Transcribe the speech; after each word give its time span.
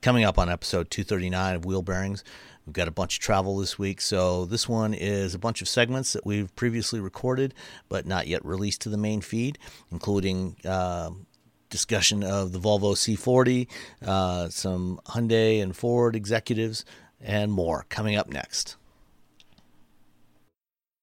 Coming 0.00 0.22
up 0.22 0.38
on 0.38 0.48
episode 0.48 0.90
239 0.90 1.56
of 1.56 1.64
Wheel 1.64 1.82
Bearings, 1.82 2.22
we've 2.64 2.72
got 2.72 2.86
a 2.86 2.92
bunch 2.92 3.16
of 3.16 3.20
travel 3.20 3.58
this 3.58 3.80
week. 3.80 4.00
So, 4.00 4.44
this 4.44 4.68
one 4.68 4.94
is 4.94 5.34
a 5.34 5.40
bunch 5.40 5.60
of 5.60 5.68
segments 5.68 6.12
that 6.12 6.24
we've 6.24 6.54
previously 6.54 7.00
recorded 7.00 7.52
but 7.88 8.06
not 8.06 8.28
yet 8.28 8.44
released 8.44 8.80
to 8.82 8.90
the 8.90 8.96
main 8.96 9.20
feed, 9.20 9.58
including 9.90 10.56
uh, 10.64 11.10
discussion 11.68 12.22
of 12.22 12.52
the 12.52 12.60
Volvo 12.60 12.94
C40, 12.94 13.66
uh, 14.06 14.48
some 14.50 15.00
Hyundai 15.06 15.60
and 15.60 15.76
Ford 15.76 16.14
executives, 16.14 16.84
and 17.20 17.50
more 17.50 17.84
coming 17.88 18.14
up 18.14 18.28
next. 18.28 18.76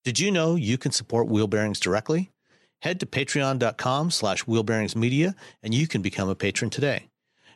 Did 0.05 0.19
you 0.19 0.31
know 0.31 0.55
you 0.55 0.77
can 0.77 0.93
support 0.93 1.27
Wheel 1.27 1.47
Bearings 1.47 1.81
directly? 1.81 2.31
Head 2.81 3.01
to 3.01 3.05
patreon.com 3.05 4.11
slash 4.11 4.45
wheelbearingsmedia 4.45 5.35
and 5.61 5.73
you 5.73 5.85
can 5.85 6.01
become 6.01 6.29
a 6.29 6.35
patron 6.35 6.69
today. 6.69 7.09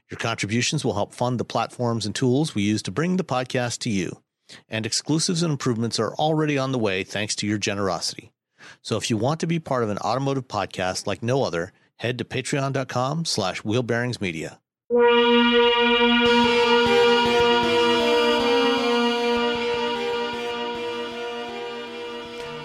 Your 0.10 0.18
contributions 0.18 0.84
will 0.84 0.94
help 0.96 1.14
fund 1.14 1.40
the 1.40 1.46
platforms 1.46 2.06
and 2.06 2.16
tools 2.16 2.56
we 2.56 2.64
use 2.64 2.82
to 2.84 2.92
bring 2.92 3.18
the 3.18 3.24
podcast 3.24 3.80
to 3.80 3.90
you. 3.90 4.22
And 4.68 4.86
exclusives 4.86 5.44
and 5.44 5.52
improvements 5.52 6.00
are 6.00 6.14
already 6.16 6.58
on 6.58 6.72
the 6.72 6.80
way 6.80 7.04
thanks 7.04 7.36
to 7.36 7.48
your 7.48 7.60
generosity. 7.60 8.32
So 8.82 8.98
if 8.98 9.10
you 9.10 9.18
want 9.18 9.40
to 9.42 9.48
be 9.48 9.60
part 9.60 9.84
of 9.84 9.90
an 9.90 10.00
automotive 10.00 10.48
podcast 10.48 11.06
like 11.06 11.22
no 11.22 11.44
other, 11.44 11.72
head 11.98 12.18
to 12.18 12.26
patreon.com 12.26 13.26
slash 13.26 13.62
wheelbearingsmedia. 13.62 14.58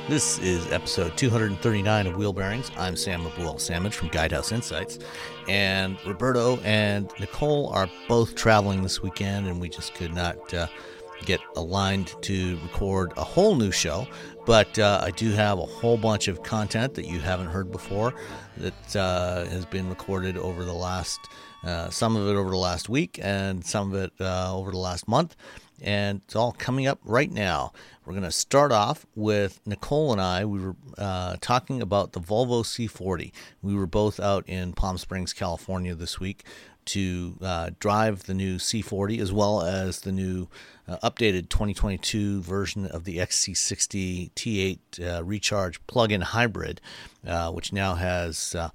This 0.06 0.38
is 0.40 0.70
episode 0.70 1.16
239 1.16 2.06
of 2.06 2.16
Wheel 2.16 2.34
Bearings. 2.34 2.70
I'm 2.76 2.94
Sam 2.94 3.22
Abuelsamid 3.22 3.94
from 3.94 4.10
Guidehouse 4.10 4.52
Insights. 4.52 4.98
And 5.48 5.96
Roberto 6.06 6.58
and 6.58 7.10
Nicole 7.18 7.70
are 7.70 7.88
both 8.06 8.34
traveling 8.34 8.82
this 8.82 9.02
weekend, 9.02 9.46
and 9.46 9.62
we 9.62 9.70
just 9.70 9.94
could 9.94 10.12
not 10.12 10.52
uh, 10.52 10.66
get 11.24 11.40
aligned 11.56 12.14
to 12.20 12.58
record 12.64 13.14
a 13.16 13.24
whole 13.24 13.56
new 13.56 13.70
show. 13.70 14.06
But 14.44 14.78
uh, 14.78 15.00
I 15.02 15.10
do 15.10 15.30
have 15.30 15.58
a 15.58 15.64
whole 15.64 15.96
bunch 15.96 16.28
of 16.28 16.42
content 16.42 16.92
that 16.96 17.06
you 17.06 17.18
haven't 17.20 17.46
heard 17.46 17.72
before 17.72 18.12
that 18.58 18.96
uh, 18.96 19.46
has 19.46 19.64
been 19.64 19.88
recorded 19.88 20.36
over 20.36 20.66
the 20.66 20.74
last, 20.74 21.18
uh, 21.64 21.88
some 21.88 22.14
of 22.14 22.28
it 22.28 22.36
over 22.36 22.50
the 22.50 22.58
last 22.58 22.90
week, 22.90 23.18
and 23.22 23.64
some 23.64 23.94
of 23.94 24.02
it 24.02 24.12
uh, 24.20 24.54
over 24.54 24.70
the 24.70 24.76
last 24.76 25.08
month 25.08 25.34
and 25.84 26.22
it's 26.24 26.34
all 26.34 26.52
coming 26.52 26.86
up 26.86 26.98
right 27.04 27.30
now. 27.30 27.72
We're 28.04 28.14
going 28.14 28.24
to 28.24 28.32
start 28.32 28.72
off 28.72 29.06
with 29.14 29.60
Nicole 29.66 30.12
and 30.12 30.20
I. 30.20 30.44
We 30.44 30.58
were 30.58 30.76
uh, 30.98 31.36
talking 31.40 31.82
about 31.82 32.12
the 32.12 32.20
Volvo 32.20 32.64
C40. 32.64 33.32
We 33.62 33.74
were 33.74 33.86
both 33.86 34.18
out 34.18 34.48
in 34.48 34.72
Palm 34.72 34.98
Springs, 34.98 35.32
California 35.32 35.94
this 35.94 36.18
week 36.18 36.44
to 36.86 37.36
uh, 37.40 37.70
drive 37.78 38.24
the 38.24 38.34
new 38.34 38.56
C40 38.56 39.20
as 39.20 39.32
well 39.32 39.62
as 39.62 40.00
the 40.00 40.12
new 40.12 40.48
uh, 40.88 40.98
updated 41.02 41.48
2022 41.48 42.42
version 42.42 42.86
of 42.86 43.04
the 43.04 43.18
XC60 43.18 44.32
T8 44.32 44.78
uh, 45.00 45.24
Recharge 45.24 45.86
plug-in 45.86 46.20
hybrid, 46.20 46.80
uh, 47.26 47.50
which 47.52 47.72
now 47.72 47.94
has 47.94 48.54
uh, 48.54 48.68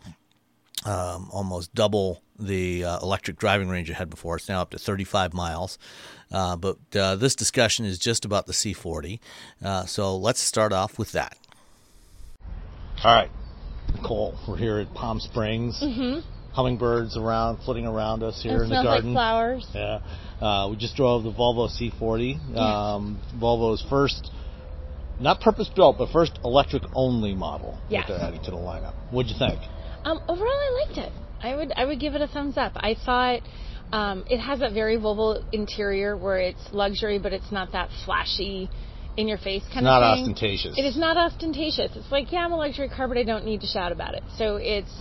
um, 0.85 1.29
almost 1.31 1.73
double 1.75 2.21
the 2.39 2.83
uh, 2.83 2.99
electric 3.01 3.37
driving 3.37 3.69
range 3.69 3.89
it 3.89 3.93
had 3.93 4.09
before. 4.09 4.37
It's 4.37 4.49
now 4.49 4.61
up 4.61 4.71
to 4.71 4.79
35 4.79 5.33
miles. 5.33 5.77
Uh, 6.31 6.55
but 6.55 6.77
uh, 6.95 7.15
this 7.15 7.35
discussion 7.35 7.85
is 7.85 7.97
just 7.99 8.23
about 8.25 8.45
the 8.45 8.53
C40. 8.53 9.19
Uh, 9.63 9.85
so 9.85 10.15
let's 10.17 10.39
start 10.39 10.71
off 10.73 10.97
with 10.99 11.11
that. 11.13 11.35
All 13.03 13.13
right, 13.15 13.31
Nicole, 13.95 14.37
we're 14.47 14.57
here 14.57 14.79
at 14.79 14.93
Palm 14.93 15.19
Springs. 15.19 15.79
Mm-hmm. 15.81 16.19
Hummingbirds 16.53 17.15
around, 17.15 17.59
flitting 17.63 17.85
around 17.85 18.23
us 18.23 18.41
here 18.43 18.57
It 18.61 18.63
in 18.63 18.69
the 18.69 18.81
smells 18.81 18.85
garden. 18.85 19.13
like 19.13 19.15
flowers. 19.15 19.67
Yeah, 19.73 19.99
uh, 20.45 20.67
we 20.69 20.75
just 20.75 20.95
drove 20.95 21.23
the 21.23 21.31
Volvo 21.31 21.69
C40. 21.69 22.57
Um, 22.57 23.21
Volvo's 23.39 23.85
first, 23.89 24.29
not 25.19 25.39
purpose-built, 25.39 25.97
but 25.97 26.09
first 26.11 26.39
electric-only 26.43 27.35
model 27.35 27.77
Yes. 27.89 28.07
that 28.07 28.17
they're 28.17 28.27
adding 28.27 28.43
to 28.43 28.51
the 28.51 28.57
lineup. 28.57 28.93
What'd 29.11 29.31
you 29.31 29.37
think? 29.37 29.61
Um, 30.03 30.19
overall, 30.27 30.51
I 30.51 30.85
liked 30.85 30.97
it. 30.97 31.11
I 31.41 31.55
would 31.55 31.71
I 31.75 31.85
would 31.85 31.99
give 31.99 32.15
it 32.15 32.21
a 32.21 32.27
thumbs 32.27 32.57
up. 32.57 32.73
I 32.75 32.95
thought 33.05 33.41
um, 33.91 34.25
it 34.29 34.39
has 34.39 34.59
that 34.59 34.73
very 34.73 34.97
Volvo 34.97 35.43
interior 35.51 36.15
where 36.15 36.37
it's 36.37 36.61
luxury, 36.71 37.19
but 37.19 37.33
it's 37.33 37.51
not 37.51 37.71
that 37.71 37.89
flashy, 38.05 38.69
in 39.19 39.27
your 39.27 39.37
face 39.37 39.63
kind 39.73 39.83
Not 39.83 40.01
of 40.01 40.15
thing. 40.15 40.25
Not 40.25 40.31
ostentatious. 40.31 40.77
It 40.77 40.83
is 40.83 40.97
not 40.97 41.17
ostentatious. 41.17 41.91
It's 41.95 42.11
like 42.11 42.31
yeah, 42.31 42.45
I'm 42.45 42.53
a 42.53 42.57
luxury 42.57 42.89
car, 42.89 43.07
but 43.07 43.17
I 43.17 43.23
don't 43.23 43.45
need 43.45 43.61
to 43.61 43.67
shout 43.67 43.91
about 43.91 44.13
it. 44.15 44.23
So 44.37 44.55
it's 44.55 44.93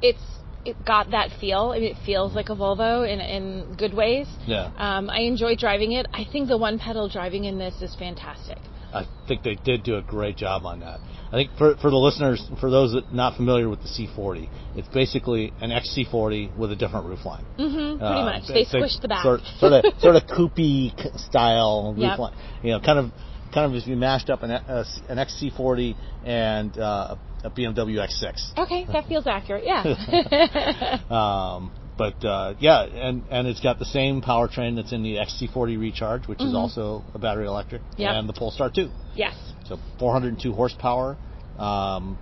it's 0.00 0.22
it 0.64 0.76
got 0.84 1.10
that 1.10 1.30
feel. 1.40 1.72
I 1.74 1.78
mean, 1.78 1.90
it 1.92 2.02
feels 2.04 2.34
like 2.34 2.48
a 2.48 2.56
Volvo 2.56 3.06
in 3.06 3.20
in 3.20 3.76
good 3.76 3.94
ways. 3.94 4.26
Yeah. 4.46 4.72
Um, 4.76 5.10
I 5.10 5.20
enjoy 5.20 5.56
driving 5.56 5.92
it. 5.92 6.06
I 6.12 6.24
think 6.30 6.48
the 6.48 6.58
one 6.58 6.78
pedal 6.78 7.08
driving 7.08 7.44
in 7.44 7.58
this 7.58 7.82
is 7.82 7.94
fantastic. 7.96 8.58
I 8.92 9.06
think 9.26 9.42
they 9.42 9.54
did 9.54 9.82
do 9.82 9.96
a 9.96 10.02
great 10.02 10.36
job 10.36 10.64
on 10.64 10.80
that. 10.80 11.00
I 11.28 11.32
think 11.32 11.50
for 11.58 11.76
for 11.76 11.90
the 11.90 11.96
listeners, 11.96 12.42
for 12.60 12.70
those 12.70 12.92
that 12.92 13.12
not 13.12 13.36
familiar 13.36 13.68
with 13.68 13.80
the 13.82 13.88
C40, 13.88 14.48
it's 14.76 14.88
basically 14.88 15.52
an 15.60 15.70
XC40 15.70 16.56
with 16.56 16.72
a 16.72 16.76
different 16.76 17.06
roofline. 17.06 17.44
Mm-hmm, 17.58 17.98
pretty 17.98 18.04
Uh, 18.04 18.24
much. 18.24 18.42
They 18.48 18.54
like 18.54 18.68
squished 18.68 19.00
the 19.02 19.08
back. 19.08 19.22
Sort, 19.22 19.40
sort 19.58 19.72
of 19.74 19.84
sort 20.00 20.16
of 20.16 20.22
coupé 20.26 21.18
style 21.18 21.94
Yep. 21.98 22.18
roofline. 22.18 22.34
You 22.62 22.70
know, 22.72 22.80
kind 22.80 22.98
of 22.98 23.12
kind 23.52 23.66
of 23.70 23.74
if 23.80 23.86
you 23.86 23.96
mashed 23.96 24.30
up 24.30 24.42
an 24.42 24.50
a, 24.52 24.84
an 25.08 25.18
XC40 25.18 25.94
and 26.24 26.78
uh, 26.78 27.16
a 27.44 27.50
BMW 27.50 27.96
X6. 27.98 28.58
Okay, 28.58 28.86
that 28.92 29.06
feels 29.06 29.26
accurate. 29.26 29.64
Yeah. 29.66 30.98
Um, 31.14 31.72
but 31.98 32.24
uh, 32.24 32.54
yeah, 32.60 32.84
and 32.84 33.24
and 33.30 33.46
it's 33.48 33.60
got 33.60 33.78
the 33.78 33.84
same 33.84 34.22
powertrain 34.22 34.76
that's 34.76 34.92
in 34.92 35.02
the 35.02 35.16
XC40 35.16 35.78
Recharge, 35.78 36.26
which 36.28 36.40
is 36.40 36.54
also 36.54 37.04
a 37.14 37.18
battery 37.18 37.46
electric, 37.46 37.82
Mm-hmm. 37.82 38.02
Yep. 38.02 38.10
and 38.14 38.28
the 38.28 38.32
Polestar 38.32 38.70
2. 38.74 38.88
yes. 39.16 39.34
So 39.68 39.76
402 39.98 40.52
horsepower, 40.54 41.18
um, 41.58 42.16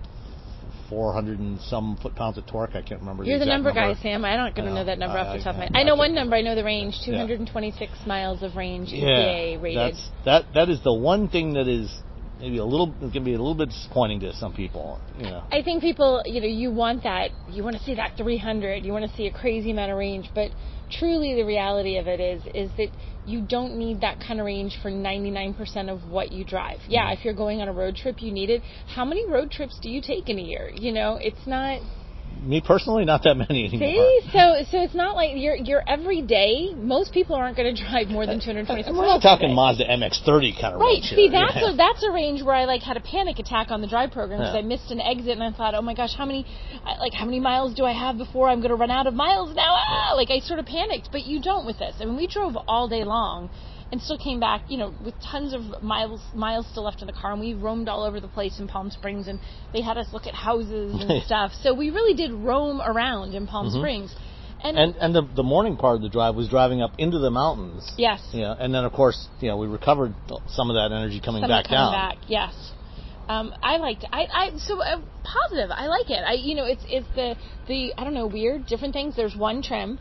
400 0.89 1.39
and 1.39 1.59
some 1.61 1.97
foot 2.01 2.15
pounds 2.15 2.37
of 2.37 2.45
torque. 2.45 2.71
I 2.75 2.81
can't 2.81 2.99
remember. 3.01 3.23
You're 3.23 3.37
the 3.39 3.43
exact 3.45 3.63
number 3.63 3.71
guy, 3.73 3.93
Sam. 4.01 4.25
I 4.25 4.35
don't 4.35 4.55
gonna 4.55 4.69
I 4.69 4.73
know 4.73 4.79
know. 4.79 4.85
that 4.85 4.99
number 4.99 5.17
off 5.17 5.27
I- 5.27 5.37
the 5.37 5.43
top 5.43 5.53
of 5.53 5.59
my 5.59 5.63
I- 5.63 5.67
head. 5.67 5.75
I 5.75 5.83
know 5.83 5.95
one 5.95 6.13
number. 6.15 6.35
I 6.35 6.41
know 6.41 6.55
the 6.55 6.63
range. 6.63 6.95
226 7.05 7.91
miles 8.05 8.41
of 8.43 8.55
range 8.55 8.89
Yeah, 8.91 9.55
rated. 9.61 9.77
that's 9.77 10.09
that. 10.25 10.45
That 10.53 10.69
is 10.69 10.81
the 10.83 10.93
one 10.93 11.27
thing 11.29 11.53
that 11.53 11.67
is 11.67 11.93
maybe 12.39 12.57
a 12.57 12.65
little 12.65 12.93
can 13.11 13.23
be 13.23 13.33
a 13.33 13.37
little 13.37 13.55
bit 13.55 13.69
disappointing 13.69 14.19
to 14.21 14.33
some 14.33 14.53
people. 14.53 14.99
You 15.17 15.25
know. 15.25 15.43
I 15.51 15.61
think 15.61 15.81
people, 15.81 16.21
you 16.25 16.41
know, 16.41 16.47
you 16.47 16.71
want 16.71 17.03
that. 17.03 17.31
You 17.49 17.63
want 17.63 17.75
to 17.75 17.83
see 17.83 17.95
that 17.95 18.17
300. 18.17 18.85
You 18.85 18.91
want 18.91 19.09
to 19.09 19.17
see 19.17 19.27
a 19.27 19.31
crazy 19.31 19.71
amount 19.71 19.91
of 19.91 19.97
range, 19.97 20.29
but 20.33 20.51
truly, 20.91 21.35
the 21.35 21.43
reality 21.43 21.97
of 21.97 22.07
it 22.07 22.19
is, 22.19 22.41
is 22.53 22.69
that 22.77 22.89
you 23.25 23.41
don't 23.41 23.77
need 23.77 24.01
that 24.01 24.19
kind 24.25 24.39
of 24.39 24.45
range 24.45 24.77
for 24.81 24.89
99% 24.89 25.89
of 25.89 26.09
what 26.09 26.31
you 26.31 26.45
drive. 26.45 26.79
Yeah, 26.87 27.11
if 27.11 27.25
you're 27.25 27.33
going 27.33 27.61
on 27.61 27.67
a 27.67 27.73
road 27.73 27.95
trip, 27.95 28.21
you 28.21 28.31
need 28.31 28.49
it. 28.49 28.61
How 28.87 29.03
many 29.03 29.29
road 29.29 29.51
trips 29.51 29.77
do 29.81 29.89
you 29.89 30.01
take 30.01 30.29
in 30.29 30.39
a 30.39 30.41
year? 30.41 30.71
You 30.73 30.93
know, 30.93 31.17
it's 31.21 31.45
not. 31.45 31.81
Me 32.41 32.61
personally, 32.61 33.05
not 33.05 33.23
that 33.23 33.35
many 33.35 33.65
anymore. 33.67 33.87
See, 33.89 34.29
so 34.31 34.63
so 34.71 34.81
it's 34.83 34.95
not 34.95 35.15
like 35.15 35.31
you're 35.35 35.55
you're 35.55 35.83
every 35.87 36.21
day. 36.21 36.73
Most 36.75 37.11
people 37.13 37.35
aren't 37.35 37.57
going 37.57 37.75
to 37.75 37.81
drive 37.83 38.07
more 38.07 38.25
than 38.25 38.39
226 38.39 38.87
And 38.87 38.97
we're 38.97 39.05
miles 39.05 39.23
not 39.23 39.29
talking. 39.37 39.53
Mazda 39.53 39.85
MX-30 39.85 40.59
kind 40.61 40.73
of 40.75 40.81
Right. 40.81 41.01
See, 41.03 41.29
that's 41.29 41.55
Yeah. 41.55 41.71
a 41.71 41.75
that's 41.75 42.03
a 42.03 42.11
range 42.11 42.41
where 42.43 42.55
I 42.55 42.65
like 42.65 42.81
had 42.83 42.97
a 42.97 43.01
panic 43.01 43.39
attack 43.39 43.71
on 43.71 43.81
the 43.81 43.87
drive 43.87 44.11
program 44.11 44.39
because 44.39 44.53
Yeah. 44.53 44.59
I 44.59 44.63
missed 44.63 44.91
an 44.91 45.01
exit 45.01 45.31
and 45.37 45.43
I 45.43 45.51
thought, 45.51 45.73
oh 45.75 45.81
my 45.81 45.93
gosh, 45.93 46.13
how 46.15 46.25
many 46.25 46.45
like 46.99 47.13
how 47.13 47.25
many 47.25 47.39
miles 47.39 47.73
do 47.73 47.85
I 47.85 47.93
have 47.93 48.17
before 48.17 48.49
I'm 48.49 48.59
going 48.59 48.69
to 48.69 48.75
run 48.75 48.91
out 48.91 49.07
of 49.07 49.13
miles 49.13 49.55
now? 49.55 49.75
Ah! 49.77 50.13
Like 50.15 50.29
I 50.31 50.39
sort 50.39 50.59
of 50.59 50.65
panicked, 50.65 51.09
but 51.11 51.25
you 51.25 51.41
don't 51.41 51.65
with 51.65 51.79
this. 51.79 51.95
I 51.99 52.05
mean, 52.05 52.15
we 52.17 52.27
drove 52.27 52.55
all 52.67 52.87
day 52.87 53.03
long 53.03 53.49
and 53.91 54.01
still 54.01 54.17
came 54.17 54.39
back, 54.39 54.63
you 54.67 54.77
know, 54.77 54.93
with 55.03 55.13
tons 55.21 55.53
of 55.53 55.81
miles 55.81 56.21
miles 56.33 56.67
still 56.67 56.83
left 56.83 57.01
in 57.01 57.07
the 57.07 57.13
car, 57.13 57.31
and 57.31 57.39
we 57.39 57.53
roamed 57.53 57.87
all 57.87 58.03
over 58.03 58.19
the 58.19 58.27
place 58.27 58.59
in 58.59 58.67
Palm 58.67 58.91
Springs, 58.91 59.27
and 59.27 59.39
they 59.73 59.81
had 59.81 59.97
us 59.97 60.07
look 60.11 60.27
at 60.27 60.33
houses 60.33 61.01
and 61.01 61.23
stuff. 61.25 61.51
So 61.61 61.73
we 61.73 61.89
really 61.89 62.13
did 62.13 62.31
roam 62.31 62.81
around 62.81 63.33
in 63.33 63.47
Palm 63.47 63.69
Springs. 63.69 64.11
And, 64.11 64.23
Mm-hmm. 64.63 64.77
And 64.77 64.95
and 64.95 65.15
the 65.15 65.21
the 65.35 65.43
morning 65.43 65.77
part 65.77 65.97
of 65.97 66.01
the 66.01 66.09
drive 66.09 66.33
was 66.35 66.49
driving 66.49 66.81
up 66.81 66.93
into 66.97 67.19
the 67.19 67.29
mountains. 67.29 67.93
yes, 67.95 68.27
Yeah, 68.33 68.55
and 68.57 68.73
then 68.73 68.85
of 68.85 68.91
course, 68.91 69.27
you 69.39 69.49
know, 69.49 69.57
we 69.57 69.67
recovered 69.67 70.15
some 70.47 70.71
of 70.71 70.75
that 70.75 70.91
energy 70.91 71.21
coming 71.23 71.43
Some 71.43 71.49
back 71.49 71.65
coming 71.65 71.77
down. 71.77 71.91
back, 71.93 72.17
yes. 72.27 72.53
Um, 73.29 73.53
I 73.61 73.77
liked. 73.77 74.05
I, 74.11 74.25
I 74.33 74.57
so 74.57 74.81
uh, 74.81 74.99
positive. 75.23 75.69
I 75.69 75.85
like 75.85 76.09
it. 76.09 76.23
I 76.25 76.33
you 76.33 76.55
know 76.55 76.65
it's 76.65 76.83
it's 76.87 77.07
the 77.15 77.35
the 77.67 77.93
I 77.99 78.03
don't 78.03 78.15
know 78.15 78.25
weird 78.25 78.65
different 78.65 78.93
things. 78.95 79.15
There's 79.15 79.35
one 79.35 79.61
trim, 79.61 79.99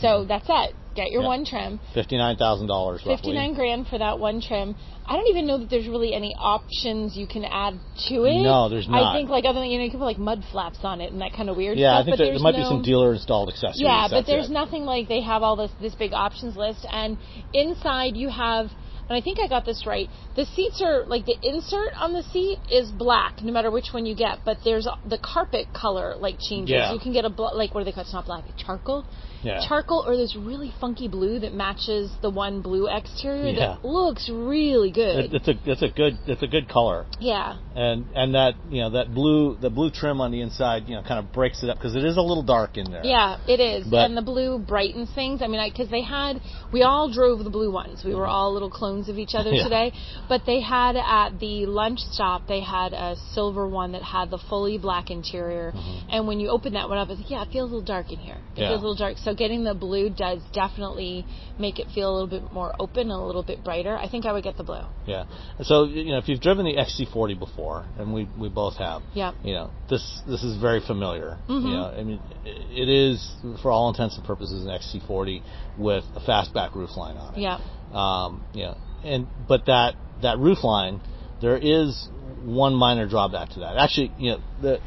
so 0.00 0.24
that's 0.24 0.46
it. 0.48 0.76
Get 0.98 1.12
your 1.12 1.22
Yeah. 1.22 1.28
one 1.28 1.44
trim. 1.44 1.78
Fifty-nine 1.94 2.36
thousand 2.38 2.66
dollars. 2.66 3.00
Fifty 3.02 3.32
nine 3.32 3.54
grand 3.54 3.86
for 3.86 3.98
that 3.98 4.18
one 4.18 4.40
trim. 4.40 4.74
I 5.06 5.12
don't 5.14 5.28
even 5.28 5.46
know 5.46 5.58
that 5.58 5.70
there's 5.70 5.86
really 5.86 6.12
any 6.12 6.34
options 6.38 7.16
you 7.16 7.26
can 7.28 7.44
add 7.44 7.78
to 8.08 8.24
it. 8.24 8.42
No, 8.42 8.68
there's 8.68 8.88
not. 8.88 9.02
I 9.04 9.16
think 9.16 9.30
like 9.30 9.44
other 9.44 9.60
than 9.60 9.70
you 9.70 9.78
know 9.78 9.84
you 9.84 9.90
can 9.90 10.00
put 10.00 10.06
like 10.06 10.18
mud 10.18 10.42
flaps 10.50 10.80
on 10.82 11.00
it 11.00 11.12
and 11.12 11.20
that 11.22 11.32
kind 11.34 11.48
of 11.48 11.56
weird 11.56 11.78
Yeah, 11.78 11.92
stuff. 11.92 12.00
I 12.00 12.04
think 12.04 12.12
but 12.18 12.24
there, 12.24 12.32
there 12.34 12.42
might 12.42 12.56
be 12.56 12.62
no- 12.66 12.68
some 12.68 12.82
dealer 12.82 13.12
installed 13.14 13.48
accessories. 13.48 13.80
yeah, 13.80 14.08
but 14.10 14.26
there's 14.26 14.50
it. 14.50 14.52
nothing 14.52 14.84
like 14.84 15.06
they 15.06 15.20
have 15.22 15.42
all 15.44 15.54
this 15.54 15.70
this 15.80 15.94
big 15.94 16.12
options 16.12 16.56
list, 16.56 16.84
and 16.90 17.16
inside 17.54 18.16
you 18.16 18.28
have, 18.28 18.66
and 19.08 19.16
I 19.16 19.20
think 19.20 19.38
I 19.40 19.46
got 19.46 19.64
this 19.64 19.86
right. 19.86 20.08
The 20.34 20.44
seats 20.46 20.82
are 20.84 21.04
like 21.06 21.24
the 21.26 21.36
insert 21.42 21.92
on 21.96 22.12
the 22.12 22.22
seat 22.24 22.58
is 22.70 22.90
black, 22.90 23.40
no 23.42 23.52
matter 23.52 23.70
which 23.70 23.92
one 23.92 24.04
you 24.04 24.14
get, 24.16 24.40
but 24.44 24.58
there's 24.64 24.86
the 25.06 25.18
carpet 25.18 25.68
color 25.72 26.16
like 26.18 26.36
changes. 26.50 26.74
Yeah. 26.74 26.92
You 26.92 26.98
can 27.00 27.12
get 27.12 27.24
a 27.24 27.30
bl- 27.30 27.54
like 27.54 27.72
what 27.72 27.80
do 27.80 27.84
they 27.84 27.92
call 27.92 28.02
it? 28.02 28.06
It's 28.06 28.12
not 28.12 28.26
black, 28.26 28.44
it's 28.48 28.62
charcoal. 28.62 29.06
Yeah. 29.42 29.60
charcoal 29.68 30.04
or 30.06 30.16
this 30.16 30.34
really 30.36 30.72
funky 30.80 31.06
blue 31.08 31.38
that 31.40 31.54
matches 31.54 32.10
the 32.22 32.30
one 32.30 32.60
blue 32.60 32.88
exterior 32.88 33.52
Yeah. 33.52 33.76
that 33.76 33.84
looks 33.84 34.28
really 34.28 34.90
good. 34.90 35.26
It, 35.26 35.34
it's 35.34 35.48
a 35.48 35.54
it's 35.64 35.82
a 35.82 35.88
good 35.88 36.18
it's 36.26 36.42
a 36.42 36.46
good 36.48 36.68
color. 36.68 37.06
yeah. 37.20 37.56
and 37.76 38.04
and 38.14 38.34
that 38.34 38.54
you 38.68 38.80
know 38.80 38.90
that 38.90 39.14
blue 39.14 39.56
the 39.60 39.70
blue 39.70 39.90
trim 39.90 40.20
on 40.20 40.32
the 40.32 40.40
inside 40.40 40.88
you 40.88 40.96
know 40.96 41.02
kind 41.02 41.18
of 41.24 41.32
breaks 41.32 41.62
it 41.62 41.70
up 41.70 41.76
because 41.78 41.94
it 41.94 42.04
is 42.04 42.16
a 42.16 42.20
little 42.20 42.42
dark 42.42 42.76
in 42.76 42.90
there. 42.90 43.02
Yeah, 43.04 43.38
it 43.46 43.60
is. 43.60 43.86
But- 43.86 44.04
and 44.06 44.16
the 44.16 44.22
blue 44.22 44.58
brightens 44.58 45.08
things. 45.14 45.40
I 45.42 45.46
mean, 45.46 45.60
because 45.70 45.88
they 45.90 46.02
had, 46.02 46.40
we 46.72 46.82
all 46.82 47.10
drove 47.12 47.44
the 47.44 47.50
blue 47.50 47.70
ones. 47.70 48.02
We 48.04 48.14
were 48.14 48.26
all 48.26 48.52
little 48.52 48.70
clones 48.70 49.08
of 49.08 49.18
each 49.18 49.34
other 49.34 49.50
Yeah. 49.54 49.64
today. 49.64 49.92
But 50.28 50.42
they 50.46 50.60
had 50.60 50.96
at 50.96 51.38
the 51.38 51.66
lunch 51.66 52.00
stop, 52.00 52.46
they 52.48 52.60
had 52.60 52.92
a 52.92 53.16
silver 53.34 53.68
one 53.68 53.92
that 53.92 54.02
had 54.02 54.30
the 54.30 54.38
fully 54.48 54.78
black 54.78 55.10
interior. 55.10 55.72
And 56.10 56.26
when 56.26 56.40
you 56.40 56.48
open 56.50 56.72
that 56.74 56.88
one 56.88 56.98
up, 56.98 57.08
it's 57.10 57.20
like, 57.20 57.30
yeah, 57.30 57.42
it 57.42 57.48
feels 57.52 57.70
a 57.70 57.74
little 57.74 57.86
dark 57.86 58.10
in 58.10 58.18
here. 58.18 58.34
It 58.56 58.60
Mm-hmm. 58.60 58.70
Feels 58.72 58.80
a 58.82 58.86
little 58.88 58.96
dark. 58.96 59.16
So 59.18 59.27
getting 59.34 59.64
the 59.64 59.74
blue 59.74 60.10
does 60.10 60.40
definitely 60.52 61.24
make 61.58 61.78
it 61.78 61.88
feel 61.94 62.10
a 62.10 62.14
little 62.14 62.40
bit 62.40 62.52
more 62.52 62.74
open 62.78 63.02
and 63.02 63.12
a 63.12 63.24
little 63.24 63.42
bit 63.42 63.64
brighter. 63.64 63.96
I 63.96 64.08
think 64.08 64.26
I 64.26 64.32
would 64.32 64.44
get 64.44 64.56
the 64.56 64.64
blue. 64.64 64.82
Yeah. 65.06 65.24
So 65.62 65.84
you 65.84 66.12
know 66.12 66.18
if 66.18 66.28
you've 66.28 66.40
driven 66.40 66.64
the 66.64 66.74
XC40 66.74 67.38
before, 67.38 67.86
and 67.98 68.12
we 68.12 68.28
we 68.38 68.48
both 68.48 68.76
have. 68.76 69.02
Yeah. 69.14 69.32
You 69.42 69.54
know 69.54 69.70
this 69.88 70.22
this 70.26 70.42
is 70.42 70.56
very 70.60 70.80
familiar. 70.80 71.38
Mhm. 71.48 71.62
You 71.62 71.76
know 71.76 71.84
I 71.84 72.02
mean 72.02 72.20
it 72.44 72.88
is 72.88 73.34
for 73.62 73.70
all 73.70 73.88
intents 73.88 74.16
and 74.16 74.24
purposes 74.26 74.64
an 74.64 74.70
XC40 74.70 75.42
with 75.78 76.04
a 76.14 76.20
fastback 76.20 76.74
roof 76.74 76.96
line 76.96 77.16
on 77.16 77.34
it. 77.34 77.40
Yeah. 77.40 77.58
Um, 77.92 78.44
you 78.52 78.64
know, 78.64 78.76
and 79.04 79.26
but 79.48 79.66
that 79.66 79.94
that 80.22 80.36
roofline, 80.38 81.00
there 81.40 81.56
is 81.56 82.08
one 82.44 82.74
minor 82.74 83.08
drawback 83.08 83.50
to 83.50 83.60
that. 83.60 83.76
Actually, 83.76 84.12
you 84.18 84.32
know, 84.32 84.40
the 84.60 84.80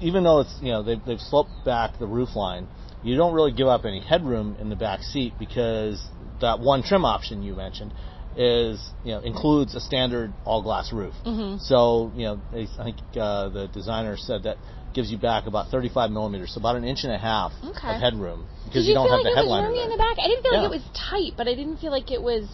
even 0.00 0.24
though 0.24 0.40
it's 0.40 0.54
you 0.60 0.72
know 0.72 0.82
they've, 0.82 1.00
they've 1.06 1.20
sloped 1.20 1.50
back 1.64 1.98
the 1.98 2.06
roof 2.06 2.34
line, 2.36 2.68
you 3.02 3.16
don't 3.16 3.34
really 3.34 3.52
give 3.52 3.66
up 3.68 3.84
any 3.84 4.00
headroom 4.00 4.56
in 4.60 4.68
the 4.68 4.76
back 4.76 5.00
seat 5.02 5.34
because 5.38 6.04
that 6.40 6.60
one 6.60 6.82
trim 6.82 7.04
option 7.04 7.42
you 7.42 7.54
mentioned 7.54 7.92
is 8.36 8.80
you 9.04 9.12
know 9.12 9.20
includes 9.20 9.74
a 9.74 9.80
standard 9.80 10.32
all 10.44 10.62
glass 10.62 10.92
roof. 10.92 11.14
Mhm. 11.26 11.60
So 11.60 12.10
you 12.14 12.24
know 12.24 12.40
I 12.52 12.66
think 12.84 12.96
uh, 13.16 13.48
the 13.50 13.68
designer 13.68 14.16
said 14.16 14.44
that 14.44 14.56
gives 14.94 15.10
you 15.10 15.18
back 15.18 15.46
about 15.46 15.68
35 15.68 16.10
millimeters, 16.10 16.52
so 16.52 16.60
about 16.60 16.76
an 16.76 16.84
inch 16.84 17.00
and 17.04 17.12
a 17.12 17.18
half 17.18 17.52
Okay. 17.64 17.94
of 17.94 18.00
headroom 18.00 18.46
Did 18.64 18.68
because 18.72 18.86
you, 18.86 18.94
don't 18.94 19.08
have 19.08 19.20
like 19.20 19.24
the 19.24 19.30
it 19.30 19.34
was 19.36 19.44
headliner 19.44 19.68
roomy 19.68 19.82
in 19.84 19.90
the 19.90 19.96
back? 19.96 20.16
I 20.18 20.28
didn't 20.28 20.42
feel 20.42 20.52
Yeah. 20.52 20.60
like 20.62 20.72
it 20.72 20.76
was 20.76 20.84
tight, 21.10 21.32
but 21.36 21.48
I 21.48 21.54
didn't 21.54 21.76
feel 21.78 21.90
like 21.90 22.10
it 22.10 22.22
was 22.22 22.44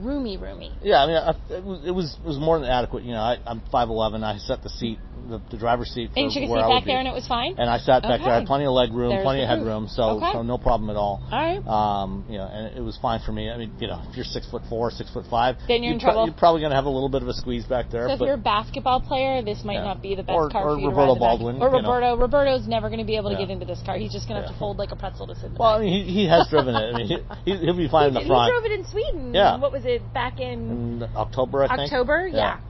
roomy, 0.00 0.36
roomy. 0.36 0.72
Yeah, 0.82 1.02
I 1.02 1.06
mean, 1.06 1.16
I, 1.16 1.30
it, 1.54 1.64
was, 1.64 1.80
it 1.86 1.90
was 1.90 2.16
it 2.22 2.26
was 2.26 2.38
more 2.38 2.58
than 2.58 2.68
adequate. 2.68 3.04
You 3.04 3.12
know, 3.12 3.20
I, 3.20 3.38
I'm 3.46 3.60
5'11". 3.72 4.22
I 4.24 4.38
set 4.38 4.62
the 4.62 4.68
seat, 4.70 4.98
the, 5.28 5.40
the 5.50 5.56
driver's 5.58 5.88
seat 5.90 6.10
for 6.12 6.18
And 6.18 6.32
you 6.32 6.40
could 6.42 6.48
sit 6.48 6.68
back 6.68 6.84
be. 6.84 6.90
there 6.90 6.98
and 6.98 7.08
it 7.08 7.14
was 7.14 7.26
fine? 7.26 7.54
And 7.58 7.68
I 7.68 7.78
sat 7.78 8.02
back 8.02 8.20
there. 8.20 8.30
I 8.32 8.38
had 8.40 8.46
plenty 8.46 8.64
of 8.64 8.72
leg 8.72 8.92
room, 8.92 9.10
There's 9.10 9.24
plenty 9.24 9.42
of 9.42 9.48
head 9.48 9.62
room, 9.62 9.88
so 9.88 10.02
Okay. 10.22 10.32
so 10.32 10.42
no 10.42 10.58
problem 10.58 10.90
at 10.90 10.96
all. 10.96 11.22
All 11.30 11.38
right. 11.38 11.62
Um, 11.66 12.24
you 12.28 12.38
know, 12.38 12.46
and 12.46 12.76
it 12.76 12.80
was 12.82 12.98
fine 13.02 13.20
for 13.24 13.32
me. 13.32 13.50
I 13.50 13.56
mean, 13.58 13.72
you 13.78 13.86
know, 13.88 14.02
if 14.08 14.16
you're 14.16 14.24
six 14.24 14.48
foot 14.50 14.62
four, 14.68 14.90
six 14.90 15.10
foot 15.12 15.26
five, 15.30 15.56
Then 15.68 15.82
you're 15.82 15.94
in 15.94 16.00
pro- 16.00 16.12
trouble. 16.12 16.26
you're 16.26 16.34
probably 16.38 16.60
going 16.60 16.70
to 16.70 16.76
have 16.76 16.86
a 16.86 16.90
little 16.90 17.08
bit 17.08 17.22
of 17.22 17.28
a 17.28 17.34
squeeze 17.34 17.64
back 17.64 17.90
there. 17.90 18.08
So 18.08 18.14
if 18.14 18.20
you're 18.20 18.34
a 18.34 18.38
basketball 18.38 19.00
player, 19.00 19.42
this 19.42 19.62
might 19.64 19.74
Yeah. 19.82 19.84
not 19.84 20.02
be 20.02 20.14
the 20.14 20.22
best 20.22 20.34
Or- 20.36 20.48
car 20.50 20.62
or 20.68 20.74
for 20.76 20.80
you 20.80 20.90
to 20.90 20.96
Roberto 20.96 21.12
ride 21.12 21.16
the 21.16 21.20
back- 21.20 21.38
Baldwin, 21.38 21.56
Or 21.62 21.68
you 21.76 21.82
know. 21.82 21.88
Roberto. 21.92 22.16
Roberto's 22.16 22.66
never 22.66 22.88
going 22.88 23.00
to 23.00 23.06
be 23.06 23.16
able 23.16 23.30
to 23.30 23.36
Yeah. 23.36 23.46
get 23.46 23.50
into 23.50 23.66
this 23.66 23.82
car. 23.84 23.96
He's 23.96 24.12
just 24.12 24.28
going 24.28 24.40
to 24.40 24.46
have 24.46 24.52
to 24.54 24.58
fold 24.58 24.78
like 24.78 24.92
a 24.92 24.96
pretzel 24.96 25.26
to 25.28 25.34
sit 25.34 25.46
in 25.46 25.54
the 25.54 25.58
well, 25.60 25.74
I 25.76 25.80
mean, 25.80 26.04
he, 26.06 26.12
he 26.12 26.28
has 26.28 26.48
driven 26.48 26.74
it. 26.74 26.94
I 26.94 26.96
mean, 26.96 27.06
he, 27.06 27.18
he, 27.52 27.56
he'll 27.64 27.76
be 27.76 27.88
fine 27.88 28.08
in 28.08 28.14
the 28.14 28.24
front. 28.26 28.50
he 28.52 28.58
drove 28.58 28.64
it 28.64 28.72
in 28.72 28.84
Sweden. 28.86 29.34
Yeah. 29.34 29.58
What 29.58 29.72
was 29.72 29.81
it 29.84 30.12
back 30.12 30.40
in 30.40 31.02
in 31.02 31.08
October, 31.16 31.64
I 31.64 31.76
think. 31.76 31.92
October? 31.92 32.28
Yeah. 32.28 32.60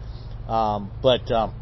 Um, 0.49 0.91
but 1.03 1.31
um, 1.31 1.55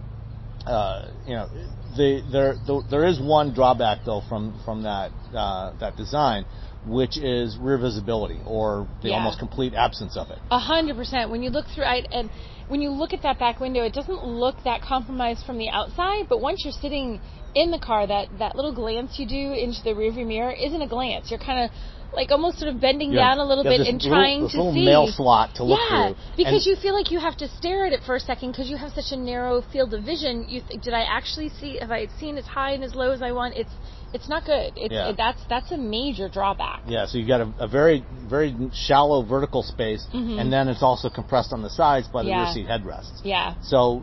uh, 0.66 1.08
you 1.26 1.34
know, 1.34 1.48
the, 1.96 2.22
there 2.30 2.54
the, 2.66 2.82
there 2.90 3.06
is 3.06 3.20
one 3.20 3.52
drawback 3.54 4.00
though 4.04 4.22
from 4.28 4.60
from 4.64 4.82
that 4.84 5.10
uh, 5.34 5.72
that 5.80 5.96
design, 5.96 6.44
which 6.86 7.18
is 7.18 7.56
rear 7.58 7.78
visibility 7.78 8.40
or 8.46 8.88
the 9.02 9.08
Yeah. 9.08 9.16
almost 9.16 9.38
complete 9.38 9.74
absence 9.74 10.16
of 10.16 10.30
it. 10.30 10.38
A 10.50 10.58
hundred 10.58 10.96
percent. 10.96 11.30
When 11.30 11.42
you 11.42 11.50
look 11.50 11.66
through, 11.74 11.84
I, 11.84 12.02
and 12.12 12.30
when 12.68 12.80
you 12.80 12.90
look 12.90 13.12
at 13.12 13.22
that 13.22 13.38
back 13.38 13.60
window, 13.60 13.82
it 13.82 13.92
doesn't 13.92 14.24
look 14.24 14.56
that 14.64 14.80
compromised 14.82 15.44
from 15.44 15.58
the 15.58 15.68
outside. 15.68 16.26
But 16.28 16.40
once 16.40 16.62
you're 16.64 16.72
sitting 16.72 17.20
in 17.54 17.70
the 17.72 17.78
car, 17.80 18.06
that 18.06 18.28
that 18.38 18.54
little 18.54 18.72
glance 18.74 19.18
you 19.18 19.26
do 19.26 19.52
into 19.52 19.82
the 19.82 19.90
rearview 19.90 20.26
mirror 20.26 20.52
isn't 20.52 20.80
a 20.80 20.88
glance. 20.88 21.30
You're 21.30 21.40
kind 21.40 21.64
of 21.64 21.70
like 22.12 22.30
almost 22.32 22.58
sort 22.58 22.74
of 22.74 22.80
bending 22.80 23.12
Yeah. 23.12 23.20
down 23.28 23.38
a 23.38 23.44
little 23.44 23.64
Yeah, 23.64 23.70
bit 23.78 23.80
and 23.88 24.02
little- 24.02 24.10
trying 24.10 24.42
this 24.42 24.52
to 24.52 24.58
little 24.58 24.72
see. 24.72 24.84
mail 24.84 25.06
slot 25.06 25.54
to 25.56 25.64
look 25.64 25.78
yeah, 25.90 26.06
through. 26.08 26.16
because 26.36 26.54
And- 26.54 26.66
you 26.66 26.76
feel 26.76 26.94
like 26.94 27.10
you 27.10 27.20
have 27.20 27.36
to 27.38 27.48
stare 27.48 27.86
at 27.86 27.92
it 27.92 28.02
for 28.02 28.16
a 28.16 28.20
second 28.20 28.50
because 28.52 28.68
you 28.68 28.76
have 28.76 28.92
such 28.92 29.12
a 29.12 29.16
narrow 29.16 29.60
field 29.62 29.94
of 29.94 30.02
vision. 30.02 30.44
You 30.48 30.60
think, 30.60 30.82
did 30.82 30.92
I 30.94 31.02
actually 31.02 31.48
see? 31.50 31.78
Have 31.78 31.90
I 31.92 32.08
seen 32.18 32.36
as 32.38 32.46
high 32.46 32.72
and 32.72 32.82
as 32.82 32.94
low 32.94 33.12
as 33.12 33.22
I 33.22 33.32
want? 33.32 33.54
It's 33.56 33.72
it's 34.12 34.28
not 34.28 34.44
good. 34.44 34.72
It's 34.74 34.92
Yeah. 34.92 35.10
it, 35.10 35.16
that's 35.16 35.40
that's 35.48 35.70
a 35.70 35.76
major 35.76 36.28
drawback. 36.28 36.82
Yeah, 36.88 37.06
so 37.06 37.16
you've 37.16 37.28
got 37.28 37.42
a, 37.42 37.48
a 37.60 37.68
very 37.68 38.04
very 38.26 38.56
shallow 38.72 39.22
vertical 39.22 39.62
space, 39.62 40.04
Mhm. 40.12 40.40
and 40.40 40.52
then 40.52 40.66
it's 40.68 40.82
also 40.82 41.08
compressed 41.10 41.52
on 41.52 41.62
the 41.62 41.70
sides 41.70 42.08
by 42.08 42.24
the 42.24 42.30
Yeah. 42.30 42.42
rear 42.44 42.52
seat 42.52 42.66
headrests. 42.66 43.20
Yeah. 43.22 43.54
So, 43.62 44.02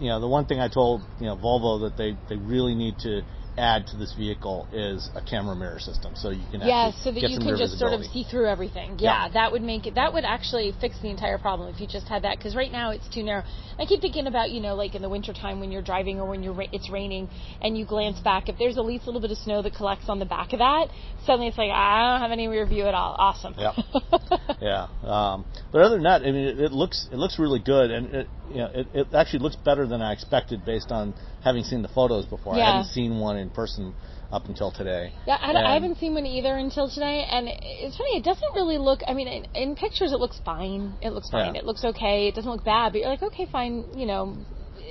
you 0.00 0.08
know, 0.08 0.20
the 0.20 0.26
one 0.28 0.46
thing 0.46 0.58
I 0.58 0.68
told 0.68 1.02
you 1.20 1.26
know 1.26 1.36
Volvo 1.36 1.82
that 1.82 1.98
they 1.98 2.16
they 2.30 2.36
really 2.36 2.74
need 2.74 2.98
to 3.00 3.22
add 3.58 3.86
to 3.88 3.96
this 3.96 4.14
vehicle 4.14 4.66
is 4.72 5.10
a 5.14 5.20
camera 5.20 5.54
mirror 5.54 5.78
system, 5.78 6.14
so 6.16 6.30
you 6.30 6.42
can 6.50 6.60
Yeah, 6.62 6.90
so 6.90 7.12
that 7.12 7.28
you 7.30 7.38
can 7.38 7.56
just 7.56 7.78
sort 7.78 7.92
of 7.92 8.04
see 8.06 8.24
through 8.24 8.46
everything. 8.48 8.98
Yeah, 8.98 9.26
Yeah. 9.26 9.28
that 9.34 9.52
would 9.52 9.62
make 9.62 9.86
it. 9.86 9.94
That 9.94 10.12
would 10.12 10.24
actually 10.24 10.72
fix 10.80 10.98
the 11.00 11.08
entire 11.10 11.38
problem 11.38 11.68
if 11.68 11.80
you 11.80 11.86
just 11.86 12.08
had 12.08 12.22
that. 12.22 12.38
Because 12.38 12.56
right 12.56 12.72
now 12.72 12.90
it's 12.90 13.06
too 13.08 13.22
narrow. 13.22 13.44
I 13.78 13.84
keep 13.84 14.00
thinking 14.00 14.26
about 14.26 14.50
you 14.50 14.60
know 14.60 14.74
like 14.74 14.94
in 14.94 15.02
the 15.02 15.08
wintertime 15.08 15.60
when 15.60 15.70
you're 15.70 15.82
driving 15.82 16.20
or 16.20 16.28
when 16.28 16.42
you're 16.42 16.54
ra- 16.54 16.72
it's 16.72 16.88
raining 16.90 17.28
and 17.60 17.76
you 17.76 17.84
glance 17.84 18.18
back. 18.20 18.48
If 18.48 18.58
there's 18.58 18.78
at 18.78 18.84
least 18.84 19.04
a 19.04 19.06
little 19.06 19.20
bit 19.20 19.30
of 19.30 19.38
snow 19.38 19.62
that 19.62 19.74
collects 19.74 20.08
on 20.08 20.18
the 20.18 20.24
back 20.24 20.52
of 20.52 20.60
that, 20.60 20.88
suddenly 21.26 21.48
it's 21.48 21.58
like 21.58 21.70
I 21.70 22.12
don't 22.12 22.20
have 22.22 22.32
any 22.32 22.48
rear 22.48 22.66
view 22.66 22.86
at 22.86 22.94
all. 22.94 23.14
Awesome. 23.18 23.54
Yep. 23.58 23.74
yeah. 24.60 24.86
Um, 25.02 25.44
but 25.70 25.82
other 25.82 25.96
than 25.96 26.04
that, 26.04 26.22
I 26.22 26.26
mean, 26.26 26.46
it, 26.46 26.60
it 26.60 26.72
looks 26.72 27.08
it 27.12 27.16
looks 27.16 27.38
really 27.38 27.60
good, 27.60 27.90
and 27.90 28.14
it 28.14 28.28
you 28.50 28.56
know 28.56 28.70
it, 28.74 28.86
it 28.94 29.06
actually 29.14 29.40
looks 29.40 29.56
better 29.56 29.86
than 29.86 30.00
I 30.00 30.12
expected 30.12 30.64
based 30.64 30.90
on 30.90 31.14
having 31.42 31.64
seen 31.64 31.82
the 31.82 31.88
photos 31.88 32.24
before. 32.26 32.56
Yeah. 32.56 32.62
I 32.62 32.66
hadn't 32.76 32.92
seen 32.92 33.18
one 33.18 33.36
in 33.42 33.50
person 33.50 33.94
up 34.32 34.46
until 34.46 34.70
today. 34.72 35.12
Yeah, 35.26 35.36
I, 35.40 35.52
I 35.52 35.74
haven't 35.74 35.98
seen 35.98 36.14
one 36.14 36.24
either 36.24 36.56
until 36.56 36.88
today, 36.88 37.26
and 37.30 37.48
it's 37.48 37.96
funny. 37.96 38.16
It 38.16 38.24
doesn't 38.24 38.54
really 38.54 38.78
look. 38.78 39.00
I 39.06 39.12
mean, 39.12 39.28
in, 39.28 39.44
in 39.54 39.74
pictures, 39.76 40.12
it 40.12 40.18
looks 40.20 40.40
fine. 40.44 40.94
It 41.02 41.10
looks 41.10 41.28
fine. 41.30 41.54
Yeah. 41.54 41.60
It 41.60 41.66
looks 41.66 41.84
okay. 41.84 42.28
It 42.28 42.34
doesn't 42.34 42.50
look 42.50 42.64
bad, 42.64 42.92
but 42.92 43.00
you're 43.02 43.10
like, 43.10 43.22
okay, 43.22 43.46
fine. 43.50 43.84
You 43.94 44.06
know, 44.06 44.36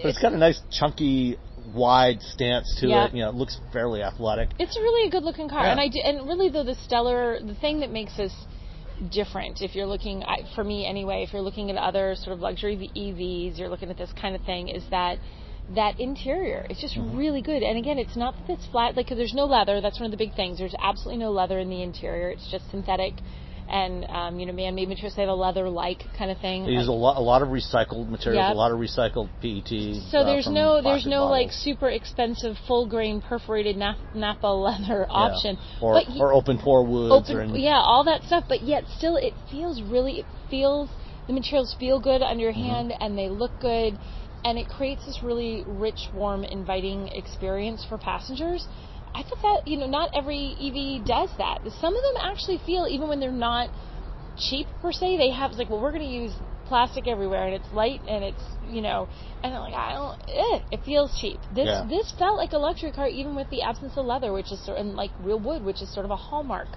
But 0.03 0.09
it's 0.09 0.21
got 0.21 0.33
a 0.33 0.38
nice 0.38 0.62
chunky, 0.71 1.38
wide 1.74 2.21
stance 2.21 2.75
to 2.81 2.88
Yeah. 2.88 3.06
it. 3.07 3.13
You 3.15 3.24
know, 3.24 3.30
it 3.30 3.36
looks 3.36 3.59
fairly 3.74 4.03
athletic. 4.03 4.50
It's 4.59 4.77
really 4.77 5.07
a 5.07 5.12
good 5.12 5.24
looking 5.24 5.50
car, 5.50 5.63
Yeah. 5.63 5.71
and 5.71 5.80
I 5.80 5.88
do, 5.88 6.00
and 6.04 6.27
really 6.27 6.50
though 6.50 6.63
the 6.63 6.75
stellar 6.75 7.39
the 7.39 7.56
thing 7.56 7.80
that 7.80 7.92
makes 7.92 8.19
us 8.19 8.33
different 9.12 9.62
if 9.63 9.74
you're 9.74 9.88
looking 9.88 10.23
I- 10.23 10.44
for 10.54 10.64
me 10.64 10.85
anyway 10.85 11.23
if 11.23 11.33
you're 11.33 11.42
looking 11.42 11.71
at 11.71 11.75
other 11.78 12.14
sort 12.14 12.35
of 12.35 12.40
luxury 12.40 12.92
EVs 12.95 13.57
you're 13.57 13.68
looking 13.68 13.90
at 13.90 13.97
this 13.97 14.11
kind 14.14 14.35
of 14.35 14.44
thing 14.44 14.68
is 14.69 14.83
that 14.92 15.18
that 15.69 15.99
interior 15.99 16.65
It's 16.69 16.81
just 16.81 16.95
Mm-hmm. 16.97 17.18
really 17.18 17.41
good 17.41 17.63
and 17.63 17.77
again 17.77 17.97
it's 17.97 18.15
not 18.18 18.35
that 18.37 18.53
it's 18.53 18.65
flat 18.68 18.97
like 18.97 19.07
'cause 19.07 19.18
there's 19.18 19.33
no 19.33 19.45
leather 19.45 19.80
that's 19.81 19.99
one 19.99 20.06
of 20.06 20.11
the 20.11 20.18
big 20.18 20.33
things 20.33 20.57
there's 20.57 20.75
absolutely 20.81 21.23
no 21.23 21.31
leather 21.31 21.59
in 21.59 21.69
the 21.69 21.81
interior 21.81 22.30
it's 22.30 22.49
just 22.51 22.69
synthetic 22.71 23.21
and 23.69 24.06
um, 24.09 24.37
you 24.39 24.45
know 24.45 24.51
man-made 24.51 24.89
materials 24.89 25.13
they 25.15 25.21
have 25.21 25.30
a 25.30 25.33
leather-like 25.33 26.03
kind 26.18 26.30
of 26.31 26.37
thing 26.39 26.65
They 26.65 26.71
use 26.71 26.87
a 26.89 26.91
lot, 26.91 27.15
a 27.18 27.21
lot 27.21 27.41
of 27.41 27.49
recycled 27.49 28.09
materials, 28.09 28.44
Yep. 28.44 28.53
a 28.53 28.57
lot 28.57 28.71
of 28.71 28.80
recycled 28.80 29.30
PET. 29.39 30.09
So 30.11 30.19
uh, 30.19 30.23
there's 30.25 30.47
no 30.47 30.81
there's 30.81 31.06
no 31.06 31.27
like 31.27 31.51
super 31.51 31.89
expensive 31.89 32.57
full 32.68 32.87
grain 32.87 33.21
perforated 33.21 33.77
nap- 33.77 33.97
Napa 34.13 34.47
leather 34.47 35.06
Yeah. 35.07 35.15
option, 35.15 35.57
or 35.81 35.94
but 35.94 36.09
y- 36.09 36.18
or 36.19 36.33
open 36.33 36.57
pore 36.57 36.83
woods, 36.83 37.30
or 37.30 37.35
open 37.41 37.51
any- 37.51 37.63
yeah 37.63 37.80
all 37.80 38.03
that 38.06 38.23
stuff 38.23 38.44
but 38.49 38.61
yet 38.61 38.83
still 38.97 39.15
it 39.15 39.35
feels 39.49 39.81
really 39.83 40.19
it 40.19 40.25
feels 40.49 40.89
the 41.27 41.33
materials 41.33 41.73
feel 41.80 41.99
good 42.01 42.21
under 42.21 42.44
your 42.44 42.51
Mm-hmm. 42.53 42.61
hand 42.63 42.94
and 42.99 43.18
they 43.18 43.30
look 43.30 43.57
good 43.61 43.97
and 44.44 44.57
it 44.57 44.68
creates 44.68 45.06
this 45.06 45.21
really 45.24 45.64
rich 45.68 46.10
warm 46.14 46.44
inviting 46.44 47.07
experience 47.10 47.86
for 47.88 47.98
passengers 47.98 48.68
i 49.14 49.21
thought 49.24 49.42
that 49.42 49.62
you 49.68 49.78
know 49.78 49.88
not 49.88 50.10
every 50.14 50.56
ev 50.60 51.06
does 51.06 51.30
that 51.38 51.60
some 51.80 51.95
of 51.95 52.02
them 52.02 52.24
actually 52.24 52.60
feel 52.66 52.88
even 52.90 53.07
when 53.07 53.19
they're 53.19 53.31
not 53.31 53.69
cheap 54.38 54.68
per 54.81 54.92
se 54.92 55.18
they 55.18 55.30
have 55.30 55.52
it's 55.52 55.60
like 55.60 55.69
well 55.69 55.81
we're 55.81 55.92
going 55.92 56.04
to 56.04 56.07
use 56.07 56.33
plastic 56.68 57.06
everywhere 57.07 57.48
and 57.48 57.56
it's 57.56 57.71
light 57.74 58.02
and 58.07 58.24
it's 58.24 58.42
you 58.66 58.81
know 58.81 59.07
and 59.44 59.54
I'm 59.54 59.60
like 59.60 59.74
I 59.74 59.92
don't 59.94 60.18
eh, 60.30 60.60
it 60.71 60.80
feels 60.86 61.16
cheap 61.19 61.40
this 61.54 61.68
Yeah. 61.68 61.86
this 61.90 62.14
felt 62.18 62.38
like 62.38 62.54
a 62.54 62.57
luxury 62.57 62.94
car 62.94 63.07
even 63.07 63.36
with 63.36 63.50
the 63.50 63.62
absence 63.64 63.94
of 63.98 64.06
leather 64.06 64.31
which 64.31 64.52
is 64.52 64.66
sort 64.66 64.78
and 64.80 64.94
like 64.95 65.12
real 65.19 65.40
wood 65.40 65.64
which 65.64 65.81
is 65.81 65.94
sort 65.94 66.06
of 66.06 66.12
a 66.12 66.16
hallmark 66.16 66.69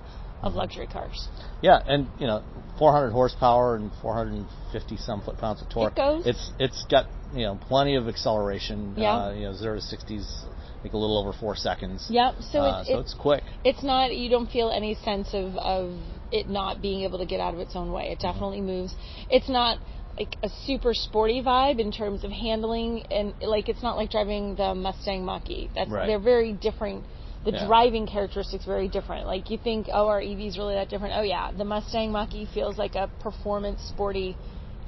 Mm-hmm. 0.44 0.46
of 0.48 0.54
luxury 0.56 0.86
cars 0.86 1.28
Yeah, 1.62 1.80
and 1.86 2.08
you 2.18 2.26
know, 2.26 2.42
400 2.78 3.12
horsepower 3.12 3.76
and 3.76 3.90
450 4.02 4.96
some 4.98 5.22
foot 5.22 5.38
pounds 5.38 5.62
of 5.62 5.70
torque. 5.70 5.92
It 5.92 5.96
goes. 5.96 6.26
It's 6.26 6.52
it's 6.58 6.84
got 6.90 7.06
you 7.34 7.44
know 7.46 7.56
plenty 7.68 7.96
of 7.96 8.08
acceleration. 8.08 8.94
Yeah. 8.96 9.16
Uh, 9.26 9.32
you 9.32 9.42
know, 9.46 9.54
zero 9.54 9.78
to 9.78 9.82
60s, 9.96 10.24
I 10.44 10.82
think 10.82 10.94
a 10.94 10.98
little 10.98 11.18
over 11.18 11.32
four 11.32 11.56
seconds. 11.56 12.06
yep 12.10 12.34
so 12.52 12.60
Uh, 12.60 12.80
it's, 12.80 12.88
so 12.88 12.98
it's 13.00 13.10
it's 13.12 13.14
quick. 13.14 13.42
it's 13.64 13.82
not 13.82 14.14
you 14.14 14.28
don't 14.30 14.50
feel 14.50 14.70
any 14.70 14.94
sense 14.96 15.28
of 15.34 15.56
of 15.56 15.98
it 16.30 16.48
not 16.48 16.80
being 16.82 17.02
able 17.02 17.18
to 17.18 17.26
get 17.26 17.40
out 17.40 17.54
of 17.54 17.60
its 17.60 17.74
own 17.74 17.90
way 17.92 18.04
it 18.10 18.18
Mm-hmm. 18.18 18.28
definitely 18.28 18.60
moves 18.60 18.94
it's 19.30 19.48
not 19.48 19.78
like 20.18 20.36
a 20.42 20.48
super 20.66 20.92
sporty 20.94 21.42
vibe 21.42 21.80
in 21.80 21.90
terms 21.90 22.22
of 22.24 22.30
handling 22.30 23.02
and 23.10 23.34
like 23.40 23.68
it's 23.68 23.82
not 23.82 23.96
like 23.96 24.10
driving 24.10 24.54
the 24.54 24.74
Mustang 24.74 25.24
Mach-E 25.24 25.70
that's 25.74 25.90
Right. 25.90 26.06
they're 26.06 26.18
very 26.34 26.52
different 26.52 27.04
the 27.44 27.50
Yeah. 27.52 27.66
driving 27.66 28.06
characteristics 28.06 28.64
very 28.64 28.88
different. 28.88 29.26
Like 29.26 29.50
you 29.50 29.58
think, 29.58 29.88
oh, 29.92 30.06
are 30.08 30.18
EVs 30.22 30.56
really 30.56 30.76
that 30.76 30.88
different? 30.88 31.12
Oh 31.14 31.20
yeah, 31.20 31.50
the 31.52 31.64
Mustang 31.66 32.10
Mach-E 32.10 32.46
feels 32.54 32.78
like 32.78 32.94
a 32.94 33.10
performance 33.20 33.82
sporty 33.82 34.38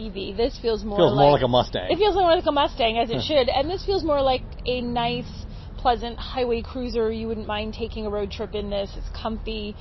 EV. 0.01 0.37
This 0.37 0.59
feels 0.61 0.85
more 0.85 0.99
Feels 0.99 1.13
like 1.13 1.25
more 1.25 1.33
like 1.33 1.43
a 1.43 1.49
Mustang. 1.49 1.91
it 1.91 1.97
feels 1.97 2.15
more 2.15 2.35
like 2.35 2.47
a 2.47 2.53
Mustang 2.53 2.99
as 2.99 3.11
it 3.11 3.23
should, 3.23 3.49
and 3.49 3.69
this 3.71 3.85
feels 3.85 4.05
more 4.05 4.23
like 4.23 4.43
a 4.67 4.81
nice, 4.81 5.29
pleasant 5.79 6.19
highway 6.19 6.63
cruiser. 6.63 7.11
You 7.13 7.29
wouldn't 7.29 7.47
mind 7.47 7.75
taking 7.75 8.07
a 8.07 8.11
road 8.11 8.31
trip 8.31 8.55
in 8.55 8.71
this. 8.71 8.91
It's 8.97 9.09
comfy, 9.21 9.75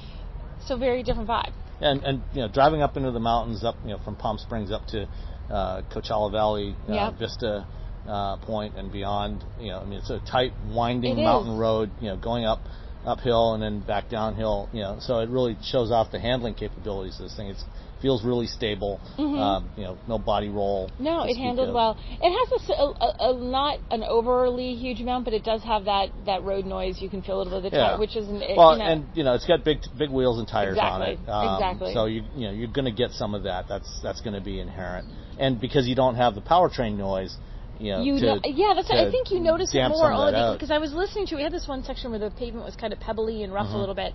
so 0.65 0.77
very 0.77 1.03
different 1.03 1.29
vibe. 1.29 1.51
and 1.81 2.03
and 2.03 2.22
you 2.34 2.41
know 2.41 2.48
driving 2.48 2.81
up 2.81 2.95
into 2.98 3.12
the 3.12 3.19
mountains 3.19 3.63
up 3.63 3.75
you 3.84 3.91
know 3.91 4.00
from 4.03 4.15
Palm 4.15 4.38
Springs 4.38 4.72
up 4.72 4.86
to 4.88 5.07
uh, 5.50 5.81
Coachella 5.93 6.31
Valley 6.31 6.75
uh, 6.89 6.93
Yep. 6.93 7.19
Vista 7.19 7.67
uh, 8.07 8.38
Point 8.38 8.75
and 8.77 8.91
beyond 8.91 9.43
you 9.60 9.69
know 9.72 9.79
I 9.79 9.86
mean 9.86 10.00
it's 10.00 10.10
a 10.10 10.19
tight 10.19 10.53
winding 10.69 11.17
It 11.19 11.24
mountain 11.24 11.53
is. 11.53 11.60
road 11.60 11.89
you 12.01 12.10
know 12.10 12.17
going 12.17 12.45
up 12.45 12.60
uphill 13.05 13.53
and 13.53 13.62
then 13.62 13.81
back 13.81 14.10
downhill 14.10 14.67
you 14.74 14.81
know 14.81 14.98
so 15.00 15.19
it 15.19 15.29
really 15.29 15.55
shows 15.63 15.91
off 15.91 16.12
the 16.12 16.19
handling 16.19 16.55
capabilities 16.55 17.19
of 17.19 17.25
this 17.27 17.36
thing 17.36 17.48
it 17.50 17.57
feels 18.05 18.24
really 18.24 18.45
stable 18.59 18.93
um, 19.17 19.62
you 19.75 19.83
know 19.83 19.97
no 20.07 20.17
body 20.19 20.50
roll 20.50 20.85
Mm-hmm. 20.85 21.03
No, 21.03 21.24
it 21.24 21.38
handled 21.38 21.69
of. 21.69 21.75
well. 21.75 21.93
It 22.21 22.31
has 22.39 22.47
a, 22.69 22.83
a, 22.83 23.31
a, 23.31 23.33
not 23.33 23.79
an 23.91 24.03
overly 24.03 24.75
huge 24.75 25.00
amount, 25.01 25.25
but 25.25 25.33
it 25.33 25.43
does 25.43 25.62
have 25.63 25.85
that, 25.85 26.09
that 26.25 26.43
road 26.43 26.65
noise. 26.65 27.01
You 27.01 27.09
can 27.09 27.21
feel 27.21 27.38
a 27.41 27.43
little 27.43 27.62
bit 27.62 27.67
of 27.67 27.71
the 27.71 27.77
Yeah. 27.77 28.00
which 28.00 28.15
isn't 28.15 28.41
it, 28.41 28.55
well, 28.57 28.74
you 28.74 28.79
know, 28.83 28.89
and 28.91 29.00
you 29.17 29.24
know 29.24 29.33
it's 29.33 29.45
got 29.45 29.63
big 29.63 29.79
big 29.97 30.09
wheels 30.12 30.38
and 30.39 30.47
tires 30.47 30.77
on 30.79 31.01
it. 31.01 31.19
Exactly, 31.19 31.53
exactly. 31.55 31.93
So 31.93 32.05
you 32.05 32.21
you 32.35 32.45
know 32.47 32.53
you're 32.53 32.71
going 32.79 32.85
to 32.85 32.97
get 33.03 33.12
some 33.12 33.33
of 33.33 33.43
that. 33.43 33.67
That's 33.67 33.89
that's 34.03 34.21
going 34.21 34.35
to 34.35 34.41
be 34.41 34.59
inherent, 34.59 35.07
and 35.39 35.59
because 35.59 35.88
you 35.88 35.95
don't 35.95 36.15
have 36.15 36.35
the 36.35 36.41
powertrain 36.41 36.97
noise, 36.97 37.35
you 37.79 37.91
know. 37.93 38.01
you 38.03 38.19
to, 38.19 38.25
know, 38.25 38.39
yeah, 38.45 38.74
that's. 38.75 38.91
I 38.91 39.09
think 39.09 39.31
you 39.31 39.39
notice 39.39 39.74
it 39.74 39.89
more 39.89 40.12
only 40.12 40.55
because 40.55 40.71
I 40.71 40.77
was 40.77 40.93
listening 40.93 41.25
to. 41.27 41.35
We 41.35 41.43
had 41.43 41.51
this 41.53 41.67
one 41.67 41.83
section 41.83 42.12
where 42.12 42.19
the 42.19 42.31
pavement 42.31 42.65
was 42.65 42.75
kind 42.75 42.93
of 42.93 43.00
pebbly 43.00 43.43
and 43.43 43.51
Mm-hmm. 43.51 43.63
rough 43.63 43.74
a 43.74 43.77
little 43.77 43.95
bit, 43.95 44.13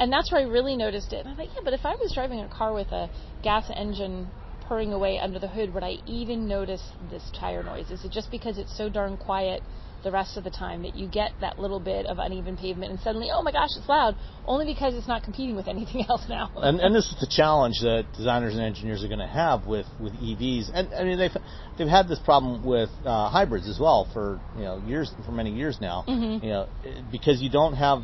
and 0.00 0.10
that's 0.10 0.32
where 0.32 0.40
I 0.40 0.44
really 0.44 0.76
noticed 0.76 1.12
it. 1.12 1.26
And 1.26 1.28
I 1.28 1.36
thought, 1.36 1.54
yeah, 1.54 1.60
but 1.62 1.74
if 1.74 1.84
I 1.84 1.94
was 1.94 2.12
driving 2.14 2.40
a 2.40 2.48
car 2.48 2.72
with 2.72 2.90
a 2.90 3.10
gas 3.42 3.70
engine 3.74 4.28
purring 4.66 4.92
away 4.92 5.18
under 5.18 5.38
the 5.38 5.48
hood, 5.48 5.74
would 5.74 5.84
I 5.84 5.96
even 6.06 6.48
notice 6.48 6.82
this 7.10 7.22
tire 7.38 7.62
noise? 7.62 7.90
Is 7.90 8.04
it 8.04 8.10
just 8.10 8.30
because 8.30 8.56
it's 8.56 8.76
so 8.76 8.88
darn 8.88 9.16
quiet? 9.16 9.62
The 10.02 10.10
rest 10.10 10.38
of 10.38 10.44
the 10.44 10.50
time, 10.50 10.80
that 10.84 10.96
you 10.96 11.06
get 11.06 11.32
that 11.42 11.58
little 11.58 11.78
bit 11.78 12.06
of 12.06 12.18
uneven 12.18 12.56
pavement, 12.56 12.90
and 12.90 12.98
suddenly, 13.00 13.28
oh 13.30 13.42
my 13.42 13.52
gosh, 13.52 13.68
it's 13.76 13.86
loud. 13.86 14.16
Only 14.46 14.64
because 14.64 14.94
it's 14.94 15.06
not 15.06 15.22
competing 15.22 15.56
with 15.56 15.68
anything 15.74 16.06
else 16.08 16.22
now. 16.26 16.50
and, 16.56 16.80
and 16.80 16.94
this 16.94 17.04
is 17.04 17.20
the 17.20 17.26
challenge 17.30 17.74
that 17.82 18.06
designers 18.16 18.54
and 18.54 18.62
engineers 18.62 19.04
are 19.04 19.08
going 19.08 19.20
to 19.20 19.26
have 19.26 19.66
with, 19.66 19.84
with 20.00 20.14
EVs. 20.14 20.70
And 20.72 20.94
I 20.94 21.04
mean, 21.04 21.18
they've 21.18 21.36
they've 21.76 21.86
had 21.86 22.08
this 22.08 22.18
problem 22.20 22.64
with 22.64 22.88
uh, 23.04 23.28
hybrids 23.28 23.68
as 23.68 23.78
well 23.78 24.08
for 24.14 24.40
you 24.56 24.62
know 24.62 24.82
years 24.86 25.12
for 25.26 25.32
many 25.32 25.52
years 25.52 25.76
now. 25.82 26.04
Mm-hmm. 26.08 26.46
You 26.46 26.50
know, 26.50 26.68
because 27.12 27.42
you 27.42 27.50
don't 27.50 27.74
have 27.74 28.00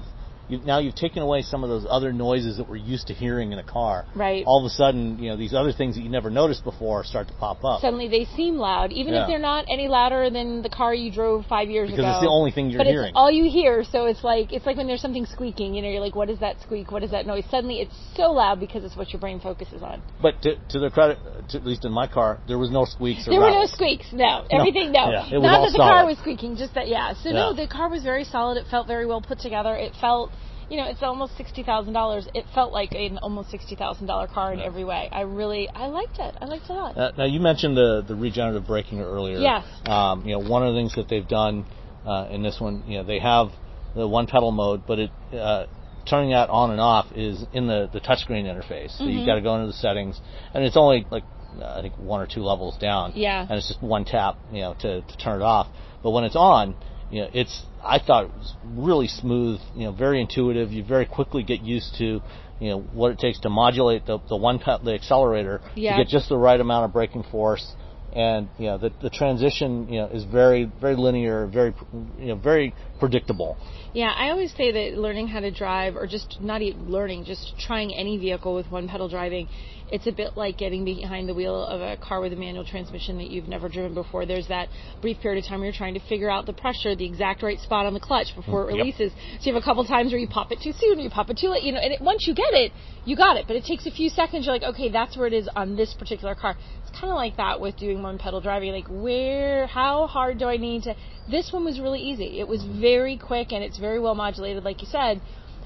you 0.48 0.58
now 0.64 0.78
you've 0.78 0.94
taken 0.94 1.22
away 1.22 1.42
some 1.42 1.62
of 1.64 1.70
those 1.70 1.86
other 1.88 2.12
noises 2.12 2.56
that 2.58 2.68
we're 2.68 2.76
used 2.76 3.08
to 3.08 3.14
hearing 3.14 3.52
in 3.52 3.58
a 3.58 3.64
car. 3.64 4.04
Right. 4.14 4.44
All 4.46 4.64
of 4.64 4.66
a 4.66 4.74
sudden, 4.74 5.18
you 5.18 5.30
know, 5.30 5.36
these 5.36 5.54
other 5.54 5.72
things 5.72 5.96
that 5.96 6.02
you 6.02 6.08
never 6.08 6.30
noticed 6.30 6.64
before 6.64 7.04
start 7.04 7.28
to 7.28 7.34
pop 7.34 7.64
up. 7.64 7.80
suddenly 7.80 8.08
they 8.08 8.24
seem 8.36 8.56
loud, 8.56 8.92
even 8.92 9.14
Yeah. 9.14 9.22
if 9.22 9.28
they're 9.28 9.38
not 9.38 9.64
any 9.68 9.88
louder 9.88 10.30
than 10.30 10.62
the 10.62 10.68
car 10.68 10.94
you 10.94 11.10
drove 11.10 11.46
five 11.46 11.68
years 11.70 11.88
Because 11.90 11.98
ago. 11.98 12.08
Because 12.08 12.16
it's 12.22 12.26
the 12.26 12.30
only 12.30 12.50
thing 12.50 12.70
you're 12.70 12.78
but 12.78 12.86
hearing. 12.86 13.08
it's 13.08 13.16
all 13.16 13.30
you 13.30 13.50
hear, 13.50 13.84
so 13.84 14.06
it's 14.06 14.22
like 14.22 14.52
it's 14.52 14.66
like 14.66 14.76
when 14.76 14.86
there's 14.86 15.00
something 15.00 15.26
squeaking. 15.26 15.74
You 15.74 15.82
know, 15.82 15.88
you're 15.88 16.00
like, 16.00 16.14
what 16.14 16.30
is 16.30 16.38
that 16.40 16.60
squeak? 16.62 16.90
What 16.90 17.02
is 17.02 17.10
that 17.10 17.26
noise? 17.26 17.44
Suddenly, 17.50 17.80
it's 17.80 17.94
so 18.14 18.30
loud 18.32 18.60
because 18.60 18.84
it's 18.84 18.96
what 18.96 19.12
your 19.12 19.20
brain 19.20 19.40
focuses 19.40 19.82
on. 19.82 20.02
But 20.22 20.42
to, 20.42 20.56
to 20.70 20.78
their 20.78 20.90
credit, 20.90 21.18
to, 21.50 21.58
at 21.58 21.66
least 21.66 21.84
in 21.84 21.92
my 21.92 22.06
car, 22.06 22.38
there 22.48 22.58
was 22.58 22.70
no 22.70 22.84
squeaks 22.84 23.26
or 23.26 23.30
There 23.30 23.40
were 23.40 23.50
no 23.50 23.66
squeaks. 23.66 24.06
No, 24.12 24.46
everything. 24.50 24.92
No, 24.92 25.10
Yeah, 25.10 25.28
it 25.30 25.38
was 25.38 25.42
not 25.42 25.64
that 25.66 25.72
the 25.72 25.78
car 25.78 26.06
was 26.06 26.18
squeaking. 26.18 26.56
Just 26.56 26.74
that, 26.74 26.88
yeah. 26.88 27.14
So 27.14 27.30
no, 27.30 27.54
the 27.54 27.66
car 27.66 27.88
was 27.88 28.02
very 28.02 28.24
solid. 28.24 28.58
It 28.58 28.66
felt 28.70 28.86
very 28.86 29.06
well 29.06 29.20
put 29.20 29.38
together. 29.38 29.74
It 29.74 29.92
felt. 30.00 30.30
You 30.68 30.78
know, 30.78 30.88
it's 30.88 31.02
almost 31.02 31.36
sixty 31.36 31.62
thousand 31.62 31.92
dollars. 31.92 32.28
It 32.34 32.44
felt 32.54 32.72
like 32.72 32.92
an 32.92 33.18
almost 33.18 33.50
sixty 33.50 33.76
thousand 33.76 34.06
dollar 34.06 34.26
car 34.26 34.52
in 34.52 34.60
every 34.60 34.84
way. 34.84 35.08
I 35.12 35.20
really, 35.20 35.68
I 35.68 35.86
liked 35.86 36.18
it. 36.18 36.34
I 36.40 36.44
liked 36.46 36.64
it 36.64 36.70
a 36.70 36.74
lot. 36.74 36.96
Uh, 36.96 37.12
now 37.16 37.24
you 37.24 37.40
mentioned 37.40 37.76
the 37.76 38.02
the 38.06 38.14
regenerative 38.16 38.66
braking 38.66 39.00
earlier. 39.00 39.38
Yes. 39.38 39.64
Um, 39.86 40.24
you 40.26 40.32
know, 40.32 40.40
one 40.48 40.66
of 40.66 40.74
the 40.74 40.78
things 40.80 40.94
that 40.96 41.08
they've 41.08 41.26
done 41.28 41.66
uh, 42.04 42.28
in 42.30 42.42
this 42.42 42.58
one, 42.60 42.82
you 42.86 42.98
know, 42.98 43.04
they 43.04 43.20
have 43.20 43.48
the 43.94 44.08
one 44.08 44.26
pedal 44.26 44.50
mode, 44.50 44.82
but 44.86 44.98
it 44.98 45.10
uh, 45.32 45.66
turning 46.08 46.30
that 46.30 46.50
on 46.50 46.70
and 46.72 46.80
off 46.80 47.06
is 47.14 47.44
in 47.52 47.66
the 47.68 47.88
the 47.92 48.00
touchscreen 48.00 48.44
interface. 48.44 48.96
So 48.98 49.04
Mm-hmm. 49.04 49.18
you've 49.18 49.26
got 49.26 49.36
to 49.36 49.42
go 49.42 49.54
into 49.54 49.68
the 49.68 49.72
settings, 49.72 50.20
and 50.52 50.64
it's 50.64 50.76
only 50.76 51.06
like 51.10 51.22
uh, 51.60 51.78
I 51.78 51.82
think 51.82 51.94
one 51.96 52.20
or 52.20 52.26
two 52.26 52.42
levels 52.42 52.76
down. 52.78 53.12
Yeah. 53.14 53.42
And 53.48 53.52
it's 53.52 53.68
just 53.68 53.82
one 53.82 54.04
tap, 54.04 54.36
you 54.52 54.62
know, 54.62 54.74
to 54.80 55.02
to 55.02 55.16
turn 55.18 55.40
it 55.40 55.44
off. 55.44 55.68
But 56.02 56.10
when 56.10 56.24
it's 56.24 56.36
on, 56.36 56.74
you 57.10 57.22
know, 57.22 57.28
it's 57.32 57.62
I 57.86 57.98
thought 58.04 58.24
it 58.24 58.34
was 58.34 58.54
really 58.64 59.08
smooth, 59.08 59.60
you 59.74 59.84
know, 59.84 59.92
very 59.92 60.20
intuitive. 60.20 60.72
You 60.72 60.84
very 60.84 61.06
quickly 61.06 61.42
get 61.42 61.60
used 61.60 61.94
to, 61.98 62.20
you 62.60 62.68
know, 62.70 62.80
what 62.80 63.12
it 63.12 63.18
takes 63.18 63.40
to 63.40 63.50
modulate 63.50 64.06
the 64.06 64.18
the 64.28 64.36
one 64.36 64.58
the 64.84 64.94
accelerator 64.94 65.60
Yeah. 65.74 65.96
to 65.96 66.04
get 66.04 66.10
just 66.10 66.28
the 66.28 66.38
right 66.38 66.60
amount 66.60 66.86
of 66.86 66.92
braking 66.92 67.24
force. 67.24 67.74
And 68.12 68.48
you 68.58 68.66
know 68.66 68.78
the 68.78 68.92
the 69.02 69.10
transition 69.10 69.92
you 69.92 70.00
know 70.00 70.06
is 70.06 70.24
very 70.24 70.64
very 70.80 70.96
linear, 70.96 71.46
very 71.46 71.74
you 72.18 72.28
know 72.28 72.36
very 72.36 72.74
predictable. 72.98 73.58
Yeah, 73.96 74.12
I 74.14 74.28
always 74.28 74.52
say 74.58 74.72
that 74.72 74.98
learning 74.98 75.28
how 75.28 75.40
to 75.40 75.50
drive, 75.50 75.96
or 75.96 76.06
just 76.06 76.36
not 76.38 76.60
even 76.60 76.92
learning, 76.92 77.24
just 77.24 77.54
trying 77.58 77.94
any 77.94 78.18
vehicle 78.18 78.54
with 78.54 78.70
one 78.70 78.88
pedal 78.88 79.08
driving, 79.08 79.48
it's 79.90 80.06
a 80.06 80.12
bit 80.12 80.36
like 80.36 80.58
getting 80.58 80.84
behind 80.84 81.30
the 81.30 81.32
wheel 81.32 81.64
of 81.64 81.80
a 81.80 81.96
car 81.96 82.20
with 82.20 82.34
a 82.34 82.36
manual 82.36 82.62
transmission 82.62 83.16
that 83.16 83.30
you've 83.30 83.48
never 83.48 83.70
driven 83.70 83.94
before. 83.94 84.26
There's 84.26 84.48
that 84.48 84.68
brief 85.00 85.18
period 85.22 85.42
of 85.42 85.48
time 85.48 85.60
where 85.60 85.68
you're 85.68 85.74
trying 85.74 85.94
to 85.94 86.00
figure 86.10 86.28
out 86.28 86.44
the 86.44 86.52
pressure, 86.52 86.94
the 86.94 87.06
exact 87.06 87.42
right 87.42 87.58
spot 87.60 87.86
on 87.86 87.94
the 87.94 88.00
clutch 88.00 88.26
before 88.36 88.64
it 88.64 88.74
mm, 88.74 88.76
Yep. 88.76 88.78
releases. 88.80 89.12
So 89.40 89.48
you 89.48 89.54
have 89.54 89.62
a 89.62 89.64
couple 89.64 89.82
times 89.86 90.12
where 90.12 90.20
you 90.20 90.28
pop 90.28 90.52
it 90.52 90.58
too 90.62 90.74
soon, 90.78 90.98
or 90.98 91.00
you 91.00 91.08
pop 91.08 91.30
it 91.30 91.38
too 91.40 91.48
late, 91.48 91.62
you 91.62 91.72
know, 91.72 91.80
and 91.80 91.94
it, 91.94 92.02
once 92.02 92.26
you 92.26 92.34
get 92.34 92.52
it, 92.52 92.72
you 93.06 93.16
got 93.16 93.38
it. 93.38 93.46
But 93.46 93.56
it 93.56 93.64
takes 93.64 93.86
a 93.86 93.90
few 93.90 94.10
seconds. 94.10 94.44
You're 94.44 94.56
like, 94.56 94.74
okay, 94.74 94.90
that's 94.90 95.16
where 95.16 95.26
it 95.26 95.32
is 95.32 95.48
on 95.56 95.74
this 95.74 95.94
particular 95.94 96.34
car. 96.34 96.54
It's 96.82 97.00
kind 97.00 97.10
of 97.10 97.16
like 97.16 97.38
that 97.38 97.62
with 97.62 97.78
doing 97.78 98.02
one 98.02 98.18
pedal 98.18 98.42
driving. 98.42 98.72
Like, 98.72 98.88
where, 98.90 99.66
how 99.68 100.06
hard 100.06 100.38
do 100.38 100.44
I 100.48 100.58
need 100.58 100.82
to? 100.82 100.94
This 101.30 101.52
one 101.52 101.64
was 101.64 101.80
really 101.80 102.00
easy. 102.00 102.38
It 102.40 102.48
was 102.48 102.62
very 102.64 103.16
quick 103.16 103.52
and 103.52 103.62
it's 103.64 103.78
very 103.78 103.98
well 103.98 104.14
modulated, 104.14 104.64
like 104.64 104.80
you 104.80 104.88
said, 104.90 105.20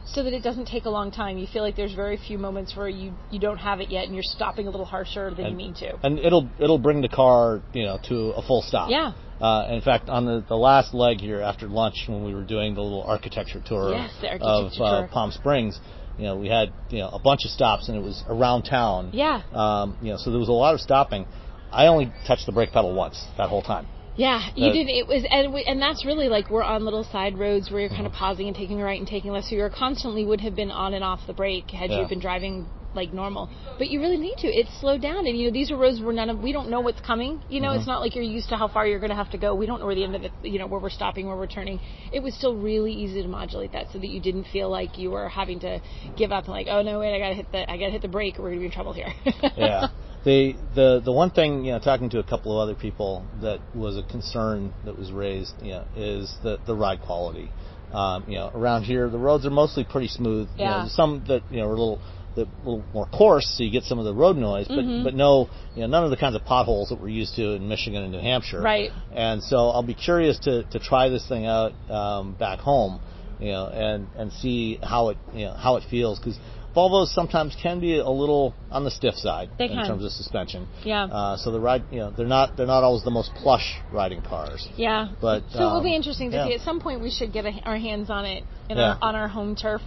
so 0.07 0.23
that 0.23 0.33
it 0.33 0.43
doesn't 0.43 0.67
take 0.67 0.87
a 0.87 0.91
long 0.91 1.11
time. 1.11 1.39
You 1.39 1.47
feel 1.47 1.63
like 1.63 1.77
there's 1.77 1.95
very 1.95 2.17
few 2.17 2.39
moments 2.39 2.75
where 2.75 2.89
you 2.89 3.13
you 3.31 3.39
don't 3.39 3.59
have 3.59 3.81
it 3.81 3.91
yet 3.91 4.05
and 4.07 4.15
you're 4.15 4.23
stopping 4.25 4.67
a 4.67 4.71
little 4.71 4.87
harsher 4.87 5.33
than 5.35 5.47
you 5.47 5.57
mean 5.57 5.75
to. 5.75 5.99
and 6.03 6.19
it'll 6.19 6.49
it'll 6.59 6.79
bring 6.79 7.03
the 7.03 7.09
car 7.09 7.63
you 7.75 7.85
know 7.85 7.99
to 8.09 8.31
a 8.31 8.43
full 8.43 8.63
stop. 8.63 8.91
Yeah. 8.91 9.13
Uh, 9.41 9.69
in 9.71 9.81
fact, 9.81 10.11
on 10.11 10.27
the, 10.27 10.45
the 10.49 10.57
last 10.57 10.93
leg 10.93 11.19
here 11.19 11.41
after 11.41 11.67
lunch, 11.67 12.05
when 12.09 12.23
we 12.25 12.35
were 12.35 12.45
doing 12.45 12.75
the 12.75 12.83
little 12.83 13.03
architecture 13.03 13.63
tour 13.65 13.93
Yes, 13.95 14.11
the 14.21 14.35
of 14.35 14.43
architecture 14.43 14.85
uh. 14.85 15.09
Palm 15.09 15.31
Springs, 15.31 15.81
you 16.19 16.25
know, 16.25 16.37
we 16.37 16.49
had 16.49 16.73
you 16.91 16.99
know 16.99 17.09
a 17.09 17.19
bunch 17.19 17.41
of 17.45 17.51
stops, 17.51 17.89
and 17.89 17.97
it 17.97 18.03
was 18.03 18.23
around 18.29 18.65
town. 18.65 19.11
Yeah. 19.15 19.43
Um, 19.53 19.97
you 20.03 20.11
know, 20.11 20.19
so 20.19 20.31
there 20.31 20.41
was 20.41 20.51
a 20.51 20.53
lot 20.53 20.75
of 20.75 20.81
stopping. 20.81 21.27
I 21.73 21.87
only 21.87 22.13
touched 22.27 22.47
the 22.47 22.53
brake 22.53 22.73
pedal 22.73 22.95
once 22.95 23.25
that 23.39 23.49
whole 23.49 23.63
time. 23.63 23.87
Yeah, 24.17 24.43
you 24.55 24.69
Uh, 24.69 24.73
did. 24.73 24.89
It 24.89 25.07
was, 25.07 25.25
and 25.31 25.53
we, 25.53 25.65
and 25.65 25.81
that's 25.81 26.05
really 26.05 26.29
like 26.29 26.51
we're 26.51 26.63
on 26.65 26.85
little 26.85 27.05
side 27.05 27.39
roads 27.39 27.71
where 27.71 27.81
you're 27.81 27.89
kind 27.89 28.07
of 28.07 28.13
Uh-huh. 28.13 28.27
pausing 28.27 28.49
and 28.49 28.57
taking 28.57 28.81
a 28.81 28.85
right 28.85 28.99
and 28.99 29.09
taking 29.09 29.31
left. 29.33 29.47
So 29.49 29.55
you're 29.57 29.71
constantly 29.71 30.25
would 30.25 30.41
have 30.41 30.55
been 30.57 30.71
on 30.71 30.95
and 30.95 31.05
off 31.05 31.27
the 31.27 31.33
brake 31.33 31.71
had 31.71 31.91
Yeah. 31.91 32.03
you 32.03 32.09
been 32.09 32.19
driving 32.21 32.67
like 32.93 33.13
normal. 33.13 33.49
But 33.79 33.89
you 33.89 34.01
really 34.01 34.17
need 34.19 34.35
to. 34.39 34.49
It's 34.49 34.69
slowed 34.81 35.01
down, 35.01 35.27
and 35.29 35.39
you 35.39 35.47
know 35.47 35.53
these 35.53 35.71
are 35.71 35.77
roads 35.77 36.01
where 36.01 36.13
none 36.13 36.29
of 36.29 36.41
we 36.43 36.51
don't 36.53 36.69
know 36.71 36.81
what's 36.81 37.01
coming. 37.01 37.41
You 37.49 37.61
know, 37.61 37.69
Uh-huh. 37.69 37.79
it's 37.79 37.87
not 37.87 38.01
like 38.01 38.17
you're 38.17 38.25
used 38.25 38.49
to 38.49 38.57
how 38.57 38.67
far 38.67 38.85
you're 38.85 38.99
going 38.99 39.11
to 39.11 39.17
have 39.17 39.31
to 39.31 39.39
go. 39.39 39.55
We 39.55 39.65
don't 39.67 39.79
know 39.79 39.87
where 39.87 39.95
the 39.95 40.03
end 40.05 40.17
of 40.17 40.25
it. 40.25 40.33
You 40.43 40.59
know, 40.59 40.67
where 40.67 40.81
we're 40.81 40.91
stopping, 40.91 41.29
where 41.29 41.37
we're 41.37 41.47
turning. 41.47 41.79
It 42.13 42.21
was 42.21 42.35
still 42.35 42.57
really 42.57 42.93
easy 42.93 43.23
to 43.23 43.29
modulate 43.29 43.73
that 43.73 43.87
so 43.93 43.99
that 44.01 44.09
you 44.09 44.21
didn't 44.21 44.45
feel 44.53 44.69
like 44.69 44.99
you 44.99 45.13
were 45.13 45.29
having 45.29 45.61
to 45.61 45.81
give 46.17 46.33
up 46.33 46.45
and 46.45 46.53
like, 46.53 46.67
oh 46.69 46.83
no, 46.83 46.99
wait, 46.99 47.15
I 47.15 47.19
got 47.21 47.29
to 47.29 47.35
hit 47.37 47.53
the, 47.53 47.71
I 47.71 47.79
got 47.79 47.87
to 47.87 47.93
hit 47.93 48.03
the 48.03 48.09
brake, 48.09 48.39
or 48.41 48.43
we're 48.43 48.49
going 48.51 48.59
to 48.59 48.63
be 48.63 48.67
in 48.67 48.73
trouble 48.73 48.93
here. 48.93 49.13
yeah. 49.57 49.89
The 50.25 50.55
the 50.75 51.01
the 51.03 51.13
one 51.13 51.31
thing 51.31 51.65
you 51.65 51.73
know, 51.73 51.79
talking 51.79 52.11
to 52.11 52.19
a 52.19 52.23
couple 52.23 52.53
of 52.53 52.63
other 52.69 52.79
people 52.79 53.25
that 53.41 53.61
was 53.75 53.97
a 53.97 54.03
concern 54.03 54.73
that 54.85 54.99
was 54.99 55.11
raised, 55.13 55.55
you 55.63 55.73
know, 55.73 55.85
is 55.97 56.35
the 56.43 56.59
the 56.67 56.75
ride 56.75 57.01
quality. 57.01 57.51
Um, 57.93 58.25
you 58.29 58.37
know, 58.37 58.51
around 58.55 58.85
here 58.85 59.09
the 59.09 59.19
roads 59.19 59.47
are 59.47 59.51
mostly 59.51 59.83
pretty 59.85 60.09
smooth. 60.09 60.49
You 60.57 60.65
know, 60.65 60.71
Yeah. 60.83 60.89
some 60.89 61.25
that 61.29 61.43
you 61.51 61.61
know 61.61 61.67
are 61.69 61.75
a 61.75 61.79
little 61.79 62.01
the 62.37 62.47
little 62.59 62.85
more 62.93 63.07
coarse, 63.07 63.49
so 63.57 63.65
you 63.65 63.71
get 63.71 63.83
some 63.85 63.99
of 63.99 64.05
the 64.05 64.15
road 64.15 64.37
noise, 64.37 64.69
but 64.69 64.85
Mm-hmm. 64.85 65.05
but 65.05 65.15
no, 65.15 65.49
you 65.75 65.81
know, 65.81 65.87
none 65.89 66.05
of 66.05 66.11
the 66.11 66.17
kinds 66.17 66.37
of 66.37 66.45
potholes 66.45 66.91
that 66.91 67.01
we're 67.01 67.09
used 67.09 67.35
to 67.37 67.53
in 67.53 67.67
Michigan 67.67 68.03
and 68.03 68.13
New 68.13 68.21
Hampshire. 68.21 68.61
Right. 68.61 68.91
And 69.13 69.43
so 69.43 69.71
I'll 69.71 69.83
be 69.83 69.95
curious 69.95 70.39
to 70.41 70.65
to 70.65 70.79
try 70.79 71.09
this 71.09 71.27
thing 71.27 71.47
out 71.47 71.73
um, 71.91 72.35
back 72.35 72.59
home, 72.61 73.01
you 73.41 73.53
know, 73.53 73.67
and 73.69 74.07
and 74.17 74.33
see 74.35 74.79
how 74.83 75.09
it 75.09 75.17
you 75.35 75.47
know 75.47 75.55
how 75.55 75.77
it 75.77 75.85
feels 75.91 76.19
because. 76.19 76.39
Volvos 76.75 77.09
sometimes 77.09 77.57
can 77.61 77.81
be 77.81 77.99
a 77.99 78.09
little 78.09 78.55
on 78.71 78.85
the 78.85 78.91
stiff 78.91 79.15
side 79.17 79.51
They 79.59 79.65
in 79.65 79.73
can. 79.73 79.87
terms 79.87 80.05
of 80.05 80.13
suspension. 80.13 80.69
Yeah. 80.85 81.05
Uh, 81.05 81.37
so 81.37 81.51
the 81.51 81.59
ride, 81.61 81.83
you 81.91 81.99
know, 81.99 82.11
they're 82.17 82.27
not 82.27 82.57
they're 82.57 82.67
not 82.67 82.85
always 82.85 83.03
the 83.03 83.11
most 83.11 83.33
plush 83.35 83.81
riding 83.93 84.23
cars. 84.23 84.69
Yeah. 84.77 85.09
But, 85.21 85.45
so 85.51 85.59
it 85.59 85.63
will 85.63 85.79
um, 85.79 85.83
be 85.85 85.95
interesting 85.97 86.31
to 86.31 86.37
yeah. 86.37 86.47
see. 86.47 86.55
At 86.55 86.61
some 86.61 86.81
point, 86.81 87.01
we 87.01 87.11
should 87.11 87.33
get 87.33 87.45
a, 87.45 87.51
our 87.65 87.77
hands 87.77 88.09
on 88.11 88.25
it 88.25 88.45
in 88.69 88.77
Yeah. 88.77 88.93
our, 88.95 88.99
on 89.03 89.15
our 89.17 89.29
home 89.29 89.57
turf, 89.57 89.83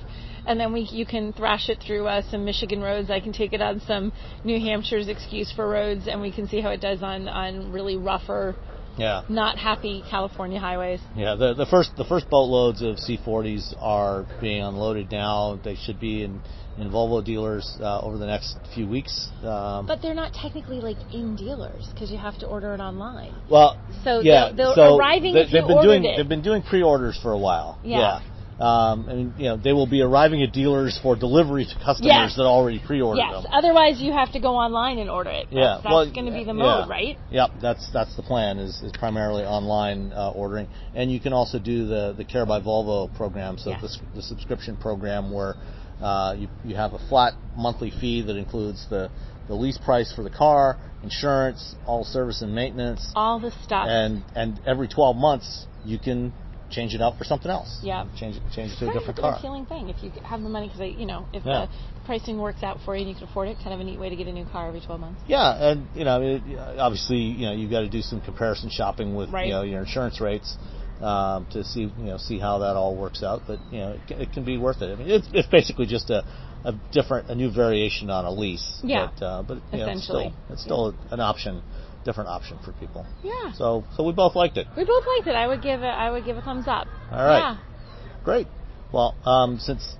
and 0.45 0.59
then 0.59 0.73
we 0.73 0.81
you 0.81 1.05
can 1.05 1.31
thrash 1.31 1.69
it 1.69 1.79
through 1.85 2.05
uh, 2.07 2.21
some 2.29 2.43
Michigan 2.43 2.81
roads. 2.81 3.09
I 3.09 3.21
can 3.21 3.31
take 3.31 3.53
it 3.53 3.61
on 3.61 3.79
some 3.87 4.11
New 4.43 4.59
Hampshire's 4.59 5.07
excuse 5.07 5.51
for 5.55 5.69
roads, 5.69 6.07
and 6.07 6.19
we 6.21 6.31
can 6.31 6.47
see 6.49 6.59
how 6.59 6.69
it 6.71 6.81
does 6.81 7.01
on 7.01 7.29
on 7.29 7.71
really 7.71 7.95
rougher 7.95 8.55
Yeah. 8.97 9.21
not 9.29 9.57
happy 9.57 10.03
California 10.09 10.59
highways. 10.59 10.99
Yeah, 11.15 11.35
the 11.35 11.53
the 11.53 11.65
first 11.65 11.95
the 11.95 12.03
first 12.05 12.29
boatloads 12.29 12.81
of 12.81 12.97
C40s 12.97 13.73
are 13.79 14.25
being 14.41 14.61
unloaded 14.61 15.11
now. 15.11 15.59
They 15.63 15.75
should 15.75 15.99
be 15.99 16.23
in 16.23 16.41
in 16.77 16.89
Volvo 16.89 17.23
dealers 17.23 17.77
uh, 17.79 18.01
over 18.01 18.17
the 18.17 18.25
next 18.25 18.57
few 18.73 18.87
weeks. 18.87 19.29
Um, 19.43 19.85
But 19.85 20.01
they're 20.01 20.15
not 20.15 20.33
technically 20.33 20.81
like 20.81 20.97
in 21.13 21.35
dealers 21.35 21.87
because 21.93 22.11
you 22.11 22.17
have 22.17 22.37
to 22.39 22.47
order 22.47 22.73
it 22.73 22.79
online. 22.79 23.33
well, 23.49 23.79
So 24.03 24.21
yeah, 24.21 24.51
they're, 24.55 24.73
so 24.73 24.97
arriving 24.97 25.33
they, 25.33 25.43
have 25.45 25.67
been 25.67 25.81
doing 25.81 26.05
it. 26.05 26.17
they've 26.17 26.27
been 26.27 26.41
doing 26.41 26.63
pre-orders 26.63 27.19
for 27.21 27.31
a 27.31 27.37
while. 27.37 27.79
Yeah. 27.83 28.21
Um, 28.59 29.09
and 29.09 29.39
you 29.39 29.45
know 29.45 29.57
they 29.57 29.73
will 29.73 29.87
be 29.87 30.01
arriving 30.01 30.43
at 30.43 30.53
dealers 30.53 30.99
for 31.01 31.15
delivery 31.15 31.65
to 31.65 31.75
customers 31.83 32.05
Yes. 32.05 32.35
that 32.35 32.43
already 32.43 32.79
pre-ordered 32.79 33.19
yes. 33.19 33.43
them. 33.43 33.51
Otherwise, 33.51 33.99
you 33.99 34.13
have 34.13 34.31
to 34.33 34.39
go 34.39 34.55
online 34.55 34.99
and 34.99 35.09
order 35.09 35.31
it. 35.31 35.47
That's, 35.49 35.55
Yeah, 35.55 35.79
that's 35.81 35.85
well, 35.85 36.05
going 36.13 36.27
to 36.27 36.31
be 36.31 36.43
the 36.43 36.53
yeah. 36.53 36.81
mode, 36.81 36.87
right? 36.87 37.17
Yep, 37.31 37.49
that's 37.61 37.89
that's 37.91 38.15
the 38.15 38.21
plan 38.21 38.59
is, 38.59 38.79
is 38.83 38.91
primarily 38.93 39.43
online 39.43 40.13
uh, 40.13 40.29
ordering, 40.35 40.67
and 40.93 41.11
you 41.11 41.19
can 41.19 41.33
also 41.33 41.57
do 41.57 41.87
the 41.87 42.13
the 42.15 42.23
Care 42.23 42.45
by 42.45 42.61
Volvo 42.61 43.13
program, 43.17 43.57
so 43.57 43.71
Yes. 43.71 43.81
the, 43.81 44.17
the 44.17 44.21
subscription 44.21 44.77
program 44.77 45.31
where 45.31 45.55
uh, 46.03 46.35
you 46.37 46.47
you 46.63 46.75
have 46.75 46.93
a 46.93 46.99
flat 47.09 47.33
monthly 47.55 47.91
fee 47.91 48.21
that 48.21 48.35
includes 48.35 48.85
the 48.89 49.09
the 49.47 49.53
lease 49.55 49.77
price 49.77 50.11
for 50.15 50.23
the 50.23 50.29
car, 50.29 50.77
insurance, 51.03 51.75
all 51.85 52.03
service 52.03 52.41
and 52.41 52.53
maintenance, 52.55 53.11
All 53.15 53.39
the 53.39 53.51
stuff. 53.63 53.87
and 53.89 54.23
and 54.35 54.59
every 54.65 54.87
12 54.87 55.15
months 55.17 55.65
you 55.85 55.99
can 55.99 56.33
change 56.71 56.93
it 56.95 57.01
out 57.01 57.17
for 57.17 57.23
something 57.23 57.51
else. 57.51 57.79
Yeah. 57.83 58.05
change 58.17 58.37
it 58.37 58.41
change 58.55 58.71
it 58.71 58.79
to 58.79 58.89
a 58.89 58.93
different 58.93 59.09
it's 59.09 59.19
an 59.19 59.23
car. 59.23 59.35
appealing 59.37 59.65
thing 59.67 59.89
if 59.89 60.01
you 60.03 60.09
have 60.23 60.41
the 60.41 60.49
money 60.49 60.67
because 60.69 60.97
you 60.97 61.05
know 61.05 61.27
if 61.33 61.45
Yeah. 61.45 61.65
the 61.67 62.05
pricing 62.05 62.37
works 62.39 62.63
out 62.63 62.79
for 62.83 62.95
you 62.95 63.01
and 63.01 63.09
you 63.09 63.15
can 63.15 63.25
afford 63.29 63.47
it. 63.49 63.57
Kind 63.63 63.73
of 63.73 63.79
a 63.79 63.83
neat 63.83 63.99
way 63.99 64.09
to 64.09 64.15
get 64.15 64.27
a 64.27 64.31
new 64.33 64.45
car 64.45 64.67
every 64.69 64.81
12 64.81 64.99
months. 64.99 65.21
Yeah, 65.27 65.69
and 65.71 65.87
you 65.95 66.03
know, 66.03 66.21
it, 66.21 66.41
obviously, 66.79 67.17
you 67.17 67.45
know, 67.45 67.53
you've 67.53 67.71
got 67.71 67.81
to 67.81 67.89
do 67.89 68.01
some 68.01 68.19
comparison 68.21 68.69
shopping 68.69 69.13
with 69.15 69.29
Right. 69.29 69.47
you 69.47 69.53
know 69.53 69.61
your 69.61 69.81
insurance 69.81 70.19
rates 70.19 70.57
um, 71.03 71.45
to 71.51 71.63
see 71.63 71.81
you 71.81 71.91
know 72.03 72.17
see 72.17 72.39
how 72.39 72.59
that 72.59 72.75
all 72.75 72.95
works 72.95 73.23
out. 73.23 73.41
But 73.47 73.59
you 73.71 73.79
know, 73.79 73.91
it, 73.93 74.01
can- 74.07 74.21
it 74.21 74.31
can 74.33 74.45
be 74.45 74.57
worth 74.57 74.81
it. 74.81 74.91
I 74.91 74.95
mean, 74.95 75.09
it's, 75.09 75.27
it's 75.33 75.47
basically 75.49 75.85
just 75.85 76.09
a, 76.09 76.23
a 76.65 76.73
different, 76.91 77.29
a 77.29 77.35
new 77.35 77.51
variation 77.51 78.09
on 78.09 78.25
a 78.25 78.31
lease. 78.31 78.79
Yeah. 78.83 79.09
But, 79.19 79.25
uh, 79.25 79.43
but 79.43 79.55
you 79.71 79.79
know, 79.79 79.89
it's 79.91 80.03
still, 80.03 80.33
it's 80.49 80.63
still 80.63 80.95
an 81.11 81.19
option, 81.19 81.61
different 82.05 82.29
option 82.29 82.57
for 82.63 82.71
people. 82.73 83.05
Yeah. 83.23 83.51
So, 83.53 83.83
so 83.97 84.03
we 84.03 84.13
both 84.13 84.35
liked 84.35 84.57
it. 84.57 84.67
We 84.77 84.85
both 84.85 85.03
liked 85.17 85.27
it. 85.27 85.35
I 85.35 85.47
would 85.47 85.61
give 85.61 85.81
it. 85.81 85.85
I 85.85 86.09
would 86.11 86.25
give 86.25 86.37
a 86.37 86.41
thumbs 86.41 86.65
up. 86.67 86.87
All 87.11 87.17
right. 87.25 87.39
Yeah. 87.39 87.57
Great. 88.23 88.47
Well, 88.93 89.15
um, 89.25 89.59
since 89.59 89.95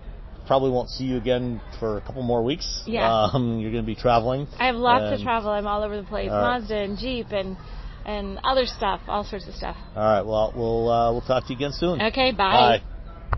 probably 0.45 0.71
won't 0.71 0.89
see 0.89 1.05
you 1.05 1.17
again 1.17 1.61
for 1.79 1.97
a 1.97 2.01
couple 2.01 2.21
more 2.21 2.43
weeks. 2.43 2.83
Yeah. 2.85 3.29
Um, 3.33 3.59
you're 3.59 3.71
going 3.71 3.83
to 3.83 3.87
be 3.87 3.95
traveling. 3.95 4.47
I 4.59 4.67
have 4.67 4.75
lots 4.75 5.03
and- 5.05 5.17
to 5.17 5.23
travel. 5.23 5.49
I'm 5.51 5.67
all 5.67 5.83
over 5.83 5.95
the 5.97 6.07
place. 6.07 6.29
Right. 6.29 6.59
Mazda 6.59 6.75
and 6.75 6.97
Jeep 6.97 7.27
and 7.31 7.57
and 8.05 8.39
other 8.43 8.65
stuff, 8.65 9.01
all 9.07 9.23
sorts 9.23 9.47
of 9.47 9.53
stuff. 9.55 9.77
All 9.95 10.03
right. 10.03 10.21
Well, 10.21 10.53
we'll 10.55 10.89
uh, 10.89 11.11
we'll 11.11 11.21
talk 11.21 11.45
to 11.47 11.53
you 11.53 11.57
again 11.57 11.71
soon. 11.73 12.01
Okay, 12.01 12.31
bye. 12.31 12.79
Bye. 12.79 13.37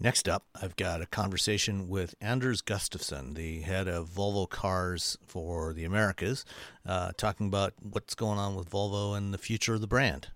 Next 0.00 0.28
up, 0.28 0.44
I've 0.54 0.76
got 0.76 1.02
a 1.02 1.06
conversation 1.06 1.88
with 1.88 2.14
Anders 2.20 2.62
Gustafsson, 2.62 3.34
the 3.34 3.62
head 3.62 3.88
of 3.88 4.08
Volvo 4.08 4.48
Cars 4.48 5.18
for 5.26 5.72
the 5.72 5.84
Americas, 5.84 6.44
uh, 6.86 7.10
talking 7.16 7.48
about 7.48 7.74
what's 7.82 8.14
going 8.14 8.38
on 8.38 8.54
with 8.54 8.70
Volvo 8.70 9.16
and 9.16 9.34
the 9.34 9.38
future 9.38 9.74
of 9.74 9.80
the 9.80 9.88
brand. 9.88 10.28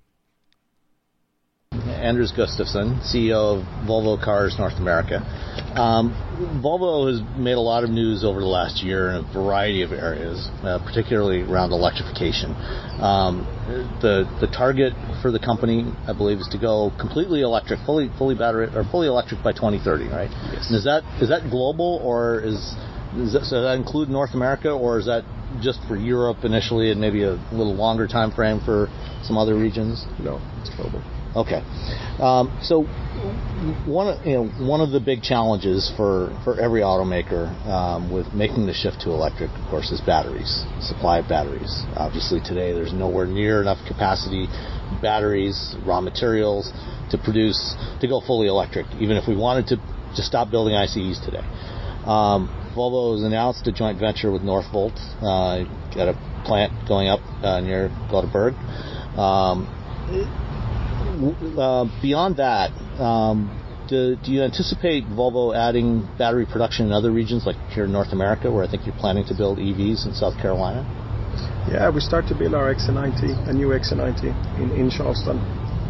Anders 1.73 2.33
Gustafsson, 2.33 3.01
CEO 3.03 3.61
of 3.61 3.65
Volvo 3.87 4.23
Cars 4.23 4.57
North 4.59 4.79
America. 4.79 5.21
Um, 5.77 6.13
Volvo 6.63 7.09
has 7.09 7.21
made 7.39 7.57
a 7.57 7.61
lot 7.61 7.85
of 7.85 7.91
news 7.91 8.25
over 8.25 8.41
the 8.41 8.47
last 8.47 8.83
year 8.83 9.11
in 9.11 9.17
a 9.17 9.33
variety 9.33 9.83
of 9.83 9.93
areas, 9.93 10.49
uh, 10.63 10.79
particularly 10.85 11.43
around 11.43 11.73
electrification. 11.73 12.53
Um, 13.01 13.47
the 14.03 14.29
the 14.41 14.47
target 14.49 14.93
for 15.23 15.31
the 15.31 15.41
company, 15.41 15.85
I 16.07 16.13
believe, 16.13 16.39
is 16.39 16.49
to 16.53 16.59
go 16.59 16.93
completely 17.01 17.41
electric, 17.41 17.81
fully 17.87 18.11
fully 18.19 18.35
battery 18.35 18.69
or 18.75 18.85
fully 18.85 19.09
electric 19.09 19.43
by 19.43 19.53
2030, 19.53 20.09
right? 20.09 20.31
Yes. 20.53 20.69
And 20.69 20.77
is 20.77 20.85
that 20.85 21.05
is 21.23 21.29
that 21.31 21.49
global 21.51 22.01
or 22.05 22.41
is 22.41 22.75
that, 23.33 23.45
so 23.45 23.57
does 23.57 23.65
that 23.65 23.77
include 23.77 24.09
North 24.09 24.35
America 24.35 24.71
or 24.71 24.99
is 24.99 25.07
that 25.07 25.25
just 25.61 25.81
for 25.87 25.97
Europe 25.97 26.45
initially 26.45 26.91
and 26.91 27.01
maybe 27.01 27.23
a 27.25 27.37
little 27.53 27.75
longer 27.75 28.07
time 28.09 28.31
frame 28.33 28.61
for 28.65 28.89
some 29.23 29.37
other 29.37 29.55
regions? 29.55 30.05
No, 30.19 30.41
it's 30.61 30.75
global. 30.77 31.03
Okay. 31.35 31.63
Um, 32.21 32.59
so 32.63 32.85
one 33.87 34.09
of, 34.09 34.27
you 34.27 34.35
know 34.35 34.45
one 34.69 34.81
of 34.81 34.91
the 34.91 35.01
big 35.01 35.23
challenges 35.23 35.91
for, 35.97 36.29
for 36.45 36.61
every 36.61 36.81
automaker 36.81 37.49
um, 37.67 38.13
with 38.13 38.33
making 38.35 38.67
the 38.67 38.75
shift 38.75 39.01
to 39.03 39.11
electric, 39.11 39.51
of 39.51 39.71
course, 39.71 39.91
is 39.91 40.01
batteries, 40.01 40.65
supply 40.81 41.19
of 41.19 41.29
batteries. 41.29 41.85
Obviously, 41.97 42.41
today 42.41 42.73
there's 42.73 42.93
nowhere 42.93 43.27
near 43.27 43.61
enough 43.63 43.79
capacity, 43.87 44.47
batteries, 45.01 45.75
raw 45.87 46.01
materials 46.01 46.71
to 47.11 47.19
produce 47.19 47.77
to 48.01 48.09
go 48.09 48.21
fully 48.21 48.49
electric. 48.49 48.87
Even 49.01 49.17
if 49.17 49.27
we 49.27 49.37
wanted 49.37 49.67
to 49.69 49.77
to 50.17 50.23
stop 50.23 50.51
building 50.51 50.75
ICEs 50.75 51.21
today. 51.25 51.45
Um, 52.05 52.51
Volvo 52.77 53.15
has 53.15 53.23
announced 53.23 53.67
a 53.67 53.73
joint 53.73 53.99
venture 53.99 54.31
with 54.31 54.43
Northvolt. 54.43 54.97
Uh, 55.21 55.65
got 55.95 56.09
a 56.09 56.43
plant 56.45 56.73
going 56.89 57.09
up 57.09 57.21
uh, 57.43 57.61
near 57.61 57.89
Gothenburg. 58.11 58.55
Um, 59.17 59.69
uh, 61.59 61.85
beyond 62.01 62.37
that, 62.37 62.71
um, 63.01 63.51
do, 63.89 64.17
do 64.17 64.33
you 64.33 64.43
anticipate 64.43 65.05
Volvo 65.05 65.55
adding 65.57 66.09
battery 66.19 66.47
production 66.47 66.87
in 66.87 66.93
other 66.93 67.11
regions, 67.11 67.45
like 67.47 67.57
here 67.71 67.85
in 67.85 67.93
North 67.93 68.13
America, 68.13 68.51
where 68.51 68.65
I 68.65 68.71
think 68.71 68.87
you're 68.87 68.97
planning 68.97 69.25
to 69.27 69.35
build 69.35 69.59
EVs 69.59 70.07
in 70.07 70.15
South 70.15 70.37
Carolina? 70.41 70.87
Yeah, 71.71 71.91
we 71.91 72.01
start 72.01 72.27
to 72.29 72.35
build 72.35 72.55
our 72.55 72.75
XC90, 72.75 73.49
a 73.49 73.53
new 73.53 73.69
XC90 73.69 74.61
in, 74.61 74.71
in 74.73 74.91
Charleston. 74.91 75.39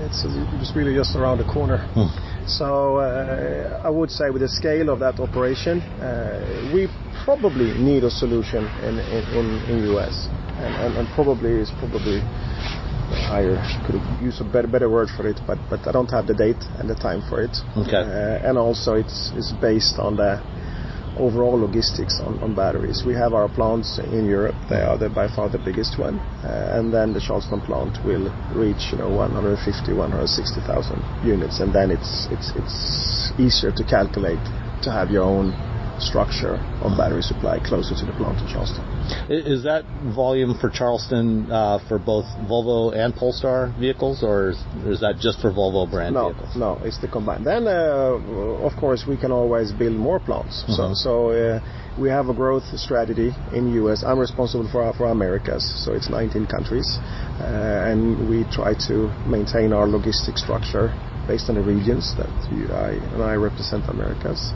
It's, 0.02 0.24
it's 0.26 0.74
really 0.74 0.94
just 0.94 1.14
around 1.14 1.38
the 1.38 1.44
corner. 1.44 1.78
Hmm. 1.94 2.10
So 2.46 2.96
uh, 2.98 3.80
I 3.84 3.88
would 3.88 4.10
say 4.10 4.30
with 4.30 4.42
the 4.42 4.48
scale 4.48 4.90
of 4.90 4.98
that 4.98 5.20
operation, 5.20 5.80
uh, 6.02 6.72
we 6.74 6.88
probably 7.24 7.72
need 7.78 8.02
a 8.02 8.10
solution 8.10 8.66
in 8.82 8.98
in, 8.98 9.22
in, 9.30 9.46
in 9.70 9.94
US, 9.94 10.26
and, 10.58 10.74
and, 10.74 10.96
and 10.98 11.08
probably 11.14 11.52
is 11.52 11.70
probably 11.78 12.18
higher. 13.22 13.56
Could 13.86 14.02
use 14.22 14.40
a 14.40 14.44
better 14.44 14.68
better 14.68 14.90
word 14.90 15.08
for 15.16 15.26
it, 15.26 15.38
but 15.46 15.58
but 15.70 15.86
I 15.86 15.92
don't 15.92 16.10
have 16.10 16.26
the 16.26 16.34
date 16.34 16.62
and 16.78 16.88
the 16.88 16.94
time 16.94 17.22
for 17.28 17.42
it. 17.42 17.54
Okay. 17.76 17.96
Uh, 17.96 18.48
and 18.48 18.58
also 18.58 18.94
it's 18.94 19.32
it's 19.36 19.52
based 19.60 19.98
on 19.98 20.16
the 20.16 20.42
overall 21.18 21.58
logistics 21.60 22.20
on, 22.20 22.38
on 22.42 22.54
batteries. 22.54 23.02
We 23.04 23.14
have 23.14 23.32
our 23.34 23.48
plants 23.48 23.98
in 23.98 24.26
Europe; 24.26 24.56
they 24.68 24.80
are 24.80 24.96
the, 24.96 25.08
by 25.08 25.28
far 25.28 25.48
the 25.48 25.58
biggest 25.58 25.98
one, 25.98 26.18
uh, 26.44 26.78
and 26.78 26.92
then 26.92 27.12
the 27.12 27.20
Charleston 27.20 27.60
plant 27.60 27.98
will 28.04 28.32
reach 28.54 28.92
you 28.92 28.98
know 28.98 29.10
150, 29.10 29.92
160,000 29.92 31.24
units, 31.24 31.60
and 31.60 31.72
then 31.72 31.90
it's 31.90 32.28
it's 32.30 32.50
it's 32.56 33.32
easier 33.38 33.72
to 33.72 33.84
calculate 33.84 34.42
to 34.82 34.90
have 34.90 35.10
your 35.10 35.24
own 35.24 35.52
structure 36.00 36.56
of 36.82 36.96
battery 36.96 37.22
supply 37.22 37.58
closer 37.60 37.94
to 37.94 38.04
the 38.06 38.12
plant 38.12 38.40
in 38.40 38.48
Charleston. 38.48 38.91
Is 39.28 39.62
that 39.64 39.84
volume 40.14 40.54
for 40.60 40.68
Charleston 40.70 41.50
uh, 41.50 41.78
for 41.88 41.98
both 41.98 42.26
Volvo 42.50 42.94
and 42.94 43.14
Polestar 43.14 43.72
vehicles, 43.78 44.22
or 44.22 44.50
is, 44.50 44.58
or 44.84 44.92
is 44.92 45.00
that 45.00 45.18
just 45.20 45.40
for 45.40 45.50
Volvo 45.52 45.90
brand 45.90 46.14
No, 46.14 46.30
vehicles? 46.32 46.56
no, 46.56 46.78
it's 46.82 46.98
the 46.98 47.08
combined. 47.08 47.46
Then, 47.46 47.66
uh, 47.66 48.66
of 48.68 48.74
course, 48.76 49.04
we 49.06 49.16
can 49.16 49.32
always 49.32 49.72
build 49.72 49.96
more 49.96 50.18
plants. 50.20 50.64
So, 50.76 50.82
Mhm. 50.82 50.96
so 50.96 51.12
uh, 51.30 51.60
we 51.98 52.08
have 52.10 52.28
a 52.28 52.34
growth 52.34 52.64
strategy 52.78 53.34
in 53.52 53.72
US. 53.84 54.02
I'm 54.04 54.18
responsible 54.18 54.68
for 54.68 54.82
for 54.92 55.06
Americas, 55.06 55.64
so 55.84 55.92
it's 55.92 56.08
19 56.10 56.46
countries, 56.46 56.88
uh, 57.40 57.88
and 57.90 58.28
we 58.28 58.44
try 58.50 58.74
to 58.88 59.10
maintain 59.26 59.72
our 59.72 59.86
logistic 59.86 60.36
structure 60.38 60.92
based 61.26 61.48
on 61.48 61.54
the 61.54 61.62
regions 61.62 62.14
that 62.16 62.30
you, 62.50 62.66
I 62.74 62.90
and 63.14 63.22
I 63.22 63.34
represent 63.34 63.88
Americas. 63.88 64.52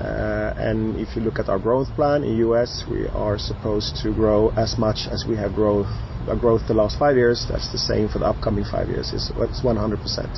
Uh, 0.00 0.54
and 0.56 0.96
if 0.96 1.16
you 1.16 1.22
look 1.22 1.38
at 1.38 1.48
our 1.48 1.58
growth 1.58 1.88
plan 1.96 2.22
in 2.22 2.36
US, 2.48 2.84
we 2.90 3.08
are 3.08 3.38
supposed 3.38 3.96
to 4.02 4.12
grow 4.14 4.50
as 4.50 4.78
much 4.78 5.08
as 5.10 5.24
we 5.28 5.36
have 5.36 5.54
growth 5.54 5.88
our 6.28 6.36
growth 6.36 6.62
the 6.68 6.74
last 6.74 6.98
five 6.98 7.16
years. 7.16 7.46
That's 7.48 7.72
the 7.72 7.78
same 7.78 8.08
for 8.08 8.18
the 8.18 8.26
upcoming 8.26 8.64
five 8.64 8.88
years. 8.88 9.12
It's, 9.14 9.32
it's 9.36 9.64
100 9.64 9.98
percent. 9.98 10.30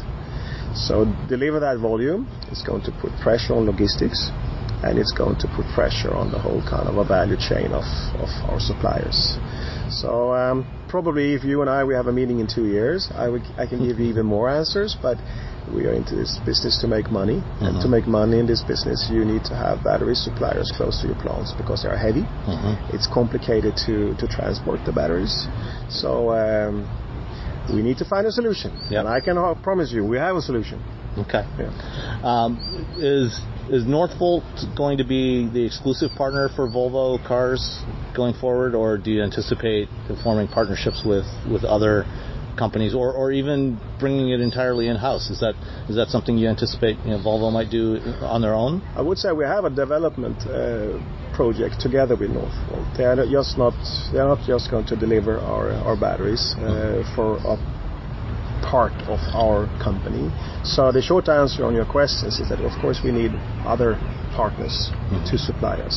So 0.74 1.04
deliver 1.28 1.58
that 1.60 1.78
volume 1.78 2.28
is 2.50 2.62
going 2.62 2.82
to 2.82 2.92
put 2.92 3.10
pressure 3.20 3.54
on 3.54 3.66
logistics 3.66 4.30
and 4.82 4.98
it's 4.98 5.12
going 5.12 5.36
to 5.40 5.48
put 5.48 5.66
pressure 5.74 6.14
on 6.14 6.30
the 6.30 6.38
whole 6.38 6.62
kind 6.62 6.88
of 6.88 6.96
a 6.96 7.04
value 7.04 7.36
chain 7.36 7.72
of, 7.72 7.84
of 8.16 8.30
our 8.48 8.60
suppliers. 8.60 9.36
So 9.90 10.32
um, 10.32 10.64
probably 10.88 11.34
if 11.34 11.44
you 11.44 11.60
and 11.60 11.68
I 11.68 11.84
we 11.84 11.94
have 11.94 12.06
a 12.06 12.12
meeting 12.12 12.38
in 12.38 12.46
two 12.46 12.66
years, 12.66 13.10
I, 13.14 13.28
would, 13.28 13.42
I 13.58 13.66
can 13.66 13.86
give 13.86 13.98
you 13.98 14.06
even 14.06 14.26
more 14.26 14.48
answers. 14.48 14.96
But 15.00 15.18
we 15.74 15.86
are 15.86 15.92
into 15.92 16.14
this 16.16 16.38
business 16.44 16.78
to 16.80 16.86
make 16.88 17.10
money, 17.10 17.42
and 17.60 17.80
to 17.80 17.88
make 17.88 18.06
money 18.06 18.38
in 18.38 18.46
this 18.46 18.62
business, 18.62 19.08
you 19.12 19.24
need 19.24 19.44
to 19.44 19.54
have 19.54 19.84
battery 19.84 20.14
suppliers 20.14 20.70
close 20.76 21.00
to 21.02 21.06
your 21.06 21.16
plants 21.16 21.52
because 21.56 21.82
they 21.82 21.88
are 21.88 21.96
heavy. 21.96 22.22
Mhm. 22.46 22.94
It's 22.94 23.06
complicated 23.06 23.76
to, 23.86 24.14
to 24.16 24.26
transport 24.26 24.80
the 24.84 24.92
batteries. 24.92 25.46
So 25.88 26.30
um, 26.32 26.88
we 27.72 27.82
need 27.82 27.98
to 27.98 28.04
find 28.04 28.26
a 28.26 28.32
solution, 28.32 28.72
Yep. 28.90 29.00
and 29.00 29.08
I 29.08 29.20
can 29.20 29.36
promise 29.62 29.92
you 29.92 30.04
we 30.04 30.16
have 30.18 30.36
a 30.36 30.42
solution. 30.42 30.82
Okay. 31.18 31.44
Yeah. 31.58 31.70
Um, 32.22 32.58
is 32.98 33.40
is 33.68 33.84
Northvolt 33.84 34.42
going 34.76 34.98
to 34.98 35.04
be 35.04 35.46
the 35.48 35.64
exclusive 35.64 36.10
partner 36.16 36.48
for 36.48 36.66
Volvo 36.68 37.24
cars 37.24 37.82
going 38.16 38.34
forward, 38.34 38.74
or 38.74 38.98
do 38.98 39.12
you 39.12 39.22
anticipate 39.22 39.88
forming 40.24 40.48
partnerships 40.48 41.02
with, 41.06 41.24
with 41.50 41.62
other 41.62 42.04
companies, 42.64 42.92
or, 43.00 43.08
or 43.20 43.26
even 43.40 43.58
bringing 44.02 44.28
it 44.34 44.40
entirely 44.48 44.86
in 44.92 44.96
house? 45.08 45.24
Is 45.34 45.40
that 45.44 45.54
is 45.90 45.96
that 45.96 46.08
something 46.14 46.34
you 46.42 46.48
anticipate 46.56 46.96
you 47.04 47.12
know, 47.12 47.20
Volvo 47.26 47.48
might 47.58 47.70
do 47.78 47.84
on 48.36 48.40
their 48.44 48.56
own? 48.64 48.72
I 49.00 49.02
would 49.08 49.18
say 49.22 49.28
we 49.32 49.46
have 49.56 49.64
a 49.64 49.74
development 49.84 50.38
uh, 50.44 51.00
project 51.40 51.80
together 51.86 52.14
with 52.20 52.30
Northvolt. 52.30 52.86
They 52.96 53.06
are 53.10 53.16
just 53.38 53.52
not 53.56 53.74
they 54.12 54.20
are 54.22 54.30
not 54.34 54.42
just 54.52 54.70
going 54.70 54.86
to 54.92 54.96
deliver 55.04 55.34
our 55.40 55.66
our 55.88 55.96
batteries 56.06 56.44
uh, 56.58 57.02
for 57.14 57.28
a 57.54 57.56
part 58.74 58.92
of 59.14 59.20
our 59.34 59.66
company. 59.88 60.30
So 60.64 60.92
the 60.92 61.02
short 61.10 61.26
answer 61.28 61.64
on 61.64 61.74
your 61.74 61.88
questions 61.96 62.38
is 62.42 62.48
that 62.50 62.60
of 62.60 62.74
course 62.82 63.00
we 63.02 63.12
need 63.20 63.32
other 63.74 63.90
partners 64.36 64.76
mm-hmm. 64.92 65.24
to 65.30 65.36
supply 65.48 65.76
us, 65.88 65.96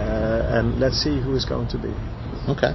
uh, 0.00 0.56
and 0.56 0.80
let's 0.80 0.98
see 1.04 1.16
who 1.24 1.32
is 1.40 1.44
going 1.44 1.68
to 1.74 1.78
be. 1.78 1.92
Okay. 2.48 2.72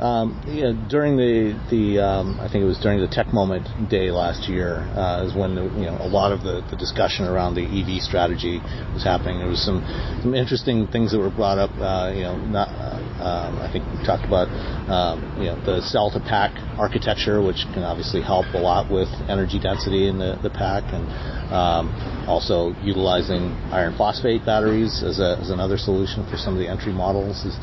Um, 0.00 0.40
yeah, 0.48 0.72
during 0.88 1.16
the 1.16 1.54
the 1.70 2.02
um, 2.02 2.40
I 2.40 2.48
think 2.48 2.64
it 2.64 2.66
was 2.66 2.78
during 2.78 3.00
the 3.00 3.08
Tech 3.08 3.32
Moment 3.32 3.68
Day 3.88 4.10
last 4.10 4.48
year 4.48 4.82
uh, 4.96 5.26
is 5.26 5.34
when 5.34 5.54
the, 5.54 5.64
you 5.78 5.86
know 5.86 5.98
a 6.00 6.08
lot 6.08 6.32
of 6.32 6.42
the, 6.42 6.64
the 6.70 6.76
discussion 6.76 7.26
around 7.26 7.54
the 7.54 7.62
EV 7.62 8.02
strategy 8.02 8.60
was 8.94 9.04
happening. 9.04 9.38
There 9.38 9.48
was 9.48 9.62
some 9.64 9.84
some 10.22 10.34
interesting 10.34 10.88
things 10.88 11.12
that 11.12 11.18
were 11.18 11.30
brought 11.30 11.58
up. 11.58 11.70
Uh, 11.76 12.12
you 12.14 12.22
know, 12.22 12.36
not, 12.36 12.68
uh, 12.68 12.98
um, 13.22 13.62
I 13.62 13.70
think 13.70 13.84
we 13.86 14.02
talked 14.04 14.24
about 14.24 14.48
um, 14.90 15.22
you 15.38 15.52
know 15.52 15.60
the 15.64 15.80
cell 15.82 16.10
to 16.10 16.20
pack 16.20 16.56
architecture, 16.78 17.42
which 17.42 17.62
can 17.74 17.84
obviously 17.84 18.22
help 18.22 18.46
a 18.54 18.58
lot 18.58 18.90
with 18.90 19.08
energy 19.28 19.60
density 19.60 20.08
in 20.08 20.18
the, 20.18 20.38
the 20.42 20.50
pack, 20.50 20.84
and 20.90 21.06
um, 21.52 21.92
also 22.26 22.74
utilizing 22.82 23.54
iron 23.70 23.94
phosphate 23.96 24.44
batteries 24.44 25.02
as, 25.04 25.20
a, 25.20 25.38
as 25.40 25.50
another 25.50 25.76
solution 25.76 26.26
for 26.28 26.36
some 26.36 26.54
of 26.54 26.58
the 26.58 26.68
entry 26.68 26.92
models. 26.92 27.44
Is, 27.44 27.54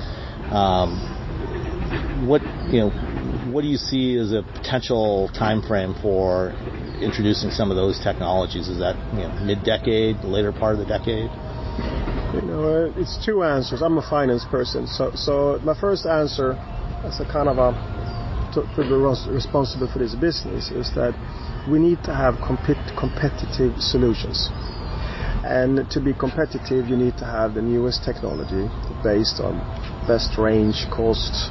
um, 0.54 0.96
what 2.26 2.42
you 2.72 2.80
know, 2.82 2.90
what 3.52 3.62
do 3.62 3.68
you 3.68 3.78
see 3.78 4.16
as 4.18 4.32
a 4.32 4.44
potential 4.44 5.30
time 5.34 5.62
frame 5.62 5.96
for 6.02 6.54
introducing 7.02 7.50
some 7.50 7.72
of 7.72 7.78
those 7.78 8.00
technologies? 8.00 8.68
Is 8.68 8.80
that 8.80 8.96
you 9.14 9.26
know, 9.26 9.34
mid-decade, 9.42 10.22
the 10.22 10.28
later 10.28 10.52
part 10.52 10.74
of 10.74 10.80
the 10.80 10.86
decade? 10.86 11.32
You 12.34 12.42
know, 12.46 12.62
uh, 12.62 13.00
it's 13.00 13.18
two 13.26 13.44
answers. 13.44 13.82
I'm 13.82 13.98
a 13.98 14.08
finance 14.08 14.46
person, 14.46 14.86
so 14.88 15.12
so 15.16 15.60
my 15.64 15.74
first 15.74 16.06
answer, 16.06 16.54
as 17.04 17.20
a 17.20 17.26
kind 17.26 17.50
of 17.50 17.58
a 17.58 17.74
to, 18.54 18.66
to 18.76 18.82
be 18.84 19.34
responsible 19.34 19.88
for 19.92 20.00
this 20.00 20.16
business, 20.16 20.72
is 20.72 20.92
that 20.96 21.14
we 21.70 21.80
need 21.80 22.04
to 22.04 22.14
have 22.14 22.36
compet- 22.36 22.98
competitive 22.98 23.78
solutions. 23.78 24.50
And 25.42 25.90
to 25.90 26.02
be 26.02 26.14
competitive, 26.14 26.88
you 26.88 26.98
need 26.98 27.18
to 27.18 27.26
have 27.26 27.54
the 27.54 27.62
newest 27.62 28.04
technology 28.04 28.68
based 29.04 29.40
on 29.40 29.58
best 30.06 30.38
range, 30.38 30.86
cost, 30.92 31.50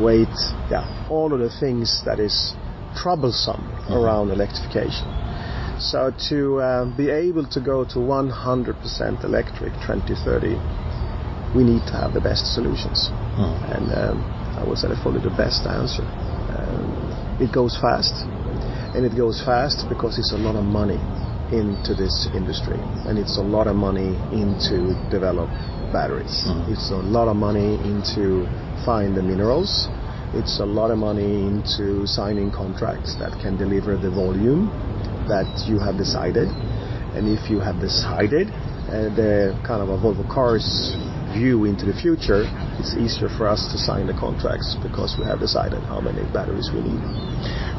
weight, 0.00 0.32
yeah, 0.70 0.86
all 1.10 1.32
of 1.32 1.40
the 1.40 1.50
things 1.60 2.02
that 2.04 2.20
is 2.20 2.54
troublesome 2.96 3.60
mm-hmm. 3.60 3.94
around 3.94 4.30
electrification. 4.30 5.08
So 5.80 6.12
to 6.30 6.60
uh, 6.60 6.96
be 6.96 7.10
able 7.10 7.46
to 7.48 7.60
go 7.60 7.84
to 7.84 7.98
100% 7.98 9.24
electric 9.24 9.72
2030, 9.82 10.54
we 11.56 11.64
need 11.64 11.82
to 11.90 11.94
have 11.98 12.14
the 12.14 12.20
best 12.20 12.54
solutions. 12.54 13.10
Mm. 13.34 13.56
And 13.74 13.86
um, 13.92 14.16
I 14.56 14.64
would 14.64 14.78
say 14.78 14.88
that's 14.88 15.00
probably 15.02 15.22
the 15.22 15.34
best 15.36 15.66
answer. 15.66 16.06
Um, 16.54 17.38
it 17.40 17.52
goes 17.52 17.76
fast, 17.80 18.14
and 18.94 19.04
it 19.04 19.16
goes 19.16 19.42
fast 19.42 19.88
because 19.88 20.18
it's 20.18 20.32
a 20.32 20.38
lot 20.38 20.54
of 20.54 20.64
money 20.64 21.00
into 21.50 21.94
this 21.94 22.28
industry, 22.32 22.78
and 23.08 23.18
it's 23.18 23.36
a 23.36 23.42
lot 23.42 23.66
of 23.66 23.76
money 23.76 24.16
into 24.32 24.94
develop 25.10 25.50
batteries. 25.92 26.44
Mm. 26.48 26.72
It's 26.72 26.90
a 26.90 26.96
lot 26.96 27.28
of 27.28 27.36
money 27.36 27.76
into 27.84 28.48
find 28.84 29.16
the 29.16 29.22
minerals. 29.22 29.88
It's 30.34 30.60
a 30.60 30.64
lot 30.64 30.90
of 30.90 30.98
money 30.98 31.46
into 31.46 32.06
signing 32.06 32.50
contracts 32.50 33.16
that 33.20 33.36
can 33.40 33.56
deliver 33.56 33.96
the 33.96 34.10
volume 34.10 34.72
that 35.28 35.68
you 35.68 35.78
have 35.78 35.96
decided. 35.96 36.48
And 37.12 37.28
if 37.28 37.50
you 37.50 37.60
have 37.60 37.78
decided 37.78 38.48
uh, 38.88 39.12
the 39.12 39.52
kind 39.66 39.84
of 39.84 39.92
a 39.92 39.98
Volvo 40.00 40.24
Cars 40.24 40.96
view 41.32 41.64
into 41.64 41.86
the 41.86 41.96
future, 41.96 42.44
it's 42.78 42.94
easier 42.94 43.28
for 43.28 43.48
us 43.48 43.72
to 43.72 43.78
sign 43.78 44.06
the 44.06 44.14
contracts 44.14 44.76
because 44.82 45.16
we 45.18 45.24
have 45.24 45.40
decided 45.40 45.82
how 45.84 46.00
many 46.00 46.22
batteries 46.32 46.70
we 46.72 46.80
need. 46.80 47.02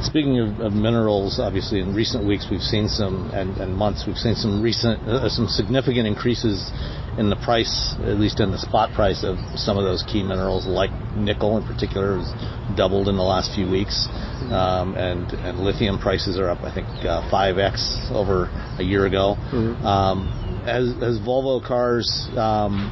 Speaking 0.03 0.39
of, 0.39 0.59
of 0.59 0.73
minerals, 0.73 1.39
obviously 1.39 1.79
in 1.79 1.95
recent 1.95 2.25
weeks 2.27 2.47
we've 2.51 2.65
seen 2.65 2.87
some, 2.87 3.31
and, 3.31 3.55
and 3.57 3.75
months 3.75 4.03
we've 4.05 4.17
seen 4.17 4.35
some 4.35 4.61
recent, 4.61 4.99
uh, 5.07 5.29
some 5.29 5.47
significant 5.47 6.07
increases 6.07 6.71
in 7.17 7.29
the 7.29 7.35
price, 7.37 7.95
at 8.01 8.19
least 8.19 8.39
in 8.39 8.51
the 8.51 8.57
spot 8.57 8.91
price 8.93 9.23
of 9.23 9.37
some 9.55 9.77
of 9.77 9.83
those 9.83 10.03
key 10.03 10.23
minerals, 10.23 10.65
like 10.65 10.91
nickel 11.15 11.57
in 11.57 11.63
particular, 11.63 12.17
has 12.17 12.27
doubled 12.75 13.07
in 13.07 13.15
the 13.15 13.23
last 13.23 13.53
few 13.53 13.69
weeks, 13.69 14.07
um, 14.49 14.95
and 14.97 15.31
and 15.45 15.59
lithium 15.59 15.99
prices 15.99 16.39
are 16.39 16.49
up, 16.49 16.63
I 16.63 16.73
think, 16.73 16.87
uh, 17.05 17.21
5x 17.31 18.11
over 18.11 18.49
a 18.79 18.83
year 18.83 19.05
ago. 19.05 19.35
Mm-hmm. 19.53 19.85
Um, 19.85 20.27
has, 20.65 20.93
has 21.01 21.19
Volvo 21.19 21.63
cars 21.63 22.27
um, 22.35 22.89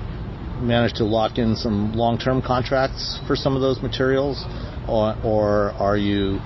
managed 0.61 0.97
to 0.97 1.05
lock 1.05 1.37
in 1.37 1.55
some 1.55 1.93
long-term 1.93 2.41
contracts 2.41 3.19
for 3.27 3.35
some 3.35 3.55
of 3.55 3.61
those 3.61 3.81
materials, 3.81 4.43
or, 4.87 5.15
or 5.23 5.71
are 5.73 5.97
you 5.97 6.39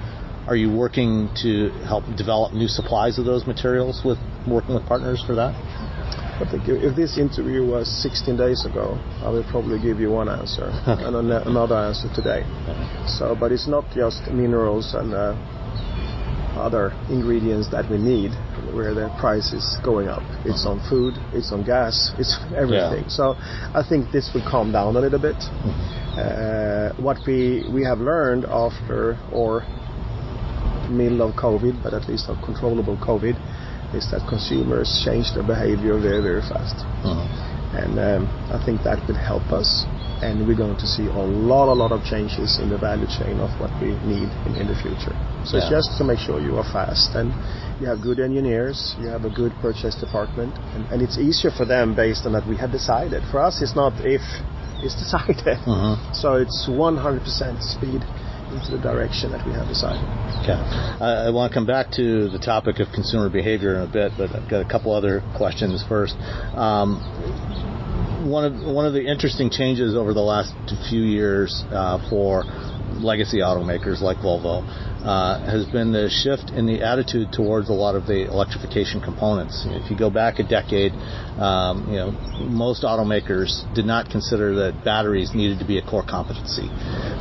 are 0.48 0.56
you 0.56 0.72
working 0.72 1.30
to 1.42 1.70
help 1.90 2.04
develop 2.16 2.54
new 2.54 2.68
supplies 2.68 3.18
of 3.18 3.26
those 3.26 3.48
materials 3.48 4.04
with 4.06 4.20
working 4.48 4.76
with 4.76 4.86
partners 4.86 5.24
for 5.26 5.34
that? 5.34 5.56
I 6.36 6.46
think 6.52 6.68
if 6.68 6.96
this 6.96 7.18
interview 7.18 7.66
was 7.66 7.90
16 8.04 8.38
days 8.38 8.66
ago, 8.66 9.00
I 9.24 9.32
would 9.32 9.48
probably 9.48 9.82
give 9.82 10.00
you 10.00 10.12
one 10.12 10.30
answer 10.30 10.70
and 10.86 11.16
another 11.16 11.76
answer 11.76 12.10
today. 12.14 12.44
So, 13.08 13.36
but 13.40 13.52
it's 13.52 13.68
not 13.68 13.86
just 13.96 14.28
minerals 14.28 14.94
and 14.94 15.14
uh, 15.14 15.34
other 16.60 16.92
ingredients 17.10 17.72
that 17.72 17.90
we 17.90 17.98
need 17.98 18.32
where 18.74 18.94
the 18.94 19.10
price 19.20 19.54
is 19.54 19.78
going 19.84 20.08
up. 20.08 20.24
It's 20.46 20.66
on 20.66 20.80
food, 20.90 21.16
it's 21.34 21.52
on 21.52 21.64
gas, 21.64 22.12
it's 22.18 22.38
everything. 22.56 23.06
Yeah. 23.06 23.20
So 23.20 23.36
I 23.38 23.84
think 23.88 24.12
this 24.12 24.32
will 24.34 24.46
calm 24.50 24.72
down 24.72 24.96
a 24.96 25.00
little 25.00 25.20
bit. 25.20 25.36
Mm-hmm. 25.36 26.06
Uh, 26.16 27.04
what 27.04 27.18
we 27.28 27.68
we 27.74 27.84
have 27.84 28.00
learned 28.00 28.46
after 28.46 29.20
or 29.32 29.68
middle 30.90 31.22
of 31.28 31.36
COVID, 31.36 31.84
but 31.84 31.94
at 31.94 32.08
least 32.08 32.30
of 32.30 32.38
controllable 32.44 32.98
COVID, 32.98 33.36
is 33.96 34.10
that 34.12 34.26
consumers 34.28 35.02
change 35.06 35.34
their 35.34 35.44
behavior 35.44 36.00
very, 36.00 36.22
very 36.22 36.42
fast. 36.42 36.76
Uh-huh. 37.04 37.24
And 37.76 38.00
um, 38.00 38.22
I 38.52 38.64
think 38.64 38.84
that 38.84 39.04
will 39.08 39.20
help 39.20 39.52
us. 39.52 39.84
And 40.26 40.48
we're 40.48 40.58
going 40.58 40.78
to 40.78 40.88
see 40.88 41.06
a 41.06 41.22
lot, 41.22 41.70
a 41.70 41.78
lot 41.78 41.92
of 41.92 42.04
changes 42.04 42.58
in 42.58 42.70
the 42.70 42.78
value 42.78 43.06
chain 43.06 43.38
of 43.38 43.54
what 43.62 43.70
we 43.78 43.94
need 44.10 44.30
in, 44.50 44.58
in 44.58 44.66
the 44.68 44.78
future. 44.82 45.14
So 45.46 45.58
yeah. 45.58 45.64
it's 45.64 45.70
just 45.70 45.98
to 46.00 46.04
make 46.04 46.18
sure 46.18 46.42
you 46.42 46.58
are 46.58 46.66
fast 46.74 47.14
and 47.14 47.30
you 47.80 47.86
have 47.88 48.02
good 48.02 48.20
engineers, 48.20 48.96
you 49.00 49.08
have 49.08 49.26
a 49.26 49.30
good 49.30 49.54
purchase 49.62 49.94
department, 49.96 50.58
and, 50.74 50.86
and 50.90 51.02
it's 51.02 51.18
easier 51.18 51.52
for 51.52 51.66
them 51.66 51.96
based 51.96 52.26
on 52.26 52.34
that 52.34 52.48
we 52.48 52.58
have 52.58 52.72
decided. 52.72 53.22
For 53.30 53.42
us, 53.42 53.62
it's 53.62 53.76
not 53.76 53.94
if, 54.02 54.24
it's 54.82 54.96
decided. 54.96 55.62
Uh-huh. 55.62 56.14
So 56.14 56.36
it's 56.36 56.68
100% 56.68 57.62
speed 57.62 58.02
into 58.56 58.72
the 58.72 58.82
direction 58.82 59.32
that 59.32 59.46
we 59.46 59.54
have 59.54 59.68
decided. 59.68 60.02
Okay. 60.44 60.56
I, 60.56 61.28
I 61.28 61.30
want 61.30 61.52
to 61.52 61.54
come 61.54 61.66
back 61.66 61.92
to 62.00 62.30
the 62.30 62.40
topic 62.40 62.80
of 62.80 62.88
consumer 62.94 63.30
behavior 63.30 63.76
in 63.76 63.82
a 63.82 63.92
bit, 63.92 64.14
but 64.18 64.34
I've 64.36 64.50
got 64.50 64.66
a 64.66 64.70
couple 64.70 64.94
other 64.94 65.22
questions 65.36 65.84
first. 65.88 66.16
Um, 66.56 67.02
one 68.26 68.44
of 68.44 68.74
one 68.74 68.86
of 68.86 68.94
the 68.94 69.06
interesting 69.06 69.50
changes 69.50 69.96
over 69.96 70.14
the 70.14 70.22
last 70.22 70.54
few 70.90 71.02
years 71.02 71.64
uh, 71.72 71.98
for 72.10 72.44
legacy 73.00 73.38
automakers 73.38 74.02
like 74.02 74.18
Volvo 74.18 74.66
uh, 75.06 75.40
has 75.46 75.66
been 75.70 75.92
the 75.92 76.10
shift 76.10 76.50
in 76.50 76.66
the 76.66 76.82
attitude 76.82 77.30
towards 77.32 77.70
a 77.70 77.74
lot 77.74 77.94
of 77.94 78.08
the 78.08 78.26
electrification 78.26 79.00
components. 79.00 79.66
If 79.70 79.92
you 79.92 79.98
go 79.98 80.10
back 80.10 80.40
a 80.40 80.44
decade, 80.44 80.94
um, 81.38 81.86
you 81.94 82.02
know, 82.02 82.12
most 82.50 82.82
automakers 82.82 83.62
did 83.76 83.86
not 83.86 84.10
consider 84.10 84.66
that 84.66 84.84
batteries 84.84 85.36
needed 85.36 85.60
to 85.60 85.66
be 85.66 85.78
a 85.78 85.86
core 85.86 86.04
competency. 86.04 86.66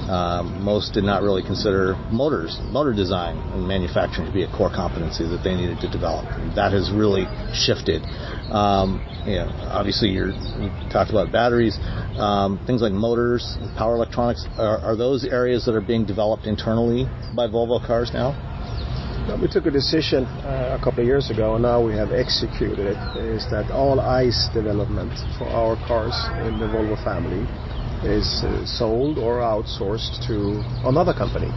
Um, 0.09 0.65
most 0.65 0.95
did 0.95 1.05
not 1.05 1.23
really 1.23 1.43
consider 1.43 1.95
motors, 2.09 2.57
motor 2.73 2.95
design 2.95 3.37
and 3.53 3.69
manufacturing 3.69 4.27
to 4.29 4.33
be 4.33 4.45
a 4.45 4.51
core 4.51 4.73
competency 4.73 5.29
that 5.29 5.45
they 5.45 5.55
needed 5.55 5.81
to 5.81 5.91
develop. 5.91 6.25
That 6.57 6.73
has 6.73 6.89
really 6.89 7.29
shifted. 7.53 8.01
Um, 8.49 9.05
you 9.29 9.37
know, 9.41 9.49
obviously, 9.73 10.09
you 10.09 10.33
talked 10.93 11.11
about 11.11 11.33
batteries, 11.33 11.77
um, 12.17 12.61
things 12.67 12.81
like 12.81 12.93
motors, 12.93 13.57
power 13.77 13.97
electronics. 13.97 14.45
Are, 14.57 14.79
are 14.81 14.97
those 14.97 15.25
areas 15.25 15.65
that 15.65 15.75
are 15.75 15.85
being 15.85 16.05
developed 16.05 16.47
internally 16.47 17.05
by 17.35 17.49
Volvo? 17.49 17.74
Cars 17.81 18.11
now? 18.13 18.35
we 19.41 19.49
took 19.49 19.65
a 19.67 19.71
decision 19.71 20.25
uh, 20.45 20.77
a 20.79 20.85
couple 20.85 21.01
of 21.01 21.07
years 21.07 21.31
ago, 21.31 21.55
and 21.55 21.63
now 21.63 21.81
we 21.81 21.95
have 21.95 22.13
executed 22.13 22.87
it. 22.87 22.99
Is 23.17 23.49
that 23.51 23.71
all 23.73 23.99
ICE 24.01 24.49
development 24.53 25.13
for 25.39 25.49
our 25.49 25.77
cars 25.89 26.15
in 26.45 26.59
the 26.61 26.69
Volvo 26.69 26.97
family 27.03 27.49
is 28.05 28.45
uh, 28.45 28.67
sold 28.67 29.19
or 29.19 29.41
outsourced 29.41 30.21
to 30.29 30.61
another 30.85 31.15
company. 31.15 31.49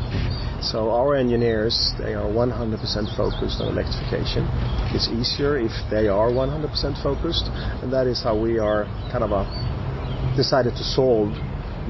So 0.63 0.89
our 0.89 1.15
engineers, 1.15 1.93
they 1.99 2.13
are 2.15 2.25
100% 2.25 2.79
focused 3.17 3.59
on 3.59 3.75
electrification. 3.75 4.47
It's 4.95 5.09
easier 5.11 5.59
if 5.59 5.75
they 5.91 6.07
are 6.07 6.31
100% 6.31 7.03
focused, 7.03 7.51
and 7.83 7.91
that 7.91 8.07
is 8.07 8.23
how 8.23 8.39
we 8.39 8.57
are 8.57 8.85
kind 9.11 9.23
of 9.23 9.31
a, 9.31 9.43
decided 10.35 10.71
to 10.77 10.83
solve 10.83 11.35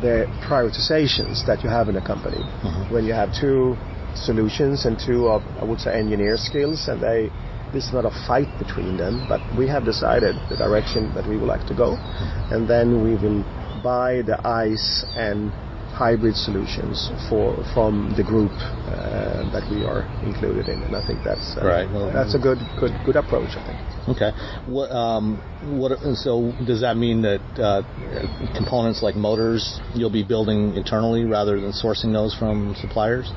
the 0.01 0.25
prioritizations 0.45 1.45
that 1.45 1.63
you 1.63 1.69
have 1.69 1.87
in 1.87 1.95
a 1.95 2.05
company. 2.05 2.37
Mm-hmm. 2.37 2.93
When 2.93 3.05
you 3.05 3.13
have 3.13 3.29
two 3.33 3.77
solutions 4.15 4.85
and 4.85 4.97
two 4.99 5.27
of, 5.27 5.41
I 5.59 5.65
would 5.65 5.79
say, 5.79 5.97
engineer 5.97 6.37
skills, 6.37 6.87
and 6.87 7.01
they 7.01 7.29
this 7.73 7.85
is 7.87 7.93
not 7.93 8.05
a 8.05 8.15
fight 8.27 8.47
between 8.59 8.95
them, 8.95 9.25
but 9.27 9.41
we 9.57 9.67
have 9.67 9.83
decided 9.83 10.35
the 10.49 10.55
direction 10.55 11.13
that 11.15 11.27
we 11.27 11.37
would 11.37 11.47
like 11.47 11.67
to 11.67 11.75
go, 11.75 11.97
and 12.49 12.67
then 12.67 13.03
we 13.03 13.15
will 13.15 13.43
buy 13.83 14.21
the 14.23 14.39
ICE 14.47 15.05
and 15.15 15.51
hybrid 15.97 16.35
solutions 16.35 17.09
for 17.27 17.57
from 17.73 18.13
the 18.15 18.23
group 18.23 18.51
uh, 18.53 19.49
that 19.51 19.65
we 19.71 19.83
are 19.83 20.05
included 20.23 20.69
in, 20.69 20.81
and 20.83 20.95
I 20.95 21.05
think 21.05 21.19
that's 21.25 21.57
uh, 21.57 21.65
right. 21.65 21.89
Well, 21.91 22.13
that's 22.13 22.35
a 22.35 22.39
good 22.39 22.59
good 22.79 22.93
good 23.05 23.15
approach. 23.15 23.57
I 23.57 23.65
think. 23.65 23.77
Okay. 24.15 24.31
What 24.67 24.91
um, 24.91 25.41
what 25.81 25.97
so 26.15 26.53
does 26.65 26.81
that 26.81 26.95
mean 26.95 27.23
that 27.23 27.41
uh, 27.57 27.81
components 28.55 29.01
like 29.01 29.15
motors 29.15 29.81
you'll 29.95 30.13
be 30.13 30.23
building 30.23 30.75
internally 30.75 31.25
rather 31.25 31.59
than 31.59 31.71
sourcing 31.71 32.13
those 32.13 32.33
from 32.35 32.75
suppliers? 32.79 33.33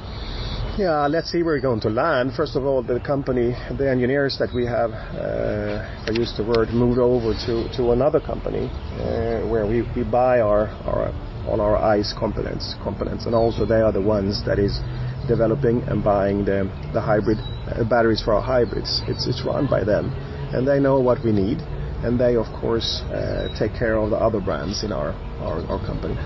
Yeah, 0.81 1.07
let's 1.09 1.31
see 1.31 1.43
where 1.43 1.57
we're 1.57 1.61
going 1.61 1.81
to 1.81 1.91
land. 1.91 2.33
First 2.33 2.57
of 2.57 2.65
all, 2.65 2.83
the 2.83 3.01
company, 3.01 3.53
the 3.77 3.85
engineers 3.85 4.39
that 4.39 4.49
we 4.55 4.65
have, 4.65 4.93
uh, 5.13 5.85
I 6.09 6.11
use 6.13 6.33
the 6.39 6.43
word, 6.43 6.71
moved 6.71 6.99
over 6.99 7.35
to, 7.37 7.69
to 7.77 7.93
another 7.93 8.19
company 8.19 8.65
uh, 8.97 9.45
where 9.45 9.67
we, 9.67 9.83
we 9.95 10.05
buy 10.11 10.41
our, 10.41 10.69
our 10.89 11.13
all 11.47 11.61
our 11.61 11.77
ICE 11.77 12.15
components, 12.19 12.77
components, 12.83 13.27
and 13.27 13.35
also 13.35 13.67
they 13.67 13.83
are 13.83 13.93
the 13.93 14.01
ones 14.01 14.43
that 14.47 14.59
is 14.59 14.81
developing 15.29 15.83
and 15.83 16.03
buying 16.03 16.47
the 16.47 16.65
the 16.95 17.01
hybrid 17.01 17.37
uh, 17.69 17.85
batteries 17.85 18.23
for 18.23 18.33
our 18.33 18.41
hybrids. 18.41 19.03
It's 19.07 19.27
it's 19.27 19.45
run 19.45 19.67
by 19.69 19.85
them, 19.85 20.09
and 20.55 20.67
they 20.67 20.81
know 20.81 20.99
what 20.99 21.23
we 21.23 21.33
need, 21.33 21.59
and 22.05 22.19
they 22.19 22.37
of 22.37 22.47
course 22.59 23.03
uh, 23.13 23.53
take 23.59 23.75
care 23.75 23.97
of 23.97 24.09
the 24.09 24.17
other 24.17 24.41
brands 24.41 24.83
in 24.83 24.93
our 24.93 25.13
our, 25.45 25.61
our 25.69 25.81
company. 25.85 26.17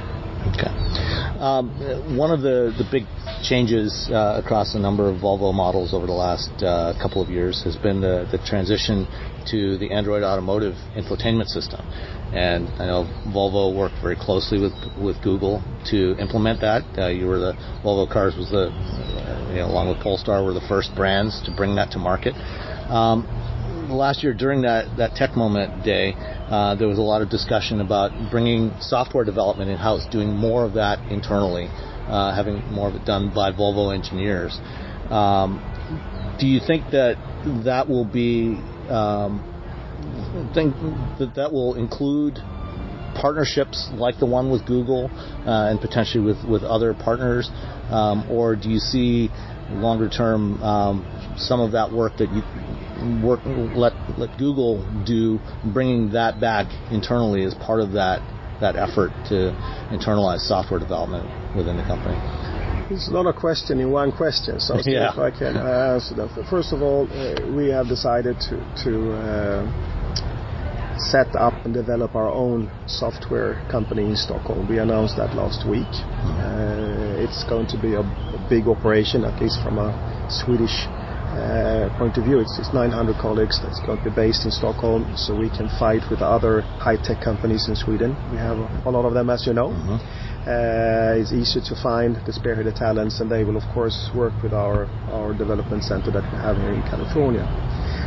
Okay. 0.53 0.71
Um, 1.41 2.17
one 2.17 2.31
of 2.31 2.43
the, 2.43 2.73
the 2.77 2.87
big 2.91 3.05
changes 3.43 4.09
uh, 4.11 4.41
across 4.43 4.75
a 4.75 4.79
number 4.79 5.09
of 5.09 5.21
Volvo 5.21 5.53
models 5.53 5.93
over 5.93 6.07
the 6.07 6.13
last 6.13 6.51
uh, 6.63 6.95
couple 7.01 7.21
of 7.23 7.29
years 7.29 7.63
has 7.65 7.77
been 7.77 8.01
the, 8.01 8.29
the 8.31 8.39
transition 8.47 9.07
to 9.51 9.77
the 9.79 9.93
Android 9.93 10.23
Automotive 10.23 10.75
infotainment 10.97 11.49
system. 11.49 11.81
And 12.33 12.69
I 12.81 12.87
know 12.87 13.05
Volvo 13.29 13.75
worked 13.77 13.97
very 14.01 14.17
closely 14.17 14.59
with 14.59 14.75
with 14.99 15.23
Google 15.23 15.63
to 15.91 16.17
implement 16.19 16.61
that. 16.63 16.83
Uh, 16.97 17.09
you 17.09 17.27
were 17.27 17.39
the 17.39 17.53
Volvo 17.85 18.11
cars 18.11 18.35
was 18.37 18.51
the 18.51 18.73
uh, 18.73 19.53
you 19.53 19.61
know, 19.61 19.67
along 19.67 19.89
with 19.89 20.01
Polestar 20.01 20.43
were 20.43 20.55
the 20.55 20.65
first 20.67 20.95
brands 20.97 21.41
to 21.45 21.55
bring 21.55 21.77
that 21.77 21.91
to 21.93 21.99
market. 21.99 22.35
Um, 22.91 23.29
last 23.89 24.23
year 24.23 24.35
during 24.35 24.63
that, 24.63 24.97
that 24.99 25.15
Tech 25.15 25.37
Moment 25.37 25.85
day, 25.85 26.15
uh, 26.17 26.75
there 26.75 26.89
was 26.89 26.99
a 26.99 27.03
lot 27.03 27.23
of 27.23 27.31
discussion 27.31 27.81
about 27.81 28.31
bringing 28.31 28.73
software 28.81 29.25
development 29.25 29.71
in 29.71 29.77
house, 29.77 30.07
doing 30.11 30.35
more 30.35 30.65
of 30.65 30.75
that 30.75 30.99
internally, 31.11 31.69
uh, 31.69 32.35
having 32.35 32.57
more 32.73 32.89
of 32.89 32.95
it 32.95 33.05
done 33.05 33.33
by 33.35 33.53
Volvo 33.53 33.95
engineers. 33.95 34.59
Um, 35.11 35.61
do 36.41 36.47
you 36.47 36.61
think 36.65 36.91
that 36.91 37.17
that 37.65 37.89
will 37.89 38.05
be 38.05 38.59
um, 38.89 39.43
think 40.55 40.75
that 41.19 41.33
that 41.37 41.53
will 41.53 41.75
include 41.75 42.39
partnerships 43.15 43.89
like 43.93 44.19
the 44.19 44.27
one 44.27 44.51
with 44.51 44.67
Google 44.67 45.11
uh, 45.47 45.71
and 45.71 45.81
potentially 45.81 46.25
with, 46.25 46.45
with 46.45 46.63
other 46.63 46.95
partners? 46.95 47.51
Um, 47.91 48.29
or 48.31 48.57
do 48.57 48.69
you 48.71 48.79
see 48.79 49.31
longer 49.71 50.09
term 50.09 50.63
um, 50.63 51.05
some 51.37 51.61
of 51.61 51.73
that 51.73 51.93
work 51.93 52.17
that 52.19 52.31
you 52.33 52.43
work 53.23 53.41
let 53.45 53.93
let 54.19 54.37
Google 54.39 54.85
do, 55.05 55.39
bringing 55.73 56.11
that 56.13 56.41
back 56.41 56.67
internally 56.91 57.45
as 57.45 57.55
part 57.55 57.81
of 57.81 57.93
that 57.93 58.21
that 58.61 58.77
effort 58.77 59.11
to 59.29 59.53
internalize 59.91 60.41
software 60.41 60.79
development 60.79 61.27
within 61.57 61.77
the 61.77 61.83
company? 61.85 62.17
It's 62.91 63.11
not 63.11 63.27
a 63.27 63.33
question 63.33 63.81
in 63.81 63.91
one 63.91 64.13
question, 64.13 64.61
so 64.61 64.77
yeah. 64.85 65.13
if 65.13 65.19
I 65.19 65.31
can 65.31 65.57
answer 65.57 66.15
that. 66.15 66.47
First 66.49 66.73
of 66.73 66.83
all, 66.83 67.09
uh, 67.11 67.53
we 67.53 67.69
have 67.69 67.89
decided 67.89 68.39
to 68.49 68.57
to 68.85 69.13
uh, 69.13 70.04
set 70.99 71.35
up 71.37 71.55
and 71.65 71.75
develop 71.75 72.15
our 72.15 72.29
own 72.31 72.71
software 72.87 73.63
company 73.71 74.05
in 74.05 74.17
Stockholm. 74.17 74.69
We 74.69 74.79
announced 74.79 75.17
that 75.17 75.35
last 75.35 75.69
week. 75.69 75.91
Uh, 76.23 77.19
it's 77.19 77.45
going 77.45 77.67
to 77.69 77.79
be 77.81 77.95
a, 77.95 78.01
a, 78.01 78.47
big 78.49 78.69
operation, 78.69 79.25
at 79.25 79.41
least 79.41 79.59
from 79.63 79.79
a 79.79 79.91
Swedish 80.29 80.87
uh, 81.35 81.91
point 81.99 82.17
of 82.17 82.25
view. 82.25 82.39
It's, 82.39 82.59
it's 82.59 82.73
900 82.73 83.17
colleagues 83.19 83.59
that's 83.63 83.81
going 83.81 83.99
to 83.99 84.05
be 84.05 84.15
based 84.15 84.45
in 84.45 84.51
Stockholm, 84.51 85.11
so 85.17 85.35
we 85.37 85.51
can 85.51 85.69
fight 85.79 86.03
with 86.11 86.23
other 86.23 86.63
high-tech 86.79 87.23
companies 87.23 87.67
in 87.69 87.75
Sweden. 87.75 88.15
We 88.31 88.39
have 88.39 88.59
a, 88.59 88.69
a 88.87 88.91
lot 88.91 89.05
of 89.05 89.15
them, 89.15 89.31
as 89.31 89.47
you 89.47 89.53
know. 89.53 89.71
Mm-hmm. 89.75 89.99
Uh, 90.45 91.17
it's 91.17 91.33
easier 91.33 91.63
to 91.65 91.75
find 91.83 92.17
the 92.27 92.33
spearheaded 92.33 92.79
talents, 92.79 93.21
and 93.21 93.31
they 93.31 93.45
will, 93.45 93.57
of 93.57 93.65
course, 93.73 94.11
work 94.15 94.35
with 94.43 94.53
our, 94.53 94.85
our 95.09 95.33
development 95.33 95.83
center 95.83 96.11
that 96.13 96.23
we 96.23 96.37
have 96.37 96.57
here 96.59 96.75
in 96.75 96.83
California. 96.83 97.49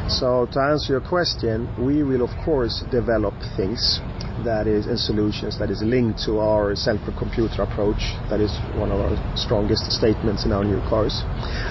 So, 0.09 0.47
to 0.53 0.59
answer 0.61 0.93
your 0.93 1.01
question, 1.01 1.67
we 1.83 2.01
will, 2.01 2.23
of 2.23 2.31
course, 2.45 2.81
develop 2.91 3.33
things 3.57 3.99
that 4.45 4.65
is 4.65 4.87
and 4.87 4.97
solutions 4.97 5.59
that 5.59 5.69
is 5.69 5.81
linked 5.83 6.23
to 6.23 6.39
our 6.39 6.75
central 6.75 7.11
computer 7.17 7.63
approach. 7.63 8.15
That 8.29 8.39
is 8.39 8.55
one 8.79 8.91
of 8.91 9.01
our 9.01 9.19
strongest 9.35 9.91
statements 9.91 10.45
in 10.45 10.53
our 10.53 10.63
new 10.63 10.79
cars. 10.87 11.23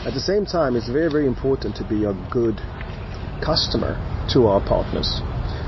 At 0.04 0.12
the 0.12 0.20
same 0.20 0.44
time, 0.44 0.76
it's 0.76 0.88
very, 0.88 1.10
very 1.10 1.26
important 1.26 1.76
to 1.76 1.84
be 1.88 2.04
a 2.04 2.12
good 2.30 2.60
customer 3.40 3.96
to 4.32 4.46
our 4.48 4.60
partners. 4.60 5.08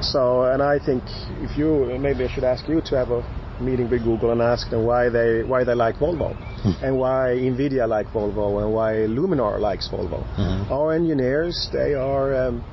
So, 0.03 0.45
and 0.45 0.63
I 0.63 0.79
think 0.79 1.03
if 1.41 1.57
you 1.57 1.97
maybe 1.99 2.25
I 2.25 2.29
should 2.29 2.45
ask 2.45 2.69
you 2.69 2.83
to 2.85 2.97
have 2.97 3.11
a 3.11 3.23
meeting 3.61 3.91
with 3.91 4.05
Google 4.05 4.31
and 4.33 4.41
ask 4.41 4.71
them 4.71 4.85
why 4.85 5.09
they 5.09 5.43
why 5.43 5.65
they 5.65 5.75
like 5.75 5.97
Volvo 5.97 6.35
mm. 6.63 6.83
and 6.83 6.99
why 6.99 7.37
Nvidia 7.37 7.89
like 7.89 8.07
Volvo 8.09 8.63
and 8.63 8.73
why 8.73 8.93
Luminar 9.07 9.61
likes 9.61 9.89
Volvo. 9.89 10.25
Mm-hmm. 10.37 10.73
Our 10.73 10.95
engineers 10.95 11.69
they 11.73 11.95
are 11.95 12.35
um, 12.49 12.65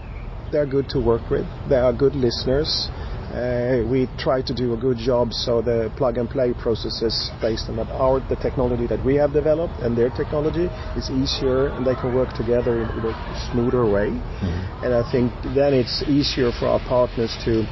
they're 0.51 0.65
good 0.65 0.89
to 0.89 0.99
work 0.99 1.29
with. 1.29 1.45
They 1.69 1.77
are 1.77 1.93
good 1.93 2.15
listeners. 2.15 2.89
Uh, 3.35 3.83
we 3.91 4.07
try 4.17 4.41
to 4.41 4.53
do 4.53 4.73
a 4.73 4.77
good 4.77 4.97
job 4.97 5.33
so 5.33 5.61
the 5.61 5.91
plug 5.97 6.17
and 6.17 6.29
play 6.29 6.53
processes 6.53 7.31
based 7.41 7.67
on 7.67 7.77
our 7.79 8.21
the 8.29 8.35
technology 8.37 8.87
that 8.87 9.03
we 9.03 9.15
have 9.15 9.33
developed 9.33 9.73
and 9.81 9.97
their 9.97 10.09
technology 10.09 10.69
is 10.95 11.09
easier 11.09 11.67
and 11.75 11.85
they 11.85 11.95
can 11.95 12.15
work 12.15 12.31
together 12.33 12.83
in, 12.83 12.87
in 12.97 13.03
a 13.03 13.49
smoother 13.51 13.83
way. 13.83 14.07
Mm-hmm. 14.07 14.85
And 14.85 14.93
I 14.93 15.03
think 15.11 15.33
then 15.53 15.73
it's 15.73 16.01
easier 16.07 16.51
for 16.53 16.67
our 16.67 16.79
partners 16.87 17.35
to 17.43 17.65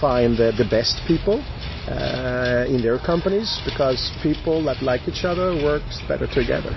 find 0.00 0.36
the, 0.36 0.52
the 0.56 0.68
best 0.70 1.00
people 1.08 1.42
uh, 1.88 2.66
in 2.68 2.82
their 2.82 2.98
companies 2.98 3.60
because 3.64 4.12
people 4.22 4.62
that 4.64 4.82
like 4.82 5.08
each 5.08 5.24
other 5.24 5.54
works 5.64 6.00
better 6.06 6.26
together. 6.26 6.72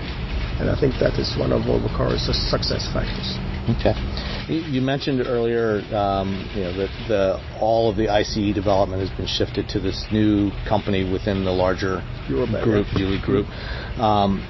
And 0.60 0.70
I 0.70 0.78
think 0.78 0.94
that 1.00 1.18
is 1.18 1.36
one 1.38 1.52
of 1.52 1.62
Volvo 1.62 1.88
Cars' 1.96 2.28
success 2.50 2.88
factors. 2.92 3.36
Okay. 3.78 3.94
You 4.48 4.80
mentioned 4.80 5.20
earlier, 5.26 5.82
um, 5.94 6.48
you 6.54 6.62
know, 6.62 6.76
that 6.76 6.92
the, 7.08 7.58
all 7.60 7.90
of 7.90 7.96
the 7.96 8.08
ICE 8.08 8.54
development 8.54 9.00
has 9.00 9.10
been 9.16 9.26
shifted 9.26 9.68
to 9.70 9.80
this 9.80 10.06
new 10.12 10.50
company 10.68 11.10
within 11.10 11.44
the 11.44 11.50
larger 11.50 12.02
group, 12.26 12.86
Geely 12.88 13.22
Group. 13.22 13.46
Um, 13.98 14.42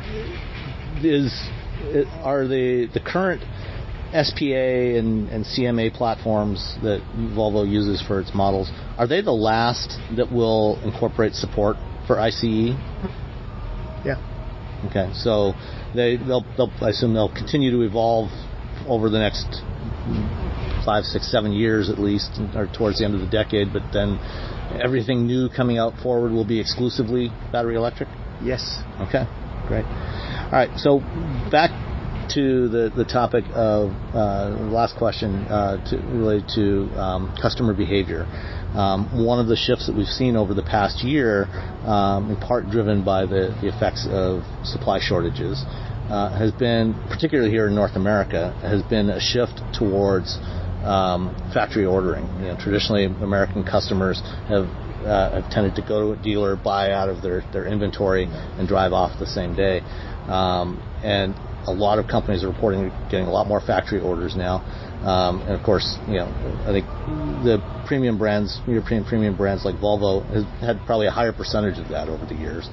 is 1.02 1.32
are 2.22 2.46
the 2.46 2.88
the 2.94 3.00
current 3.00 3.42
SPA 4.12 4.98
and, 4.98 5.28
and 5.30 5.44
CMA 5.44 5.92
platforms 5.92 6.76
that 6.82 7.00
Volvo 7.16 7.68
uses 7.68 8.02
for 8.06 8.20
its 8.20 8.34
models 8.34 8.70
are 8.98 9.06
they 9.06 9.22
the 9.22 9.32
last 9.32 9.98
that 10.16 10.30
will 10.30 10.78
incorporate 10.84 11.34
support 11.34 11.76
for 12.06 12.20
ICE? 12.20 12.76
Yeah. 14.04 14.20
Okay, 14.90 15.10
so 15.14 15.54
they 15.94 16.16
they'll, 16.16 16.44
they'll 16.56 16.72
I 16.80 16.90
assume 16.90 17.14
they'll 17.14 17.32
continue 17.32 17.70
to 17.70 17.82
evolve 17.82 18.30
over 18.86 19.08
the 19.08 19.18
next 19.18 19.62
five, 20.84 21.04
six, 21.04 21.30
seven 21.30 21.52
years 21.52 21.88
at 21.88 21.98
least, 21.98 22.40
or 22.54 22.66
towards 22.66 22.98
the 22.98 23.04
end 23.04 23.14
of 23.14 23.20
the 23.20 23.30
decade. 23.30 23.72
But 23.72 23.82
then 23.92 24.18
everything 24.82 25.26
new 25.26 25.48
coming 25.48 25.78
out 25.78 25.94
forward 26.02 26.32
will 26.32 26.46
be 26.46 26.60
exclusively 26.60 27.30
battery 27.52 27.76
electric. 27.76 28.08
Yes. 28.42 28.82
Okay. 29.00 29.24
Great. 29.68 29.84
All 29.86 30.52
right. 30.52 30.70
So 30.76 30.98
back 31.50 31.70
to 32.30 32.68
the, 32.68 32.92
the 32.96 33.04
topic 33.04 33.44
of 33.54 33.90
uh, 34.14 34.50
last 34.70 34.96
question 34.96 35.44
uh, 35.46 35.82
to, 35.90 35.96
related 36.08 36.48
to 36.54 36.88
um, 36.98 37.34
customer 37.40 37.74
behavior. 37.74 38.24
Um, 38.74 39.24
one 39.24 39.38
of 39.38 39.48
the 39.48 39.56
shifts 39.56 39.86
that 39.86 39.96
we've 39.96 40.06
seen 40.06 40.36
over 40.36 40.54
the 40.54 40.62
past 40.62 41.04
year, 41.04 41.44
um, 41.84 42.30
in 42.30 42.36
part 42.36 42.70
driven 42.70 43.04
by 43.04 43.26
the, 43.26 43.56
the 43.60 43.68
effects 43.68 44.06
of 44.10 44.42
supply 44.64 44.98
shortages, 45.00 45.62
uh, 46.08 46.36
has 46.38 46.52
been, 46.52 46.94
particularly 47.08 47.50
here 47.50 47.68
in 47.68 47.74
North 47.74 47.96
America, 47.96 48.52
has 48.62 48.82
been 48.82 49.10
a 49.10 49.20
shift 49.20 49.60
towards 49.76 50.38
um, 50.84 51.34
factory 51.52 51.84
ordering. 51.84 52.24
You 52.40 52.48
know, 52.48 52.56
traditionally, 52.58 53.04
American 53.04 53.64
customers 53.64 54.20
have 54.48 54.66
uh, 55.02 55.42
have 55.42 55.50
tended 55.50 55.74
to 55.74 55.82
go 55.82 56.14
to 56.14 56.20
a 56.20 56.22
dealer, 56.22 56.54
buy 56.56 56.92
out 56.92 57.08
of 57.08 57.22
their, 57.22 57.42
their 57.52 57.66
inventory, 57.66 58.26
and 58.30 58.68
drive 58.68 58.92
off 58.92 59.18
the 59.18 59.26
same 59.26 59.54
day. 59.54 59.80
Um, 60.28 60.80
and 61.02 61.34
a 61.66 61.72
lot 61.72 61.98
of 61.98 62.06
companies 62.08 62.44
are 62.44 62.48
reporting 62.48 62.90
getting 63.10 63.26
a 63.26 63.30
lot 63.30 63.46
more 63.46 63.60
factory 63.60 64.00
orders 64.00 64.34
now. 64.36 64.62
Um, 65.02 65.42
and 65.42 65.50
of 65.50 65.62
course, 65.64 65.98
you 66.06 66.14
know, 66.14 66.30
I 66.62 66.70
think 66.70 66.86
the 67.42 67.58
premium 67.86 68.18
brands, 68.18 68.60
European 68.66 69.04
premium 69.04 69.36
brands 69.36 69.64
like 69.64 69.76
Volvo, 69.76 70.24
has 70.32 70.44
had 70.60 70.78
probably 70.86 71.06
a 71.06 71.10
higher 71.10 71.32
percentage 71.32 71.78
of 71.78 71.88
that 71.88 72.08
over 72.08 72.24
the 72.24 72.34
years. 72.34 72.68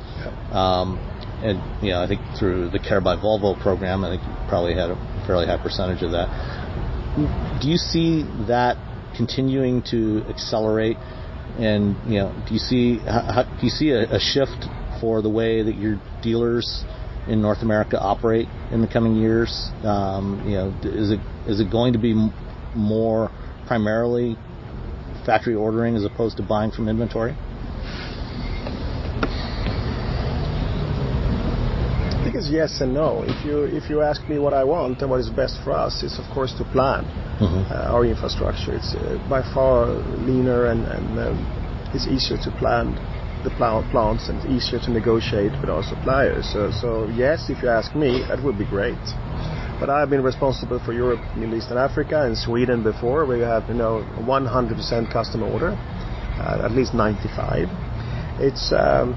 Um, 0.52 0.97
and 1.41 1.58
you 1.84 1.91
know, 1.91 2.04
I 2.04 2.08
think 2.08 2.21
through 2.38 2.69
the 2.69 2.80
Care 2.80 3.02
by 3.02 3.15
Volvo 3.15 3.60
program, 3.60 4.04
I 4.04 4.10
think 4.10 4.23
you 4.23 4.34
probably 4.47 4.75
had 4.75 4.89
a 4.91 5.23
fairly 5.25 5.45
high 5.45 5.62
percentage 5.62 6.04
of 6.04 6.12
that. 6.12 6.28
Do 7.62 7.69
you 7.69 7.78
see 7.78 8.23
that 8.47 8.78
continuing 9.15 9.82
to 9.89 10.23
accelerate? 10.30 10.97
And 11.58 11.95
you 12.06 12.19
know, 12.19 12.43
do 12.47 12.54
you 12.54 12.60
see 12.60 12.97
how, 12.99 13.43
do 13.43 13.65
you 13.65 13.69
see 13.69 13.91
a, 13.91 14.15
a 14.15 14.19
shift 14.19 14.65
for 15.02 15.21
the 15.21 15.30
way 15.30 15.63
that 15.63 15.75
your 15.75 15.99
dealers 16.21 16.84
in 17.29 17.41
North 17.41 17.61
America 17.61 17.99
operate 17.99 18.47
in 18.71 18.81
the 18.81 18.87
coming 18.87 19.15
years? 19.15 19.69
Um, 19.83 20.43
you 20.45 20.55
know, 20.55 20.75
is 20.83 21.11
it 21.11 21.19
is 21.47 21.59
it 21.59 21.71
going 21.71 21.93
to 21.93 21.99
be 21.99 22.13
more 22.75 23.31
primarily 23.67 24.35
factory 25.25 25.55
ordering 25.55 25.95
as 25.95 26.03
opposed 26.03 26.37
to 26.37 26.43
buying 26.43 26.71
from 26.71 26.89
inventory? 26.89 27.35
I 32.11 32.21
think 32.23 32.35
it's 32.35 32.49
yes 32.49 32.81
and 32.81 32.93
no. 32.93 33.23
If 33.25 33.45
you 33.45 33.63
if 33.63 33.89
you 33.89 34.01
ask 34.01 34.27
me 34.27 34.39
what 34.39 34.53
I 34.53 34.63
want 34.63 35.01
and 35.01 35.09
what 35.09 35.19
is 35.19 35.29
best 35.29 35.59
for 35.63 35.71
us, 35.71 36.03
it's 36.03 36.17
of 36.19 36.25
course 36.33 36.53
to 36.57 36.63
plan 36.65 37.05
mm-hmm. 37.39 37.71
uh, 37.71 37.93
our 37.93 38.05
infrastructure. 38.05 38.75
It's 38.75 38.95
uh, 38.95 39.23
by 39.29 39.41
far 39.53 39.85
leaner 40.25 40.65
and, 40.65 40.85
and 40.85 41.19
um, 41.19 41.91
it's 41.93 42.07
easier 42.07 42.37
to 42.37 42.51
plan 42.57 42.97
the 43.43 43.49
plants 43.52 44.30
and 44.30 44.38
it's 44.39 44.47
easier 44.47 44.80
to 44.80 44.91
negotiate 44.91 45.52
with 45.62 45.69
our 45.69 45.84
suppliers. 45.84 46.49
So, 46.52 46.71
so 46.71 47.08
yes, 47.08 47.49
if 47.49 47.62
you 47.63 47.69
ask 47.69 47.95
me, 47.95 48.23
that 48.28 48.43
would 48.43 48.58
be 48.58 48.65
great. 48.65 48.99
But 49.80 49.89
I've 49.89 50.10
been 50.10 50.23
responsible 50.23 50.80
for 50.80 50.91
Europe, 50.91 51.21
Middle 51.38 51.56
East 51.56 51.69
and 51.69 51.80
Africa 51.80 52.23
and 52.23 52.38
Sweden 52.38 52.84
before, 52.84 53.25
where 53.25 53.38
you 53.38 53.43
have 53.43 53.67
you 53.69 53.75
know 53.75 54.04
100% 54.19 55.12
customer 55.12 55.47
order, 55.47 55.71
uh, 55.71 56.65
at 56.65 56.71
least 56.71 56.93
95. 56.93 57.69
It's 58.41 58.73
um, 58.73 59.15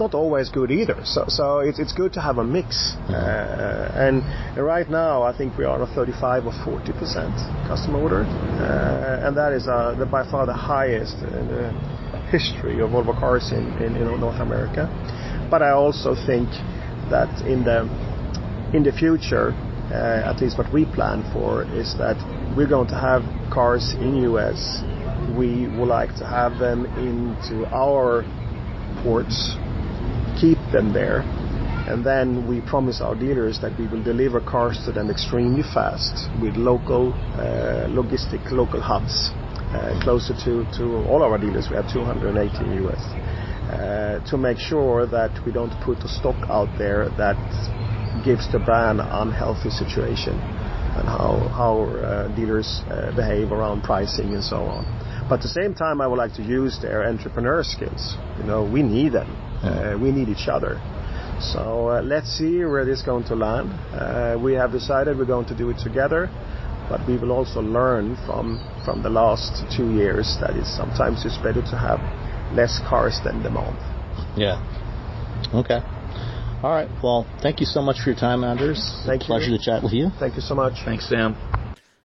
not 0.00 0.14
always 0.14 0.48
good 0.48 0.70
either. 0.70 1.00
So, 1.04 1.24
so 1.28 1.60
it's, 1.60 1.78
it's 1.78 1.92
good 1.92 2.12
to 2.14 2.20
have 2.20 2.38
a 2.38 2.44
mix. 2.44 2.96
Uh, 3.08 3.92
and 3.94 4.24
right 4.60 4.88
now, 4.88 5.22
I 5.22 5.36
think 5.36 5.56
we 5.56 5.64
are 5.64 5.82
at 5.82 5.94
35 5.94 6.46
or 6.46 6.52
40 6.64 6.92
percent 6.92 7.34
customer 7.68 8.00
order, 8.00 8.22
uh, 8.24 9.26
and 9.26 9.36
that 9.36 9.52
is 9.52 9.68
uh, 9.68 9.94
the, 9.98 10.06
by 10.06 10.28
far 10.30 10.46
the 10.46 10.54
highest 10.54 11.16
in 11.18 11.46
the 11.48 11.72
history 12.30 12.80
of 12.80 12.90
Volvo 12.90 13.18
cars 13.18 13.52
in, 13.52 13.66
in, 13.82 13.96
in 13.96 14.20
North 14.20 14.40
America. 14.40 14.88
But 15.50 15.62
I 15.62 15.70
also 15.70 16.14
think 16.14 16.48
that 17.10 17.30
in 17.46 17.64
the 17.64 17.88
in 18.72 18.84
the 18.84 18.92
future, 18.92 19.50
uh, 19.90 20.30
at 20.30 20.40
least 20.40 20.56
what 20.56 20.72
we 20.72 20.84
plan 20.84 21.28
for 21.32 21.64
is 21.74 21.96
that 21.98 22.16
we're 22.56 22.68
going 22.68 22.86
to 22.88 22.94
have 22.94 23.22
cars 23.52 23.94
in 23.94 24.16
US. 24.34 24.82
We 25.36 25.66
would 25.76 25.88
like 25.88 26.14
to 26.16 26.26
have 26.26 26.58
them 26.58 26.86
into 26.96 27.66
our 27.74 28.24
ports, 29.02 29.56
keep 30.38 30.58
them 30.72 30.92
there, 30.92 31.22
and 31.88 32.04
then 32.04 32.46
we 32.46 32.60
promise 32.60 33.00
our 33.00 33.14
dealers 33.14 33.60
that 33.60 33.78
we 33.78 33.86
will 33.86 34.02
deliver 34.02 34.40
cars 34.40 34.78
to 34.84 34.92
them 34.92 35.10
extremely 35.10 35.62
fast 35.62 36.28
with 36.42 36.56
local 36.56 37.12
uh, 37.34 37.88
logistic 37.88 38.50
local 38.52 38.80
hubs 38.80 39.30
uh, 39.72 39.98
closer 40.02 40.34
to, 40.34 40.66
to 40.76 41.06
all 41.08 41.22
our 41.22 41.38
dealers. 41.38 41.68
We 41.70 41.76
have 41.76 41.90
280 41.92 42.64
in 42.64 42.76
the 42.76 42.88
US. 42.88 43.02
Uh, 43.70 44.18
to 44.28 44.36
make 44.36 44.58
sure 44.58 45.06
that 45.06 45.30
we 45.46 45.52
don't 45.52 45.70
put 45.82 45.98
a 45.98 46.08
stock 46.08 46.34
out 46.50 46.68
there 46.76 47.08
that 47.10 47.38
gives 48.24 48.50
the 48.50 48.58
brand 48.58 49.00
an 49.00 49.06
unhealthy 49.06 49.70
situation 49.70 50.34
and 50.34 51.06
how, 51.06 51.38
how 51.54 51.82
uh, 51.82 52.34
dealers 52.34 52.82
uh, 52.90 53.14
behave 53.14 53.52
around 53.52 53.82
pricing 53.82 54.34
and 54.34 54.42
so 54.42 54.56
on. 54.56 54.82
But 55.28 55.36
at 55.36 55.42
the 55.42 55.54
same 55.62 55.74
time, 55.74 56.00
I 56.00 56.08
would 56.08 56.18
like 56.18 56.34
to 56.34 56.42
use 56.42 56.80
their 56.82 57.06
entrepreneur 57.06 57.62
skills. 57.62 58.16
You 58.38 58.44
know, 58.44 58.64
we 58.64 58.82
need 58.82 59.12
them. 59.12 59.30
Uh, 59.62 59.98
we 60.00 60.10
need 60.10 60.28
each 60.28 60.48
other. 60.48 60.80
So 61.40 61.88
uh, 61.88 62.02
let's 62.02 62.28
see 62.28 62.64
where 62.64 62.84
this 62.84 63.00
is 63.00 63.04
going 63.04 63.24
to 63.24 63.34
land. 63.34 63.72
Uh, 63.94 64.38
we 64.38 64.52
have 64.54 64.72
decided 64.72 65.16
we're 65.16 65.24
going 65.24 65.46
to 65.46 65.56
do 65.56 65.70
it 65.70 65.78
together, 65.78 66.28
but 66.88 67.06
we 67.08 67.16
will 67.16 67.32
also 67.32 67.60
learn 67.60 68.16
from 68.26 68.60
from 68.84 69.02
the 69.02 69.08
last 69.10 69.64
two 69.74 69.92
years 69.92 70.36
that 70.40 70.56
it's 70.56 70.74
sometimes 70.76 71.24
it's 71.24 71.38
better 71.38 71.62
to 71.62 71.76
have 71.76 72.00
less 72.54 72.80
cars 72.88 73.18
than 73.24 73.42
demand. 73.42 73.76
Yeah. 74.36 74.60
Okay. 75.54 75.80
All 76.62 76.72
right. 76.72 76.88
Well, 77.02 77.26
thank 77.40 77.60
you 77.60 77.66
so 77.66 77.80
much 77.80 78.00
for 78.04 78.10
your 78.10 78.18
time, 78.18 78.44
Anders. 78.44 79.02
Thank 79.06 79.22
you. 79.22 79.26
Pleasure 79.28 79.56
to 79.56 79.58
chat 79.58 79.82
with 79.82 79.92
you. 79.92 80.10
Thank 80.18 80.34
you 80.36 80.42
so 80.42 80.54
much. 80.54 80.74
Thanks, 80.84 81.08
Sam. 81.08 81.36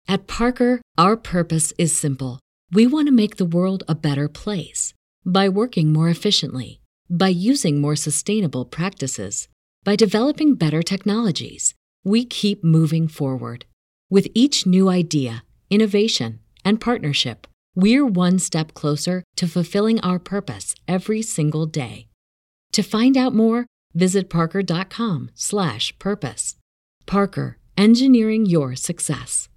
At 0.10 0.28
Parker, 0.28 0.82
our 0.98 1.16
purpose 1.16 1.72
is 1.78 1.96
simple. 1.96 2.40
We 2.74 2.86
want 2.86 3.08
to 3.08 3.14
make 3.14 3.38
the 3.38 3.46
world 3.46 3.84
a 3.88 3.96
better 3.96 4.28
place 4.28 4.94
by 5.26 5.48
working 5.48 5.94
more 5.94 6.10
efficiently, 6.10 6.81
by 7.12 7.28
using 7.28 7.82
more 7.82 7.98
sustainable 7.98 8.64
practices, 8.64 9.50
by 9.84 9.98
developing 9.98 10.56
better 10.56 10.82
technologies. 10.82 11.74
We 12.04 12.26
keep 12.26 12.64
moving 12.64 13.08
forward. 13.08 13.66
With 14.10 14.28
each 14.34 14.66
new 14.66 14.90
idea, 14.90 15.44
innovation, 15.70 16.40
and 16.64 16.82
partnership, 16.82 17.48
we're 17.76 18.06
one 18.06 18.40
step 18.40 18.74
closer 18.74 19.24
to 19.36 19.48
fulfilling 19.48 20.00
our 20.00 20.20
purpose 20.20 20.74
every 20.88 21.22
single 21.22 21.66
day. 21.66 22.08
To 22.72 22.82
find 22.82 23.18
out 23.18 23.36
more, 23.36 23.66
visit 23.94 24.30
parker.com/purpose. 24.30 26.56
Parker, 27.06 27.58
engineering 27.78 28.46
your 28.46 28.76
success. 28.76 29.50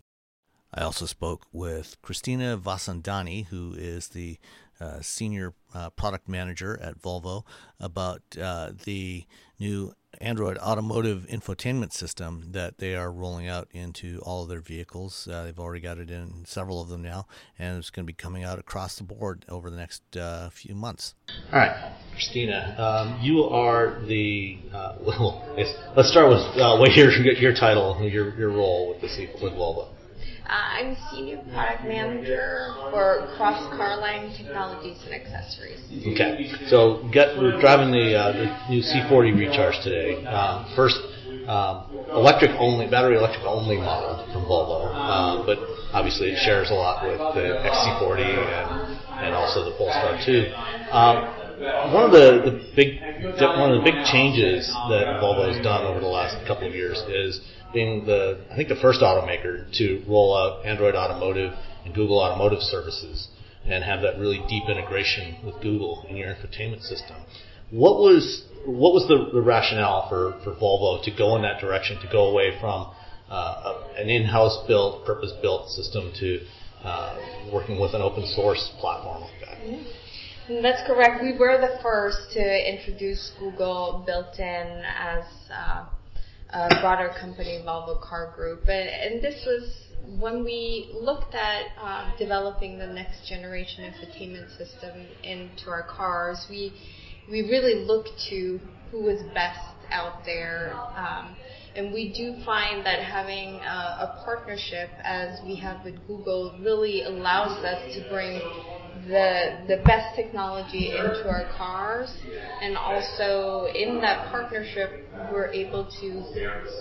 I 0.73 0.83
also 0.83 1.07
spoke 1.07 1.47
with 1.53 1.97
Christina 2.03 2.59
Vasandani, 2.59 3.47
who 3.47 3.75
is 3.75 4.09
the 4.09 4.39
uh, 4.81 5.01
senior 5.01 5.55
uh, 5.75 5.91
product 5.91 6.29
manager 6.29 6.79
at 6.83 7.01
Volvo, 7.01 7.45
about 7.81 8.23
uh, 8.41 8.73
the 8.85 9.25
new 9.59 9.95
Android 10.21 10.59
automotive 10.59 11.27
infotainment 11.29 11.93
system 11.93 12.53
that 12.53 12.79
they 12.79 12.95
are 12.95 13.11
rolling 13.11 13.49
out 13.49 13.69
into 13.73 14.21
all 14.23 14.43
of 14.43 14.49
their 14.49 14.61
vehicles. 14.61 15.29
Uh, 15.29 15.45
they've 15.45 15.59
already 15.59 15.81
got 15.81 15.99
it 15.99 16.11
in 16.11 16.45
several 16.47 16.81
of 16.81 16.89
them 16.89 17.03
now, 17.03 17.27
and 17.59 17.79
it's 17.79 17.91
going 17.91 18.05
to 18.05 18.07
be 18.07 18.15
coming 18.15 18.45
out 18.45 18.59
across 18.59 18.97
the 18.97 19.05
board 19.05 19.45
over 19.49 19.71
the 19.71 19.77
next 19.77 20.17
uh, 20.17 20.51
few 20.51 20.75
months. 20.75 21.15
All 21.53 21.59
right, 21.59 21.93
Christina, 22.13 22.75
um, 22.79 23.21
you 23.23 23.45
are 23.45 24.01
the 24.07 24.59
uh, 24.73 24.97
well. 25.01 25.45
Let's 25.97 26.11
start 26.11 26.29
with 26.29 26.43
what 26.57 26.95
your 26.95 27.11
your 27.11 27.55
title, 27.55 28.01
your 28.03 28.37
your 28.37 28.51
role 28.51 28.91
with 28.91 29.01
the 29.01 29.29
with 29.43 29.53
Volvo. 29.53 29.94
Uh, 30.45 30.53
I'm 30.53 30.97
Senior 31.11 31.41
Product 31.55 31.85
Manager 31.85 32.75
for 32.93 33.33
Cross 33.37 33.65
Car 33.79 33.97
Line 33.97 34.29
Technologies 34.37 35.01
and 35.07 35.15
Accessories. 35.15 35.81
Okay, 36.05 36.53
so 36.69 37.09
get, 37.11 37.39
we're 37.39 37.59
driving 37.63 37.91
the, 37.91 38.13
uh, 38.13 38.33
the 38.37 38.69
new 38.69 38.83
C40 38.83 39.39
Recharge 39.41 39.81
today. 39.83 40.23
Um, 40.27 40.69
first, 40.77 41.01
um, 41.49 41.89
electric 42.13 42.51
only, 42.61 42.87
battery 42.91 43.17
electric 43.17 43.47
only 43.47 43.79
model 43.79 44.21
from 44.35 44.45
Volvo, 44.45 44.93
uh, 44.93 45.47
but 45.47 45.57
obviously 45.97 46.29
it 46.29 46.39
shares 46.45 46.69
a 46.69 46.75
lot 46.75 47.09
with 47.09 47.17
the 47.17 47.65
XC40 47.65 48.21
and, 48.21 49.25
and 49.25 49.35
also 49.35 49.65
the 49.65 49.73
Polestar 49.79 50.21
2. 50.29 50.53
Um, 50.93 51.45
one 51.95 52.05
of 52.05 52.13
the, 52.13 52.51
the 52.51 52.73
big 52.77 53.01
one 53.01 53.73
of 53.73 53.81
the 53.81 53.85
big 53.85 54.05
changes 54.05 54.69
that 54.91 55.23
Volvo 55.23 55.49
has 55.49 55.63
done 55.65 55.87
over 55.87 56.01
the 56.01 56.07
last 56.07 56.37
couple 56.47 56.69
of 56.69 56.75
years 56.75 56.99
is 57.09 57.41
being 57.75 58.07
the 58.07 58.47
I 58.51 58.57
think 58.57 58.69
the 58.69 58.81
first 58.81 59.01
automaker 59.01 59.71
to 59.79 60.05
roll 60.09 60.35
out 60.37 60.65
Android 60.65 60.95
Automotive 60.95 61.53
and 61.85 61.95
Google 61.95 62.21
Automotive 62.21 62.61
services 62.61 63.29
and 63.67 63.83
have 63.85 64.03
that 64.03 64.19
really 64.19 64.43
deep 64.49 64.69
integration 64.69 65.37
with 65.45 65.57
Google 65.63 66.07
in 66.09 66.17
your 66.17 66.35
infotainment 66.35 66.83
system. 66.83 67.17
What 67.71 67.99
was 67.99 68.45
what 68.67 68.95
was 68.95 69.07
the, 69.09 69.31
the 69.33 69.43
rationale 69.43 70.09
for, 70.09 70.41
for 70.43 70.55
Volvo 70.55 71.03
to 71.05 71.11
go 71.17 71.37
in 71.37 71.43
that 71.43 71.61
direction, 71.61 72.01
to 72.01 72.09
go 72.11 72.31
away 72.31 72.59
from 72.61 72.91
uh, 73.29 73.83
an 73.97 74.09
in-house 74.09 74.65
built, 74.67 75.05
purpose-built 75.05 75.69
system 75.71 76.13
to 76.21 76.41
uh, 76.83 77.51
working 77.53 77.79
with 77.81 77.95
an 77.95 78.01
open 78.01 78.27
source 78.27 78.73
platform 78.81 79.23
like 79.23 79.41
that? 79.41 79.59
Mm-hmm. 79.59 80.63
That's 80.63 80.87
correct. 80.87 81.23
We 81.23 81.37
were 81.37 81.59
the 81.59 81.79
first 81.83 82.33
to 82.33 82.73
introduce 82.73 83.33
Google 83.39 84.03
built-in 84.07 84.83
as 84.85 85.25
uh, 85.51 85.87
a 86.55 86.81
broader 86.81 87.13
company, 87.21 87.63
Volvo 87.67 88.01
Car 88.01 88.33
Group. 88.37 88.69
And, 88.69 89.23
this 89.23 89.45
was 89.45 89.71
when 90.21 90.45
we 90.45 90.95
looked 91.01 91.35
at 91.35 91.65
uh, 91.81 92.17
developing 92.17 92.79
the 92.79 92.87
next 92.87 93.29
generation 93.29 93.85
infotainment 93.85 94.57
system 94.57 95.07
into 95.23 95.69
our 95.69 95.83
cars, 95.83 96.47
we 96.49 96.73
we 97.31 97.43
really 97.43 97.85
looked 97.87 98.11
to 98.29 98.61
who 98.91 99.03
was 99.03 99.21
best 99.35 99.59
out 99.91 100.25
there. 100.25 100.75
Um, 100.75 101.37
and 101.77 101.93
we 101.93 102.13
do 102.13 102.37
find 102.45 102.85
that 102.87 103.03
having 103.03 103.57
a, 103.57 104.07
a 104.07 104.23
partnership 104.25 104.91
as 105.03 105.41
we 105.45 105.57
have 105.57 105.85
with 105.85 105.95
Google 106.07 106.57
really 106.63 107.03
allows 107.03 107.65
us 107.65 107.95
to 107.95 108.09
bring 108.09 108.41
the 109.09 109.59
the 109.67 109.83
best 109.85 110.15
technology 110.15 110.97
into 110.97 111.29
our 111.29 111.51
cars, 111.57 112.15
and 112.63 112.77
also 112.77 113.67
in 113.75 114.01
that 114.01 114.31
partnership, 114.31 114.91
we're 115.31 115.53
able 115.53 115.85
to 116.01 116.23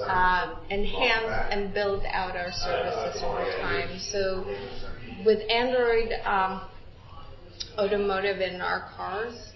uh, 0.07 0.55
enhance 0.69 1.33
and 1.49 1.73
build 1.73 2.03
out 2.11 2.35
our 2.35 2.51
services 2.51 3.23
over 3.23 3.43
time. 3.61 3.99
So 3.99 4.45
with 5.25 5.39
Android 5.49 6.13
um, 6.25 6.61
Automotive 7.77 8.39
in 8.41 8.61
our 8.61 8.91
cars, 8.95 9.53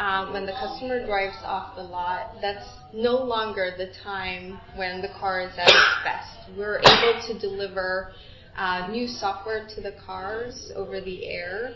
um, 0.00 0.32
when 0.32 0.46
the 0.46 0.52
customer 0.52 1.04
drives 1.04 1.36
off 1.44 1.76
the 1.76 1.82
lot, 1.82 2.40
that's 2.40 2.66
no 2.94 3.16
longer 3.22 3.74
the 3.76 3.92
time 4.02 4.58
when 4.74 5.02
the 5.02 5.08
car 5.20 5.42
is 5.42 5.52
at 5.58 5.68
its 5.68 6.02
best. 6.02 6.56
We're 6.56 6.78
able 6.78 7.20
to 7.28 7.38
deliver 7.38 8.12
uh, 8.56 8.88
new 8.90 9.06
software 9.06 9.68
to 9.74 9.80
the 9.82 9.92
cars 10.04 10.72
over 10.74 11.02
the 11.02 11.26
air 11.26 11.74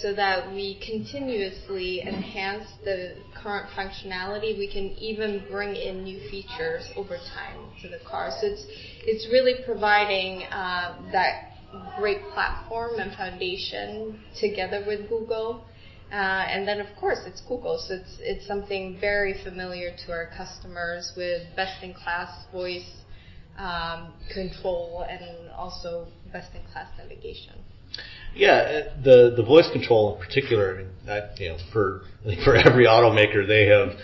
so 0.00 0.14
that 0.14 0.52
we 0.52 0.80
continuously 0.86 2.00
enhance 2.00 2.66
the 2.84 3.14
current 3.34 3.68
functionality. 3.76 4.56
We 4.58 4.70
can 4.72 4.92
even 4.98 5.44
bring 5.50 5.76
in 5.76 6.02
new 6.02 6.18
features 6.30 6.88
over 6.96 7.18
time 7.34 7.58
to 7.82 7.88
the 7.88 7.98
car. 8.08 8.30
So 8.40 8.46
it's 8.46 8.64
it's 9.04 9.26
really 9.30 9.64
providing 9.66 10.44
uh, 10.44 11.10
that 11.12 11.52
great 11.98 12.22
platform 12.32 12.98
and 12.98 13.14
foundation 13.16 14.18
together 14.40 14.82
with 14.86 15.08
Google. 15.10 15.64
Uh, 16.10 16.14
and 16.14 16.68
then 16.68 16.80
of 16.80 16.86
course 17.00 17.18
it's 17.26 17.40
Google, 17.40 17.78
so 17.78 17.94
it's 17.94 18.16
it's 18.20 18.46
something 18.46 18.96
very 19.00 19.34
familiar 19.42 19.90
to 20.06 20.12
our 20.12 20.30
customers 20.36 21.12
with 21.16 21.42
best-in-class 21.56 22.46
voice 22.52 22.88
um, 23.58 24.12
control 24.32 25.04
and 25.08 25.50
also 25.50 26.06
best-in-class 26.32 26.88
navigation. 26.96 27.54
Yeah, 28.36 28.52
uh, 28.52 29.02
the 29.02 29.34
the 29.36 29.42
voice 29.42 29.68
control 29.72 30.14
in 30.14 30.24
particular. 30.24 30.74
I 30.74 30.78
mean, 30.78 30.90
that, 31.06 31.40
you 31.40 31.48
know, 31.48 31.58
for 31.72 32.02
for 32.44 32.54
every 32.54 32.86
automaker, 32.86 33.46
they 33.46 33.66
have 33.66 33.98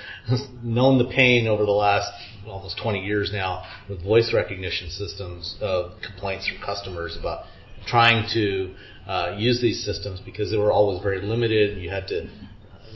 known 0.62 0.98
the 0.98 1.08
pain 1.14 1.46
over 1.46 1.64
the 1.64 1.70
last 1.70 2.10
almost 2.46 2.78
20 2.82 3.04
years 3.04 3.30
now 3.32 3.64
with 3.88 4.02
voice 4.02 4.32
recognition 4.34 4.90
systems 4.90 5.56
of 5.60 5.92
complaints 6.02 6.48
from 6.48 6.58
customers 6.64 7.16
about 7.18 7.44
trying 7.86 8.28
to 8.34 8.74
uh, 9.06 9.36
use 9.38 9.60
these 9.60 9.84
systems 9.84 10.20
because 10.20 10.50
they 10.50 10.56
were 10.56 10.72
always 10.72 11.02
very 11.02 11.20
limited. 11.20 11.78
You 11.78 11.90
had 11.90 12.08
to 12.08 12.28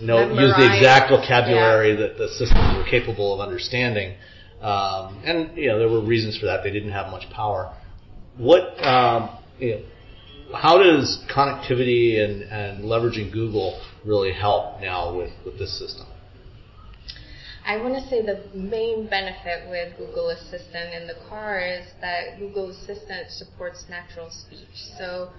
know 0.00 0.28
use 0.32 0.54
the 0.56 0.76
exact 0.76 1.10
vocabulary 1.10 1.90
yeah. 1.90 2.06
that 2.06 2.18
the 2.18 2.28
systems 2.28 2.76
were 2.76 2.84
capable 2.88 3.34
of 3.34 3.40
understanding. 3.40 4.16
Um, 4.60 5.22
and 5.24 5.56
you 5.56 5.68
know 5.68 5.78
there 5.78 5.88
were 5.88 6.00
reasons 6.00 6.38
for 6.38 6.46
that. 6.46 6.62
They 6.62 6.70
didn't 6.70 6.92
have 6.92 7.10
much 7.10 7.28
power. 7.30 7.74
What 8.36 8.62
um, 8.84 9.38
you 9.58 9.76
know, 9.76 9.82
how 10.54 10.78
does 10.78 11.24
connectivity 11.34 12.22
and, 12.22 12.42
and 12.42 12.84
leveraging 12.84 13.32
Google 13.32 13.80
really 14.04 14.32
help 14.32 14.80
now 14.80 15.16
with, 15.16 15.32
with 15.44 15.58
this 15.58 15.78
system? 15.78 16.06
I 17.66 17.78
want 17.78 17.94
to 18.00 18.08
say 18.08 18.22
the 18.22 18.44
main 18.54 19.08
benefit 19.08 19.68
with 19.68 19.98
Google 19.98 20.28
Assistant 20.28 20.94
in 20.94 21.08
the 21.08 21.16
car 21.28 21.58
is 21.58 21.84
that 22.00 22.38
Google 22.38 22.70
Assistant 22.70 23.28
supports 23.28 23.86
natural 23.88 24.30
speech. 24.30 24.84
So 24.96 25.30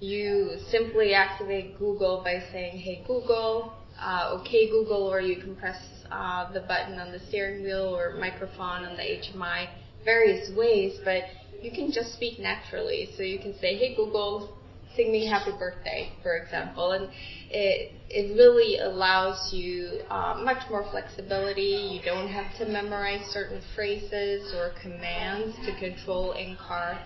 you 0.00 0.58
simply 0.68 1.14
activate 1.14 1.78
Google 1.78 2.22
by 2.24 2.42
saying, 2.50 2.78
"Hey 2.78 3.04
Google," 3.06 3.72
uh, 4.00 4.36
"Okay 4.40 4.68
Google," 4.68 5.06
or 5.06 5.20
you 5.20 5.36
can 5.36 5.54
press 5.54 5.78
uh, 6.10 6.52
the 6.52 6.62
button 6.62 6.98
on 6.98 7.12
the 7.12 7.20
steering 7.20 7.62
wheel 7.62 7.96
or 7.96 8.16
microphone 8.18 8.84
on 8.84 8.96
the 8.96 9.04
HMI, 9.04 9.68
various 10.04 10.50
ways. 10.56 10.98
But 11.04 11.22
you 11.62 11.70
can 11.70 11.92
just 11.92 12.14
speak 12.14 12.40
naturally. 12.40 13.10
So 13.16 13.22
you 13.22 13.38
can 13.38 13.56
say, 13.60 13.76
"Hey 13.76 13.94
Google, 13.94 14.58
sing 14.96 15.12
me 15.12 15.24
happy 15.24 15.52
birthday," 15.52 16.10
for 16.20 16.36
example, 16.36 16.90
and 16.90 17.08
it 17.56 17.92
it 18.08 18.36
really 18.36 18.78
allows 18.78 19.52
you 19.52 20.00
uh, 20.10 20.40
much 20.44 20.62
more 20.70 20.88
flexibility. 20.90 21.98
You 21.98 22.00
don't 22.04 22.28
have 22.28 22.56
to 22.58 22.66
memorize 22.66 23.26
certain 23.30 23.60
phrases 23.74 24.54
or 24.54 24.72
commands 24.80 25.56
to 25.66 25.76
control 25.78 26.32
in-car 26.32 26.98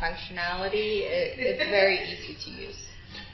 functionality. 0.00 1.02
It, 1.02 1.38
it's 1.38 1.70
very 1.70 1.98
easy 1.98 2.36
to 2.44 2.50
use. 2.50 2.76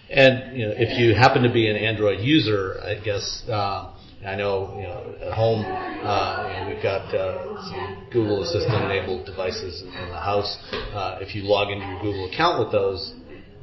And 0.08 0.56
you 0.56 0.66
know, 0.66 0.74
if 0.76 0.98
you 0.98 1.14
happen 1.14 1.42
to 1.42 1.52
be 1.52 1.68
an 1.68 1.76
Android 1.76 2.20
user, 2.20 2.80
I 2.82 2.94
guess 3.04 3.42
uh, 3.48 3.92
I 4.24 4.36
know 4.36 4.74
you 4.76 4.82
know 4.82 5.14
at 5.20 5.34
home 5.34 5.64
uh, 5.64 6.48
you 6.48 6.64
know, 6.64 6.72
we've 6.72 6.82
got 6.82 7.14
uh, 7.14 8.08
Google 8.10 8.42
Assistant 8.42 8.84
enabled 8.84 9.26
devices 9.26 9.82
in 9.82 10.08
the 10.08 10.20
house. 10.20 10.56
Uh, 10.72 11.18
if 11.20 11.34
you 11.34 11.42
log 11.42 11.70
into 11.70 11.86
your 11.86 12.00
Google 12.00 12.30
account 12.32 12.58
with 12.58 12.72
those, 12.72 13.14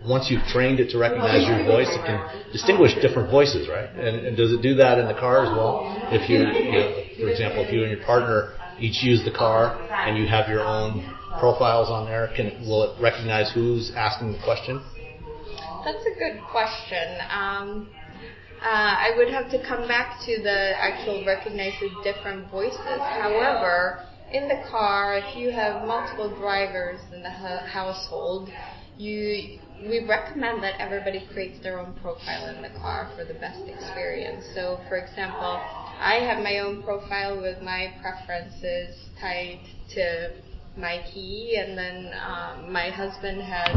once 0.07 0.31
you've 0.31 0.43
trained 0.47 0.79
it 0.79 0.89
to 0.91 0.97
recognize 0.97 1.45
your 1.47 1.63
voice, 1.65 1.87
it 1.89 2.03
can 2.05 2.19
distinguish 2.51 2.95
different 3.01 3.29
voices, 3.29 3.67
right? 3.67 3.89
And, 3.89 4.25
and 4.25 4.37
does 4.37 4.51
it 4.53 4.61
do 4.61 4.75
that 4.75 4.97
in 4.97 5.07
the 5.07 5.13
car 5.13 5.45
as 5.45 5.51
well? 5.51 5.83
If 6.11 6.29
you, 6.29 6.39
you 6.39 6.71
know, 6.71 7.03
for 7.19 7.29
example, 7.29 7.63
if 7.65 7.73
you 7.73 7.83
and 7.83 7.91
your 7.91 8.05
partner 8.05 8.53
each 8.79 9.03
use 9.03 9.23
the 9.25 9.31
car 9.35 9.75
and 9.91 10.17
you 10.17 10.27
have 10.27 10.49
your 10.49 10.61
own 10.61 11.03
profiles 11.39 11.89
on 11.89 12.05
there, 12.05 12.31
can 12.35 12.67
will 12.67 12.83
it 12.83 13.01
recognize 13.01 13.51
who's 13.53 13.91
asking 13.95 14.31
the 14.31 14.39
question? 14.43 14.81
That's 15.83 16.05
a 16.05 16.17
good 16.17 16.41
question. 16.51 17.19
Um, 17.29 17.89
uh, 18.61 18.65
I 18.65 19.13
would 19.17 19.29
have 19.29 19.51
to 19.51 19.63
come 19.67 19.87
back 19.87 20.19
to 20.25 20.41
the 20.41 20.73
actual 20.75 21.23
recognizes 21.25 21.91
different 22.03 22.49
voices. 22.49 22.79
However, 22.99 24.03
in 24.31 24.47
the 24.47 24.63
car, 24.69 25.17
if 25.19 25.37
you 25.37 25.51
have 25.51 25.87
multiple 25.87 26.35
drivers 26.37 26.99
in 27.13 27.21
the 27.21 27.29
household, 27.29 28.49
you 28.97 29.59
we 29.81 30.05
recommend 30.07 30.63
that 30.63 30.79
everybody 30.79 31.25
creates 31.33 31.61
their 31.61 31.79
own 31.79 31.93
profile 32.01 32.53
in 32.55 32.61
the 32.61 32.69
car 32.79 33.11
for 33.15 33.25
the 33.25 33.33
best 33.35 33.67
experience. 33.67 34.45
So, 34.55 34.79
for 34.89 34.97
example, 34.97 35.59
I 35.99 36.19
have 36.27 36.43
my 36.43 36.59
own 36.59 36.83
profile 36.83 37.39
with 37.41 37.61
my 37.61 37.93
preferences 38.01 38.95
tied 39.19 39.59
to 39.93 40.31
my 40.77 41.03
key, 41.13 41.57
and 41.57 41.77
then 41.77 42.11
um, 42.25 42.71
my 42.71 42.89
husband 42.89 43.41
has 43.41 43.75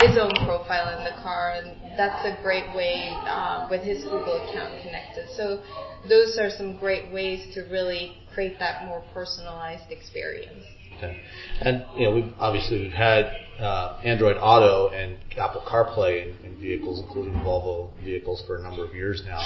his 0.00 0.16
own 0.18 0.32
profile 0.44 0.96
in 0.98 1.04
the 1.04 1.20
car, 1.22 1.52
and 1.56 1.76
that's 1.96 2.24
a 2.24 2.42
great 2.42 2.74
way 2.74 3.10
uh, 3.26 3.66
with 3.70 3.82
his 3.82 4.04
Google 4.04 4.48
account 4.48 4.82
connected. 4.82 5.28
So, 5.36 5.62
those 6.08 6.38
are 6.38 6.50
some 6.50 6.76
great 6.78 7.12
ways 7.12 7.52
to 7.54 7.62
really 7.62 8.16
create 8.32 8.58
that 8.60 8.86
more 8.86 9.02
personalized 9.12 9.90
experience. 9.90 10.64
Okay. 10.98 11.20
And 11.60 11.84
you 11.96 12.04
know, 12.04 12.14
we've 12.14 12.32
obviously 12.38 12.82
we've 12.82 12.92
had 12.92 13.32
uh, 13.60 14.00
Android 14.04 14.36
Auto 14.40 14.88
and 14.88 15.16
Apple 15.36 15.62
CarPlay 15.66 16.22
in, 16.22 16.46
in, 16.46 16.60
vehicles, 16.60 17.00
including 17.00 17.34
Volvo 17.34 17.90
vehicles, 18.02 18.42
for 18.46 18.56
a 18.56 18.62
number 18.62 18.84
of 18.84 18.94
years 18.94 19.22
now. 19.26 19.40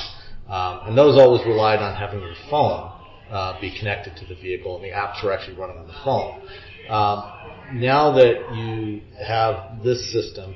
Um, 0.48 0.88
and 0.88 0.98
those 0.98 1.18
always 1.18 1.46
relied 1.46 1.78
on 1.78 1.94
having 1.96 2.20
your 2.20 2.34
phone 2.50 2.92
uh, 3.30 3.60
be 3.60 3.76
connected 3.78 4.16
to 4.16 4.26
the 4.26 4.34
vehicle, 4.34 4.76
and 4.76 4.84
the 4.84 4.90
apps 4.90 5.22
were 5.24 5.32
actually 5.32 5.56
running 5.56 5.78
on 5.78 5.86
the 5.86 5.94
phone. 6.04 6.40
Um, 6.90 7.80
now 7.80 8.12
that 8.12 8.54
you 8.54 9.02
have 9.24 9.82
this 9.82 10.12
system, 10.12 10.54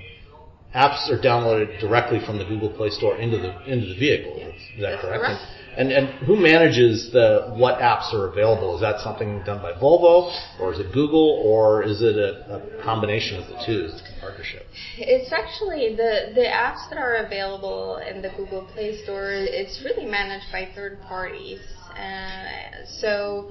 apps 0.74 1.09
are 1.11 1.18
downloaded 1.18 1.80
directly 1.80 2.20
from 2.26 2.38
the 2.38 2.44
Google 2.44 2.70
Play 2.70 2.90
Store 2.90 3.16
into 3.16 3.38
the 3.38 3.64
into 3.64 3.86
the 3.86 3.99
vehicle. 3.99 4.36
Is 4.36 4.80
that 4.80 5.01
correct? 5.01 5.22
correct. 5.22 5.42
And, 5.77 5.93
and 5.93 6.09
who 6.24 6.37
manages 6.37 7.11
the 7.12 7.53
what 7.57 7.81
apps 7.81 8.12
are 8.14 8.29
available? 8.29 8.74
Is 8.77 8.81
that 8.81 9.01
something 9.01 9.43
done 9.45 9.61
by 9.61 9.72
Volvo, 9.72 10.33
or 10.59 10.72
is 10.72 10.79
it 10.79 10.93
Google, 10.93 11.43
or 11.45 11.83
is 11.83 12.01
it 12.01 12.16
a, 12.16 12.79
a 12.79 12.83
combination 12.83 13.39
of 13.43 13.47
the 13.49 13.62
two? 13.66 13.91
partnership? 14.20 14.66
It's 14.99 15.33
actually 15.33 15.95
the 15.95 16.33
the 16.35 16.47
apps 16.47 16.89
that 16.91 16.99
are 16.99 17.27
available 17.27 17.99
in 17.99 18.22
the 18.22 18.31
Google 18.37 18.66
Play 18.74 19.03
Store. 19.03 19.31
It's 19.33 19.83
really 19.85 20.07
managed 20.07 20.47
by 20.51 20.68
third 20.74 21.01
parties, 21.03 21.61
uh, 21.91 22.85
so 23.01 23.51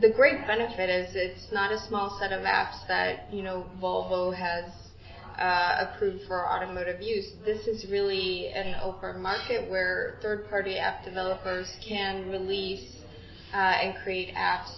the 0.00 0.10
great 0.10 0.46
benefit 0.46 0.88
is 0.88 1.14
it's 1.14 1.52
not 1.52 1.72
a 1.72 1.78
small 1.88 2.18
set 2.20 2.32
of 2.32 2.44
apps 2.44 2.86
that 2.88 3.32
you 3.32 3.42
know 3.42 3.66
Volvo 3.80 4.34
has 4.34 4.64
uh, 5.40 5.86
approved 5.88 6.26
for 6.26 6.46
automotive 6.46 7.00
use. 7.00 7.32
This 7.44 7.66
is 7.66 7.90
really 7.90 8.48
an 8.48 8.76
open 8.82 9.22
market 9.22 9.70
where 9.70 10.18
third-party 10.22 10.78
app 10.78 11.04
developers 11.04 11.70
can 11.86 12.28
release 12.28 12.96
uh, 13.54 13.56
and 13.56 13.94
create 14.02 14.34
apps 14.34 14.70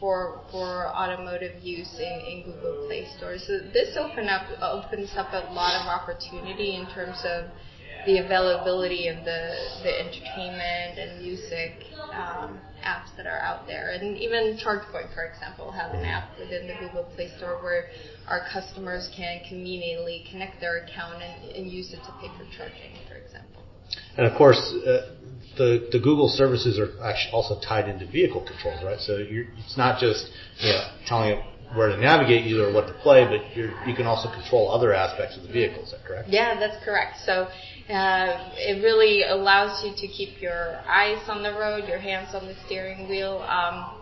for 0.00 0.40
for 0.50 0.88
automotive 0.88 1.62
use 1.62 1.94
in, 1.98 2.20
in 2.26 2.42
Google 2.44 2.86
Play 2.86 3.06
Store. 3.16 3.38
So 3.38 3.58
this 3.72 3.96
open 3.96 4.28
up 4.28 4.46
opens 4.60 5.10
up 5.16 5.32
a 5.32 5.52
lot 5.52 5.80
of 5.80 5.86
opportunity 5.86 6.74
in 6.74 6.86
terms 6.92 7.22
of 7.24 7.44
the 8.06 8.18
availability 8.18 9.08
of 9.08 9.24
the 9.24 9.54
the 9.82 10.00
entertainment 10.00 10.98
and 10.98 11.22
music 11.22 11.72
um, 12.12 12.58
apps 12.84 13.14
that 13.16 13.26
are 13.26 13.40
out 13.40 13.66
there. 13.66 13.90
And 13.90 14.16
even 14.18 14.58
ChargePoint, 14.58 15.14
for 15.14 15.24
example, 15.24 15.72
has 15.72 15.92
an 15.94 16.04
app 16.04 16.38
within 16.38 16.66
the 16.66 16.74
Google 16.80 17.04
Play 17.14 17.30
Store 17.36 17.62
where 17.62 17.88
our 18.28 18.46
customers 18.52 19.10
can 19.16 19.40
conveniently 19.48 20.24
connect 20.30 20.60
their 20.60 20.84
account 20.84 21.22
and, 21.22 21.50
and 21.52 21.70
use 21.70 21.92
it 21.92 22.00
to 22.04 22.12
pay 22.20 22.28
for 22.36 22.44
charging, 22.56 22.92
for 23.08 23.16
example. 23.16 23.62
And 24.16 24.26
of 24.26 24.36
course, 24.36 24.58
uh, 24.86 25.14
the, 25.56 25.88
the 25.92 25.98
Google 25.98 26.28
services 26.28 26.78
are 26.78 26.90
actually 27.02 27.32
also 27.32 27.60
tied 27.60 27.88
into 27.88 28.06
vehicle 28.06 28.44
controls, 28.46 28.82
right? 28.84 29.00
So 29.00 29.16
it's 29.18 29.76
not 29.76 30.00
just 30.00 30.28
you 30.60 30.70
know, 30.70 30.90
telling 31.06 31.30
it 31.30 31.44
where 31.74 31.88
to 31.88 31.96
navigate 31.96 32.44
you 32.44 32.62
or 32.62 32.72
what 32.72 32.86
to 32.86 32.94
play, 33.02 33.24
but 33.24 33.56
you 33.56 33.72
you 33.86 33.94
can 33.94 34.06
also 34.06 34.30
control 34.30 34.70
other 34.70 34.92
aspects 34.92 35.36
of 35.36 35.42
the 35.42 35.52
vehicle. 35.52 35.82
Is 35.82 35.90
that 35.90 36.04
correct? 36.04 36.28
Yeah, 36.28 36.58
that's 36.58 36.82
correct. 36.84 37.18
So 37.24 37.48
uh, 37.88 38.50
it 38.56 38.82
really 38.82 39.24
allows 39.24 39.84
you 39.84 39.92
to 39.94 40.08
keep 40.08 40.40
your 40.40 40.80
eyes 40.86 41.22
on 41.28 41.42
the 41.42 41.52
road, 41.52 41.86
your 41.86 41.98
hands 41.98 42.34
on 42.34 42.46
the 42.46 42.54
steering 42.66 43.08
wheel. 43.08 43.44
Um, 43.48 44.00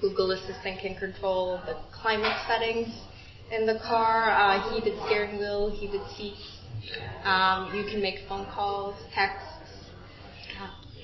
Google 0.00 0.30
Assistant 0.32 0.80
can 0.80 0.96
control 0.96 1.60
the 1.66 1.76
climate 1.92 2.36
settings 2.48 2.88
in 3.50 3.66
the 3.66 3.78
car, 3.86 4.30
uh, 4.30 4.72
heated 4.72 4.98
steering 5.06 5.38
wheel, 5.38 5.70
heated 5.70 6.00
seats. 6.16 6.40
Um, 7.24 7.74
you 7.74 7.84
can 7.84 8.00
make 8.00 8.26
phone 8.28 8.46
calls, 8.46 8.96
texts. 9.14 9.48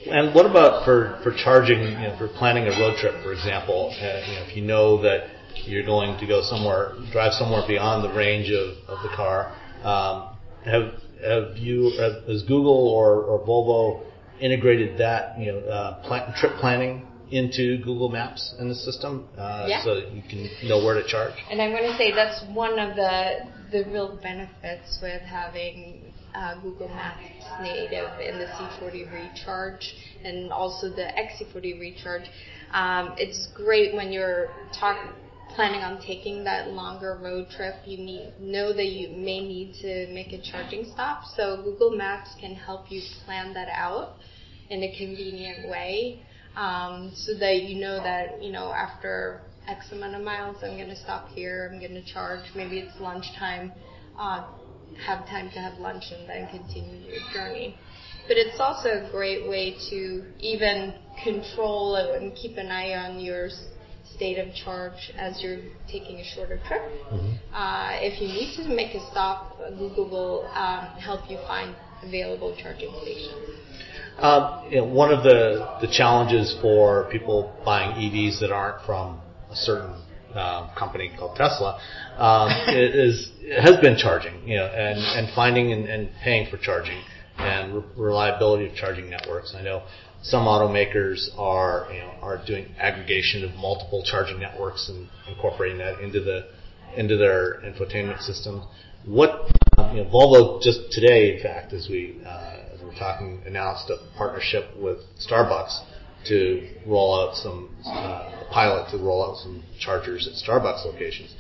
And 0.07 0.35
what 0.35 0.47
about 0.47 0.85
for, 0.85 1.21
for 1.23 1.33
charging, 1.33 1.81
you 1.83 1.91
know, 1.91 2.17
for 2.17 2.29
planning 2.29 2.65
a 2.65 2.71
road 2.81 2.97
trip, 2.97 3.23
for 3.23 3.33
example? 3.33 3.91
Uh, 3.91 4.05
you 4.05 4.35
know, 4.35 4.47
if 4.49 4.57
you 4.57 4.63
know 4.65 5.03
that 5.03 5.29
you're 5.67 5.85
going 5.85 6.19
to 6.19 6.27
go 6.27 6.41
somewhere, 6.43 6.95
drive 7.13 7.35
somewhere 7.35 7.63
beyond 7.69 8.03
the 8.03 8.17
range 8.17 8.51
of, 8.51 8.77
of 8.89 9.03
the 9.03 9.15
car, 9.15 9.55
um, 9.85 10.37
have 10.65 10.95
have 11.25 11.57
you, 11.57 11.91
has 12.27 12.43
Google 12.43 12.89
or, 12.89 13.23
or 13.23 13.41
Volvo 13.47 14.05
integrated 14.41 14.99
that, 14.99 15.39
you 15.39 15.53
know, 15.53 15.59
uh, 15.59 16.07
plan, 16.07 16.33
trip 16.37 16.53
planning 16.61 17.07
into 17.31 17.79
Google 17.79 18.09
Maps 18.09 18.55
in 18.59 18.69
the 18.69 18.75
system, 18.75 19.29
uh, 19.37 19.67
Yeah. 19.69 19.85
so 19.85 19.97
that 19.97 20.13
you 20.13 20.23
can 20.23 20.49
know 20.69 20.83
where 20.85 20.95
to 20.95 21.07
charge? 21.07 21.35
And 21.51 21.61
I'm 21.61 21.71
going 21.73 21.91
to 21.91 21.97
say 21.97 22.13
that's 22.13 22.43
one 22.55 22.79
of 22.79 22.97
the 22.97 23.59
the 23.71 23.85
real 23.91 24.19
benefits 24.23 24.99
with 25.03 25.21
having 25.21 26.15
uh, 26.35 26.55
Google 26.63 26.89
Maps 26.89 27.45
native 27.61 28.09
in 28.19 28.39
the 28.39 28.47
C40 28.47 29.13
Recharge 29.13 29.95
and 30.25 30.51
also 30.53 30.89
the 30.89 31.03
XC40 31.19 31.79
Recharge. 31.79 32.25
Um, 32.73 33.15
it's 33.19 33.49
great 33.55 33.95
when 33.95 34.11
you're 34.11 34.49
talk, 34.79 34.97
planning 35.55 35.83
on 35.83 36.01
taking 36.01 36.45
that 36.45 36.71
longer 36.71 37.19
road 37.23 37.49
trip. 37.51 37.75
You 37.85 37.99
need 37.99 38.33
know 38.41 38.73
that 38.73 38.87
you 38.87 39.09
may 39.09 39.41
need 39.41 39.75
to 39.83 40.13
make 40.13 40.33
a 40.33 40.41
charging 40.41 40.85
stop, 40.93 41.23
so 41.37 41.63
Google 41.63 41.97
Maps 41.97 42.31
can 42.41 42.55
help 42.55 42.91
you 42.91 43.03
plan 43.25 43.55
that 43.55 43.69
out 43.69 44.17
in 44.71 44.83
a 44.83 44.97
convenient 44.99 45.69
way, 45.69 46.23
um, 46.57 47.13
so 47.15 47.35
that 47.39 47.63
you 47.63 47.81
know 47.81 48.03
that 48.03 48.43
you 48.43 48.53
know 48.53 48.73
after 48.73 49.43
X 49.69 49.93
amount 49.93 50.15
of 50.15 50.23
miles, 50.23 50.57
I'm 50.63 50.77
going 50.77 50.89
to 50.89 50.97
stop 50.97 51.29
here. 51.31 51.71
I'm 51.73 51.79
going 51.79 51.95
to 51.95 52.05
charge. 52.05 52.45
Maybe 52.55 52.79
it's 52.79 52.99
lunchtime. 53.01 53.73
Uh, 54.19 54.47
have 55.07 55.27
time 55.27 55.51
to 55.51 55.59
have 55.59 55.79
lunch 55.79 56.05
and 56.11 56.29
then 56.29 56.49
continue 56.49 57.07
your 57.07 57.21
journey. 57.33 57.77
But 58.27 58.37
it's 58.37 58.59
also 58.59 58.89
a 58.89 59.11
great 59.11 59.49
way 59.49 59.77
to 59.91 60.25
even 60.41 60.95
control 61.23 61.97
and 61.97 62.35
keep 62.35 62.57
an 62.57 62.69
eye 62.69 62.95
on 62.95 63.21
your 63.21 63.49
state 64.15 64.39
of 64.39 64.55
charge 64.55 65.13
as 65.17 65.41
you're 65.43 65.61
taking 65.91 66.19
a 66.19 66.25
shorter 66.35 66.61
trip. 66.67 66.83
Uh, 67.53 67.99
if 68.01 68.21
you 68.21 68.29
need 68.29 68.57
to 68.57 68.75
make 68.75 68.95
a 68.95 69.11
stop, 69.11 69.59
Google 69.79 70.09
will 70.09 70.47
um, 70.55 70.87
help 71.01 71.31
you 71.31 71.39
find 71.47 71.75
available 72.03 72.57
charging 72.61 72.91
stations. 73.03 73.59
Um, 74.19 74.65
you 74.71 74.79
know, 74.79 74.85
one 74.85 75.13
of 75.13 75.23
the, 75.23 75.79
the 75.81 75.87
challenges 75.87 76.57
for 76.61 77.09
people 77.11 77.55
buying 77.65 77.93
EVs 77.93 78.41
that 78.41 78.51
aren't 78.51 78.85
from 78.85 79.21
a 79.51 79.55
certain 79.55 79.95
um, 80.35 80.71
company 80.77 81.11
called 81.17 81.37
Tesla 81.37 81.81
um, 82.19 82.51
is 82.75 83.31
has 83.63 83.77
been 83.79 83.97
charging, 83.97 84.47
you 84.47 84.57
know, 84.57 84.67
and, 84.67 84.99
and 84.99 85.35
finding 85.35 85.73
and, 85.73 85.89
and 85.89 86.11
paying 86.23 86.51
for 86.51 86.59
charging 86.59 87.01
and 87.39 87.77
re- 87.77 87.83
reliability 87.97 88.67
of 88.67 88.75
charging 88.75 89.09
networks. 89.09 89.55
I 89.57 89.63
know 89.63 89.85
some 90.23 90.45
automakers 90.45 91.29
are 91.39 91.89
you 91.93 92.01
know 92.01 92.15
are 92.23 92.45
doing 92.45 92.67
aggregation 92.79 93.45
of 93.45 93.55
multiple 93.55 94.03
charging 94.05 94.41
networks 94.41 94.89
and 94.89 95.09
incorporating 95.29 95.79
that 95.79 96.01
into 96.01 96.21
the 96.21 96.49
into 96.97 97.17
their 97.17 97.61
infotainment 97.61 98.21
systems. 98.23 98.65
What 99.05 99.51
you 99.93 100.03
know, 100.03 100.11
Volvo 100.13 100.61
just 100.61 100.91
today, 100.91 101.37
in 101.37 101.43
fact, 101.43 101.73
as 101.73 101.89
we 101.89 102.21
uh, 102.27 102.75
as 102.75 102.81
we're 102.83 102.99
talking, 102.99 103.43
announced 103.47 103.91
a 103.91 103.97
partnership 104.17 104.77
with 104.77 104.99
Starbucks 105.19 105.85
to 106.27 106.69
roll 106.87 107.21
out 107.21 107.37
some 107.37 107.75
uh, 107.87 107.91
a 107.91 108.49
pilot 108.53 108.91
to 108.91 108.99
roll 108.99 109.25
out 109.25 109.37
some 109.39 109.63
chargers 109.79 110.27
at 110.27 110.35
Starbucks 110.35 110.85
locations. 110.85 111.35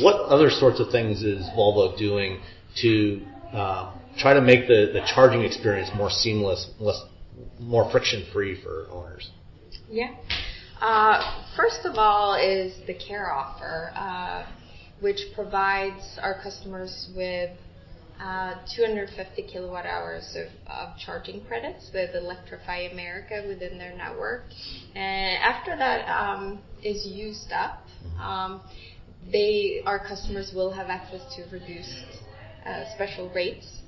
What 0.00 0.14
other 0.14 0.48
sorts 0.48 0.78
of 0.78 0.90
things 0.90 1.22
is 1.22 1.44
Volvo 1.56 1.98
doing 1.98 2.40
to 2.82 3.20
um, 3.52 3.98
try 4.16 4.32
to 4.32 4.40
make 4.40 4.68
the, 4.68 4.90
the 4.92 5.02
charging 5.12 5.42
experience 5.42 5.90
more 5.94 6.08
seamless, 6.08 6.70
less 6.78 7.02
more 7.58 7.90
friction 7.90 8.26
free 8.32 8.60
for 8.62 8.86
owners? 8.90 9.30
Yeah. 9.88 10.14
Uh, 10.80 11.44
first 11.56 11.84
of 11.84 11.96
all, 11.96 12.34
is 12.34 12.74
the 12.86 12.94
care 12.94 13.32
offer, 13.32 13.92
uh, 13.94 14.46
which 15.00 15.20
provides 15.34 16.18
our 16.20 16.40
customers 16.42 17.10
with 17.16 17.50
uh, 18.20 18.54
250 18.76 19.42
kilowatt 19.42 19.86
hours 19.86 20.36
of, 20.36 20.46
of 20.70 20.96
charging 20.98 21.44
credits 21.44 21.90
with 21.92 22.14
Electrify 22.14 22.88
America 22.92 23.44
within 23.46 23.78
their 23.78 23.96
network. 23.96 24.42
And 24.94 25.38
after 25.42 25.76
that 25.76 26.08
um, 26.08 26.60
is 26.82 27.06
used 27.06 27.52
up, 27.52 27.84
um, 28.20 28.60
they 29.30 29.82
our 29.86 30.00
customers 30.00 30.52
will 30.54 30.72
have 30.72 30.88
access 30.88 31.22
to 31.36 31.44
reduced 31.52 32.04
uh, 32.66 32.84
special 32.94 33.30
rates 33.30 33.81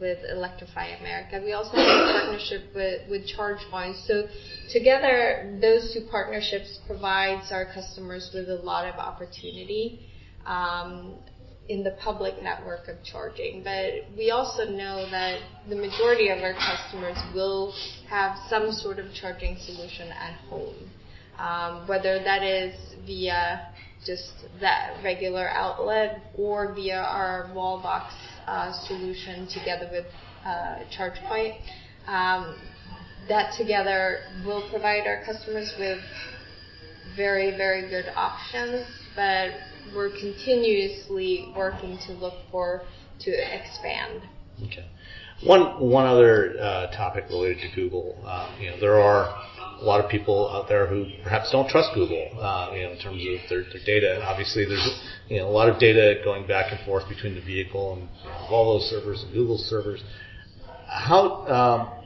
with 0.00 0.18
Electrify 0.30 0.86
America. 1.00 1.40
We 1.44 1.52
also 1.52 1.76
have 1.76 1.86
a 1.86 2.12
partnership 2.12 2.74
with, 2.74 3.08
with 3.10 3.22
ChargePoint. 3.28 4.06
So 4.06 4.28
together, 4.70 5.58
those 5.60 5.92
two 5.92 6.06
partnerships 6.10 6.78
provides 6.86 7.50
our 7.52 7.66
customers 7.66 8.30
with 8.32 8.48
a 8.48 8.62
lot 8.62 8.86
of 8.86 8.94
opportunity 8.96 10.08
um, 10.46 11.16
in 11.68 11.84
the 11.84 11.96
public 12.02 12.42
network 12.42 12.88
of 12.88 12.96
charging. 13.04 13.62
But 13.62 14.16
we 14.16 14.30
also 14.30 14.64
know 14.64 15.08
that 15.10 15.40
the 15.68 15.76
majority 15.76 16.28
of 16.28 16.38
our 16.42 16.54
customers 16.54 17.18
will 17.34 17.74
have 18.08 18.36
some 18.48 18.72
sort 18.72 18.98
of 18.98 19.12
charging 19.12 19.56
solution 19.58 20.08
at 20.08 20.34
home, 20.48 20.90
um, 21.38 21.88
whether 21.88 22.22
that 22.22 22.42
is 22.42 22.74
via 23.04 23.72
just 24.06 24.30
that 24.60 25.02
regular 25.02 25.48
outlet 25.50 26.32
or 26.36 26.72
via 26.74 26.96
our 26.96 27.50
wall 27.52 27.82
box 27.82 28.14
solution 28.86 29.46
together 29.48 29.88
with 29.90 30.06
uh, 30.44 30.78
ChargePoint. 30.96 31.58
Um, 32.06 32.56
that 33.28 33.52
together 33.56 34.20
will 34.44 34.68
provide 34.70 35.06
our 35.06 35.22
customers 35.24 35.74
with 35.78 35.98
very, 37.16 37.50
very 37.56 37.88
good 37.88 38.06
options, 38.16 38.86
but 39.14 39.50
we're 39.94 40.10
continuously 40.10 41.52
working 41.56 41.98
to 42.06 42.12
look 42.12 42.34
for 42.50 42.82
to 43.20 43.30
expand. 43.30 44.22
Okay. 44.64 44.86
One 45.44 45.80
one 45.80 46.06
other 46.06 46.54
uh, 46.60 46.86
topic 46.96 47.26
related 47.28 47.60
to 47.60 47.74
Google. 47.74 48.18
Uh, 48.24 48.50
you 48.60 48.70
know, 48.70 48.80
there 48.80 49.00
are 49.00 49.26
a 49.80 49.84
lot 49.84 50.04
of 50.04 50.10
people 50.10 50.48
out 50.50 50.68
there 50.68 50.86
who 50.86 51.06
perhaps 51.22 51.50
don't 51.52 51.68
trust 51.68 51.90
Google. 51.94 52.28
Uh, 52.40 52.72
you 52.74 52.82
know, 52.82 52.92
in 52.92 52.98
terms 52.98 53.22
of 53.22 53.48
their, 53.48 53.62
their 53.62 53.84
data. 53.84 54.22
Obviously, 54.24 54.64
there's 54.64 55.00
you 55.28 55.38
know 55.38 55.48
a 55.48 55.50
lot 55.50 55.68
of 55.68 55.78
data 55.78 56.20
going 56.24 56.46
back 56.46 56.72
and 56.72 56.84
forth 56.84 57.08
between 57.08 57.34
the 57.34 57.40
vehicle 57.40 57.94
and 57.94 58.08
Volvo 58.50 58.80
servers 58.80 59.22
and 59.22 59.32
Google 59.32 59.58
servers. 59.58 60.02
How 60.86 61.46
um, 61.46 61.98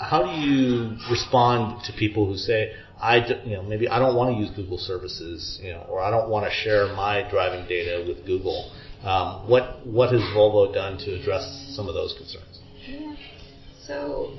how 0.00 0.22
do 0.22 0.30
you 0.30 0.96
respond 1.10 1.84
to 1.84 1.92
people 1.92 2.26
who 2.26 2.36
say, 2.36 2.72
I, 3.00 3.20
d- 3.20 3.40
you 3.44 3.56
know, 3.56 3.62
maybe 3.62 3.88
I 3.88 3.98
don't 3.98 4.16
want 4.16 4.34
to 4.34 4.40
use 4.40 4.50
Google 4.56 4.78
services, 4.78 5.58
you 5.62 5.72
know, 5.72 5.86
or 5.88 6.00
I 6.00 6.10
don't 6.10 6.30
want 6.30 6.46
to 6.46 6.52
share 6.52 6.86
my 6.94 7.28
driving 7.30 7.68
data 7.68 8.04
with 8.08 8.24
Google. 8.26 8.72
Um, 9.02 9.48
what 9.48 9.86
what 9.86 10.12
has 10.12 10.20
Volvo 10.34 10.72
done 10.72 10.98
to 10.98 11.20
address 11.20 11.72
some 11.74 11.88
of 11.88 11.94
those 11.94 12.14
concerns? 12.14 12.60
Yeah. 12.86 13.16
So 13.86 14.34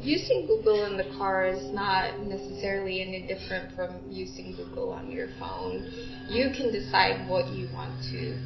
using 0.00 0.46
Google 0.46 0.84
in 0.84 0.96
the 0.96 1.16
car 1.16 1.46
is 1.46 1.72
not 1.72 2.20
necessarily 2.20 3.02
any 3.02 3.26
different 3.26 3.74
from 3.74 4.00
using 4.10 4.54
Google 4.56 4.90
on 4.90 5.10
your 5.10 5.28
phone. 5.38 5.90
You 6.28 6.50
can 6.56 6.72
decide 6.72 7.28
what 7.28 7.48
you 7.48 7.68
want 7.72 8.02
to 8.10 8.38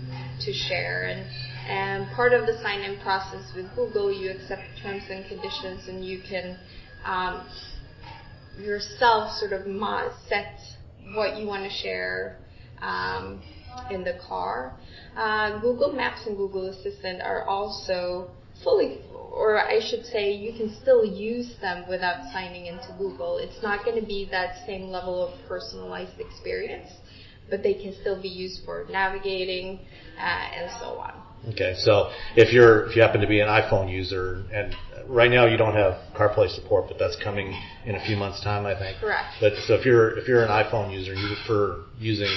to 0.44 0.52
share 0.52 1.04
and 1.04 1.26
and 1.70 2.10
part 2.16 2.32
of 2.32 2.46
the 2.46 2.58
sign-in 2.62 2.98
process 3.00 3.52
with 3.54 3.66
Google, 3.76 4.12
you 4.12 4.30
accept 4.30 4.62
terms 4.82 5.04
and 5.08 5.24
conditions, 5.26 5.86
and 5.86 6.04
you 6.04 6.20
can 6.28 6.58
um, 7.04 7.46
yourself 8.58 9.32
sort 9.38 9.52
of 9.52 9.66
set 10.28 10.58
what 11.14 11.36
you 11.36 11.46
want 11.46 11.62
to 11.62 11.70
share 11.70 12.38
um, 12.82 13.40
in 13.90 14.02
the 14.02 14.18
car. 14.26 14.76
Uh, 15.16 15.60
Google 15.60 15.92
Maps 15.92 16.26
and 16.26 16.36
Google 16.36 16.70
Assistant 16.70 17.22
are 17.22 17.44
also 17.44 18.30
fully, 18.64 19.00
or 19.30 19.58
I 19.58 19.80
should 19.80 20.04
say, 20.04 20.32
you 20.32 20.52
can 20.52 20.76
still 20.82 21.04
use 21.04 21.54
them 21.60 21.84
without 21.88 22.32
signing 22.32 22.66
into 22.66 22.94
Google. 22.98 23.38
It's 23.38 23.62
not 23.62 23.84
going 23.84 24.00
to 24.00 24.06
be 24.06 24.28
that 24.30 24.66
same 24.66 24.88
level 24.88 25.26
of 25.26 25.48
personalized 25.48 26.18
experience, 26.18 26.88
but 27.48 27.62
they 27.62 27.74
can 27.74 27.94
still 28.00 28.20
be 28.20 28.28
used 28.28 28.64
for 28.64 28.86
navigating 28.90 29.80
uh, 30.18 30.20
and 30.20 30.70
so 30.80 30.98
on. 30.98 31.14
Okay, 31.48 31.74
so 31.78 32.10
if 32.36 32.52
you're 32.52 32.86
if 32.90 32.96
you 32.96 33.00
happen 33.00 33.22
to 33.22 33.26
be 33.26 33.40
an 33.40 33.48
iPhone 33.48 33.90
user, 33.90 34.44
and 34.52 34.74
right 35.06 35.30
now 35.30 35.46
you 35.46 35.56
don't 35.56 35.74
have 35.74 35.94
CarPlay 36.14 36.50
support, 36.50 36.86
but 36.86 36.98
that's 36.98 37.16
coming 37.24 37.58
in 37.86 37.94
a 37.94 38.04
few 38.04 38.16
months' 38.16 38.42
time, 38.42 38.66
I 38.66 38.78
think. 38.78 38.98
Correct. 39.00 39.36
But 39.40 39.54
so 39.66 39.74
if 39.74 39.86
you're 39.86 40.18
if 40.18 40.28
you're 40.28 40.44
an 40.44 40.50
iPhone 40.50 40.92
user, 40.92 41.12
and 41.12 41.20
you 41.20 41.34
prefer 41.34 41.84
using 41.98 42.28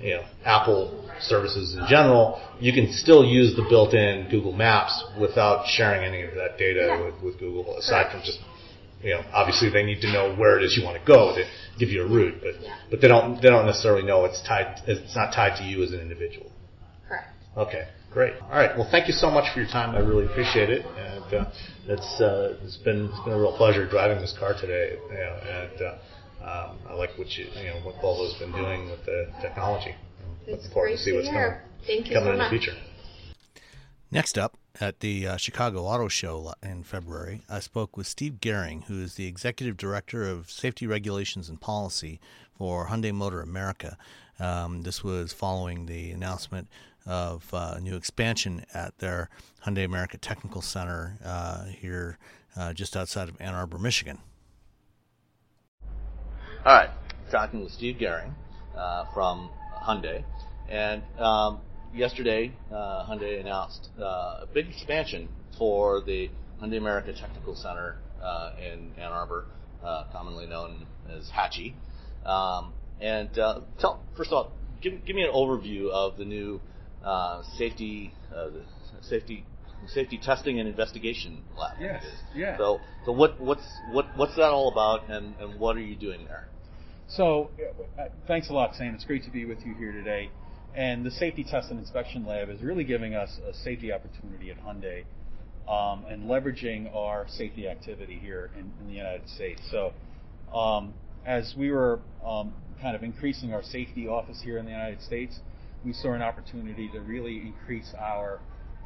you 0.00 0.14
know 0.14 0.24
Apple 0.44 1.02
services 1.20 1.74
in 1.74 1.86
general, 1.88 2.40
you 2.60 2.72
can 2.72 2.92
still 2.92 3.24
use 3.24 3.56
the 3.56 3.62
built-in 3.68 4.28
Google 4.30 4.52
Maps 4.52 5.04
without 5.20 5.66
sharing 5.66 6.04
any 6.04 6.22
of 6.22 6.34
that 6.34 6.58
data 6.58 6.86
Yeah. 6.88 7.04
with, 7.04 7.22
with 7.22 7.38
Google, 7.38 7.76
aside 7.78 8.10
from 8.12 8.20
just 8.22 8.38
you 9.02 9.10
know 9.10 9.22
obviously 9.32 9.70
they 9.70 9.82
need 9.84 10.00
to 10.02 10.12
know 10.12 10.34
where 10.36 10.58
it 10.58 10.64
is 10.64 10.76
you 10.76 10.84
want 10.84 10.98
to 11.00 11.06
go 11.06 11.34
to 11.34 11.44
give 11.78 11.90
you 11.90 12.02
a 12.02 12.06
route, 12.08 12.40
but 12.42 12.54
Yeah. 12.60 12.76
but 12.90 13.00
they 13.00 13.08
don't 13.08 13.40
they 13.40 13.48
don't 13.48 13.66
necessarily 13.66 14.02
know 14.02 14.24
it's 14.24 14.42
tied 14.42 14.80
it's 14.86 15.14
not 15.16 15.32
tied 15.32 15.56
to 15.58 15.64
you 15.64 15.82
as 15.82 15.92
an 15.92 16.00
individual. 16.00 16.50
Correct. 17.08 17.28
Okay, 17.56 17.88
great. 18.12 18.34
All 18.42 18.50
right. 18.58 18.76
Well, 18.76 18.88
thank 18.90 19.08
you 19.08 19.14
so 19.14 19.30
much 19.30 19.52
for 19.52 19.60
your 19.60 19.68
time. 19.70 19.94
I 19.94 20.00
really 20.00 20.26
appreciate 20.26 20.70
it, 20.70 20.84
and 20.84 21.34
uh, 21.34 21.50
it's 21.88 22.20
uh, 22.20 22.56
it's 22.62 22.76
been 22.78 23.06
it's 23.06 23.20
been 23.24 23.32
a 23.32 23.38
real 23.38 23.56
pleasure 23.56 23.88
driving 23.88 24.20
this 24.20 24.34
car 24.38 24.54
today. 24.54 24.98
You 25.10 25.14
know, 25.14 25.34
and 25.48 25.82
uh, 25.82 25.98
um, 26.46 26.78
I 26.88 26.94
like 26.94 27.16
what 27.18 27.36
you 27.36 27.46
you 27.56 27.68
know 27.68 27.80
what 27.82 27.96
Volvo's 27.96 28.34
been 28.34 28.52
doing 28.52 28.90
with 28.90 29.04
the 29.04 29.28
technology. 29.40 29.94
I'm 29.94 30.36
It's 30.46 30.52
looking 30.52 30.70
forward 30.70 30.90
to 30.90 30.98
see 30.98 31.10
to 31.10 31.16
what's 31.16 31.28
coming 31.28 31.54
Thank 31.86 32.08
you 32.08 32.14
coming 32.14 32.28
so 32.28 32.32
in 32.32 32.38
much. 32.38 32.50
the 32.50 32.58
future. 32.58 32.76
Next 34.10 34.38
up, 34.38 34.56
at 34.80 35.00
the 35.00 35.26
uh, 35.26 35.36
Chicago 35.36 35.84
Auto 35.84 36.06
Show 36.08 36.54
in 36.62 36.84
February, 36.84 37.42
I 37.48 37.58
spoke 37.58 37.96
with 37.96 38.06
Steve 38.06 38.34
Gehring, 38.40 38.84
who 38.84 39.02
is 39.02 39.14
the 39.14 39.26
Executive 39.26 39.76
Director 39.76 40.28
of 40.28 40.50
Safety 40.50 40.86
Regulations 40.86 41.48
and 41.48 41.60
Policy 41.60 42.20
for 42.56 42.86
Hyundai 42.86 43.12
Motor 43.12 43.40
America. 43.40 43.96
Um, 44.38 44.82
this 44.82 45.02
was 45.02 45.32
following 45.32 45.86
the 45.86 46.12
announcement 46.12 46.68
of 47.04 47.52
uh, 47.52 47.74
a 47.76 47.80
new 47.80 47.96
expansion 47.96 48.64
at 48.74 48.98
their 48.98 49.28
Hyundai 49.64 49.84
America 49.84 50.18
Technical 50.18 50.62
Center 50.62 51.18
uh, 51.24 51.64
here 51.64 52.18
uh, 52.56 52.72
just 52.72 52.96
outside 52.96 53.28
of 53.28 53.40
Ann 53.40 53.54
Arbor, 53.54 53.78
Michigan. 53.78 54.18
All 56.66 56.72
right, 56.74 56.90
talking 57.30 57.62
with 57.62 57.70
Steve 57.70 57.94
Gehring 58.00 58.32
uh, 58.76 59.04
from 59.14 59.50
Hyundai, 59.84 60.24
and 60.68 61.00
um, 61.16 61.60
yesterday 61.94 62.52
uh, 62.72 63.06
Hyundai 63.08 63.40
announced 63.40 63.88
uh, 64.00 64.02
a 64.42 64.48
big 64.52 64.66
expansion 64.66 65.28
for 65.56 66.00
the 66.00 66.28
Hyundai 66.60 66.78
America 66.78 67.12
Technical 67.12 67.54
Center 67.54 67.98
uh, 68.20 68.50
in 68.60 68.90
Ann 68.98 69.12
Arbor, 69.12 69.46
uh, 69.84 70.06
commonly 70.10 70.48
known 70.48 70.88
as 71.08 71.30
HATCI. 71.30 71.72
Um, 72.28 72.72
and 73.00 73.38
uh, 73.38 73.60
tell 73.78 74.02
first 74.16 74.32
of 74.32 74.34
all, 74.34 74.52
give, 74.82 74.92
give 75.06 75.14
me 75.14 75.22
an 75.22 75.30
overview 75.32 75.90
of 75.90 76.16
the 76.16 76.24
new 76.24 76.60
uh, 77.04 77.44
safety 77.56 78.12
uh, 78.34 78.46
the 78.46 78.62
safety 79.02 79.46
safety 79.86 80.18
testing 80.20 80.58
and 80.58 80.68
investigation 80.68 81.44
lab. 81.56 81.76
Yes, 81.80 82.02
yeah. 82.34 82.58
So 82.58 82.80
so 83.04 83.12
what 83.12 83.40
what's 83.40 83.62
what 83.92 84.06
what's 84.16 84.34
that 84.34 84.50
all 84.50 84.72
about, 84.72 85.08
and, 85.08 85.36
and 85.38 85.60
what 85.60 85.76
are 85.76 85.80
you 85.80 85.94
doing 85.94 86.24
there? 86.24 86.48
So, 87.08 87.50
uh, 87.96 88.06
thanks 88.26 88.50
a 88.50 88.52
lot, 88.52 88.74
Sam. 88.74 88.94
It's 88.94 89.04
great 89.04 89.22
to 89.24 89.30
be 89.30 89.44
with 89.44 89.64
you 89.64 89.74
here 89.74 89.92
today. 89.92 90.28
And 90.74 91.06
the 91.06 91.10
Safety 91.12 91.44
Test 91.44 91.70
and 91.70 91.78
Inspection 91.78 92.26
Lab 92.26 92.50
is 92.50 92.60
really 92.62 92.82
giving 92.82 93.14
us 93.14 93.38
a 93.48 93.54
safety 93.54 93.92
opportunity 93.92 94.50
at 94.50 94.58
Hyundai 94.58 95.04
um, 95.68 96.04
and 96.06 96.24
leveraging 96.24 96.92
our 96.94 97.26
safety 97.28 97.68
activity 97.68 98.18
here 98.20 98.50
in, 98.58 98.72
in 98.80 98.88
the 98.88 98.94
United 98.94 99.28
States. 99.28 99.62
So, 99.70 99.92
um, 100.52 100.94
as 101.24 101.54
we 101.56 101.70
were 101.70 102.00
um, 102.24 102.52
kind 102.82 102.96
of 102.96 103.04
increasing 103.04 103.54
our 103.54 103.62
safety 103.62 104.08
office 104.08 104.40
here 104.42 104.58
in 104.58 104.64
the 104.64 104.72
United 104.72 105.00
States, 105.00 105.38
we 105.84 105.92
saw 105.92 106.12
an 106.12 106.22
opportunity 106.22 106.88
to 106.92 106.98
really 106.98 107.40
increase 107.40 107.94
our 108.00 108.40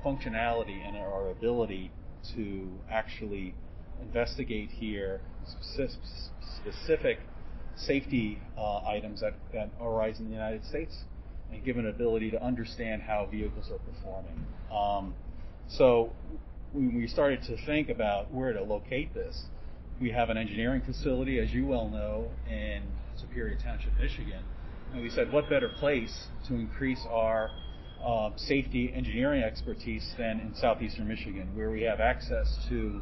functionality 0.05 0.87
and 0.87 0.95
our 0.95 1.31
ability 1.31 1.91
to 2.37 2.68
actually 2.91 3.55
investigate 4.03 4.68
here 4.71 5.23
specific 6.62 7.18
safety 7.87 8.39
uh, 8.59 8.78
items 8.87 9.20
that, 9.20 9.35
that 9.53 9.70
arise 9.81 10.18
in 10.18 10.26
the 10.26 10.33
United 10.33 10.64
States 10.64 10.97
and 11.53 11.64
give 11.64 11.76
an 11.76 11.89
ability 11.89 12.31
to 12.31 12.43
understand 12.43 13.03
how 13.03 13.26
vehicles 13.31 13.70
are 13.70 13.78
performing. 13.78 14.47
Um, 14.72 15.14
so 15.68 16.12
when 16.72 16.95
we 16.95 17.07
started 17.09 17.43
to 17.45 17.57
think 17.66 17.89
about 17.89 18.33
where 18.33 18.53
to 18.53 18.62
locate 18.62 19.12
this, 19.14 19.45
we 20.01 20.11
have 20.11 20.31
an 20.31 20.39
engineering 20.39 20.83
facility, 20.85 21.39
as 21.41 21.51
you 21.53 21.66
well 21.66 21.89
know, 21.89 22.31
in 22.49 22.83
Superior 23.16 23.59
Township, 23.62 23.93
Michigan. 24.01 24.43
And 24.93 25.03
we 25.03 25.11
said, 25.11 25.33
what 25.33 25.49
better 25.51 25.68
place 25.68 26.26
to 26.49 26.55
increase 26.55 27.05
our 27.11 27.51
uh, 28.05 28.31
safety 28.37 28.93
engineering 28.95 29.43
expertise 29.43 30.09
than 30.16 30.41
in 30.41 30.55
southeastern 30.55 31.07
Michigan, 31.07 31.49
where 31.55 31.70
we 31.70 31.83
have 31.83 32.01
access 32.01 32.57
to 32.68 33.01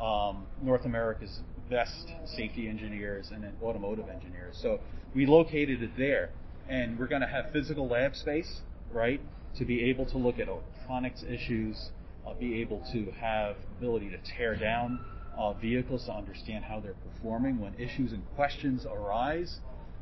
um, 0.00 0.46
North 0.62 0.84
America's 0.84 1.40
best 1.68 2.12
safety 2.24 2.68
engineers 2.68 3.30
and 3.32 3.44
automotive 3.62 4.08
engineers. 4.08 4.58
So 4.60 4.80
we 5.14 5.26
located 5.26 5.82
it 5.82 5.96
there, 5.96 6.30
and 6.68 6.98
we're 6.98 7.06
going 7.06 7.22
to 7.22 7.26
have 7.28 7.50
physical 7.52 7.88
lab 7.88 8.14
space, 8.14 8.60
right, 8.92 9.20
to 9.56 9.64
be 9.64 9.84
able 9.84 10.06
to 10.06 10.18
look 10.18 10.38
at 10.38 10.48
electronics 10.48 11.22
issues, 11.22 11.90
uh, 12.26 12.34
be 12.34 12.60
able 12.60 12.84
to 12.92 13.12
have 13.12 13.56
ability 13.78 14.10
to 14.10 14.18
tear 14.36 14.56
down 14.56 15.00
uh, 15.36 15.52
vehicles 15.52 16.06
to 16.06 16.12
understand 16.12 16.64
how 16.64 16.80
they're 16.80 16.94
performing 17.12 17.60
when 17.60 17.74
issues 17.74 18.12
and 18.12 18.22
questions 18.34 18.86
arise, 18.86 19.58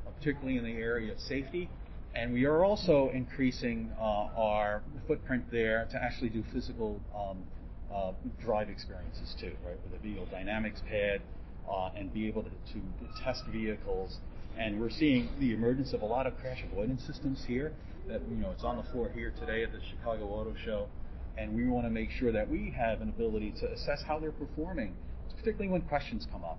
uh, 0.06 0.10
particularly 0.18 0.56
in 0.56 0.64
the 0.64 0.80
area 0.80 1.12
of 1.12 1.20
safety. 1.20 1.68
And 2.14 2.32
we 2.32 2.44
are 2.44 2.62
also 2.62 3.10
increasing 3.14 3.90
uh, 3.98 4.28
our 4.36 4.82
footprint 5.06 5.44
there 5.50 5.88
to 5.90 6.02
actually 6.02 6.28
do 6.28 6.44
physical 6.52 7.00
um, 7.16 7.38
uh, 7.92 8.12
drive 8.42 8.68
experiences 8.68 9.34
too, 9.40 9.52
right, 9.66 9.78
with 9.84 9.98
a 9.98 10.02
vehicle 10.02 10.26
dynamics 10.30 10.82
pad 10.88 11.22
uh, 11.70 11.90
and 11.96 12.12
be 12.12 12.28
able 12.28 12.42
to, 12.42 12.50
to 12.50 12.80
test 13.22 13.44
vehicles. 13.46 14.18
And 14.58 14.80
we're 14.80 14.90
seeing 14.90 15.28
the 15.40 15.54
emergence 15.54 15.92
of 15.92 16.02
a 16.02 16.06
lot 16.06 16.26
of 16.26 16.36
crash 16.38 16.62
avoidance 16.70 17.02
systems 17.06 17.44
here. 17.46 17.72
That 18.08 18.20
you 18.28 18.36
know, 18.36 18.50
it's 18.50 18.64
on 18.64 18.76
the 18.76 18.82
floor 18.90 19.10
here 19.14 19.32
today 19.38 19.62
at 19.62 19.72
the 19.72 19.78
Chicago 19.90 20.24
Auto 20.26 20.54
Show, 20.64 20.88
and 21.38 21.54
we 21.54 21.68
want 21.68 21.86
to 21.86 21.90
make 21.90 22.10
sure 22.10 22.32
that 22.32 22.50
we 22.50 22.74
have 22.76 23.00
an 23.00 23.08
ability 23.08 23.54
to 23.60 23.70
assess 23.72 24.02
how 24.06 24.18
they're 24.18 24.32
performing, 24.32 24.94
particularly 25.36 25.68
when 25.68 25.82
questions 25.82 26.26
come 26.32 26.42
up. 26.44 26.58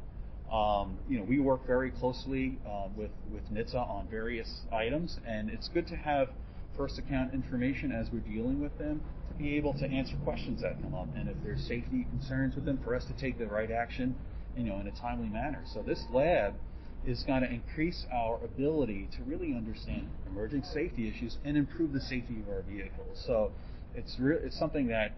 Um, 0.54 0.98
you 1.10 1.18
know, 1.18 1.26
we 1.26 1.40
work 1.40 1.68
very 1.68 1.92
closely 1.92 2.58
uh, 2.66 2.88
with 2.96 3.12
with 3.32 3.44
NHTSA 3.54 3.76
on 3.76 4.08
various 4.10 4.62
items, 4.72 5.18
and 5.28 5.50
it's 5.50 5.68
good 5.68 5.88
to 5.88 5.96
have 5.96 6.30
first 6.78 6.98
account 6.98 7.34
information 7.34 7.92
as 7.92 8.08
we're 8.12 8.20
dealing 8.20 8.62
with 8.62 8.78
them 8.78 9.02
to 9.34 9.44
be 9.44 9.56
able 9.58 9.74
to 9.74 9.86
answer 9.86 10.16
questions 10.24 10.62
that 10.62 10.82
come 10.82 10.94
up, 10.94 11.08
and 11.16 11.30
if 11.30 11.36
there's 11.44 11.62
safety 11.68 12.06
concerns 12.10 12.56
with 12.56 12.66
them, 12.66 12.80
for 12.84 12.96
us 12.96 13.06
to 13.06 13.14
take 13.14 13.38
the 13.38 13.48
right 13.48 13.72
action, 13.72 14.16
you 14.58 14.64
know, 14.64 14.80
in 14.80 14.88
a 14.88 14.92
timely 14.92 15.30
manner. 15.30 15.64
So 15.74 15.82
this 15.82 16.04
lab 16.12 16.56
is 17.06 17.24
going 17.24 17.42
to 17.42 17.50
increase 17.50 18.06
our 18.14 18.40
ability 18.44 19.10
to 19.18 19.24
really 19.24 19.54
understand 19.54 20.08
emerging 20.28 20.64
safety 20.64 21.10
issues 21.10 21.38
and 21.44 21.58
improve 21.58 21.92
the 21.92 22.00
safety 22.00 22.38
of 22.40 22.54
our 22.54 22.62
vehicles. 22.62 23.22
So 23.26 23.52
it's 23.96 24.18
re- 24.20 24.40
it's 24.44 24.58
something 24.58 24.88
that 24.88 25.14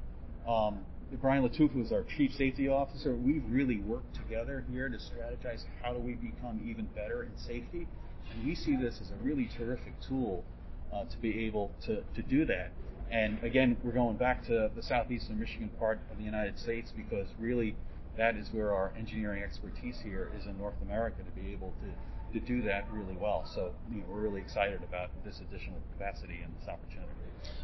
um, 0.47 0.79
Brian 1.21 1.47
Latufa 1.47 1.83
is 1.83 1.91
our 1.91 2.03
chief 2.17 2.33
safety 2.33 2.67
officer. 2.67 3.15
We've 3.15 3.43
really 3.49 3.77
worked 3.79 4.15
together 4.15 4.65
here 4.71 4.89
to 4.89 4.97
strategize 4.97 5.63
how 5.81 5.93
do 5.93 5.99
we 5.99 6.13
become 6.13 6.61
even 6.67 6.85
better 6.95 7.23
in 7.23 7.37
safety, 7.37 7.87
and 8.31 8.45
we 8.45 8.55
see 8.55 8.75
this 8.75 8.99
as 9.01 9.11
a 9.11 9.23
really 9.23 9.49
terrific 9.57 9.93
tool 10.07 10.43
uh, 10.91 11.05
to 11.05 11.17
be 11.17 11.45
able 11.45 11.71
to, 11.85 12.01
to 12.15 12.21
do 12.27 12.45
that. 12.45 12.71
And 13.11 13.41
again, 13.43 13.77
we're 13.83 13.91
going 13.91 14.17
back 14.17 14.45
to 14.47 14.71
the 14.75 14.81
southeastern 14.81 15.39
Michigan 15.39 15.69
part 15.79 15.99
of 16.11 16.17
the 16.17 16.23
United 16.23 16.57
States 16.57 16.91
because 16.95 17.27
really 17.39 17.75
that 18.17 18.35
is 18.35 18.47
where 18.51 18.73
our 18.73 18.93
engineering 18.97 19.43
expertise 19.43 19.97
here 20.03 20.31
is 20.37 20.45
in 20.45 20.57
North 20.57 20.75
America 20.81 21.17
to 21.23 21.41
be 21.41 21.51
able 21.51 21.73
to, 21.81 22.39
to 22.39 22.45
do 22.45 22.61
that 22.63 22.87
really 22.91 23.15
well. 23.19 23.49
So 23.53 23.71
you 23.91 23.97
know, 23.97 24.05
we're 24.09 24.21
really 24.21 24.41
excited 24.41 24.81
about 24.83 25.09
this 25.23 25.39
additional 25.41 25.79
capacity 25.97 26.39
and 26.43 26.53
this 26.59 26.67
opportunity. 26.67 27.11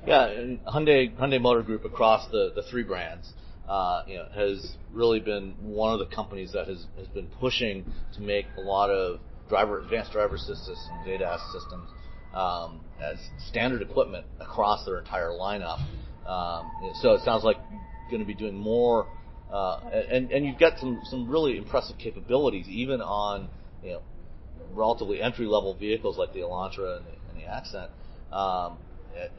Yeah, 0.05 0.71
Hyundai 0.71 1.15
Hyundai 1.15 1.41
Motor 1.41 1.63
Group 1.63 1.85
across 1.85 2.29
the, 2.31 2.51
the 2.55 2.63
three 2.69 2.83
brands, 2.83 3.31
uh, 3.67 4.03
you 4.07 4.17
know, 4.17 4.27
has 4.33 4.75
really 4.91 5.19
been 5.19 5.55
one 5.61 5.93
of 5.93 5.99
the 5.99 6.13
companies 6.13 6.51
that 6.53 6.67
has, 6.67 6.85
has 6.97 7.07
been 7.07 7.27
pushing 7.39 7.85
to 8.15 8.21
make 8.21 8.45
a 8.57 8.61
lot 8.61 8.89
of 8.89 9.19
driver 9.49 9.81
advanced 9.81 10.11
driver 10.11 10.37
systems, 10.37 10.79
ADAS 11.05 11.39
systems, 11.51 11.89
um, 12.33 12.81
as 13.01 13.17
standard 13.49 13.81
equipment 13.81 14.25
across 14.39 14.85
their 14.85 14.97
entire 14.99 15.29
lineup. 15.29 15.79
Um, 16.25 16.71
so 17.01 17.13
it 17.13 17.21
sounds 17.25 17.43
like 17.43 17.57
going 18.09 18.21
to 18.21 18.27
be 18.27 18.33
doing 18.33 18.55
more, 18.55 19.07
uh, 19.51 19.79
and 20.09 20.31
and 20.31 20.45
you've 20.45 20.59
got 20.59 20.79
some 20.79 21.01
some 21.05 21.29
really 21.29 21.57
impressive 21.57 21.97
capabilities 21.97 22.67
even 22.69 23.01
on 23.01 23.49
you 23.83 23.91
know 23.91 24.01
relatively 24.73 25.21
entry 25.21 25.45
level 25.45 25.73
vehicles 25.73 26.17
like 26.17 26.33
the 26.33 26.39
Elantra 26.39 26.97
and 26.97 27.05
the, 27.05 27.11
and 27.29 27.41
the 27.41 27.45
Accent. 27.45 27.91
Um, 28.31 28.77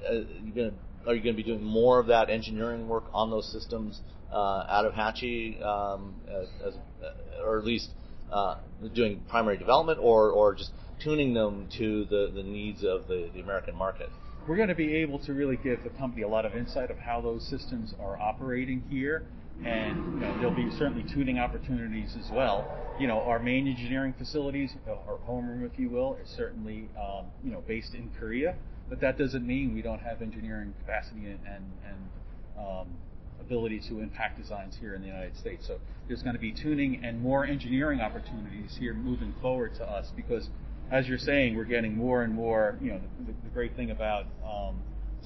uh, 0.09 0.13
you 0.45 0.53
gonna, 0.55 0.73
are 1.07 1.15
you 1.15 1.23
going 1.23 1.35
to 1.35 1.43
be 1.43 1.43
doing 1.43 1.63
more 1.63 1.99
of 1.99 2.07
that 2.09 2.31
engineering 2.31 2.89
work 2.89 3.05
on 3.13 3.31
those 3.31 3.51
systems 3.51 4.01
uh, 4.31 4.67
out 4.69 4.85
of 4.85 4.93
HATCI, 4.93 5.63
um, 5.63 6.15
as, 6.29 6.49
as, 6.67 6.75
or 7.45 7.59
at 7.59 7.65
least 7.65 7.91
uh, 8.31 8.57
doing 8.95 9.23
primary 9.29 9.57
development, 9.57 9.99
or, 10.01 10.31
or 10.31 10.55
just 10.55 10.71
tuning 11.03 11.35
them 11.35 11.69
to 11.79 12.05
the, 12.07 12.31
the 12.35 12.43
needs 12.43 12.85
of 12.85 13.09
the, 13.09 13.31
the 13.35 13.41
American 13.41 13.75
market? 13.75 14.09
We're 14.47 14.57
going 14.57 14.69
to 14.69 14.75
be 14.75 14.97
able 14.97 15.19
to 15.21 15.33
really 15.33 15.57
give 15.57 15.83
the 15.85 15.91
company 15.91 16.23
a 16.23 16.29
lot 16.29 16.45
of 16.45 16.55
insight 16.55 16.91
of 16.91 16.99
how 16.99 17.21
those 17.21 17.49
systems 17.49 17.95
are 18.01 18.19
operating 18.19 18.83
here 18.91 19.25
and 19.65 20.15
you 20.15 20.21
know, 20.21 20.37
there'll 20.39 20.55
be 20.55 20.71
certainly 20.73 21.05
tuning 21.13 21.39
opportunities 21.39 22.17
as 22.19 22.31
well. 22.31 22.67
You 22.99 23.07
know, 23.07 23.21
our 23.21 23.39
main 23.39 23.69
engineering 23.69 24.15
facilities, 24.19 24.75
our 24.89 25.19
homeroom, 25.29 25.65
if 25.65 25.79
you 25.79 25.89
will, 25.89 26.19
is 26.23 26.29
certainly 26.29 26.89
um, 26.99 27.27
you 27.45 27.51
know 27.51 27.63
based 27.67 27.95
in 27.95 28.11
Korea, 28.19 28.57
but 28.89 29.01
that 29.01 29.19
doesn't 29.19 29.47
mean 29.47 29.75
we 29.75 29.83
don't 29.83 30.01
have 30.01 30.23
engineering 30.23 30.75
capacity 30.85 31.27
and 31.27 31.41
and, 31.47 31.65
and 31.87 31.99
um, 32.59 32.89
ability 33.41 33.81
to 33.89 34.01
impact 34.01 34.41
designs 34.41 34.77
here 34.81 34.95
in 34.95 35.01
the 35.01 35.07
United 35.07 35.37
States. 35.37 35.67
So 35.67 35.79
there's 36.09 36.23
going 36.23 36.35
to 36.35 36.41
be 36.41 36.53
tuning 36.53 37.05
and 37.05 37.21
more 37.21 37.45
engineering 37.45 38.01
opportunities 38.01 38.77
here 38.79 38.95
moving 38.95 39.35
forward 39.43 39.75
to 39.77 39.85
us 39.85 40.11
because, 40.17 40.49
as 40.91 41.07
you're 41.09 41.19
saying, 41.19 41.57
we're 41.57 41.65
getting 41.65 41.97
more 41.97 42.23
and 42.23 42.33
more. 42.35 42.79
You 42.81 42.93
know, 42.93 43.01
the, 43.27 43.33
the 43.33 43.51
great 43.53 43.77
thing 43.77 43.91
about 43.91 44.27
um, 44.45 44.77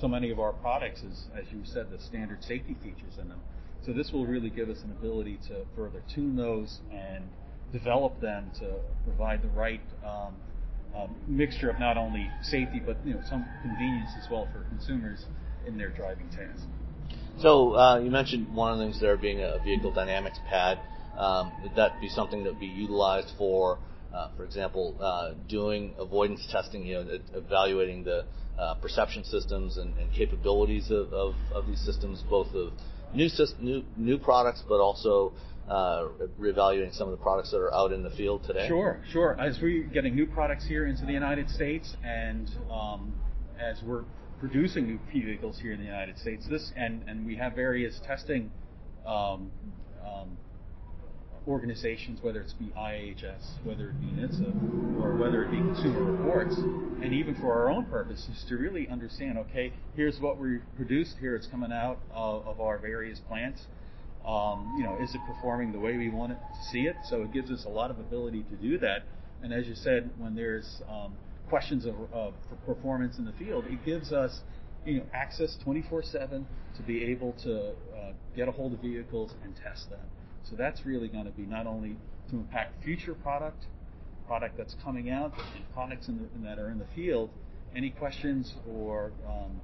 so 0.00 0.08
many 0.08 0.30
of 0.30 0.40
our 0.40 0.52
products 0.52 1.02
is, 1.02 1.26
as 1.34 1.44
you 1.52 1.60
said, 1.64 1.90
the 1.90 2.00
standard 2.00 2.42
safety 2.42 2.76
features 2.82 3.14
in 3.20 3.28
them. 3.28 3.40
So 3.86 3.92
this 3.92 4.10
will 4.10 4.26
really 4.26 4.50
give 4.50 4.68
us 4.68 4.78
an 4.82 4.90
ability 4.90 5.38
to 5.46 5.64
further 5.76 6.02
tune 6.12 6.34
those 6.34 6.80
and 6.92 7.22
develop 7.72 8.20
them 8.20 8.50
to 8.58 8.74
provide 9.04 9.42
the 9.42 9.48
right 9.48 9.80
um, 10.04 10.34
um, 10.96 11.14
mixture 11.28 11.70
of 11.70 11.78
not 11.78 11.96
only 11.96 12.28
safety 12.42 12.82
but 12.84 12.96
you 13.04 13.14
know 13.14 13.20
some 13.28 13.46
convenience 13.62 14.10
as 14.20 14.28
well 14.28 14.48
for 14.52 14.64
consumers 14.70 15.24
in 15.68 15.78
their 15.78 15.90
driving 15.90 16.28
tasks. 16.30 16.66
So 17.38 17.76
uh, 17.76 18.00
you 18.00 18.10
mentioned 18.10 18.52
one 18.52 18.72
of 18.72 18.78
the 18.78 18.86
things 18.86 19.00
there 19.00 19.16
being 19.16 19.40
a 19.40 19.60
vehicle 19.62 19.92
dynamics 19.92 20.40
pad. 20.50 20.80
Um, 21.16 21.52
would 21.62 21.76
that 21.76 22.00
be 22.00 22.08
something 22.08 22.42
that 22.42 22.50
would 22.50 22.60
be 22.60 22.66
utilized 22.66 23.30
for, 23.38 23.78
uh, 24.12 24.30
for 24.36 24.44
example, 24.44 24.96
uh, 25.00 25.34
doing 25.48 25.94
avoidance 25.98 26.46
testing, 26.50 26.84
you 26.84 26.94
know, 26.94 27.18
evaluating 27.34 28.02
the 28.04 28.24
uh, 28.58 28.74
perception 28.74 29.22
systems 29.24 29.76
and, 29.76 29.96
and 29.96 30.12
capabilities 30.12 30.90
of, 30.90 31.12
of, 31.12 31.34
of, 31.54 31.66
these 31.66 31.80
systems, 31.80 32.22
both 32.28 32.48
of 32.54 32.72
new, 33.14 33.28
new, 33.60 33.84
new 33.96 34.18
products, 34.18 34.62
but 34.68 34.80
also 34.80 35.32
uh, 35.68 36.08
reevaluating 36.38 36.94
some 36.94 37.08
of 37.08 37.16
the 37.16 37.22
products 37.22 37.50
that 37.50 37.58
are 37.58 37.74
out 37.74 37.92
in 37.92 38.02
the 38.02 38.10
field 38.10 38.44
today? 38.44 38.66
Sure, 38.68 39.00
sure. 39.10 39.36
As 39.40 39.58
we're 39.60 39.84
getting 39.84 40.14
new 40.14 40.26
products 40.26 40.66
here 40.66 40.86
into 40.86 41.04
the 41.04 41.12
United 41.12 41.48
States, 41.50 41.96
and 42.04 42.50
um, 42.70 43.12
as 43.60 43.82
we're 43.84 44.04
producing 44.38 44.86
new 44.86 45.00
vehicles 45.12 45.58
here 45.60 45.72
in 45.72 45.78
the 45.80 45.86
United 45.86 46.18
States, 46.18 46.46
this 46.48 46.72
and 46.76 47.02
and 47.08 47.26
we 47.26 47.36
have 47.36 47.54
various 47.54 48.00
testing 48.06 48.50
um, 49.06 49.50
um, 50.04 50.36
organizations, 51.46 52.18
whether 52.22 52.40
it's 52.40 52.52
be 52.54 52.72
IIHS, 52.76 53.64
whether 53.64 53.90
it 53.90 54.00
be 54.00 54.06
NHTSA, 54.06 55.00
or 55.02 55.16
whether 55.16 55.44
it 55.44 55.50
be 55.50 55.58
Consumer 55.58 56.12
Reports, 56.12 56.56
and 56.56 57.12
even 57.12 57.34
for 57.36 57.52
our 57.52 57.70
own 57.70 57.84
purposes, 57.86 58.44
to 58.48 58.56
really 58.56 58.88
understand, 58.88 59.38
okay, 59.38 59.72
here's 59.94 60.18
what 60.20 60.38
we 60.38 60.58
produced, 60.76 61.16
here 61.20 61.36
it's 61.36 61.46
coming 61.46 61.72
out 61.72 61.98
of, 62.12 62.46
of 62.46 62.60
our 62.60 62.78
various 62.78 63.20
plants. 63.28 63.62
Um, 64.26 64.74
you 64.76 64.84
know, 64.84 64.98
is 65.00 65.14
it 65.14 65.20
performing 65.26 65.70
the 65.70 65.78
way 65.78 65.96
we 65.96 66.08
want 66.08 66.32
it 66.32 66.38
to 66.38 66.70
see 66.72 66.80
it? 66.80 66.96
So 67.08 67.22
it 67.22 67.32
gives 67.32 67.50
us 67.50 67.64
a 67.64 67.68
lot 67.68 67.92
of 67.92 68.00
ability 68.00 68.44
to 68.50 68.56
do 68.56 68.78
that. 68.78 69.04
And 69.42 69.52
as 69.52 69.66
you 69.66 69.76
said, 69.76 70.10
when 70.18 70.34
there's 70.34 70.82
um, 70.90 71.12
questions 71.48 71.86
of, 71.86 71.94
of 72.12 72.34
performance 72.66 73.18
in 73.18 73.24
the 73.24 73.32
field, 73.32 73.66
it 73.68 73.84
gives 73.84 74.12
us 74.12 74.40
you 74.84 74.98
know, 74.98 75.04
access 75.12 75.56
24/7 75.64 76.44
to 76.76 76.82
be 76.82 77.04
able 77.04 77.32
to 77.44 77.70
uh, 77.70 78.12
get 78.34 78.48
a 78.48 78.52
hold 78.52 78.72
of 78.72 78.80
vehicles 78.80 79.32
and 79.44 79.54
test 79.56 79.90
them. 79.90 80.00
So 80.48 80.56
that's 80.56 80.86
really 80.86 81.08
going 81.08 81.24
to 81.24 81.32
be 81.32 81.42
not 81.42 81.66
only 81.66 81.96
to 82.30 82.36
impact 82.36 82.84
future 82.84 83.14
product, 83.14 83.66
product 84.26 84.56
that's 84.56 84.76
coming 84.82 85.10
out, 85.10 85.32
and 85.54 85.64
products 85.74 86.08
in 86.08 86.18
the, 86.18 86.48
that 86.48 86.58
are 86.58 86.70
in 86.70 86.78
the 86.78 86.86
field. 86.94 87.30
Any 87.74 87.90
questions 87.90 88.54
or 88.68 89.12
um, 89.28 89.60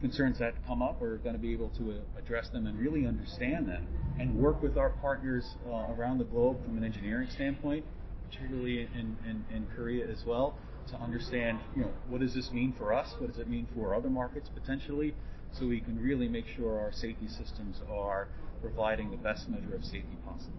concerns 0.00 0.38
that 0.38 0.54
come 0.66 0.82
up, 0.82 1.00
we're 1.00 1.16
going 1.16 1.34
to 1.34 1.40
be 1.40 1.52
able 1.52 1.70
to 1.70 1.92
uh, 1.92 2.18
address 2.18 2.48
them 2.50 2.66
and 2.66 2.78
really 2.78 3.06
understand 3.06 3.68
them, 3.68 3.86
and 4.18 4.36
work 4.36 4.62
with 4.62 4.76
our 4.76 4.90
partners 4.90 5.44
uh, 5.68 5.92
around 5.92 6.18
the 6.18 6.24
globe 6.24 6.62
from 6.64 6.78
an 6.78 6.84
engineering 6.84 7.28
standpoint, 7.34 7.84
particularly 8.30 8.88
in, 8.94 9.16
in, 9.28 9.44
in 9.54 9.66
Korea 9.74 10.06
as 10.08 10.22
well, 10.24 10.54
to 10.90 10.96
understand, 10.96 11.58
you 11.76 11.82
know, 11.82 11.90
what 12.08 12.20
does 12.20 12.34
this 12.34 12.50
mean 12.52 12.72
for 12.78 12.94
us? 12.94 13.14
What 13.18 13.30
does 13.30 13.38
it 13.38 13.48
mean 13.48 13.66
for 13.74 13.94
other 13.94 14.10
markets 14.10 14.48
potentially? 14.54 15.14
So 15.52 15.66
we 15.66 15.80
can 15.80 16.00
really 16.00 16.28
make 16.28 16.46
sure 16.56 16.78
our 16.78 16.92
safety 16.92 17.26
systems 17.26 17.80
are 17.90 18.28
providing 18.60 19.10
the 19.10 19.16
best 19.16 19.48
measure 19.48 19.74
of 19.74 19.84
safety 19.84 20.16
possible. 20.24 20.54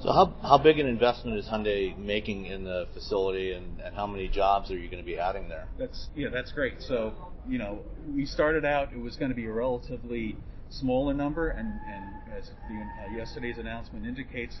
So 0.00 0.12
how, 0.12 0.34
how 0.42 0.58
big 0.58 0.78
an 0.78 0.86
investment 0.86 1.38
is 1.38 1.46
Hyundai 1.46 1.96
making 1.98 2.46
in 2.46 2.62
the 2.64 2.86
facility 2.94 3.52
and, 3.52 3.80
and 3.80 3.96
how 3.96 4.06
many 4.06 4.28
jobs 4.28 4.70
are 4.70 4.78
you 4.78 4.88
going 4.88 5.02
to 5.02 5.06
be 5.06 5.18
adding 5.18 5.48
there? 5.48 5.66
That's, 5.76 6.08
yeah, 6.14 6.28
that's 6.32 6.52
great. 6.52 6.80
So, 6.80 7.14
you 7.48 7.58
know, 7.58 7.80
we 8.14 8.24
started 8.24 8.64
out, 8.64 8.92
it 8.92 9.00
was 9.00 9.16
going 9.16 9.30
to 9.30 9.34
be 9.34 9.46
a 9.46 9.52
relatively 9.52 10.36
smaller 10.70 11.14
number 11.14 11.48
and, 11.48 11.80
and 11.88 12.04
as 12.36 12.50
the, 12.68 12.76
uh, 12.80 13.16
yesterday's 13.16 13.58
announcement 13.58 14.06
indicates, 14.06 14.56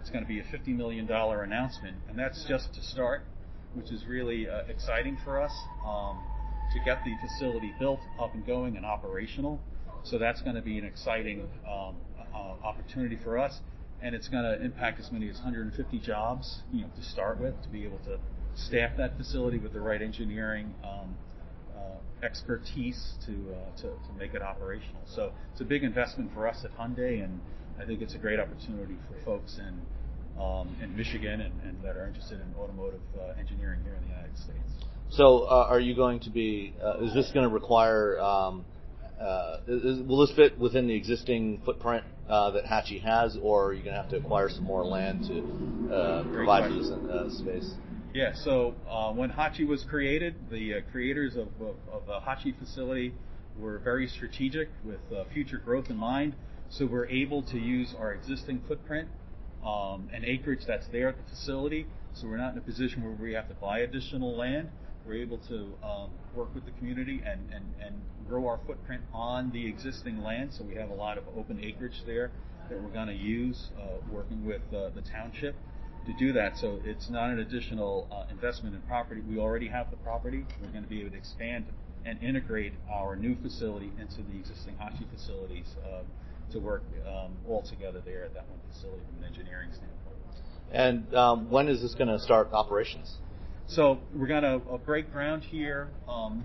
it's 0.00 0.10
going 0.10 0.24
to 0.24 0.28
be 0.28 0.40
a 0.40 0.44
$50 0.44 0.68
million 0.76 1.10
announcement 1.10 1.96
and 2.08 2.18
that's 2.18 2.44
just 2.46 2.74
to 2.74 2.82
start 2.82 3.22
which 3.74 3.90
is 3.90 4.04
really 4.06 4.48
uh, 4.48 4.62
exciting 4.68 5.16
for 5.24 5.40
us 5.40 5.52
um, 5.86 6.18
to 6.72 6.80
get 6.80 7.02
the 7.04 7.14
facility 7.26 7.74
built, 7.78 8.00
up 8.20 8.34
and 8.34 8.46
going, 8.46 8.76
and 8.76 8.84
operational. 8.84 9.60
So 10.04 10.18
that's 10.18 10.42
going 10.42 10.56
to 10.56 10.62
be 10.62 10.78
an 10.78 10.84
exciting 10.84 11.48
um, 11.68 11.96
uh, 12.34 12.66
opportunity 12.66 13.18
for 13.22 13.38
us, 13.38 13.58
and 14.00 14.14
it's 14.14 14.28
going 14.28 14.44
to 14.44 14.62
impact 14.64 15.00
as 15.00 15.10
many 15.12 15.28
as 15.28 15.36
150 15.36 15.98
jobs, 16.00 16.60
you 16.72 16.82
know, 16.82 16.88
to 16.96 17.02
start 17.02 17.40
with, 17.40 17.60
to 17.62 17.68
be 17.68 17.84
able 17.84 17.98
to 17.98 18.18
staff 18.54 18.90
that 18.98 19.16
facility 19.16 19.58
with 19.58 19.72
the 19.72 19.80
right 19.80 20.02
engineering 20.02 20.74
um, 20.84 21.14
uh, 21.76 22.24
expertise 22.24 23.14
to, 23.26 23.32
uh, 23.32 23.76
to 23.76 23.82
to 23.82 24.12
make 24.18 24.34
it 24.34 24.42
operational. 24.42 25.02
So 25.06 25.32
it's 25.52 25.60
a 25.60 25.64
big 25.64 25.84
investment 25.84 26.32
for 26.34 26.46
us 26.46 26.64
at 26.64 26.76
Hyundai, 26.76 27.24
and 27.24 27.40
I 27.80 27.84
think 27.86 28.02
it's 28.02 28.14
a 28.14 28.18
great 28.18 28.38
opportunity 28.38 28.96
for 29.08 29.24
folks 29.24 29.58
in 29.58 29.80
um, 30.40 30.76
in 30.82 30.96
Michigan 30.96 31.40
and, 31.42 31.52
and, 31.62 31.82
that 31.82 31.96
are 31.96 32.06
interested 32.06 32.40
in 32.40 32.54
automotive 32.58 33.00
uh, 33.18 33.38
engineering 33.38 33.80
here 33.84 33.94
in 33.94 34.02
the 34.02 34.14
United 34.14 34.36
States. 34.38 34.86
So, 35.10 35.40
uh, 35.40 35.66
are 35.68 35.80
you 35.80 35.94
going 35.94 36.20
to 36.20 36.30
be? 36.30 36.74
Uh, 36.82 37.04
is 37.04 37.12
this 37.12 37.30
going 37.34 37.46
to 37.46 37.52
require? 37.54 38.18
Um, 38.18 38.64
uh, 39.20 39.58
is, 39.68 40.00
will 40.06 40.26
this 40.26 40.34
fit 40.34 40.58
within 40.58 40.86
the 40.86 40.94
existing 40.94 41.60
footprint 41.64 42.04
uh, 42.28 42.50
that 42.52 42.64
HATCI 42.64 43.02
has, 43.02 43.36
or 43.40 43.66
are 43.66 43.72
you 43.72 43.82
going 43.82 43.94
to 43.94 44.00
have 44.00 44.10
to 44.10 44.16
acquire 44.16 44.48
some 44.48 44.64
more 44.64 44.84
land 44.84 45.24
to 45.26 45.94
uh, 45.94 46.24
provide 46.32 46.70
for 46.70 46.76
this 46.76 47.38
space? 47.38 47.74
Yeah. 48.14 48.32
So 48.34 48.74
when 49.14 49.30
HATCI 49.30 49.66
was 49.66 49.84
created, 49.84 50.34
the 50.50 50.82
creators 50.92 51.34
of, 51.36 51.48
of, 51.60 51.76
of, 51.90 52.06
the 52.06 52.20
HATCI 52.20 52.58
facility 52.58 53.14
were 53.58 53.78
very 53.78 54.06
strategic 54.06 54.68
with 54.84 55.00
future 55.32 55.58
growth 55.58 55.90
in 55.90 55.96
mind. 55.96 56.34
So 56.70 56.86
we're 56.86 57.06
able 57.06 57.42
to 57.42 57.58
use 57.58 57.94
our 57.98 58.12
existing 58.12 58.62
footprint 58.66 59.08
um, 59.64 60.08
and 60.12 60.24
acreage 60.24 60.60
that's 60.66 60.86
there 60.88 61.08
at 61.08 61.16
the 61.16 61.30
facility. 61.30 61.86
So 62.14 62.26
we're 62.26 62.38
not 62.38 62.52
in 62.52 62.58
a 62.58 62.62
position 62.62 63.02
where 63.02 63.12
we 63.12 63.34
have 63.34 63.48
to 63.48 63.54
buy 63.54 63.80
additional 63.80 64.36
land. 64.36 64.70
We're 65.06 65.22
able 65.22 65.38
to 65.38 65.72
um, 65.82 66.10
work 66.34 66.54
with 66.54 66.64
the 66.64 66.70
community 66.72 67.22
and, 67.24 67.40
and, 67.52 67.64
and 67.84 68.00
grow 68.28 68.46
our 68.46 68.60
footprint 68.66 69.02
on 69.12 69.50
the 69.50 69.66
existing 69.66 70.22
land. 70.22 70.52
So 70.52 70.64
we 70.64 70.74
have 70.76 70.90
a 70.90 70.94
lot 70.94 71.18
of 71.18 71.24
open 71.36 71.62
acreage 71.62 72.02
there 72.06 72.30
that 72.68 72.80
we're 72.80 72.90
going 72.90 73.08
to 73.08 73.14
use 73.14 73.70
uh, 73.78 73.98
working 74.10 74.44
with 74.46 74.62
uh, 74.72 74.90
the 74.94 75.02
township 75.02 75.54
to 76.06 76.12
do 76.18 76.32
that. 76.32 76.56
So 76.56 76.80
it's 76.84 77.10
not 77.10 77.30
an 77.30 77.40
additional 77.40 78.08
uh, 78.10 78.30
investment 78.30 78.74
in 78.74 78.82
property. 78.82 79.20
We 79.20 79.38
already 79.38 79.68
have 79.68 79.90
the 79.90 79.96
property. 79.98 80.44
We're 80.60 80.70
going 80.70 80.84
to 80.84 80.90
be 80.90 81.00
able 81.00 81.10
to 81.10 81.16
expand 81.16 81.66
and 82.04 82.20
integrate 82.22 82.74
our 82.90 83.16
new 83.16 83.36
facility 83.42 83.92
into 84.00 84.22
the 84.22 84.38
existing 84.38 84.74
HATCI 84.74 85.10
facilities. 85.12 85.66
Um, 85.84 86.06
to 86.52 86.60
work 86.60 86.82
um, 87.06 87.32
all 87.48 87.62
together 87.62 88.00
there 88.04 88.24
at 88.24 88.34
that 88.34 88.48
one 88.48 88.58
facility 88.72 89.02
from 89.08 89.24
an 89.24 89.28
engineering 89.28 89.70
standpoint. 89.72 90.16
And 90.70 91.14
um, 91.14 91.50
when 91.50 91.68
is 91.68 91.82
this 91.82 91.94
going 91.94 92.08
to 92.08 92.18
start 92.18 92.52
operations? 92.52 93.16
So 93.68 94.00
we're 94.14 94.26
going 94.26 94.42
to 94.42 94.60
uh, 94.70 94.76
break 94.78 95.12
ground 95.12 95.44
here, 95.44 95.88
um, 96.08 96.44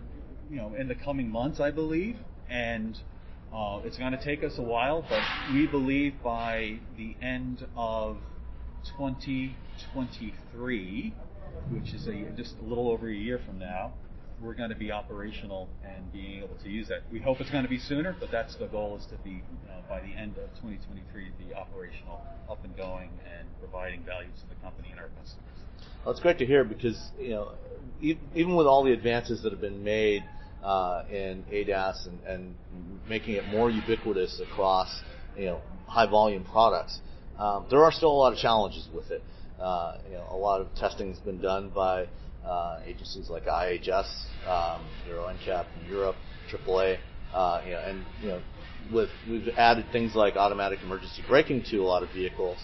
you 0.49 0.57
know, 0.57 0.75
in 0.75 0.87
the 0.87 0.95
coming 0.95 1.29
months, 1.29 1.59
I 1.59 1.71
believe, 1.71 2.15
and 2.49 2.97
uh, 3.53 3.81
it's 3.83 3.97
going 3.97 4.13
to 4.13 4.23
take 4.23 4.43
us 4.43 4.53
a 4.57 4.61
while, 4.61 5.03
but 5.09 5.21
we 5.53 5.67
believe 5.67 6.13
by 6.23 6.79
the 6.95 7.17
end 7.21 7.67
of 7.75 8.15
2023, 8.97 11.13
which 11.71 11.93
is 11.93 12.07
a, 12.07 12.13
just 12.37 12.55
a 12.59 12.63
little 12.63 12.89
over 12.89 13.09
a 13.09 13.13
year 13.13 13.41
from 13.45 13.59
now, 13.59 13.91
we're 14.41 14.53
going 14.53 14.69
to 14.69 14.75
be 14.75 14.91
operational 14.91 15.67
and 15.83 16.13
being 16.13 16.43
able 16.43 16.55
to 16.63 16.69
use 16.69 16.87
that. 16.87 17.01
We 17.11 17.19
hope 17.19 17.41
it's 17.41 17.49
going 17.49 17.63
to 17.63 17.69
be 17.69 17.79
sooner, 17.79 18.15
but 18.19 18.29
that's 18.31 18.55
the 18.55 18.67
goal 18.67 18.95
is 18.97 19.05
to 19.07 19.15
be 19.23 19.43
uh, 19.69 19.81
by 19.89 19.99
the 19.99 20.15
end 20.15 20.37
of 20.37 20.49
2023 20.61 21.31
be 21.39 21.53
operational, 21.53 22.21
up 22.49 22.63
and 22.63 22.77
going, 22.77 23.09
and 23.37 23.49
providing 23.59 24.03
value 24.03 24.29
to 24.29 24.47
the 24.47 24.55
company 24.63 24.87
and 24.91 24.99
our 24.99 25.09
customers. 25.19 25.66
Well, 26.03 26.11
it's 26.11 26.21
great 26.21 26.37
to 26.39 26.45
hear 26.45 26.63
because 26.63 27.11
you 27.19 27.31
know 27.31 27.51
even 28.01 28.55
with 28.55 28.67
all 28.67 28.83
the 28.83 28.93
advances 28.93 29.41
that 29.43 29.51
have 29.51 29.61
been 29.61 29.83
made 29.83 30.23
uh, 30.63 31.03
in 31.09 31.43
ADAS 31.51 32.07
and, 32.07 32.19
and, 32.25 32.55
making 33.07 33.35
it 33.35 33.47
more 33.47 33.69
ubiquitous 33.69 34.41
across 34.41 35.01
you 35.37 35.45
know 35.45 35.61
high 35.85 36.05
volume 36.05 36.43
products, 36.43 36.99
um, 37.39 37.65
there 37.69 37.83
are 37.83 37.91
still 37.91 38.11
a 38.11 38.19
lot 38.19 38.33
of 38.33 38.39
challenges 38.39 38.87
with 38.93 39.09
it. 39.11 39.23
Uh, 39.59 39.97
you 40.09 40.15
know, 40.15 40.27
a 40.31 40.35
lot 40.35 40.59
of 40.61 40.67
testing 40.75 41.09
has 41.09 41.19
been 41.19 41.41
done 41.41 41.71
by 41.73 42.05
uh, 42.45 42.79
agencies 42.85 43.29
like 43.29 43.45
IIHS, 43.45 44.07
um, 44.45 44.85
Euro 45.07 45.27
NCAP 45.27 45.65
in 45.81 45.89
Europe, 45.89 46.15
AAA, 46.51 46.97
uh, 47.33 47.61
you 47.65 47.71
know, 47.71 47.81
and 47.85 48.05
you 48.21 48.27
know, 48.29 48.41
with 48.91 49.09
we've 49.29 49.47
added 49.57 49.85
things 49.91 50.15
like 50.15 50.35
automatic 50.35 50.79
emergency 50.83 51.23
braking 51.27 51.63
to 51.71 51.77
a 51.77 51.83
lot 51.83 52.03
of 52.03 52.09
vehicles, 52.13 52.57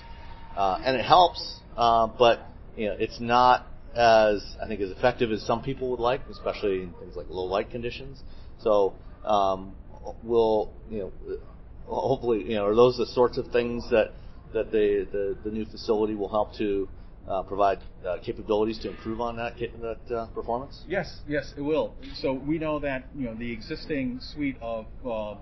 uh, 0.55 0.79
and 0.83 0.95
it 0.95 1.05
helps, 1.05 1.59
uh, 1.75 2.07
but 2.07 2.47
you 2.75 2.87
know 2.87 2.95
it's 2.97 3.19
not 3.19 3.67
as 3.95 4.43
I 4.61 4.67
think 4.67 4.81
as 4.81 4.89
effective 4.89 5.31
as 5.31 5.43
some 5.43 5.61
people 5.61 5.91
would 5.91 5.99
like, 5.99 6.21
especially 6.29 6.83
in 6.83 6.93
things 6.99 7.15
like 7.15 7.27
low 7.29 7.45
light 7.45 7.69
conditions. 7.69 8.21
So 8.61 8.95
um, 9.23 9.75
we'll 10.23 10.71
you 10.89 10.99
know 10.99 11.37
hopefully 11.85 12.43
you 12.43 12.55
know 12.55 12.65
are 12.65 12.75
those 12.75 12.97
the 12.97 13.05
sorts 13.07 13.37
of 13.37 13.47
things 13.47 13.87
that 13.91 14.13
that 14.53 14.71
the 14.71 15.07
the, 15.11 15.37
the 15.43 15.51
new 15.51 15.65
facility 15.65 16.15
will 16.15 16.29
help 16.29 16.55
to 16.57 16.87
uh, 17.27 17.43
provide 17.43 17.79
uh, 18.05 18.17
capabilities 18.23 18.79
to 18.79 18.89
improve 18.89 19.21
on 19.21 19.37
that 19.37 19.55
that 19.57 20.15
uh, 20.15 20.27
performance? 20.27 20.83
Yes, 20.87 21.21
yes, 21.27 21.53
it 21.57 21.61
will. 21.61 21.93
So 22.15 22.33
we 22.33 22.57
know 22.57 22.79
that 22.79 23.07
you 23.15 23.25
know 23.25 23.35
the 23.35 23.51
existing 23.51 24.19
suite 24.21 24.57
of 24.61 24.87
uh, 25.09 25.35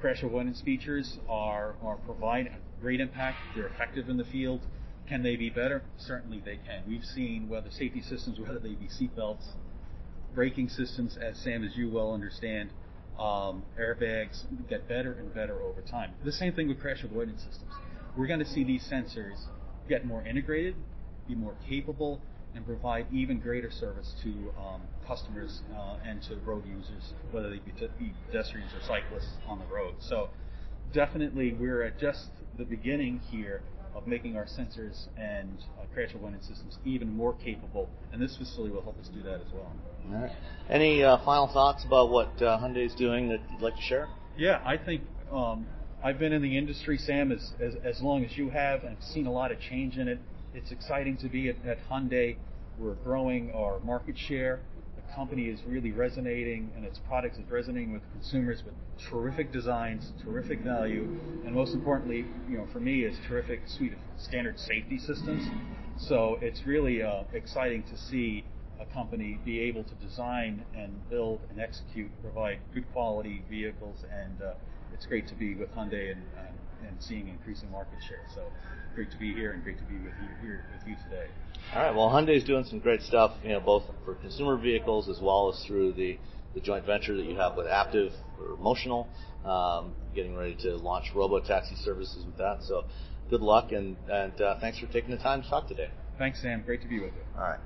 crash 0.00 0.22
avoidance 0.22 0.60
features 0.64 1.18
are 1.28 1.76
are 1.82 1.96
provide 2.04 2.50
great 2.80 3.00
impact. 3.00 3.42
They're 3.54 3.66
effective 3.68 4.08
in 4.08 4.16
the 4.16 4.24
field. 4.24 4.62
Can 5.08 5.22
they 5.22 5.36
be 5.36 5.48
better? 5.48 5.82
Certainly 5.96 6.42
they 6.44 6.56
can. 6.56 6.82
We've 6.86 7.04
seen 7.04 7.48
whether 7.48 7.70
safety 7.70 8.02
systems, 8.02 8.38
whether 8.38 8.58
they 8.58 8.74
be 8.74 8.88
seatbelts, 8.88 9.44
braking 10.34 10.68
systems, 10.68 11.16
as 11.16 11.38
Sam, 11.38 11.64
as 11.64 11.74
you 11.76 11.90
well 11.90 12.12
understand, 12.12 12.70
um, 13.18 13.64
airbags 13.80 14.44
get 14.68 14.86
better 14.86 15.12
and 15.12 15.34
better 15.34 15.60
over 15.62 15.80
time. 15.80 16.12
The 16.24 16.32
same 16.32 16.52
thing 16.52 16.68
with 16.68 16.78
crash 16.80 17.02
avoidance 17.02 17.42
systems. 17.42 17.72
We're 18.16 18.26
going 18.26 18.40
to 18.40 18.46
see 18.46 18.64
these 18.64 18.86
sensors 18.86 19.38
get 19.88 20.04
more 20.04 20.22
integrated, 20.26 20.76
be 21.26 21.34
more 21.34 21.54
capable, 21.68 22.20
and 22.54 22.66
provide 22.66 23.06
even 23.12 23.38
greater 23.38 23.70
service 23.70 24.14
to 24.22 24.30
um, 24.58 24.82
customers 25.06 25.62
uh, 25.74 25.96
and 26.04 26.22
to 26.24 26.36
road 26.44 26.64
users, 26.66 27.14
whether 27.30 27.48
they 27.50 27.58
be, 27.58 27.72
t- 27.72 27.88
be 27.98 28.12
pedestrians 28.26 28.72
or 28.74 28.80
cyclists 28.86 29.36
on 29.46 29.58
the 29.58 29.66
road. 29.66 29.94
So 30.00 30.28
definitely 30.92 31.54
we're 31.54 31.82
at 31.82 31.98
just 31.98 32.28
the 32.58 32.64
beginning 32.64 33.20
here 33.30 33.62
of 33.98 34.06
making 34.06 34.36
our 34.36 34.46
sensors 34.46 35.08
and 35.16 35.58
uh, 35.78 35.84
crash 35.92 36.14
avoidance 36.14 36.46
systems 36.46 36.78
even 36.84 37.14
more 37.14 37.34
capable, 37.34 37.88
and 38.12 38.22
this 38.22 38.36
facility 38.36 38.72
will 38.72 38.82
help 38.82 38.98
us 38.98 39.08
do 39.08 39.22
that 39.22 39.34
as 39.34 39.52
well. 39.52 39.72
All 40.10 40.22
right. 40.22 40.32
Any 40.70 41.02
uh, 41.02 41.18
final 41.24 41.48
thoughts 41.48 41.84
about 41.84 42.10
what 42.10 42.28
uh, 42.40 42.58
Hyundai 42.58 42.86
is 42.86 42.94
doing 42.94 43.28
that 43.28 43.40
you'd 43.50 43.60
like 43.60 43.76
to 43.76 43.82
share? 43.82 44.08
Yeah, 44.36 44.62
I 44.64 44.76
think 44.76 45.02
um, 45.32 45.66
I've 46.02 46.18
been 46.18 46.32
in 46.32 46.42
the 46.42 46.56
industry, 46.56 46.96
Sam, 46.96 47.32
as, 47.32 47.52
as, 47.60 47.74
as 47.84 48.00
long 48.00 48.24
as 48.24 48.36
you 48.36 48.50
have, 48.50 48.84
and 48.84 48.96
I've 48.96 49.02
seen 49.02 49.26
a 49.26 49.32
lot 49.32 49.50
of 49.50 49.60
change 49.60 49.98
in 49.98 50.08
it. 50.08 50.20
It's 50.54 50.70
exciting 50.70 51.16
to 51.18 51.28
be 51.28 51.48
at, 51.48 51.56
at 51.66 51.78
Hyundai. 51.90 52.36
We're 52.78 52.94
growing 52.94 53.50
our 53.52 53.80
market 53.80 54.16
share. 54.16 54.60
Company 55.18 55.48
is 55.48 55.58
really 55.66 55.90
resonating, 55.90 56.70
and 56.76 56.84
its 56.84 57.00
products 57.00 57.38
is 57.38 57.50
resonating 57.50 57.92
with 57.92 58.02
consumers 58.12 58.62
with 58.64 58.74
terrific 59.10 59.52
designs, 59.52 60.12
terrific 60.22 60.60
value, 60.60 61.08
and 61.44 61.52
most 61.52 61.74
importantly, 61.74 62.24
you 62.48 62.56
know, 62.56 62.68
for 62.72 62.78
me, 62.78 63.02
is 63.02 63.18
terrific 63.26 63.62
suite 63.66 63.94
of 63.94 63.98
standard 64.16 64.60
safety 64.60 64.96
systems. 64.96 65.42
So 65.96 66.38
it's 66.40 66.64
really 66.64 67.02
uh, 67.02 67.24
exciting 67.32 67.82
to 67.90 67.96
see 67.98 68.44
a 68.80 68.84
company 68.94 69.40
be 69.44 69.58
able 69.58 69.82
to 69.82 69.94
design 69.96 70.64
and 70.72 70.92
build 71.10 71.40
and 71.50 71.58
execute, 71.58 72.12
provide 72.22 72.60
good 72.72 72.84
quality 72.92 73.42
vehicles, 73.50 74.04
and 74.12 74.40
uh, 74.40 74.52
it's 74.94 75.06
great 75.06 75.26
to 75.26 75.34
be 75.34 75.56
with 75.56 75.74
Hyundai 75.74 76.12
and, 76.12 76.22
and, 76.38 76.86
and 76.86 76.96
seeing 77.00 77.26
increasing 77.26 77.68
market 77.72 77.98
share. 78.06 78.22
So 78.32 78.42
great 78.94 79.10
to 79.10 79.16
be 79.16 79.34
here 79.34 79.50
and 79.50 79.64
great 79.64 79.78
to 79.78 79.84
be 79.84 79.96
with 79.96 80.14
you 80.22 80.28
here 80.40 80.64
with 80.72 80.86
you 80.86 80.94
today. 81.10 81.26
All 81.74 81.82
right. 81.82 81.94
Well, 81.94 82.08
Hyundai 82.08 82.36
is 82.36 82.44
doing 82.44 82.64
some 82.64 82.78
great 82.78 83.02
stuff, 83.02 83.32
you 83.42 83.50
know, 83.50 83.60
both 83.60 83.84
for 84.04 84.14
consumer 84.14 84.56
vehicles 84.56 85.08
as 85.08 85.20
well 85.20 85.52
as 85.52 85.64
through 85.66 85.92
the, 85.92 86.18
the 86.54 86.60
joint 86.60 86.86
venture 86.86 87.16
that 87.16 87.26
you 87.26 87.36
have 87.36 87.56
with 87.56 87.66
Aptiv 87.66 88.12
or 88.40 88.56
Motional, 88.56 89.06
um, 89.46 89.92
getting 90.14 90.36
ready 90.36 90.54
to 90.62 90.76
launch 90.76 91.12
robo 91.14 91.40
taxi 91.40 91.74
services 91.76 92.24
with 92.24 92.38
that. 92.38 92.62
So, 92.62 92.84
good 93.30 93.42
luck 93.42 93.72
and 93.72 93.96
and 94.10 94.40
uh, 94.40 94.58
thanks 94.60 94.78
for 94.78 94.86
taking 94.86 95.10
the 95.10 95.18
time 95.18 95.42
to 95.42 95.48
talk 95.48 95.68
today. 95.68 95.90
Thanks, 96.18 96.40
Sam. 96.42 96.62
Great 96.64 96.82
to 96.82 96.88
be 96.88 97.00
with 97.00 97.12
you. 97.14 97.22
All 97.36 97.42
right. 97.42 97.60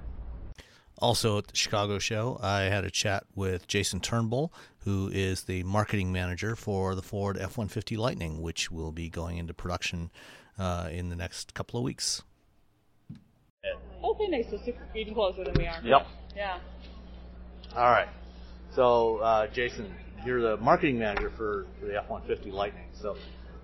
Also 0.98 1.38
at 1.38 1.48
the 1.48 1.56
Chicago 1.56 1.98
show, 1.98 2.38
I 2.40 2.62
had 2.62 2.84
a 2.84 2.90
chat 2.90 3.24
with 3.34 3.66
Jason 3.66 3.98
Turnbull, 3.98 4.52
who 4.84 5.10
is 5.12 5.44
the 5.44 5.64
marketing 5.64 6.12
manager 6.12 6.54
for 6.54 6.94
the 6.94 7.02
Ford 7.02 7.36
F 7.36 7.56
150 7.56 7.96
Lightning, 7.96 8.40
which 8.40 8.70
will 8.70 8.92
be 8.92 9.08
going 9.08 9.38
into 9.38 9.54
production 9.54 10.10
uh, 10.58 10.88
in 10.92 11.08
the 11.08 11.16
next 11.16 11.54
couple 11.54 11.78
of 11.78 11.84
weeks. 11.84 12.22
Okay, 14.04 14.26
nice. 14.28 14.46
So 14.50 14.58
six, 14.64 14.76
even 14.94 15.14
closer 15.14 15.44
than 15.44 15.54
we 15.56 15.66
are. 15.66 15.80
Yep. 15.82 16.06
Yeah. 16.34 16.58
All 17.76 17.90
right. 17.90 18.08
So, 18.74 19.18
uh, 19.18 19.46
Jason, 19.52 19.94
you're 20.24 20.40
the 20.40 20.56
marketing 20.56 20.98
manager 20.98 21.30
for, 21.36 21.66
for 21.78 21.86
the 21.86 21.96
F 21.96 22.08
150 22.08 22.50
Lightning. 22.50 22.86
So, 23.00 23.16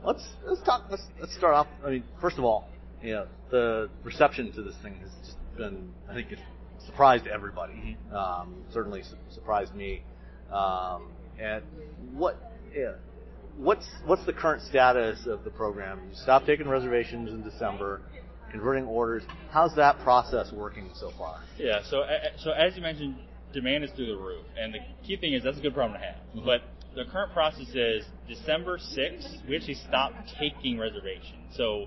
let's 0.05 0.25
let's 0.47 0.63
talk. 0.63 0.85
Let's 0.91 1.03
let's 1.21 1.35
start 1.35 1.55
off. 1.55 1.67
I 1.85 1.91
mean, 1.91 2.05
first 2.21 2.39
of 2.39 2.45
all, 2.45 2.69
you 3.03 3.15
know, 3.15 3.27
the 3.51 3.91
reception 4.05 4.53
to 4.53 4.63
this 4.63 4.75
thing 4.83 4.95
has 5.01 5.11
just 5.25 5.37
been, 5.57 5.93
I 6.09 6.15
think, 6.15 6.31
it 6.31 6.39
surprised 6.87 7.27
everybody. 7.27 7.97
Um, 8.13 8.63
certainly 8.73 9.03
su- 9.03 9.17
surprised 9.35 9.75
me. 9.75 10.03
Um, 10.53 11.09
and 11.41 11.63
what, 12.13 12.37
yeah, 12.75 12.93
what's 13.57 13.87
what's 14.07 14.25
the 14.27 14.33
current 14.33 14.63
status 14.63 15.27
of 15.27 15.45
the 15.45 15.51
program? 15.51 16.01
You 16.11 16.17
stopped 16.17 16.47
taking 16.47 16.69
reservations 16.69 17.31
in 17.31 17.43
December, 17.43 18.03
converting 18.51 18.85
orders. 18.85 19.23
How's 19.51 19.75
that 19.77 19.99
process 20.01 20.53
working 20.53 20.91
so 20.95 21.11
far? 21.19 21.41
Yeah. 21.59 21.81
So, 21.89 22.05
so 22.39 22.51
as 22.53 22.77
you 22.77 22.83
mentioned, 22.83 23.17
demand 23.53 23.85
is 23.85 23.91
through 23.93 24.07
the 24.07 24.17
roof, 24.17 24.45
and 24.59 24.75
the 24.75 24.79
key 25.07 25.17
thing 25.17 25.33
is 25.35 25.43
that's 25.43 25.59
a 25.59 25.61
good 25.61 25.75
problem 25.75 26.01
to 26.01 26.07
have. 26.07 26.17
Mhm. 26.35 26.45
But 26.45 26.63
the 26.95 27.05
current 27.05 27.33
process 27.33 27.69
is 27.75 28.05
December 28.27 28.79
6th, 28.79 29.47
we 29.49 29.57
actually 29.57 29.75
stopped 29.75 30.17
taking 30.39 30.79
reservations. 30.79 31.55
So 31.57 31.87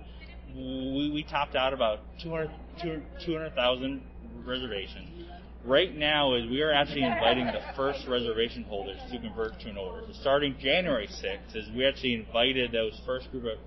we, 0.56 1.12
we 1.14 1.26
topped 1.30 1.56
out 1.56 1.74
about 1.74 2.00
200 2.22 2.50
200,000 2.82 4.02
reservations. 4.46 5.28
Right 5.64 5.96
now 5.96 6.34
is 6.34 6.50
we 6.50 6.62
are 6.62 6.72
actually 6.72 7.04
inviting 7.04 7.46
the 7.46 7.62
first 7.76 8.08
reservation 8.08 8.64
holders 8.64 9.00
to 9.12 9.20
convert 9.20 9.60
to 9.60 9.70
an 9.70 9.78
order. 9.78 10.02
So 10.08 10.14
starting 10.22 10.56
January 10.60 11.08
6th 11.08 11.56
is 11.56 11.70
we 11.76 11.86
actually 11.86 12.16
invited 12.16 12.72
those 12.72 13.00
first 13.06 13.30
group 13.30 13.46
of 13.46 13.60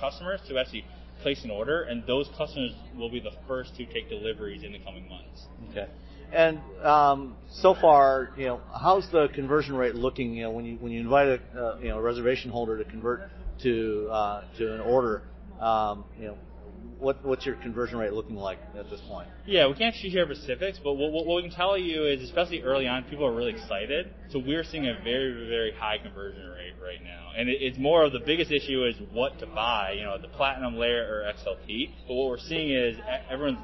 customers 0.00 0.40
to 0.48 0.58
actually 0.58 0.84
place 1.26 1.42
an 1.42 1.50
order, 1.50 1.82
and 1.82 2.06
those 2.06 2.30
customers 2.38 2.70
will 2.96 3.10
be 3.10 3.18
the 3.18 3.32
first 3.48 3.74
to 3.74 3.84
take 3.86 4.08
deliveries 4.08 4.62
in 4.62 4.70
the 4.70 4.78
coming 4.78 5.08
months. 5.08 5.46
Okay. 5.72 5.88
And 6.32 6.60
um, 6.84 7.36
so 7.50 7.74
far, 7.74 8.30
you 8.36 8.46
know, 8.46 8.60
how's 8.72 9.10
the 9.10 9.26
conversion 9.34 9.74
rate 9.74 9.96
looking? 9.96 10.34
You 10.34 10.44
know, 10.44 10.50
when 10.52 10.64
you 10.64 10.76
when 10.76 10.92
you 10.92 11.00
invite 11.00 11.26
a 11.26 11.40
uh, 11.58 11.78
you 11.80 11.88
know 11.88 11.98
reservation 11.98 12.52
holder 12.52 12.78
to 12.78 12.84
convert 12.88 13.22
to 13.62 14.08
uh, 14.08 14.44
to 14.58 14.74
an 14.74 14.80
order, 14.82 15.24
um, 15.58 16.04
you 16.16 16.26
know, 16.26 16.38
what 16.98 17.24
what's 17.24 17.44
your 17.46 17.56
conversion 17.56 17.98
rate 17.98 18.12
looking 18.12 18.36
like 18.36 18.58
at 18.78 18.88
this 18.90 19.00
point? 19.08 19.28
Yeah, 19.46 19.66
we 19.68 19.74
can't 19.74 19.94
actually 19.94 20.10
share 20.10 20.26
specifics, 20.26 20.78
but 20.82 20.94
what, 20.94 21.12
what, 21.12 21.26
what 21.26 21.36
we 21.36 21.48
can 21.48 21.56
tell 21.56 21.76
you 21.76 22.06
is, 22.06 22.22
especially 22.22 22.62
early 22.62 22.86
on, 22.86 23.04
people 23.04 23.26
are 23.26 23.34
really 23.34 23.52
excited. 23.52 24.12
So 24.30 24.38
we're 24.38 24.64
seeing 24.64 24.86
a 24.86 24.94
very, 25.04 25.48
very 25.48 25.72
high 25.72 25.98
conversion 25.98 26.48
rate 26.50 26.74
right 26.82 27.02
now, 27.02 27.30
and 27.36 27.48
it, 27.48 27.58
it's 27.60 27.78
more 27.78 28.04
of 28.04 28.12
the 28.12 28.20
biggest 28.20 28.50
issue 28.50 28.84
is 28.86 28.96
what 29.12 29.38
to 29.40 29.46
buy, 29.46 29.92
you 29.98 30.04
know, 30.04 30.18
the 30.20 30.28
platinum 30.28 30.76
layer 30.76 31.04
or 31.04 31.32
XLT. 31.32 31.90
But 32.06 32.14
what 32.14 32.28
we're 32.28 32.38
seeing 32.38 32.70
is 32.70 32.96
everyone's 33.30 33.60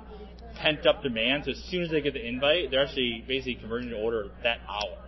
pent 0.56 0.86
up 0.86 1.02
demand. 1.02 1.44
So 1.44 1.52
as 1.52 1.64
soon 1.70 1.82
as 1.82 1.90
they 1.90 2.00
get 2.00 2.14
the 2.14 2.26
invite, 2.26 2.70
they're 2.70 2.84
actually 2.84 3.24
basically 3.26 3.56
converting 3.56 3.90
to 3.90 3.96
order 3.96 4.28
that 4.42 4.58
hour. 4.68 4.98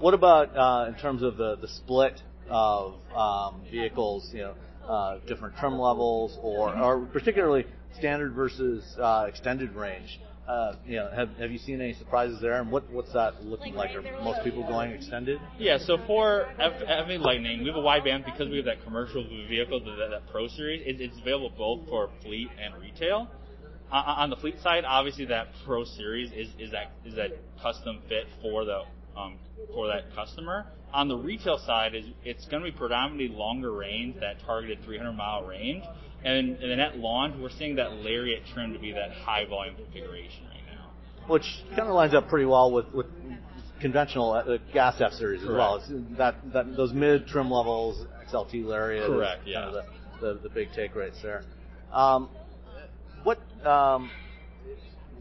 What 0.00 0.14
about 0.14 0.56
uh, 0.56 0.88
in 0.88 0.94
terms 0.94 1.22
of 1.22 1.36
the 1.36 1.56
the 1.56 1.68
split 1.68 2.22
of 2.48 2.94
um, 3.14 3.62
vehicles? 3.70 4.30
You 4.32 4.40
know, 4.40 4.54
uh, 4.88 5.18
different 5.26 5.56
trim 5.56 5.78
levels, 5.78 6.38
or 6.42 6.76
or 6.76 7.06
particularly 7.06 7.66
standard 7.98 8.34
versus 8.34 8.84
uh, 9.00 9.26
extended 9.28 9.74
range. 9.74 10.20
Uh, 10.48 10.74
you 10.84 10.96
know, 10.96 11.08
have 11.14 11.28
have 11.36 11.52
you 11.52 11.58
seen 11.58 11.80
any 11.80 11.94
surprises 11.94 12.40
there? 12.40 12.60
And 12.60 12.72
what 12.72 12.90
what's 12.90 13.12
that 13.12 13.44
looking 13.44 13.74
like? 13.74 13.94
Are 13.94 14.02
most 14.24 14.42
people 14.42 14.66
going 14.66 14.90
extended? 14.90 15.38
Yeah, 15.58 15.78
so 15.78 15.96
for 16.06 16.48
FA 16.56 17.18
Lightning, 17.20 17.60
we 17.60 17.66
have 17.66 17.76
a 17.76 17.80
wide 17.80 18.04
band 18.04 18.24
because 18.24 18.48
we 18.48 18.56
have 18.56 18.66
that 18.66 18.82
commercial 18.82 19.22
vehicle, 19.48 19.80
that, 19.80 20.10
that 20.10 20.28
Pro 20.30 20.48
Series. 20.48 20.82
It, 20.84 21.00
it's 21.00 21.16
available 21.20 21.52
both 21.56 21.88
for 21.88 22.10
fleet 22.22 22.48
and 22.60 22.74
retail. 22.82 23.28
Uh, 23.92 24.14
on 24.18 24.30
the 24.30 24.36
fleet 24.36 24.60
side, 24.60 24.84
obviously 24.84 25.24
that 25.26 25.48
Pro 25.64 25.84
Series 25.84 26.32
is, 26.32 26.48
is 26.58 26.70
that 26.72 26.92
is 27.04 27.14
that 27.14 27.30
custom 27.62 28.00
fit 28.08 28.26
for 28.42 28.64
the 28.64 28.82
um, 29.16 29.38
for 29.72 29.86
that 29.88 30.12
customer. 30.14 30.66
On 30.92 31.08
the 31.08 31.16
retail 31.16 31.58
side, 31.58 31.94
is 31.94 32.04
it's 32.24 32.46
going 32.46 32.64
to 32.64 32.70
be 32.70 32.76
predominantly 32.76 33.28
longer 33.36 33.72
range, 33.72 34.16
that 34.20 34.36
targeted 34.44 34.84
300 34.84 35.12
mile 35.12 35.44
range, 35.44 35.84
and, 36.24 36.56
and 36.56 36.70
then 36.70 36.80
at 36.80 36.98
launch, 36.98 37.34
we're 37.40 37.50
seeing 37.50 37.76
that 37.76 37.92
Lariat 37.92 38.42
trim 38.52 38.72
to 38.72 38.78
be 38.78 38.92
that 38.92 39.12
high 39.12 39.46
volume 39.46 39.76
configuration 39.76 40.44
right 40.48 40.74
now. 40.74 40.90
Which 41.32 41.44
kind 41.70 41.88
of 41.88 41.94
lines 41.94 42.14
up 42.14 42.28
pretty 42.28 42.46
well 42.46 42.72
with 42.72 42.92
with 42.92 43.06
conventional 43.80 44.32
uh, 44.32 44.58
gas 44.72 45.00
F 45.00 45.12
series 45.12 45.42
as 45.42 45.48
well. 45.48 45.76
It's 45.76 45.88
that 46.18 46.36
that 46.52 46.76
those 46.76 46.92
mid 46.92 47.26
trim 47.26 47.50
levels, 47.50 48.06
XLT 48.28 48.64
Lariat, 48.64 49.06
Correct, 49.06 49.44
kind 49.44 49.48
yeah. 49.48 49.66
of 49.66 49.72
the, 50.20 50.34
the 50.34 50.40
the 50.42 50.48
big 50.50 50.68
take 50.74 50.94
rates 50.94 51.18
there. 51.22 51.44
Um, 51.92 52.28
what 53.22 53.38
um, 53.64 54.10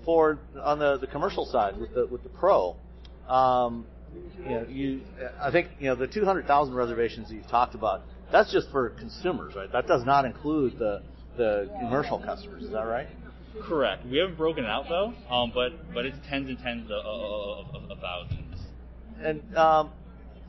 for 0.03 0.39
on 0.61 0.79
the 0.79 0.97
the 0.97 1.07
commercial 1.07 1.45
side 1.45 1.77
with 1.77 1.93
the 1.93 2.07
with 2.07 2.23
the 2.23 2.29
Pro? 2.29 2.75
Um, 3.27 3.85
you 4.43 4.49
know, 4.49 4.65
you 4.69 5.01
I 5.41 5.51
think 5.51 5.67
you 5.79 5.87
know 5.89 5.95
the 5.95 6.07
200,000 6.07 6.73
reservations 6.73 7.29
that 7.29 7.35
you've 7.35 7.47
talked 7.47 7.75
about. 7.75 8.01
that's 8.31 8.51
just 8.51 8.69
for 8.71 8.89
consumers, 8.91 9.53
right? 9.55 9.71
That 9.71 9.87
does 9.87 10.03
not 10.05 10.25
include 10.25 10.77
the 10.79 11.01
the 11.37 11.69
commercial 11.79 12.19
customers. 12.19 12.63
Is 12.63 12.71
that 12.71 12.83
right? 12.83 13.07
Correct. 13.67 14.05
We 14.05 14.17
haven't 14.17 14.37
broken 14.37 14.63
it 14.63 14.69
out 14.69 14.85
though, 14.89 15.13
um, 15.29 15.51
but 15.53 15.71
but 15.93 16.05
it's 16.05 16.17
tens 16.29 16.49
and 16.49 16.57
tens 16.59 16.89
of, 16.91 17.05
of, 17.05 17.75
of, 17.75 17.91
of 17.91 17.97
thousands. 17.99 18.61
And 19.21 19.57
um, 19.57 19.91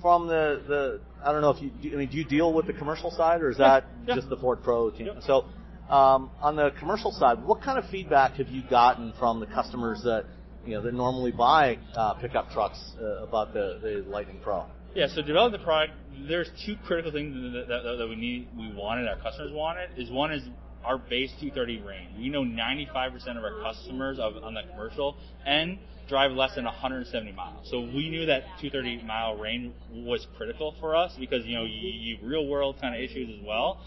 from 0.00 0.26
the 0.28 0.62
the 0.68 1.00
I 1.24 1.32
don't 1.32 1.40
know 1.42 1.50
if 1.50 1.62
you 1.62 1.70
I 1.92 1.96
mean 1.96 2.08
do 2.10 2.16
you 2.16 2.24
deal 2.24 2.52
with 2.52 2.66
the 2.66 2.72
commercial 2.72 3.10
side 3.10 3.42
or 3.42 3.50
is 3.50 3.58
that 3.58 3.84
Yeah. 4.06 4.14
just 4.14 4.28
the 4.28 4.36
Ford 4.36 4.62
Pro 4.62 4.90
team? 4.90 5.06
Yep. 5.06 5.22
So 5.26 5.44
um, 5.88 6.30
on 6.40 6.54
the 6.54 6.70
commercial 6.78 7.10
side, 7.10 7.44
what 7.44 7.62
kind 7.62 7.76
of 7.78 7.84
feedback 7.90 8.34
have 8.34 8.48
you 8.48 8.62
gotten 8.70 9.12
from 9.18 9.40
the 9.40 9.46
customers 9.46 10.02
that 10.04 10.24
you 10.66 10.74
know 10.74 10.82
that 10.82 10.94
normally 10.94 11.32
buy 11.32 11.78
uh, 11.94 12.14
pickup 12.14 12.50
trucks 12.50 12.78
uh, 13.00 13.22
about 13.22 13.52
the, 13.52 13.78
the 13.82 14.04
Lightning 14.08 14.38
Pro? 14.42 14.66
Yeah, 14.94 15.06
so 15.06 15.22
develop 15.22 15.52
the 15.52 15.58
product. 15.58 15.94
There's 16.28 16.50
two 16.66 16.76
critical 16.84 17.12
things 17.12 17.34
that, 17.54 17.68
that, 17.68 17.96
that 17.98 18.08
we 18.08 18.16
need, 18.16 18.48
we 18.56 18.72
wanted, 18.74 19.08
our 19.08 19.18
customers 19.18 19.52
wanted. 19.52 19.90
Is 19.96 20.10
one 20.10 20.32
is 20.32 20.42
our 20.84 20.98
base 20.98 21.30
230 21.40 21.82
range. 21.82 22.10
We 22.18 22.28
know 22.28 22.42
95% 22.42 23.36
of 23.36 23.44
our 23.44 23.62
customers 23.62 24.18
of, 24.18 24.42
on 24.42 24.54
the 24.54 24.62
commercial 24.70 25.16
end 25.46 25.78
drive 26.08 26.32
less 26.32 26.56
than 26.56 26.64
170 26.64 27.32
miles. 27.32 27.68
So 27.70 27.80
we 27.80 28.10
knew 28.10 28.26
that 28.26 28.42
230 28.60 29.06
mile 29.06 29.36
range 29.36 29.72
was 29.92 30.26
critical 30.36 30.74
for 30.80 30.96
us 30.96 31.14
because 31.18 31.44
you 31.46 31.54
know 31.54 31.64
you, 31.64 31.88
you 31.88 32.18
real 32.22 32.48
world 32.48 32.76
kind 32.80 32.94
of 32.94 33.00
issues 33.00 33.38
as 33.38 33.46
well. 33.46 33.80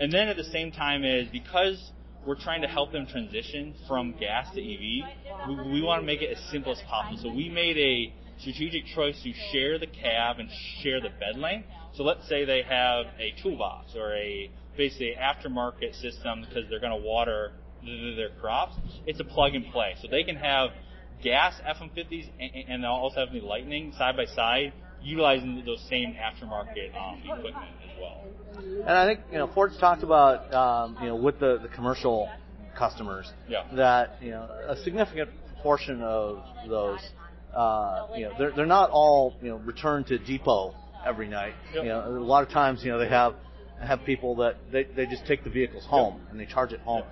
And 0.00 0.12
then 0.12 0.28
at 0.28 0.36
the 0.36 0.44
same 0.44 0.72
time 0.72 1.04
is 1.04 1.28
because 1.28 1.92
we're 2.26 2.38
trying 2.38 2.62
to 2.62 2.68
help 2.68 2.92
them 2.92 3.06
transition 3.06 3.74
from 3.88 4.14
gas 4.18 4.46
to 4.54 4.60
EV, 4.60 5.48
we, 5.48 5.72
we 5.72 5.82
want 5.82 6.02
to 6.02 6.06
make 6.06 6.22
it 6.22 6.36
as 6.36 6.50
simple 6.50 6.72
as 6.72 6.80
possible. 6.88 7.18
So 7.22 7.34
we 7.34 7.48
made 7.48 7.78
a 7.78 8.12
strategic 8.40 8.86
choice 8.86 9.20
to 9.22 9.32
share 9.52 9.78
the 9.78 9.86
cab 9.86 10.38
and 10.38 10.48
share 10.82 11.00
the 11.00 11.08
bed 11.08 11.36
length. 11.36 11.68
So 11.94 12.02
let's 12.02 12.28
say 12.28 12.44
they 12.44 12.62
have 12.62 13.06
a 13.18 13.34
toolbox 13.42 13.94
or 13.96 14.14
a 14.14 14.50
basically 14.76 15.14
aftermarket 15.20 16.00
system 16.00 16.42
because 16.42 16.68
they're 16.70 16.80
going 16.80 16.98
to 16.98 17.06
water 17.06 17.52
their 17.84 18.30
crops. 18.40 18.74
It's 19.06 19.20
a 19.20 19.24
plug 19.24 19.54
and 19.54 19.66
play, 19.72 19.94
so 20.00 20.08
they 20.10 20.22
can 20.22 20.36
have 20.36 20.70
gas 21.22 21.54
F-150s 21.64 22.28
and, 22.38 22.50
and 22.68 22.84
they'll 22.84 22.90
also 22.90 23.20
have 23.20 23.32
the 23.32 23.40
Lightning 23.40 23.92
side 23.96 24.16
by 24.16 24.26
side, 24.26 24.72
utilizing 25.02 25.62
those 25.64 25.80
same 25.88 26.14
aftermarket 26.14 26.94
um, 26.96 27.20
equipment 27.24 27.56
as 27.56 28.00
well. 28.00 28.24
And 28.56 28.90
I 28.90 29.06
think 29.06 29.20
you 29.30 29.38
know 29.38 29.50
Ford's 29.54 29.78
talked 29.78 30.02
about 30.02 30.52
um, 30.52 30.96
you 31.00 31.08
know 31.08 31.16
with 31.16 31.38
the, 31.38 31.58
the 31.62 31.68
commercial 31.68 32.28
customers 32.76 33.30
Yeah. 33.48 33.64
that 33.76 34.16
you 34.22 34.30
know 34.30 34.48
a 34.68 34.76
significant 34.82 35.30
portion 35.62 36.02
of 36.02 36.42
those 36.68 37.00
uh, 37.54 38.08
you 38.16 38.24
know 38.24 38.32
they're 38.38 38.52
they're 38.52 38.66
not 38.66 38.90
all 38.90 39.36
you 39.42 39.48
know 39.50 39.56
returned 39.58 40.06
to 40.08 40.18
depot 40.18 40.74
every 41.04 41.28
night. 41.28 41.54
Yep. 41.74 41.84
You 41.84 41.88
know 41.90 42.06
a 42.06 42.10
lot 42.20 42.42
of 42.42 42.50
times 42.50 42.82
you 42.84 42.90
know 42.90 42.98
they 42.98 43.08
have 43.08 43.34
have 43.80 44.04
people 44.04 44.36
that 44.36 44.56
they, 44.70 44.84
they 44.84 45.06
just 45.06 45.26
take 45.26 45.42
the 45.42 45.50
vehicles 45.50 45.84
home 45.86 46.20
and 46.30 46.38
they 46.38 46.46
charge 46.46 46.72
it 46.72 46.80
home. 46.80 47.04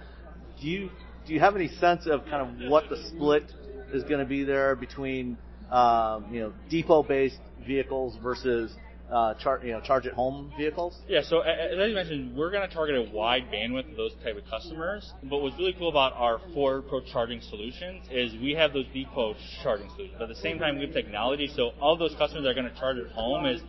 Do 0.61 0.69
you 0.69 0.91
do 1.27 1.33
you 1.33 1.41
have 1.41 1.57
any 1.57 1.69
sense 1.69 2.07
of 2.07 2.25
kind 2.27 2.65
of 2.65 2.71
what 2.71 2.89
the 2.91 3.03
split 3.09 3.45
is 3.93 4.03
going 4.05 4.21
to 4.21 4.27
be 4.27 4.45
there 4.45 4.77
between 4.77 5.39
um, 5.71 6.27
you 6.33 6.41
know 6.41 6.53
depot 6.69 7.03
based 7.03 7.39
vehicles 7.69 8.17
versus 8.23 8.75
uh, 9.13 9.35
char- 9.35 9.61
you 9.65 9.73
know 9.73 9.81
charge 9.81 10.07
at 10.07 10.15
home 10.15 10.53
vehicles? 10.57 10.99
Yeah, 11.09 11.23
so 11.23 11.41
as 11.41 11.79
I 11.79 11.89
mentioned, 11.95 12.37
we're 12.37 12.51
going 12.51 12.69
to 12.69 12.75
target 12.75 12.97
a 12.97 13.15
wide 13.15 13.45
bandwidth 13.53 13.91
of 13.91 13.97
those 13.97 14.13
type 14.25 14.37
of 14.37 14.45
customers. 14.51 15.13
But 15.23 15.39
what's 15.39 15.57
really 15.57 15.75
cool 15.79 15.89
about 15.89 16.15
our 16.15 16.41
Ford 16.55 16.85
Pro 16.89 17.01
charging 17.01 17.41
solutions 17.41 18.07
is 18.11 18.33
we 18.41 18.53
have 18.53 18.73
those 18.73 18.87
depot 18.93 19.35
charging 19.63 19.89
solutions. 19.91 20.17
But 20.19 20.31
at 20.31 20.37
the 20.37 20.43
same 20.43 20.59
time, 20.59 20.79
we 20.79 20.87
have 20.87 20.95
technology. 20.95 21.51
So 21.55 21.71
all 21.81 21.97
those 21.97 22.15
customers 22.19 22.45
that 22.45 22.51
are 22.51 22.61
going 22.61 22.73
to 22.73 22.79
charge 22.79 22.99
at 22.99 23.13
home 23.13 23.47
is 23.47 23.61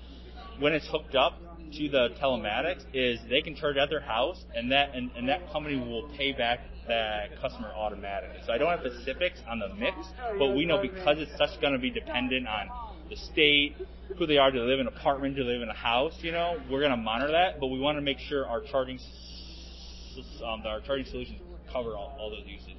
when 0.60 0.74
it's 0.74 0.88
hooked 0.88 1.16
up 1.16 1.39
to 1.72 1.89
the 1.89 2.10
telematics, 2.22 2.84
is 2.93 3.20
they 3.30 3.41
can 3.41 3.56
charge 3.56 3.78
at 3.78 3.89
their 3.89 4.02
house, 4.02 4.43
and 4.56 4.72
that 4.72 4.95
and, 4.95 5.12
and 5.16 5.30
that 5.30 5.52
company 5.52 5.78
will 5.78 6.10
pay 6.18 6.32
back 6.34 6.60
that 6.88 7.39
customer 7.39 7.70
automatically. 7.76 8.39
So 8.45 8.52
I 8.52 8.58
don't 8.58 8.70
have 8.70 8.80
specifics 8.80 9.39
on 9.47 9.60
the 9.60 9.70
mix, 9.76 9.95
but 10.39 10.56
we 10.56 10.66
know 10.66 10.82
because 10.82 11.20
it's 11.20 11.38
such 11.38 11.62
going 11.62 11.74
to 11.74 11.80
be 11.80 11.91
dependent 11.91 12.47
on 12.47 12.70
the 13.10 13.16
state, 13.16 13.76
who 14.18 14.26
they 14.26 14.38
are, 14.38 14.51
do 14.51 14.60
they 14.60 14.66
live 14.66 14.80
in 14.80 14.88
an 14.88 14.93
apartment, 14.93 15.36
do 15.36 15.43
they 15.43 15.51
live 15.51 15.62
in 15.62 15.70
a 15.70 15.74
house, 15.74 16.14
you 16.22 16.32
know, 16.32 16.57
we're 16.70 16.80
going 16.80 16.91
to 16.91 16.97
monitor 16.97 17.32
that, 17.32 17.60
but 17.60 17.68
we 17.68 17.80
want 17.80 17.97
to 17.97 18.01
make 18.01 18.20
sure 18.20 18.45
our 18.47 18.62
charging, 18.62 18.99
um, 20.45 20.64
our 20.66 20.82
charging 20.82 21.05
solutions 21.05 21.39
cover 21.72 21.95
all, 21.95 22.16
all 22.20 22.30
those 22.30 22.43
usages. 22.45 22.76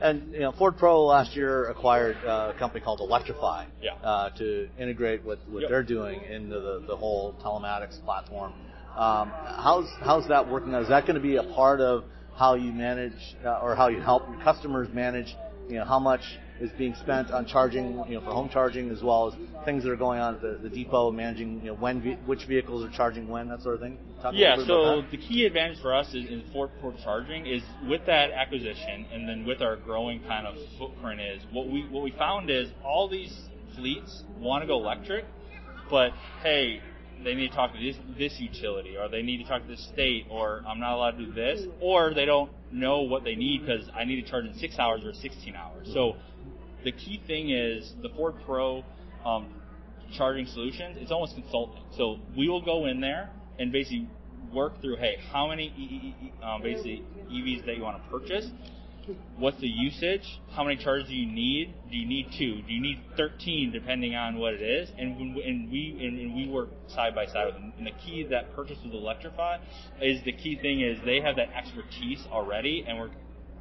And 0.00 0.32
you 0.32 0.40
know, 0.40 0.52
Ford 0.52 0.78
Pro 0.78 1.04
last 1.04 1.36
year 1.36 1.68
acquired 1.68 2.16
uh, 2.24 2.52
a 2.54 2.58
company 2.58 2.82
called 2.82 3.00
Electriphi 3.00 3.66
Yeah. 3.82 3.92
uh, 4.02 4.30
to 4.38 4.68
integrate 4.78 5.24
what, 5.24 5.40
what 5.50 5.60
Yep. 5.60 5.70
they're 5.70 5.82
doing 5.82 6.22
into 6.22 6.58
the, 6.58 6.84
the 6.86 6.96
whole 6.96 7.34
telematics 7.44 8.02
platform. 8.04 8.54
Um, 8.96 9.30
how's 9.30 9.88
how's 10.00 10.26
that 10.28 10.50
working? 10.50 10.72
Is 10.74 10.88
that 10.88 11.02
going 11.06 11.14
to 11.16 11.20
be 11.20 11.36
a 11.36 11.42
part 11.42 11.80
of 11.80 12.04
how 12.34 12.54
you 12.54 12.72
manage 12.72 13.12
uh, 13.44 13.60
or 13.62 13.76
how 13.76 13.88
you 13.88 14.00
help 14.00 14.28
your 14.28 14.42
customers 14.42 14.88
manage? 14.92 15.34
You 15.68 15.76
know, 15.76 15.84
how 15.84 15.98
much 15.98 16.22
is 16.60 16.70
being 16.76 16.94
spent 16.94 17.30
on 17.30 17.46
charging, 17.46 18.04
you 18.06 18.14
know, 18.14 18.20
for 18.20 18.32
home 18.32 18.48
charging 18.48 18.90
as 18.90 19.02
well 19.02 19.28
as 19.28 19.64
things 19.64 19.82
that 19.82 19.90
are 19.90 19.96
going 19.96 20.20
on 20.20 20.34
at 20.34 20.42
the, 20.42 20.58
the 20.62 20.68
depot, 20.68 21.10
managing, 21.10 21.60
you 21.60 21.68
know, 21.68 21.74
when 21.74 22.00
ve- 22.02 22.18
which 22.26 22.44
vehicles 22.44 22.84
are 22.84 22.94
charging 22.94 23.28
when, 23.28 23.48
that 23.48 23.62
sort 23.62 23.76
of 23.76 23.80
thing. 23.80 23.98
Talk 24.22 24.34
Yeah, 24.34 24.56
little 24.56 24.66
bit 24.66 24.84
about 24.84 25.04
so 25.04 25.10
the 25.10 25.16
key 25.16 25.46
advantage 25.46 25.80
for 25.80 25.94
us 25.94 26.08
is 26.08 26.28
in 26.28 26.44
Pro 26.52 26.92
charging 27.02 27.46
is 27.46 27.62
with 27.88 28.04
that 28.06 28.30
acquisition 28.32 29.06
and 29.12 29.26
then 29.26 29.46
with 29.46 29.62
our 29.62 29.76
growing 29.76 30.20
kind 30.24 30.46
of 30.46 30.54
footprint 30.78 31.20
is 31.20 31.42
what 31.52 31.68
we 31.68 31.88
what 31.90 32.02
we 32.02 32.10
found 32.12 32.50
is 32.50 32.68
all 32.84 33.08
these 33.08 33.34
fleets 33.74 34.22
want 34.38 34.62
to 34.62 34.66
go 34.66 34.76
electric, 34.78 35.24
but 35.88 36.12
hey, 36.42 36.80
they 37.24 37.34
need 37.34 37.48
to 37.48 37.54
talk 37.54 37.72
to 37.72 37.78
this 37.78 37.96
this 38.18 38.38
utility 38.38 38.96
or 38.96 39.08
they 39.08 39.22
need 39.22 39.38
to 39.38 39.44
talk 39.44 39.62
to 39.62 39.68
the 39.68 39.76
state 39.76 40.26
or 40.30 40.62
I'm 40.68 40.80
not 40.80 40.94
allowed 40.94 41.12
to 41.12 41.26
do 41.26 41.32
this 41.32 41.62
or 41.80 42.12
they 42.12 42.26
don't 42.26 42.50
know 42.70 43.02
what 43.02 43.24
they 43.24 43.34
need 43.34 43.62
because 43.62 43.88
I 43.94 44.04
need 44.04 44.22
to 44.22 44.30
charge 44.30 44.44
in 44.44 44.54
six 44.54 44.78
hours 44.78 45.02
or 45.04 45.12
16 45.12 45.54
hours. 45.54 45.90
So 45.92 46.16
the 46.84 46.92
key 46.92 47.20
thing 47.26 47.50
is 47.50 47.92
the 48.02 48.08
Ford 48.10 48.34
Pro 48.46 48.84
um, 49.24 49.48
charging 50.16 50.46
solutions. 50.46 50.96
It's 51.00 51.12
almost 51.12 51.34
consulting. 51.34 51.82
So 51.96 52.18
we 52.36 52.48
will 52.48 52.62
go 52.62 52.86
in 52.86 53.00
there 53.00 53.30
and 53.58 53.72
basically 53.72 54.08
work 54.52 54.80
through, 54.80 54.96
hey, 54.96 55.16
how 55.32 55.48
many 55.48 55.66
e- 55.66 56.14
e- 56.26 56.32
um, 56.42 56.62
basically 56.62 57.04
EVs 57.30 57.66
that 57.66 57.76
you 57.76 57.82
want 57.82 58.02
to 58.02 58.10
purchase? 58.10 58.46
What's 59.38 59.58
the 59.60 59.66
usage? 59.66 60.22
How 60.52 60.62
many 60.62 60.76
chargers 60.76 61.08
do 61.08 61.14
you 61.14 61.26
need? 61.26 61.74
Do 61.90 61.96
you 61.96 62.06
need 62.06 62.26
two? 62.38 62.62
Do 62.62 62.72
you 62.72 62.80
need 62.80 63.00
13, 63.16 63.72
depending 63.72 64.14
on 64.14 64.38
what 64.38 64.54
it 64.54 64.62
is? 64.62 64.88
And 64.98 65.16
and 65.18 65.70
we 65.70 65.98
and, 66.00 66.18
and 66.18 66.34
we 66.34 66.48
work 66.48 66.68
side 66.86 67.14
by 67.14 67.26
side 67.26 67.46
with 67.46 67.54
them. 67.54 67.72
And 67.78 67.86
the 67.86 67.92
key 68.04 68.24
that 68.30 68.54
purchase 68.54 68.78
with 68.84 68.92
Electriphi 68.92 69.58
is 70.00 70.22
the 70.24 70.32
key 70.32 70.58
thing 70.60 70.82
is 70.82 70.98
they 71.04 71.20
have 71.20 71.36
that 71.36 71.48
expertise 71.56 72.24
already, 72.30 72.84
and 72.86 72.98
we're 72.98 73.10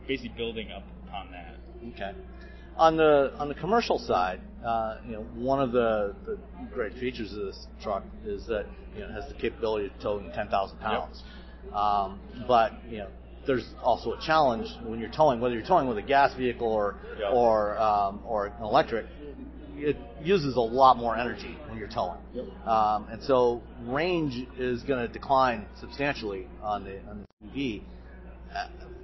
basically 0.08 0.34
building 0.38 0.72
up 0.72 0.84
upon 1.08 1.32
that. 1.32 1.56
Okay. 1.96 2.12
On 2.80 2.96
the 2.96 3.34
on 3.38 3.50
the 3.50 3.56
commercial 3.56 4.00
side, 4.00 4.40
uh, 4.66 4.98
you 5.06 5.12
know, 5.14 5.24
one 5.36 5.62
of 5.62 5.72
the, 5.74 6.16
the 6.26 6.38
great 6.74 6.94
features 6.94 7.34
of 7.34 7.40
this 7.40 7.68
truck 7.84 8.04
is 8.26 8.46
that 8.48 8.66
you 8.96 9.02
know, 9.02 9.10
it 9.10 9.12
has 9.12 9.28
the 9.28 9.34
capability 9.40 9.88
of 9.88 9.92
towing 10.02 10.32
10,000 10.32 10.80
pounds. 10.80 11.22
Um, 11.74 12.20
but 12.48 12.72
you 12.90 13.00
know, 13.00 13.10
there's 13.46 13.68
also 13.84 14.14
a 14.14 14.22
challenge 14.26 14.68
when 14.86 15.00
you're 15.00 15.12
towing, 15.12 15.42
whether 15.42 15.56
you're 15.56 15.66
towing 15.66 15.88
with 15.90 15.98
a 15.98 16.02
gas 16.02 16.34
vehicle 16.36 16.68
or 16.68 16.96
Yeah. 17.20 17.30
or 17.32 17.78
um, 17.78 18.22
or 18.26 18.48
an 18.48 18.64
electric. 18.64 19.06
It 19.76 19.96
uses 20.22 20.56
a 20.58 20.62
lot 20.62 20.98
more 20.98 21.16
energy 21.18 21.58
when 21.70 21.78
you're 21.78 21.88
towing, 21.88 22.20
um, 22.66 23.08
and 23.10 23.24
so 23.24 23.62
range 23.88 24.36
is 24.58 24.84
going 24.84 25.06
to 25.08 25.12
decline 25.12 25.66
substantially 25.80 26.48
on 26.62 26.84
the 26.84 27.00
on 27.10 27.26
the 27.54 27.78
EV. 27.78 27.82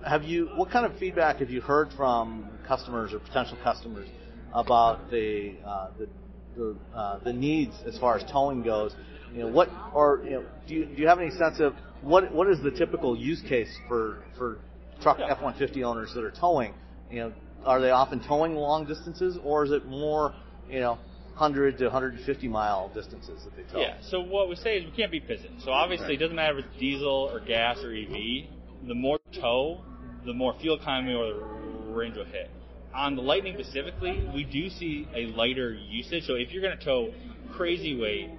Have 0.06 0.24
you 0.24 0.50
what 0.56 0.70
kind 0.70 0.86
of 0.86 0.98
feedback 1.00 1.38
have 1.38 1.50
you 1.50 1.62
heard 1.62 1.90
from 1.96 2.50
customers 2.68 3.14
or 3.14 3.20
potential 3.20 3.58
customers 3.64 4.08
about 4.54 5.10
the 5.10 5.56
uh, 5.66 5.90
the 5.98 6.08
the, 6.56 6.76
uh, 6.96 7.20
the 7.24 7.34
needs 7.34 7.74
as 7.86 7.98
far 7.98 8.18
as 8.18 8.32
towing 8.32 8.62
goes? 8.62 8.94
You 9.34 9.42
know 9.42 9.48
what 9.48 9.70
or 9.94 10.22
you 10.24 10.32
know 10.32 10.46
do 10.68 10.76
you 10.76 10.86
do 10.86 11.02
you 11.02 11.08
have 11.08 11.20
any 11.20 11.32
sense 11.32 11.60
of 11.60 11.74
what 12.02 12.34
what 12.34 12.48
is 12.50 12.62
the 12.62 12.72
typical 12.72 13.18
use 13.18 13.42
case 13.42 13.76
for 13.88 14.24
for 14.38 14.60
truck 15.02 15.20
F-150 15.20 15.84
owners 15.84 16.12
that 16.14 16.24
are 16.24 16.32
towing? 16.32 16.74
You 17.10 17.20
know, 17.20 17.34
are 17.66 17.82
they 17.82 17.90
often 17.90 18.22
towing 18.26 18.56
long 18.56 18.86
distances 18.86 19.38
or 19.44 19.66
is 19.66 19.72
it 19.72 19.86
more 19.88 20.34
you 20.70 20.80
know 20.80 21.00
100 21.38 21.80
to 21.80 21.86
150 21.86 22.48
mile 22.48 22.90
distances 22.94 23.44
that 23.44 23.56
they 23.58 23.64
tow? 23.64 23.80
Yeah. 23.80 23.98
So 24.02 24.22
what 24.22 24.48
we 24.48 24.56
say 24.56 24.78
is 24.78 24.86
we 24.86 24.92
can't 24.92 25.12
be 25.12 25.20
pissing. 25.20 25.64
So 25.64 25.72
obviously 25.72 26.14
it 26.14 26.18
doesn't 26.18 26.36
matter 26.36 26.60
if 26.60 26.66
it's 26.66 26.80
diesel 26.80 27.30
or 27.32 27.40
gas 27.42 27.80
or 27.84 27.94
EV. 27.94 28.55
The 28.88 28.96
more 28.96 29.20
tow, 29.34 29.82
the 30.26 30.34
more 30.34 30.56
fuel 30.60 30.78
economy 30.78 31.14
or 31.14 31.34
the 31.34 31.94
range 31.94 32.18
will 32.18 32.26
hit. 32.26 32.50
On 32.94 33.16
the 33.16 33.22
Lightning 33.22 33.56
specifically, 33.60 34.28
we 34.34 34.44
do 34.44 34.70
see 34.70 35.08
a 35.14 35.26
lighter 35.36 35.74
usage. 35.74 36.26
So 36.26 36.36
if 36.36 36.52
you're 36.52 36.62
going 36.62 36.78
to 36.78 36.84
tow 36.84 37.14
crazy 37.52 38.00
weight 38.00 38.30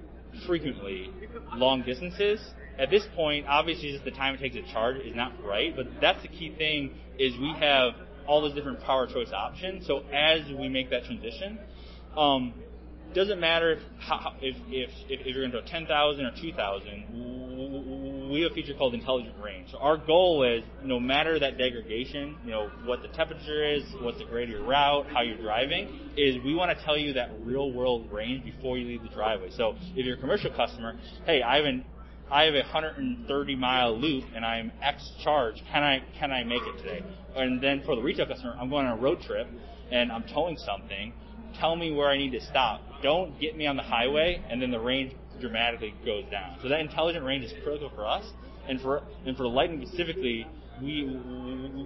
frequently, 0.45 1.11
long 1.55 1.83
distances, 1.83 2.39
at 2.79 2.89
this 2.89 3.05
point, 3.15 3.45
obviously 3.47 3.91
just 3.91 4.05
the 4.05 4.11
time 4.11 4.35
it 4.35 4.39
takes 4.39 4.55
to 4.55 4.63
charge 4.71 4.97
is 4.97 5.15
not 5.15 5.31
right. 5.43 5.75
But 5.75 5.87
that's 6.01 6.21
the 6.21 6.27
key 6.27 6.53
thing 6.57 6.91
is 7.19 7.33
we 7.39 7.53
have 7.59 7.93
all 8.27 8.41
those 8.41 8.53
different 8.53 8.81
power 8.81 9.07
choice 9.07 9.31
options. 9.31 9.85
So 9.87 10.03
as 10.13 10.41
we 10.49 10.69
make 10.69 10.89
that 10.89 11.05
transition, 11.05 11.59
um, 12.15 12.53
doesn't 13.17 13.39
matter 13.39 13.71
if, 13.71 13.79
if, 14.41 14.55
if, 14.69 14.89
if, 15.09 15.25
you're 15.25 15.49
going 15.49 15.51
to 15.51 15.61
go 15.61 15.67
10,000 15.67 16.25
or 16.25 16.31
2,000, 16.39 18.29
we 18.31 18.41
have 18.41 18.51
a 18.51 18.55
feature 18.55 18.73
called 18.77 18.93
intelligent 18.93 19.35
range. 19.43 19.71
So 19.71 19.79
our 19.79 19.97
goal 19.97 20.43
is 20.43 20.63
no 20.83 20.99
matter 20.99 21.39
that 21.39 21.57
degradation, 21.57 22.37
you 22.45 22.51
know, 22.51 22.69
what 22.85 23.01
the 23.01 23.07
temperature 23.09 23.63
is, 23.63 23.83
what's 24.01 24.19
the 24.19 24.25
grade 24.25 24.49
of 24.49 24.55
your 24.59 24.63
route, 24.63 25.07
how 25.07 25.21
you're 25.21 25.41
driving, 25.41 26.11
is 26.15 26.35
we 26.43 26.53
want 26.53 26.77
to 26.77 26.85
tell 26.85 26.97
you 26.97 27.13
that 27.13 27.31
real 27.43 27.71
world 27.71 28.11
range 28.11 28.43
before 28.43 28.77
you 28.77 28.87
leave 28.87 29.01
the 29.01 29.09
driveway. 29.09 29.49
So 29.51 29.75
if 29.95 30.05
you're 30.05 30.17
a 30.17 30.19
commercial 30.19 30.51
customer, 30.51 30.99
hey, 31.25 31.41
I 31.41 31.57
have 31.57 31.65
an 31.65 31.85
I 32.29 32.43
have 32.43 32.55
a 32.55 32.59
130 32.59 33.55
mile 33.55 33.97
loop 33.97 34.25
and 34.35 34.45
I'm 34.45 34.71
X 34.81 35.09
charge. 35.23 35.63
Can 35.71 35.81
I 35.81 36.03
can 36.19 36.29
I 36.29 36.43
make 36.43 36.61
it 36.61 36.77
today? 36.77 37.01
And 37.35 37.63
then 37.63 37.83
for 37.85 37.95
the 37.95 38.01
retail 38.01 38.25
customer, 38.25 38.55
I'm 38.59 38.69
going 38.69 38.85
on 38.85 38.99
a 38.99 39.01
road 39.01 39.21
trip 39.21 39.47
and 39.91 40.11
I'm 40.11 40.23
towing 40.23 40.57
something. 40.57 41.13
Tell 41.59 41.75
me 41.75 41.91
where 41.91 42.09
I 42.09 42.17
need 42.17 42.31
to 42.31 42.41
stop. 42.41 42.81
Don't 43.01 43.39
get 43.39 43.57
me 43.57 43.67
on 43.67 43.77
the 43.77 43.83
highway 43.83 44.43
and 44.49 44.61
then 44.61 44.71
the 44.71 44.79
range 44.79 45.13
dramatically 45.39 45.93
goes 46.05 46.25
down. 46.31 46.57
So 46.61 46.69
that 46.69 46.79
intelligent 46.79 47.23
range 47.23 47.45
is 47.45 47.53
critical 47.63 47.91
for 47.95 48.05
us, 48.05 48.25
and 48.67 48.81
for 48.81 49.03
and 49.25 49.35
for 49.37 49.43
the 49.43 49.49
Lightning 49.49 49.85
specifically, 49.85 50.47
we 50.81 51.05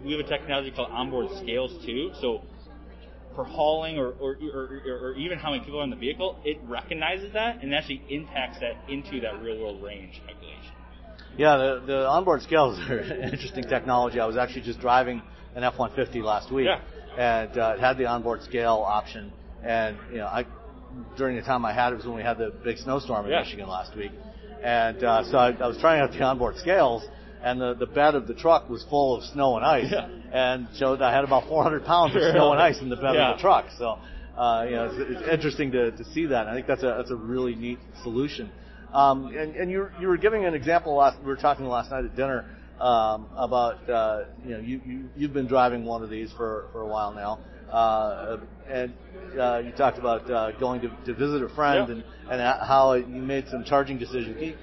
we 0.06 0.12
have 0.14 0.26
a 0.26 0.30
technology 0.30 0.72
called 0.72 0.90
onboard 0.92 1.28
scales 1.38 1.74
too. 1.86 2.12
So 2.22 2.42
for 3.36 3.44
hauling 3.46 3.98
or 3.98 4.12
or, 4.20 4.38
or, 4.54 4.82
or 4.88 5.14
even 5.16 5.38
how 5.38 5.52
many 5.52 5.64
people 5.64 5.80
are 5.80 5.84
in 5.84 5.90
the 5.90 5.96
vehicle, 5.96 6.40
it 6.44 6.60
recognizes 6.64 7.34
that 7.34 7.62
and 7.62 7.74
actually 7.74 8.04
impacts 8.10 8.60
that 8.60 8.76
into 8.90 9.22
that 9.22 9.42
real 9.42 9.60
world 9.60 9.84
range 9.84 10.22
calculation. 10.26 10.72
Yeah, 11.38 11.58
the, 11.58 11.84
the 11.86 12.08
onboard 12.08 12.42
scales 12.42 12.78
are 12.90 13.00
interesting 13.32 13.64
technology. 13.64 14.20
I 14.20 14.26
was 14.26 14.36
actually 14.38 14.62
just 14.62 14.82
driving 14.82 15.22
an 15.56 15.64
F-150 15.64 16.22
last 16.24 16.52
week, 16.52 16.68
Yeah. 16.68 16.82
and 17.18 17.58
uh, 17.58 17.76
it 17.76 17.80
had 17.80 17.98
the 17.98 18.06
onboard 18.06 18.44
scale 18.44 18.84
option. 18.86 19.32
And 19.64 19.98
you 20.12 20.18
know, 20.18 20.26
I 20.28 20.46
during 21.18 21.36
the 21.36 21.42
time 21.44 21.66
I 21.66 21.74
had 21.74 21.94
it 21.94 21.98
was 21.98 22.06
when 22.06 22.16
we 22.16 22.24
had 22.24 22.38
the 22.38 22.52
big 22.64 22.78
snowstorm 22.78 23.26
in 23.26 23.32
Yeah. 23.32 23.42
Michigan 23.44 23.68
last 23.68 23.96
week, 23.96 24.12
and 24.64 25.04
uh, 25.04 25.24
so 25.30 25.38
I, 25.38 25.52
I 25.52 25.68
was 25.68 25.78
trying 25.78 26.02
out 26.02 26.12
the 26.12 26.22
onboard 26.24 26.58
scales, 26.58 27.04
and 27.44 27.60
the 27.62 27.74
the 27.76 27.86
bed 27.86 28.16
of 28.16 28.28
the 28.28 28.34
truck 28.34 28.70
was 28.70 28.84
full 28.90 29.16
of 29.18 29.24
snow 29.26 29.56
and 29.58 29.66
ice, 29.66 29.92
Yeah. 29.92 30.08
and 30.34 30.68
showed 30.78 31.02
I 31.02 31.14
had 31.14 31.24
about 31.24 31.48
400 31.48 31.86
pounds 31.86 32.16
of 32.16 32.22
snow 32.34 32.52
and 32.52 32.62
ice 32.62 32.80
in 32.82 32.90
the 32.90 32.96
bed 32.96 33.16
Yeah. 33.16 33.32
of 33.32 33.38
the 33.38 33.42
truck. 33.42 33.66
So. 33.78 33.98
Uh, 34.36 34.64
you 34.64 34.72
know, 34.76 34.86
it's, 34.86 34.96
it's 35.20 35.30
interesting 35.30 35.72
to, 35.74 35.92
to 35.92 36.06
see 36.14 36.26
that. 36.28 36.48
I 36.48 36.56
think 36.56 36.66
that's 36.66 36.82
a 36.84 36.96
that's 36.98 37.12
a 37.12 37.16
really 37.16 37.54
neat 37.54 37.78
solution. 38.02 38.50
Um, 38.94 39.28
and, 39.28 39.56
and 39.58 39.70
you 39.70 39.90
you 40.00 40.08
were 40.08 40.18
giving 40.18 40.46
an 40.46 40.54
example 40.54 40.96
last 40.96 41.20
we 41.20 41.26
were 41.26 41.36
talking 41.36 41.66
last 41.66 41.92
night 41.92 42.06
at 42.06 42.16
dinner 42.16 42.46
um, 42.80 43.28
about 43.36 43.88
uh, 43.90 44.24
you 44.46 44.52
know 44.52 44.60
you, 44.60 44.82
you 44.86 45.10
you've 45.18 45.34
been 45.34 45.48
driving 45.48 45.84
one 45.84 46.02
of 46.02 46.10
these 46.10 46.32
for, 46.38 46.68
for 46.72 46.82
a 46.82 46.88
while 46.88 47.14
now, 47.14 47.40
uh, 47.72 48.38
and 48.68 48.94
uh, 49.40 49.62
you 49.64 49.72
talked 49.72 49.98
about 49.98 50.30
uh, 50.30 50.52
going 50.60 50.82
to, 50.82 50.90
to 51.06 51.14
visit 51.14 51.42
a 51.42 51.50
friend 51.56 51.88
Yeah. 51.88 51.96
and 51.96 52.04
and 52.32 52.66
how 52.66 52.94
you 52.94 53.22
made 53.22 53.48
some 53.50 53.64
charging 53.66 53.98
decisions. 53.98 54.38
Can 54.38 54.48
you, 54.48 54.56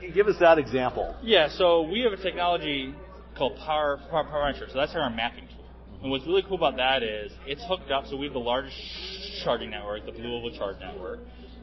can 0.00 0.02
you 0.02 0.12
give 0.12 0.26
us 0.26 0.36
that 0.40 0.58
example? 0.58 1.14
Yeah, 1.22 1.48
so 1.48 1.82
we 1.82 2.00
have 2.00 2.12
a 2.12 2.16
technology 2.22 2.94
called 3.36 3.56
Power 3.58 4.00
Power, 4.10 4.24
Power. 4.24 4.52
So 4.68 4.78
that's 4.78 4.94
our 4.94 5.08
mapping 5.10 5.46
tool. 5.48 5.64
And 6.02 6.10
what's 6.10 6.26
really 6.26 6.42
cool 6.42 6.56
about 6.56 6.76
that 6.76 7.02
is 7.02 7.32
it's 7.46 7.64
hooked 7.68 7.90
up. 7.90 8.06
So 8.06 8.16
we 8.16 8.26
have 8.26 8.32
the 8.32 8.40
largest 8.40 8.76
charging 9.44 9.70
network, 9.70 10.04
the 10.04 10.12
Blue 10.12 10.34
Oval 10.36 10.50
Charge 10.56 10.76
Network. 10.80 11.20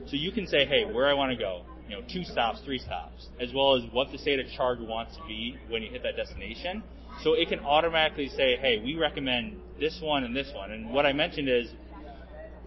So 0.08 0.16
you 0.16 0.32
can 0.32 0.48
say, 0.48 0.66
hey, 0.66 0.86
where 0.86 1.08
I 1.08 1.14
want 1.14 1.32
to 1.32 1.38
go. 1.38 1.64
You 1.88 1.96
know, 1.96 2.02
two 2.08 2.24
stops, 2.24 2.62
three 2.64 2.78
stops, 2.78 3.28
as 3.40 3.52
well 3.54 3.76
as 3.76 3.84
what 3.92 4.12
the 4.12 4.18
state 4.20 4.40
of 4.40 4.46
charge 4.56 4.80
wants 4.80 5.18
to 5.18 5.24
be 5.28 5.58
when 5.70 5.82
you 5.82 5.90
hit 5.90 6.04
that 6.04 6.16
destination. 6.16 6.84
So 7.24 7.34
it 7.34 7.50
can 7.50 7.60
automatically 7.60 8.30
say, 8.30 8.56
hey, 8.58 8.82
we 8.84 8.96
recommend 8.96 9.58
this 9.80 10.00
one 10.02 10.24
and 10.24 10.36
this 10.36 10.52
one. 10.54 10.72
And 10.72 10.92
what 10.92 11.06
I 11.06 11.14
mentioned 11.14 11.50
is 11.50 11.70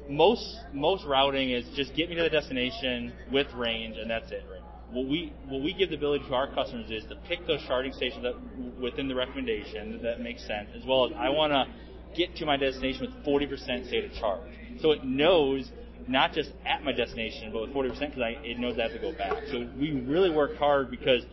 most 0.09 0.59
most 0.73 1.05
routing 1.07 1.51
is 1.51 1.65
just 1.75 1.95
get 1.95 2.09
me 2.09 2.17
to 2.17 2.23
the 2.23 2.31
destination 2.31 3.13
with 3.31 3.47
range 3.55 3.97
and 3.97 4.11
that's 4.11 4.31
it. 4.31 4.45
What 4.91 5.07
we 5.07 5.33
what 5.49 5.63
we 5.63 5.73
give 5.73 5.91
the 5.91 5.97
ability 5.97 6.27
to 6.29 6.35
our 6.35 6.53
customers 6.53 6.91
is 6.91 7.05
to 7.05 7.17
pick 7.29 7.47
those 7.47 7.63
charging 7.67 7.93
stations 7.93 8.25
that 8.25 8.35
within 8.81 9.09
the 9.09 9.15
recommendation 9.15 10.03
that 10.03 10.21
makes 10.21 10.47
sense, 10.47 10.69
as 10.77 10.85
well 10.85 11.07
as 11.07 11.13
I 11.17 11.31
want 11.31 11.53
to 11.53 11.67
get 12.15 12.37
to 12.37 12.47
my 12.47 12.59
destination 12.59 13.07
with 13.07 13.25
40% 13.25 13.87
state 13.87 14.05
of 14.05 14.13
charge. 14.15 14.51
So 14.81 14.91
it 14.91 15.03
knows 15.03 15.71
not 16.09 16.35
just 16.35 16.51
at 16.67 16.83
my 16.83 16.93
destination, 16.93 17.53
but 17.53 17.63
with 17.63 17.71
40% 17.71 17.99
because 17.99 18.37
it 18.45 18.59
knows 18.59 18.79
I 18.79 18.83
have 18.83 18.93
to 18.93 18.99
go 18.99 19.13
back. 19.17 19.45
So 19.51 19.67
we 19.79 19.93
really 19.93 20.31
work 20.31 20.57
hard 20.57 20.91
because 20.91 21.25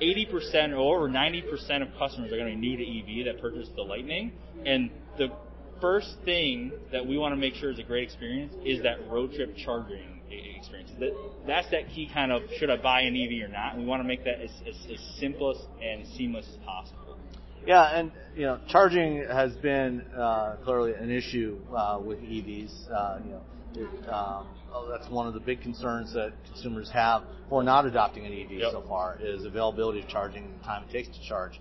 80% 0.00 0.72
or 0.72 0.96
over 0.96 1.08
90% 1.08 1.82
of 1.82 1.88
customers 1.98 2.32
are 2.32 2.36
going 2.36 2.54
to 2.54 2.60
be 2.60 2.68
new 2.68 2.76
to 2.76 2.84
EV 2.84 3.26
that 3.26 3.40
purchase 3.40 3.68
the 3.76 3.82
Lightning. 3.82 4.32
And 4.64 4.90
the 5.18 5.28
first 5.80 6.16
thing 6.24 6.72
that 6.92 7.06
we 7.06 7.18
want 7.18 7.32
to 7.32 7.36
make 7.36 7.54
sure 7.54 7.70
is 7.70 7.78
a 7.78 7.82
great 7.82 8.04
experience 8.04 8.54
is 8.64 8.82
that 8.82 9.08
road 9.08 9.32
trip 9.34 9.56
charging 9.56 10.14
experience. 10.30 10.90
That, 10.98 11.12
that's 11.46 11.70
that 11.70 11.88
key 11.90 12.08
kind 12.12 12.32
of 12.32 12.42
should 12.58 12.70
I 12.70 12.76
buy 12.76 13.02
an 13.02 13.16
EV 13.16 13.48
or 13.48 13.52
not? 13.52 13.76
We 13.76 13.84
want 13.84 14.00
to 14.02 14.08
make 14.08 14.24
that 14.24 14.40
as, 14.40 14.50
as, 14.66 14.74
as 14.92 15.22
and 15.22 16.06
seamless 16.16 16.46
as 16.48 16.56
possible. 16.64 17.18
Yeah, 17.66 17.98
and 17.98 18.12
you 18.36 18.42
know, 18.42 18.60
charging 18.68 19.24
has 19.24 19.54
been 19.56 20.02
uh, 20.16 20.56
clearly 20.64 20.92
an 20.94 21.10
issue 21.10 21.58
uh, 21.74 21.98
with 22.04 22.18
EVs. 22.20 22.90
Uh, 22.90 23.18
you 23.24 23.30
know, 23.30 23.40
it, 23.76 24.08
um, 24.08 24.46
oh, 24.72 24.88
that's 24.90 25.10
one 25.10 25.26
of 25.26 25.34
the 25.34 25.40
big 25.40 25.60
concerns 25.62 26.12
that 26.14 26.32
consumers 26.46 26.90
have 26.90 27.22
for 27.48 27.62
not 27.62 27.86
adopting 27.86 28.26
an 28.26 28.32
EV 28.32 28.52
Yep. 28.52 28.72
so 28.72 28.84
far 28.88 29.18
is 29.20 29.44
availability 29.44 30.00
of 30.00 30.08
charging, 30.08 30.44
and 30.44 30.60
the 30.60 30.64
time 30.64 30.84
it 30.88 30.92
takes 30.92 31.08
to 31.08 31.22
charge. 31.28 31.60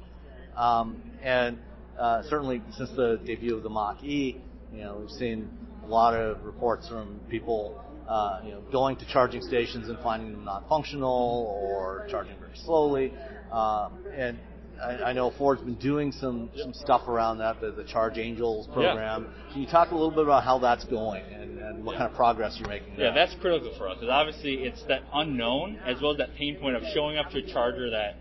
Um, 0.56 1.02
and 1.22 1.58
uh, 2.00 2.24
certainly 2.30 2.62
since 2.78 2.90
the 2.92 3.20
debut 3.26 3.56
of 3.56 3.64
the 3.64 3.70
Mach 3.70 4.04
E, 4.04 4.42
you 4.74 4.82
know, 4.82 4.98
we've 5.00 5.10
seen 5.12 5.50
a 5.84 5.88
lot 5.88 6.14
of 6.16 6.44
reports 6.44 6.88
from 6.88 7.20
people, 7.30 7.84
uh, 8.08 8.42
you 8.44 8.52
know, 8.52 8.62
going 8.72 8.96
to 8.98 9.06
charging 9.08 9.42
stations 9.42 9.90
and 9.90 9.98
finding 10.00 10.32
them 10.32 10.46
not 10.46 10.68
functional 10.70 11.48
or 11.62 12.08
charging 12.10 12.38
very 12.40 12.56
slowly. 12.56 13.14
Um, 13.52 14.06
and 14.16 14.40
I, 14.84 15.10
I 15.10 15.14
know 15.14 15.32
Ford's 15.38 15.62
been 15.62 15.76
doing 15.76 16.12
some, 16.12 16.50
some 16.56 16.74
stuff 16.74 17.08
around 17.08 17.38
that, 17.40 17.62
the, 17.62 17.72
the 17.72 17.84
Charge 17.84 18.18
Angels 18.18 18.68
program. 18.68 19.28
Can 19.52 19.62
you 19.62 19.68
talk 19.68 19.92
a 19.92 19.96
little 19.96 20.12
bit 20.12 20.24
about 20.24 20.44
how 20.44 20.60
that's 20.60 20.84
going 20.86 21.24
and, 21.24 21.60
and 21.60 21.86
what 21.86 21.98
kind 21.98 22.10
of 22.10 22.16
progress 22.16 22.58
you're 22.60 22.70
making 22.70 22.98
there? 22.98 23.08
Yeah, 23.08 23.14
that's 23.14 23.36
critical 23.40 23.74
for 23.78 23.88
us 23.88 23.96
because 23.96 24.10
obviously 24.12 24.64
it's 24.64 24.84
that 24.88 25.04
unknown 25.14 25.78
as 25.86 26.02
well 26.02 26.12
as 26.12 26.18
that 26.18 26.36
pain 26.36 26.58
point 26.60 26.76
of 26.76 26.84
showing 26.94 27.18
up 27.18 27.30
to 27.32 27.40
a 27.40 27.54
charger 27.54 27.90
that 27.90 28.18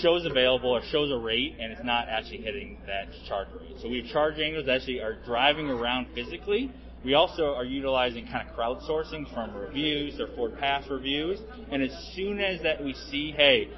shows 0.00 0.24
available 0.24 0.70
or 0.70 0.80
shows 0.90 1.10
a 1.10 1.18
rate 1.18 1.56
and 1.60 1.72
it's 1.72 1.84
not 1.84 2.08
actually 2.08 2.38
hitting 2.38 2.78
that 2.86 3.08
charge 3.28 3.48
rate. 3.60 3.76
So 3.82 3.88
we 3.88 4.00
have 4.02 4.10
charge 4.10 4.38
angels 4.38 4.66
that 4.66 4.76
actually 4.76 5.00
are 5.00 5.18
driving 5.24 5.68
around 5.68 6.08
physically. 6.14 6.72
We 7.04 7.12
also 7.12 7.54
are 7.54 7.64
utilizing 7.64 8.26
kind 8.28 8.48
of 8.48 8.56
crowdsourcing 8.56 9.32
from 9.34 9.54
reviews 9.54 10.18
or 10.18 10.28
Ford 10.34 10.58
Pass 10.58 10.88
reviews. 10.88 11.38
And 11.70 11.82
as 11.82 11.90
soon 12.14 12.40
as 12.40 12.62
that 12.62 12.82
we 12.82 12.94
see, 13.10 13.32
hey, 13.32 13.68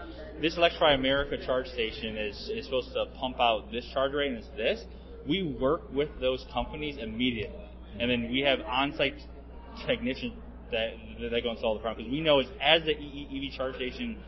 this 0.41 0.57
Electrify 0.57 0.95
America 0.95 1.37
charge 1.45 1.67
station 1.69 2.17
is, 2.17 2.51
is 2.53 2.65
supposed 2.65 2.93
to 2.93 3.07
pump 3.19 3.41
out 3.41 3.71
this 3.73 3.87
charge 3.93 4.13
rate 4.13 4.29
and 4.29 4.39
it's 4.39 4.49
this, 4.57 4.85
we 5.29 5.57
work 5.61 5.93
with 5.93 6.09
those 6.21 6.45
companies 6.53 6.97
immediately. 7.01 7.69
And 7.99 8.11
then 8.11 8.31
we 8.31 8.41
have 8.41 8.61
on-site 8.61 9.15
technicians 9.87 10.35
that 10.71 10.91
that 11.21 11.43
go 11.43 11.51
and 11.51 11.59
solve 11.59 11.79
the 11.79 11.83
problem. 11.83 12.05
because 12.05 12.13
we 12.13 12.21
know 12.21 12.41
as 12.41 12.83
the 12.85 12.93
EV 12.93 13.57
charge 13.57 13.77
station 13.77 14.19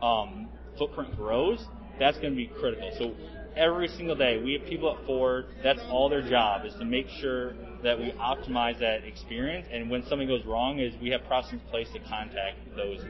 um, 0.00 0.48
footprint 0.78 1.16
grows, 1.16 1.64
that's 1.98 2.16
going 2.18 2.30
to 2.30 2.36
be 2.36 2.46
critical. 2.60 2.90
So 2.98 3.14
every 3.56 3.88
single 3.88 4.16
day, 4.16 4.40
we 4.42 4.54
have 4.54 4.68
people 4.68 4.96
at 4.96 5.04
Ford. 5.06 5.46
That's 5.62 5.80
all 5.90 6.08
their 6.08 6.28
job 6.28 6.64
is 6.64 6.74
to 6.74 6.84
make 6.84 7.08
sure 7.20 7.54
that 7.82 7.98
we 7.98 8.12
optimize 8.12 8.78
that 8.80 9.04
experience. 9.04 9.66
And 9.70 9.90
when 9.90 10.04
something 10.06 10.28
goes 10.28 10.44
wrong, 10.46 10.78
is 10.78 10.94
we 11.02 11.10
have 11.10 11.24
process 11.26 11.54
in 11.54 11.60
place 11.70 11.88
to 11.92 12.00
contact 12.00 12.58
those 12.76 13.00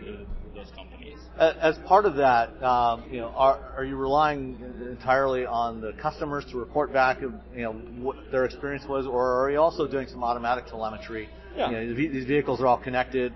those 0.58 0.70
companies. 0.74 1.18
As 1.38 1.78
part 1.86 2.04
of 2.04 2.16
that, 2.16 2.60
um, 2.62 3.04
you 3.10 3.18
know, 3.18 3.28
are, 3.28 3.58
are 3.76 3.84
you 3.84 3.96
relying 3.96 4.58
entirely 4.82 5.46
on 5.46 5.80
the 5.80 5.92
customers 5.92 6.44
to 6.50 6.58
report 6.58 6.92
back, 6.92 7.20
you 7.20 7.32
know, 7.54 7.72
what 7.72 8.16
their 8.32 8.44
experience 8.44 8.84
was, 8.88 9.06
or 9.06 9.44
are 9.44 9.50
you 9.50 9.60
also 9.60 9.86
doing 9.86 10.08
some 10.08 10.24
automatic 10.24 10.66
telemetry? 10.66 11.28
Yeah. 11.56 11.70
You 11.70 11.76
know, 11.76 11.94
these 11.94 12.24
vehicles 12.24 12.60
are 12.60 12.66
all 12.66 12.78
connected. 12.78 13.32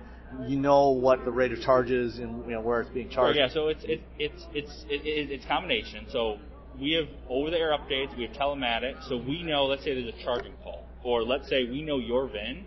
You 0.47 0.59
know 0.59 0.91
what 0.91 1.25
the 1.25 1.31
rate 1.31 1.53
of 1.53 1.61
charge 1.61 1.91
is 1.91 2.19
and 2.19 2.45
you 2.47 2.53
know 2.53 2.61
where 2.63 2.81
it's 2.81 2.91
being 2.91 3.11
charged. 3.11 3.37
yeah, 3.37 3.49
so 3.49 3.69
it's 3.69 3.85
it, 3.85 4.01
it's 4.19 4.47
it's 4.55 4.87
it, 4.89 5.03
it, 5.05 5.31
it's 5.31 5.45
combination. 5.45 6.07
So 6.09 6.39
we 6.81 6.93
have 6.93 7.07
over-the-air 7.29 7.77
updates, 7.77 8.17
we 8.17 8.25
have 8.25 8.33
telematics, 8.33 9.07
so 9.11 9.19
we 9.19 9.43
know. 9.43 9.67
Let's 9.67 9.85
say 9.85 9.93
there's 9.95 10.15
a 10.15 10.25
charging 10.25 10.55
call, 10.65 10.87
or 11.05 11.23
let's 11.23 11.51
say 11.51 11.69
we 11.69 11.83
know 11.83 11.99
your 11.99 12.29
VIN. 12.29 12.65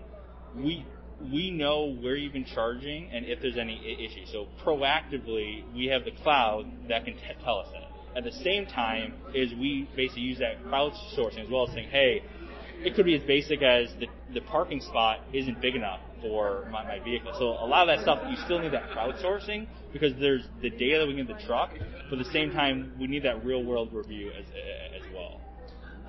We 0.56 0.86
we 1.32 1.52
know 1.52 1.96
where 2.02 2.16
you've 2.16 2.34
been 2.34 2.46
charging 2.46 3.10
and 3.12 3.26
if 3.26 3.42
there's 3.42 3.58
any 3.58 3.78
I- 3.78 4.04
issue. 4.04 4.26
So 4.32 4.48
proactively, 4.64 5.64
we 5.74 5.86
have 5.88 6.06
the 6.06 6.12
cloud 6.12 6.66
that 6.90 7.06
can 7.06 7.16
t- 7.16 7.22
tell 7.44 7.60
us 7.60 7.68
that. 7.74 8.18
At 8.18 8.24
the 8.24 8.32
same 8.32 8.66
time, 8.66 9.14
is 9.34 9.54
we 9.54 9.90
basically 9.96 10.24
use 10.24 10.40
that 10.40 10.64
crowdsourcing 10.66 11.44
as 11.44 11.50
well 11.50 11.68
as 11.68 11.74
saying, 11.74 11.90
hey, 11.90 12.24
it 12.80 12.96
could 12.96 13.06
be 13.06 13.16
as 13.16 13.24
basic 13.24 13.62
as 13.62 13.94
the, 14.00 14.08
the 14.34 14.42
parking 14.42 14.80
spot 14.82 15.20
isn't 15.34 15.62
big 15.62 15.76
enough 15.76 16.00
for 16.22 16.68
my, 16.72 16.84
my 16.84 17.04
vehicle. 17.04 17.34
So 17.38 17.46
a 17.46 17.68
lot 17.68 17.88
of 17.88 17.96
that 17.98 18.04
stuff, 18.04 18.20
you 18.30 18.38
still 18.46 18.60
need 18.60 18.74
that 18.74 18.90
crowdsourcing 18.92 19.68
because 19.92 20.14
there's 20.20 20.44
the 20.62 20.70
data 20.70 21.00
that 21.00 21.08
we 21.08 21.20
in 21.20 21.28
the 21.28 21.34
truck, 21.46 21.72
but 22.10 22.20
at 22.20 22.26
the 22.26 22.32
same 22.32 22.52
time, 22.52 22.94
we 23.00 23.08
need 23.08 23.24
that 23.24 23.46
real 23.46 23.64
world 23.64 23.90
review 23.92 24.32
as, 24.38 24.46
as 24.96 25.14
well. 25.14 25.42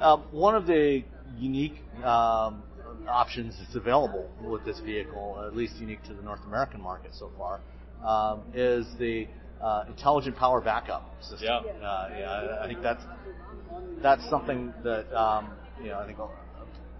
Um, 0.01 0.24
one 0.31 0.55
of 0.55 0.66
the 0.66 1.05
unique 1.39 1.83
um, 2.05 2.62
options 3.09 3.57
that's 3.59 3.74
available 3.74 4.28
with 4.43 4.65
this 4.65 4.81
vehicle, 4.81 5.43
at 5.47 5.57
least 5.57 5.77
unique 5.77 6.03
to 6.05 6.15
the 6.15 6.23
North 6.23 6.41
American 6.47 6.81
market 6.81 7.12
so 7.15 7.31
far, 7.39 7.61
um, 8.05 8.43
is 8.55 8.87
the 8.99 9.27
uh, 9.61 9.85
intelligent 9.89 10.37
power 10.37 10.61
backup 10.61 11.11
system. 11.20 11.41
Yeah. 11.43 11.87
Uh, 11.87 12.09
yeah, 12.19 12.59
I, 12.62 12.66
think 12.66 12.83
that's 12.83 13.03
that's 14.03 14.28
something 14.28 14.73
that 14.85 15.12
um, 15.16 15.51
you 15.81 15.89
know 15.89 15.99
I 15.99 16.07
think 16.07 16.19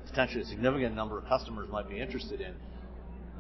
potentially 0.09 0.43
a 0.43 0.47
significant 0.47 0.95
number 0.95 1.19
of 1.19 1.27
customers 1.27 1.69
might 1.71 1.89
be 1.89 2.01
interested 2.01 2.41
in. 2.41 2.55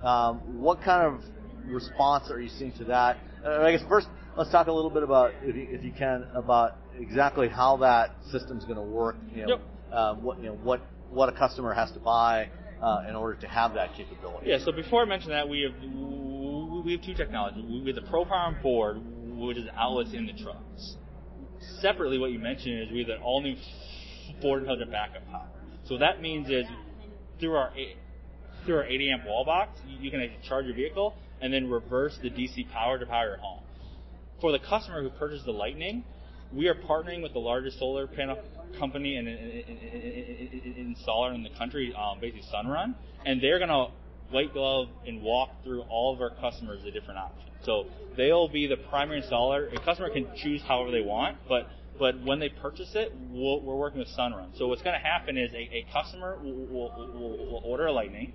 Um, 0.06 0.60
what 0.60 0.82
kind 0.82 1.06
of 1.06 1.22
response 1.66 2.30
are 2.30 2.40
you 2.40 2.50
seeing 2.50 2.72
to 2.72 2.84
that? 2.84 3.16
Uh, 3.44 3.62
I 3.62 3.72
guess 3.72 3.82
first 3.88 4.08
let's 4.36 4.50
talk 4.50 4.66
a 4.66 4.72
little 4.72 4.90
bit 4.90 5.02
about, 5.02 5.32
if 5.42 5.56
you, 5.56 5.66
if 5.70 5.82
you 5.82 5.92
can, 5.92 6.26
about 6.34 6.76
exactly 6.98 7.48
how 7.48 7.78
that 7.78 8.10
system's 8.30 8.64
going 8.64 8.76
to 8.76 8.82
work. 8.82 9.16
You 9.34 9.42
know, 9.42 9.48
Yep. 9.48 9.60
uh, 9.92 10.14
what 10.16 10.38
you 10.38 10.46
know 10.46 10.58
what 10.62 10.82
what 11.10 11.28
a 11.28 11.32
customer 11.32 11.74
has 11.74 11.90
to 11.92 12.00
buy 12.00 12.48
uh, 12.82 13.04
in 13.08 13.14
order 13.14 13.38
to 13.40 13.48
have 13.48 13.74
that 13.74 13.94
capability. 13.94 14.48
Yeah, 14.48 14.58
so 14.64 14.72
before 14.72 15.02
I 15.02 15.04
mention 15.06 15.30
that, 15.30 15.48
we 15.48 15.62
have 15.62 16.84
we 16.84 16.92
have 16.92 17.02
two 17.02 17.14
technologies. 17.14 17.64
We 17.68 17.86
have 17.86 17.96
the 17.96 18.08
Pro 18.08 18.24
Power 18.24 18.38
on 18.38 18.62
board, 18.62 19.00
which 19.38 19.56
is 19.56 19.66
outlets 19.76 20.12
in 20.12 20.26
the 20.26 20.32
trucks. 20.32 20.96
Separately, 21.80 22.18
what 22.18 22.30
you 22.30 22.38
mentioned 22.38 22.82
is 22.82 22.92
we 22.92 23.00
have 23.00 23.08
the 23.08 23.18
all 23.18 23.42
new 23.42 23.56
Ford 24.40 24.60
Intelligent 24.60 24.90
Backup 24.90 25.26
Power. 25.30 25.48
So 25.84 25.94
what 25.94 26.00
that 26.00 26.20
means 26.20 26.48
is 26.50 26.66
through 27.40 27.56
our 27.56 27.72
through 28.64 28.76
our 28.76 28.84
80 28.84 29.10
amp 29.12 29.26
wall 29.26 29.44
box, 29.44 29.78
you 29.86 30.10
can 30.10 30.20
actually 30.20 30.46
charge 30.46 30.66
your 30.66 30.74
vehicle 30.74 31.14
and 31.40 31.52
then 31.52 31.70
reverse 31.70 32.18
the 32.22 32.30
DC 32.30 32.70
power 32.70 32.98
to 32.98 33.06
power 33.06 33.26
your 33.26 33.36
home. 33.36 33.62
For 34.40 34.52
the 34.52 34.58
customer 34.58 35.02
who 35.02 35.10
purchased 35.10 35.44
the 35.44 35.52
Lightning, 35.52 36.04
we 36.56 36.68
are 36.68 36.74
partnering 36.74 37.22
with 37.22 37.32
the 37.32 37.38
largest 37.38 37.78
solar 37.78 38.06
panel 38.06 38.38
company 38.78 39.16
and, 39.16 39.28
and- 39.28 39.38
and- 39.38 39.64
and- 39.64 40.76
and 40.76 40.96
installer 40.96 41.34
in 41.34 41.42
the 41.42 41.50
country, 41.50 41.94
um, 41.94 42.18
basically 42.20 42.46
Sunrun, 42.52 42.94
and 43.24 43.40
they're 43.40 43.58
going 43.58 43.68
to 43.70 43.88
white 44.30 44.52
glove 44.52 44.88
and 45.06 45.22
walk 45.22 45.50
through 45.62 45.82
all 45.82 46.12
of 46.14 46.20
our 46.20 46.30
customers 46.30 46.82
the 46.82 46.90
different 46.90 47.18
options. 47.20 47.50
So 47.64 47.86
they'll 48.16 48.48
be 48.48 48.66
the 48.66 48.76
primary 48.76 49.22
installer. 49.22 49.72
A 49.74 49.80
customer 49.80 50.10
can 50.10 50.26
choose 50.36 50.62
however 50.62 50.90
they 50.90 51.00
want, 51.00 51.36
but 51.48 51.68
but 51.98 52.20
when 52.24 52.40
they 52.40 52.50
purchase 52.50 52.94
it, 52.94 53.10
we'll, 53.30 53.62
we're 53.62 53.74
working 53.74 54.00
with 54.00 54.08
Sunrun. 54.08 54.48
So 54.58 54.68
what's 54.68 54.82
going 54.82 55.00
to 55.00 55.06
happen 55.06 55.38
is 55.38 55.50
a, 55.54 55.56
a 55.56 55.86
customer 55.90 56.36
will, 56.42 56.52
will, 56.66 56.92
will, 57.14 57.46
will 57.46 57.62
order 57.64 57.86
a 57.86 57.92
Lightning. 57.92 58.34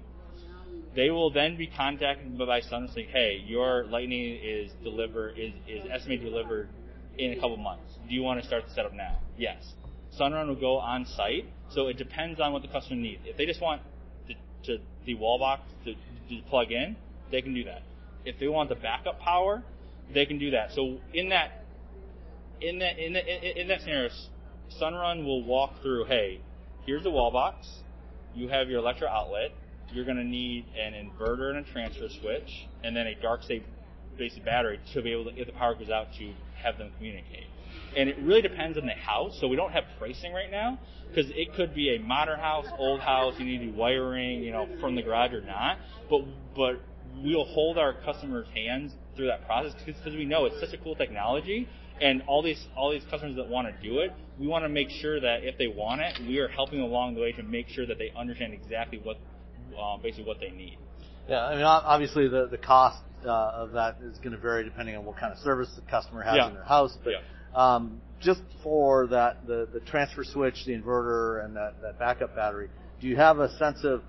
They 0.96 1.12
will 1.12 1.30
then 1.30 1.58
be 1.58 1.68
contacted 1.68 2.40
by 2.40 2.62
Sunrun 2.62 2.92
saying, 2.92 3.10
"Hey, 3.12 3.44
your 3.46 3.86
Lightning 3.86 4.40
is 4.42 4.72
deliver 4.84 5.30
is, 5.30 5.54
is 5.68 5.86
estimated 5.92 6.26
delivered 6.26 6.70
in 7.18 7.34
a 7.34 7.36
couple 7.36 7.58
months. 7.58 7.94
Do 8.08 8.14
you 8.14 8.24
want 8.24 8.42
to 8.42 8.48
start 8.48 8.66
the 8.68 8.74
setup 8.74 8.94
now?" 8.94 9.20
Yes. 9.38 9.74
Sunrun 10.20 10.48
will 10.48 10.60
go 10.60 10.78
on 10.78 11.06
site. 11.06 11.46
So 11.70 11.88
it 11.88 11.98
depends 11.98 12.40
on 12.40 12.52
what 12.52 12.62
the 12.62 12.68
customer 12.68 13.00
needs. 13.00 13.22
If 13.26 13.38
they 13.38 13.46
just 13.46 13.62
want 13.62 13.82
the, 14.28 14.36
to, 14.66 14.80
the 15.06 15.16
wall 15.16 15.40
box 15.40 15.62
to, 15.86 15.94
to 15.94 16.42
plug 16.50 16.72
in, 16.72 16.98
they 17.32 17.42
can 17.42 17.54
do 17.54 17.64
that. 17.64 17.82
If 18.26 18.40
they 18.40 18.48
want 18.48 18.70
the 18.70 18.76
backup 18.76 19.20
power, 19.20 19.64
they 20.14 20.26
can 20.26 20.38
do 20.38 20.52
that. 20.52 20.72
So 20.74 20.98
in 21.14 21.30
that 21.30 21.64
in 22.60 22.80
that 22.80 23.00
in, 23.00 23.16
in, 23.16 23.58
in 23.58 23.68
that 23.70 23.82
scenario, 23.82 24.10
Sunrun 24.82 25.26
will 25.26 25.44
walk 25.44 25.82
through. 25.82 26.06
Hey, 26.06 26.42
here's 26.86 27.04
the 27.04 27.12
wall 27.12 27.32
box. 27.32 27.68
You 28.36 28.48
have 28.50 28.70
your 28.70 28.80
electro 28.80 29.08
outlet. 29.08 29.52
You're 29.94 30.06
going 30.06 30.18
to 30.18 30.24
need 30.24 30.66
an 30.80 30.94
inverter 30.94 31.50
and 31.50 31.66
a 31.66 31.72
transfer 31.72 32.08
switch, 32.22 32.50
and 32.84 32.96
then 32.96 33.08
a 33.08 33.16
dark 33.22 33.44
safe 33.44 33.64
basic 34.18 34.46
battery 34.46 34.80
to 34.94 35.02
be 35.02 35.12
able 35.12 35.26
to, 35.26 35.38
if 35.38 35.48
the 35.48 35.54
power 35.54 35.76
goes 35.76 35.90
out, 35.90 36.08
to 36.18 36.34
have 36.62 36.78
them 36.78 36.92
communicate. 36.98 37.48
And 37.96 38.08
it 38.10 38.18
really 38.20 38.42
depends 38.42 38.78
on 38.78 38.86
the 38.86 38.94
house. 38.94 39.38
So 39.40 39.48
we 39.48 39.56
don't 39.56 39.72
have 39.72 39.84
pricing 40.00 40.34
right 40.34 40.50
now 40.50 40.80
because 41.10 41.30
it 41.32 41.54
could 41.56 41.76
be 41.76 41.96
a 41.96 42.00
modern 42.00 42.40
house, 42.40 42.66
old 42.78 43.02
house. 43.02 43.36
You 43.38 43.46
need 43.46 43.60
to 43.60 43.66
do 43.66 43.74
wiring, 43.74 44.44
you 44.44 44.52
know, 44.52 44.68
from 44.80 44.96
the 44.96 45.02
garage 45.02 45.34
or 45.34 45.42
not. 45.42 45.78
But 46.10 46.22
but 46.56 46.82
we'll 47.24 47.46
hold 47.46 47.78
our 47.78 47.94
customers' 47.94 48.48
hands 48.54 48.94
through 49.16 49.28
that 49.28 49.46
process 49.46 49.74
because 49.86 50.14
we 50.14 50.26
know 50.26 50.46
it's 50.46 50.60
such 50.60 50.74
a 50.74 50.82
cool 50.84 50.96
technology. 50.96 51.68
And 52.00 52.24
all 52.28 52.42
these 52.42 52.66
all 52.76 52.92
these 52.92 53.04
customers 53.10 53.36
that 53.36 53.48
want 53.48 53.68
to 53.68 53.88
do 53.88 54.00
it, 54.00 54.12
we 54.40 54.48
want 54.48 54.64
to 54.64 54.70
make 54.70 54.90
sure 54.90 55.20
that 55.20 55.44
if 55.44 55.58
they 55.58 55.68
want 55.68 56.02
it, 56.02 56.20
we 56.28 56.40
are 56.40 56.48
helping 56.48 56.80
along 56.80 57.16
the 57.16 57.22
way 57.22 57.32
to 57.34 57.44
make 57.44 57.68
sure 57.68 57.86
that 57.86 57.98
they 57.98 58.12
understand 58.18 58.54
exactly 58.54 59.00
what 59.04 59.18
um, 59.80 60.02
basically 60.02 60.26
what 60.26 60.40
they 60.40 60.50
need. 60.50 60.78
Yeah, 61.30 61.46
I 61.46 61.56
mean, 61.56 61.64
obviously 61.64 62.28
the 62.28 62.48
the 62.48 62.58
cost 62.58 63.04
uh, 63.26 63.52
of 63.54 63.72
that 63.74 63.98
is 64.04 64.18
going 64.20 64.32
to 64.32 64.38
vary 64.38 64.64
depending 64.64 64.96
on 64.96 65.06
what 65.06 65.18
kind 65.18 65.32
of 65.32 65.40
service 65.40 65.70
the 65.76 65.82
customer 65.84 66.22
has 66.22 66.36
Yeah. 66.36 66.48
in 66.48 66.54
their 66.54 66.64
house. 66.64 66.98
But 67.04 67.12
Yeah. 67.12 67.20
um, 67.76 68.02
just 68.20 68.42
for 68.64 69.08
that, 69.08 69.46
the 69.48 69.68
the 69.74 69.80
transfer 69.82 70.24
switch, 70.24 70.66
the 70.66 70.74
inverter, 70.74 71.44
and 71.44 71.56
that 71.56 71.82
that 71.82 72.00
backup 72.00 72.36
battery, 72.36 72.70
do 73.00 73.08
you 73.08 73.16
have 73.16 73.40
a 73.40 73.50
sense 73.58 73.84
of 73.84 74.04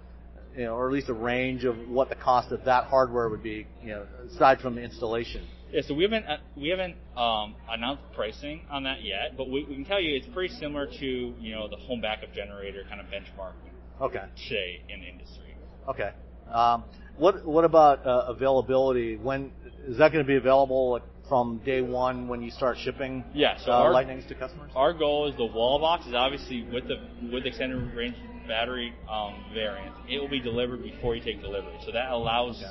you 0.57 0.65
know, 0.65 0.75
or 0.75 0.87
at 0.87 0.93
least 0.93 1.09
a 1.09 1.15
range 1.15 1.65
of 1.65 1.77
what 1.89 2.09
the 2.11 2.15
cost 2.15 2.53
of 2.53 2.65
that 2.65 2.85
hardware 2.85 3.29
would 3.31 3.43
be, 3.43 3.67
you 3.83 3.89
know, 3.89 4.07
aside 4.35 4.61
from 4.61 4.75
the 4.75 4.83
installation? 4.83 5.47
Yeah, 5.71 5.81
so 5.89 5.95
we 5.95 6.03
haven't 6.03 6.27
uh, 6.27 6.37
we 6.55 6.69
haven't 6.69 6.97
um, 7.17 7.55
announced 7.71 8.03
pricing 8.15 8.61
on 8.71 8.83
that 8.85 9.03
yet, 9.03 9.39
but 9.39 9.49
we, 9.49 9.65
we 9.65 9.75
can 9.77 9.87
tell 9.87 10.01
you 10.01 10.15
it's 10.15 10.27
pretty 10.35 10.55
similar 10.57 10.87
to 10.87 11.07
you 11.07 11.55
know 11.55 11.69
the 11.69 11.77
home 11.77 12.03
backup 12.03 12.35
generator 12.35 12.85
kind 12.89 13.01
of 13.01 13.07
benchmark 13.07 13.55
Okay. 14.01 14.25
today 14.49 14.83
in 14.89 15.01
the 15.01 15.07
industry. 15.09 15.57
Okay. 15.89 16.11
Um, 16.53 16.85
what 17.17 17.45
what 17.47 17.65
about 17.65 18.07
uh, 18.07 18.25
availability? 18.29 19.17
When 19.17 19.53
is 19.87 19.99
that 19.99 20.13
going 20.13 20.25
to 20.25 20.29
be 20.29 20.37
available 20.37 20.93
like, 20.93 21.03
from 21.29 21.61
day 21.65 21.81
one 21.81 22.29
when 22.29 22.43
you 22.43 22.51
start 22.51 22.77
shipping 22.79 23.25
Yeah, 23.35 23.57
so 23.59 23.73
uh, 23.73 23.77
our- 23.77 23.93
lightnings 23.93 24.25
to 24.29 24.35
customers? 24.35 24.71
Our 24.75 24.93
goal 24.93 25.29
is 25.29 25.37
the 25.37 25.47
wall 25.47 25.79
box 25.79 26.07
is 26.07 26.15
obviously 26.15 26.67
with 26.73 26.85
the 26.89 26.97
with 27.33 27.45
the 27.45 27.49
extended 27.51 27.95
range 27.95 28.17
battery 28.47 28.93
um, 29.11 29.45
variant. 29.55 29.95
It 30.09 30.19
will 30.19 30.29
be 30.29 30.41
delivered 30.41 30.83
before 30.83 31.15
you 31.15 31.23
take 31.23 31.41
delivery, 31.41 31.79
so 31.85 31.93
that 31.93 32.11
allows 32.11 32.63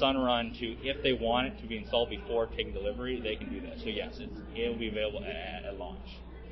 Sunrun 0.00 0.58
to, 0.58 0.66
if 0.86 1.02
they 1.02 1.12
want 1.12 1.46
it 1.48 1.60
to 1.62 1.66
be 1.66 1.78
installed 1.78 2.10
before 2.10 2.46
taking 2.46 2.72
delivery, 2.74 3.20
they 3.20 3.36
can 3.36 3.50
do 3.50 3.60
that. 3.66 3.78
So 3.78 3.86
yes, 3.86 4.18
it's, 4.18 4.32
it 4.54 4.68
will 4.68 4.78
be 4.78 4.88
available 4.88 5.24
at, 5.24 5.64
at 5.64 5.78
launch. 5.78 5.98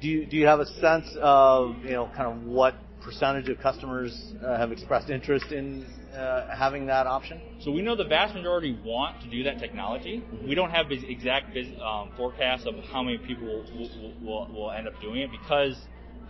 Do 0.00 0.08
you 0.08 0.26
do 0.26 0.36
you 0.36 0.46
have 0.46 0.60
a 0.60 0.66
sense 0.66 1.06
of 1.20 1.76
you 1.84 1.92
know 1.92 2.10
kind 2.16 2.28
of 2.32 2.44
what 2.44 2.74
percentage 3.02 3.48
of 3.48 3.58
customers 3.60 4.34
uh, 4.44 4.56
have 4.56 4.72
expressed 4.72 5.10
interest 5.10 5.52
in 5.52 5.86
uh, 6.16 6.54
having 6.54 6.86
that 6.86 7.06
option? 7.06 7.40
So 7.60 7.70
we 7.70 7.82
know 7.82 7.94
the 7.96 8.04
vast 8.04 8.34
majority 8.34 8.78
want 8.84 9.20
to 9.22 9.28
do 9.30 9.42
that 9.44 9.58
technology. 9.58 10.24
We 10.46 10.54
don't 10.54 10.70
have 10.70 10.88
bus- 10.88 11.04
exact 11.06 11.54
bus- 11.54 11.66
um, 11.84 12.10
forecasts 12.16 12.66
of 12.66 12.74
how 12.90 13.02
many 13.02 13.18
people 13.18 13.46
will, 13.46 13.64
will, 13.74 14.14
will, 14.22 14.52
will 14.52 14.70
end 14.72 14.88
up 14.88 15.00
doing 15.00 15.20
it 15.20 15.30
because 15.30 15.76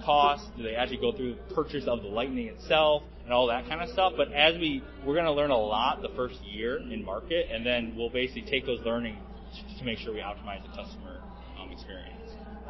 cost, 0.04 0.44
do 0.56 0.62
they 0.62 0.74
actually 0.74 0.98
go 0.98 1.12
through 1.12 1.34
the 1.34 1.54
purchase 1.54 1.84
of 1.86 2.02
the 2.02 2.08
Lightning 2.08 2.48
itself 2.48 3.02
and 3.24 3.32
all 3.32 3.46
that 3.46 3.68
kind 3.68 3.80
of 3.80 3.88
stuff. 3.90 4.12
But 4.16 4.32
as 4.32 4.54
we, 4.58 4.82
we're 5.04 5.14
going 5.14 5.26
to 5.26 5.32
learn 5.32 5.50
a 5.50 5.56
lot 5.56 6.02
the 6.02 6.10
first 6.16 6.42
year 6.44 6.78
in 6.78 7.04
market 7.04 7.46
and 7.52 7.64
then 7.64 7.94
we'll 7.96 8.10
basically 8.10 8.42
take 8.42 8.66
those 8.66 8.80
learnings 8.84 9.18
to 9.78 9.84
make 9.84 9.98
sure 9.98 10.12
we 10.12 10.20
optimize 10.20 10.62
the 10.62 10.68
customer 10.76 11.20
um, 11.58 11.70
experience. 11.70 12.12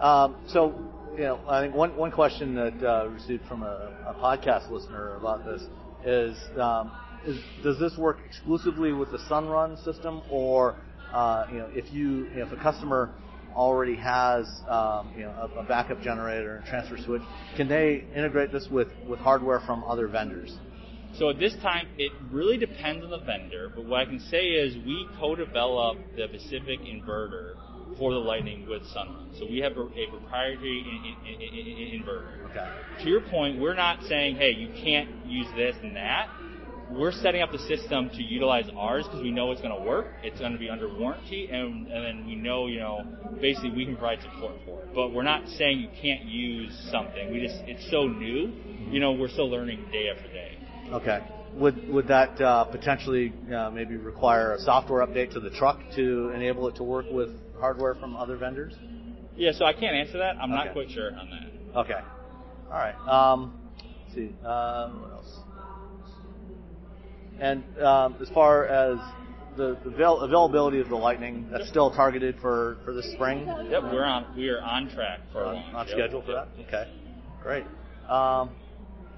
Um, 0.01 0.37
so, 0.49 0.75
you 1.15 1.23
know, 1.23 1.41
I 1.49 1.63
think 1.63 1.75
one, 1.75 1.97
one 1.97 2.11
question 2.11 2.55
that 2.55 2.83
uh, 2.87 3.09
received 3.09 3.45
from 3.47 3.63
a, 3.63 3.93
a 4.07 4.15
podcast 4.15 4.71
listener 4.71 5.17
about 5.17 5.45
this 5.45 5.63
is, 6.05 6.37
um, 6.59 6.93
is 7.27 7.39
does 7.63 7.79
this 7.79 7.97
work 7.99 8.19
exclusively 8.27 8.93
with 8.93 9.11
the 9.11 9.19
Sunrun 9.31 9.83
system, 9.85 10.23
or 10.31 10.77
uh, 11.13 11.47
you 11.51 11.59
know, 11.59 11.69
if 11.73 11.93
you, 11.93 12.29
you 12.29 12.37
know, 12.37 12.47
if 12.47 12.53
a 12.53 12.63
customer 12.63 13.11
already 13.55 13.97
has 13.97 14.47
um, 14.69 15.13
you 15.17 15.23
know 15.23 15.31
a, 15.31 15.61
a 15.61 15.65
backup 15.65 16.01
generator 16.03 16.57
and 16.57 16.67
transfer 16.67 16.99
switch, 16.99 17.23
can 17.57 17.69
they 17.69 18.05
integrate 18.15 18.53
this 18.53 18.69
with, 18.71 18.89
with 19.09 19.19
hardware 19.21 19.61
from 19.61 19.83
other 19.85 20.09
vendors? 20.09 20.57
So 21.19 21.31
at 21.31 21.39
this 21.39 21.55
time, 21.63 21.89
it 21.97 22.13
really 22.31 22.59
depends 22.59 23.03
on 23.03 23.11
the 23.11 23.21
vendor, 23.21 23.73
but 23.75 23.87
what 23.87 24.01
I 24.01 24.05
can 24.05 24.21
say 24.21 24.49
is 24.49 24.77
we 24.85 25.09
co-developed 25.19 26.17
the 26.17 26.29
Pacific 26.29 26.81
inverter 26.81 27.55
for 27.97 28.13
the 28.13 28.19
Lightning 28.19 28.67
with 28.69 28.83
Sunrun. 28.95 29.39
So 29.39 29.47
we 29.47 29.59
have 29.61 29.73
a, 29.79 29.81
a 29.81 30.11
proprietary 30.11 30.85
in, 31.27 31.33
in, 31.33 31.41
in, 31.41 31.67
in, 31.67 32.03
inverter. 32.03 32.51
Okay. 32.51 33.05
To 33.05 33.09
your 33.09 33.23
point, 33.23 33.59
we're 33.59 33.75
not 33.75 34.03
saying, 34.03 34.37
hey, 34.37 34.51
you 34.51 34.69
can't 34.85 35.25
use 35.25 35.47
this 35.57 35.77
and 35.83 35.97
that. 35.97 36.29
We're 36.91 37.13
setting 37.13 37.43
up 37.43 37.51
the 37.51 37.59
system 37.59 38.11
to 38.11 38.23
utilize 38.23 38.67
ours 38.77 39.05
because 39.07 39.23
we 39.23 39.33
know 39.33 39.51
it's 39.51 39.61
going 39.61 39.77
to 39.77 39.83
work. 39.89 40.07
It's 40.23 40.39
going 40.39 40.53
to 40.53 40.59
be 40.59 40.71
under 40.71 40.89
warranty, 40.89 41.49
and, 41.51 41.89
and 41.89 42.05
then 42.05 42.27
we 42.27 42.37
know, 42.37 42.69
you 42.69 42.79
know, 42.79 43.05
basically 43.41 43.71
we 43.71 43.85
can 43.85 43.97
provide 43.97 44.21
support 44.23 44.55
for 44.65 44.83
it. 44.83 44.95
But 44.95 45.13
we're 45.13 45.25
not 45.25 45.49
saying 45.49 45.81
you 45.81 45.89
can't 46.01 46.25
use 46.25 46.73
something. 46.93 47.33
We 47.33 47.41
just, 47.41 47.57
it's 47.67 47.91
so 47.91 48.07
new. 48.07 48.53
You 48.91 49.01
know, 49.01 49.13
we're 49.13 49.29
still 49.29 49.51
learning 49.51 49.85
day 49.91 50.09
after 50.15 50.29
day. 50.33 50.59
Okay. 50.93 51.27
Would 51.55 51.89
would 51.89 52.07
that 52.09 52.41
uh, 52.41 52.65
potentially 52.65 53.33
uh, 53.53 53.71
maybe 53.71 53.97
require 53.97 54.53
a 54.53 54.61
software 54.61 55.05
update 55.05 55.33
to 55.33 55.41
the 55.41 55.51
truck 55.51 55.81
to 55.97 56.31
enable 56.35 56.69
it 56.69 56.77
to 56.77 56.85
work 56.85 57.07
with 57.11 57.31
hardware 57.59 57.95
from 57.95 58.15
other 58.15 58.37
vendors? 58.37 58.75
Yeah, 59.37 59.53
so 59.53 59.65
I 59.65 59.73
can't 59.73 59.97
answer 59.97 60.19
that. 60.19 60.37
I'm 60.37 60.53
Okay. 60.53 60.65
not 60.65 60.73
quite 60.75 60.91
sure 60.91 61.17
on 61.17 61.31
that. 61.31 61.79
Okay. 61.81 62.01
All 62.71 62.79
right. 62.79 62.95
Um, 63.09 63.59
let's 64.05 64.15
see. 64.15 64.35
Uh, 64.45 64.91
what 64.91 65.13
else? 65.13 65.39
And 67.41 67.63
um, 67.81 68.17
as 68.21 68.29
far 68.31 68.67
as 68.67 68.99
the, 69.57 69.79
the 69.85 69.91
avail- 69.91 70.21
availability 70.21 70.81
of 70.81 70.89
the 70.89 70.97
Lightning, 70.97 71.49
that's 71.51 71.69
still 71.69 71.91
targeted 71.91 72.37
for, 72.41 72.79
for 72.85 72.93
this 72.93 73.11
spring. 73.13 73.47
Yep, 73.47 73.83
we're 73.85 74.05
on 74.05 74.37
we 74.37 74.49
are 74.49 74.61
on 74.61 74.89
track 74.91 75.21
for 75.33 75.45
on, 75.45 75.55
launch. 75.55 75.75
on 75.75 75.87
Yep, 75.89 75.97
schedule 75.97 76.23
for 76.23 76.33
yep. 76.33 76.49
that. 76.57 76.65
Okay. 76.67 76.93
Great. 77.43 77.65
Um, 78.09 78.51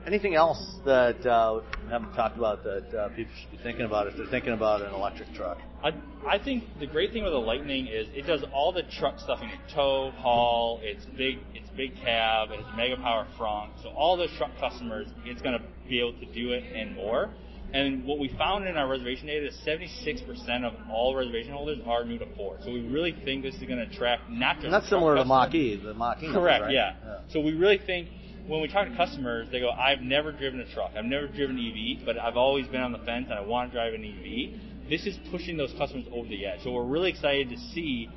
anything 0.06 0.34
else 0.34 0.58
that 0.84 1.24
uh, 1.26 1.60
we 1.84 1.90
haven't 1.90 2.14
talked 2.14 2.36
about 2.36 2.62
that 2.64 2.94
uh, 2.94 3.08
people 3.10 3.32
should 3.40 3.50
be 3.50 3.62
thinking 3.62 3.84
about 3.84 4.06
if 4.06 4.16
they're 4.16 4.26
thinking 4.26 4.52
about 4.52 4.82
an 4.82 4.94
electric 4.94 5.32
truck? 5.34 5.58
I, 5.82 5.90
I 6.26 6.42
think 6.42 6.64
the 6.80 6.86
great 6.86 7.12
thing 7.12 7.22
with 7.22 7.32
the 7.32 7.38
Lightning 7.38 7.86
is 7.86 8.08
it 8.12 8.26
does 8.26 8.44
all 8.52 8.72
the 8.72 8.82
truck 8.98 9.18
stuff 9.20 9.40
in 9.42 9.50
tow, 9.74 10.10
haul. 10.16 10.80
It's 10.82 11.04
big, 11.16 11.38
it's 11.54 11.70
big 11.76 11.94
cab, 12.02 12.48
it's 12.52 12.66
mega 12.76 12.96
power 12.96 13.26
front. 13.36 13.72
So 13.82 13.90
all 13.90 14.16
those 14.16 14.30
truck 14.38 14.50
customers, 14.58 15.06
it's 15.24 15.42
going 15.42 15.58
to 15.58 15.64
be 15.88 16.00
able 16.00 16.14
to 16.18 16.26
do 16.32 16.50
it 16.50 16.64
and 16.74 16.96
more. 16.96 17.30
And 17.72 18.04
what 18.06 18.18
we 18.18 18.28
found 18.38 18.66
in 18.66 18.76
our 18.76 18.88
reservation 18.88 19.26
data 19.26 19.48
is 19.48 19.58
76% 19.66 20.64
of 20.64 20.72
all 20.90 21.14
reservation 21.14 21.52
holders 21.52 21.78
are 21.86 22.04
new 22.04 22.18
to 22.18 22.26
Ford. 22.34 22.60
So 22.64 22.72
we 22.72 22.80
really 22.88 23.14
think 23.24 23.42
this 23.42 23.54
is 23.56 23.62
going 23.62 23.78
to 23.78 23.94
attract 23.94 24.30
not 24.30 24.56
just 24.56 24.66
And 24.66 24.74
that's 24.74 24.88
similar 24.88 25.16
to 25.16 25.24
Mach-E, 25.24 25.76
the 25.84 25.92
Mach-E. 25.92 26.32
Correct, 26.32 26.64
right? 26.64 26.72
yeah. 26.72 26.94
So 27.30 27.40
we 27.40 27.52
really 27.52 27.78
think 27.78 28.08
when 28.46 28.62
we 28.62 28.68
talk 28.68 28.88
to 28.88 28.96
customers, 28.96 29.48
they 29.52 29.60
go, 29.60 29.70
I've 29.70 30.00
never 30.00 30.32
driven 30.32 30.60
a 30.60 30.74
truck. 30.74 30.92
I've 30.96 31.04
never 31.04 31.28
driven 31.28 31.58
an 31.58 31.98
EV, 31.98 32.06
but 32.06 32.18
I've 32.18 32.38
always 32.38 32.66
been 32.68 32.80
on 32.80 32.92
the 32.92 32.98
fence 32.98 33.26
and 33.28 33.34
I 33.34 33.42
want 33.42 33.70
to 33.70 33.76
drive 33.76 33.92
an 33.92 34.02
EV. 34.02 34.88
This 34.88 35.06
is 35.06 35.18
pushing 35.30 35.58
those 35.58 35.74
customers 35.76 36.06
over 36.10 36.26
the 36.26 36.46
edge. 36.46 36.60
So 36.64 36.72
we're 36.72 36.86
really 36.86 37.10
excited 37.10 37.50
to 37.50 37.58
see, 37.58 38.08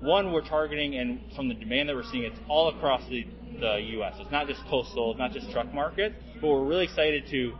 one, 0.00 0.32
we're 0.32 0.48
targeting, 0.48 0.96
and 0.96 1.20
from 1.36 1.48
the 1.48 1.54
demand 1.54 1.90
that 1.90 1.94
we're 1.96 2.10
seeing, 2.10 2.24
it's 2.24 2.38
all 2.48 2.74
across 2.74 3.02
the, 3.10 3.26
the 3.60 3.76
U.S. 3.98 4.14
It's 4.18 4.32
not 4.32 4.46
just 4.46 4.62
coastal, 4.70 5.10
it's 5.10 5.18
not 5.18 5.32
just 5.32 5.50
truck 5.50 5.72
market, 5.74 6.14
but 6.40 6.48
we're 6.48 6.64
really 6.64 6.84
excited 6.84 7.24
to 7.30 7.52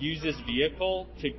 use 0.00 0.22
this 0.22 0.36
vehicle 0.46 1.08
to 1.20 1.30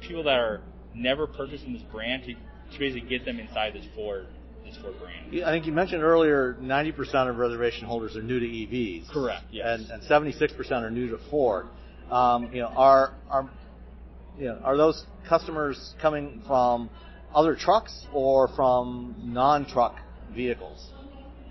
people 0.00 0.24
that 0.24 0.38
are 0.38 0.60
never 0.94 1.26
purchasing 1.26 1.72
this 1.72 1.82
brand 1.92 2.24
to, 2.24 2.34
to 2.34 2.78
basically 2.78 3.08
get 3.08 3.24
them 3.24 3.38
inside 3.38 3.74
this 3.74 3.86
Ford 3.94 4.26
this 4.64 4.76
Ford 4.82 4.94
brand. 4.98 5.44
I 5.44 5.50
think 5.50 5.66
you 5.66 5.72
mentioned 5.72 6.02
earlier 6.02 6.56
90% 6.60 7.30
of 7.30 7.36
reservation 7.36 7.86
holders 7.86 8.16
are 8.16 8.22
new 8.22 8.38
to 8.38 8.46
EVs. 8.46 9.10
Correct. 9.10 9.44
Yes. 9.50 9.80
And, 9.90 10.02
and 10.02 10.02
76% 10.02 10.70
are 10.82 10.90
new 10.90 11.10
to 11.10 11.18
Ford. 11.30 11.66
Um, 12.10 12.50
you 12.52 12.62
know, 12.62 12.68
are 12.68 13.14
are 13.30 13.50
you 14.38 14.46
know, 14.46 14.58
are 14.64 14.76
those 14.76 15.04
customers 15.28 15.94
coming 16.00 16.42
from 16.46 16.88
other 17.34 17.54
trucks 17.54 18.06
or 18.12 18.48
from 18.48 19.14
non-truck 19.22 19.96
vehicles? 20.34 20.90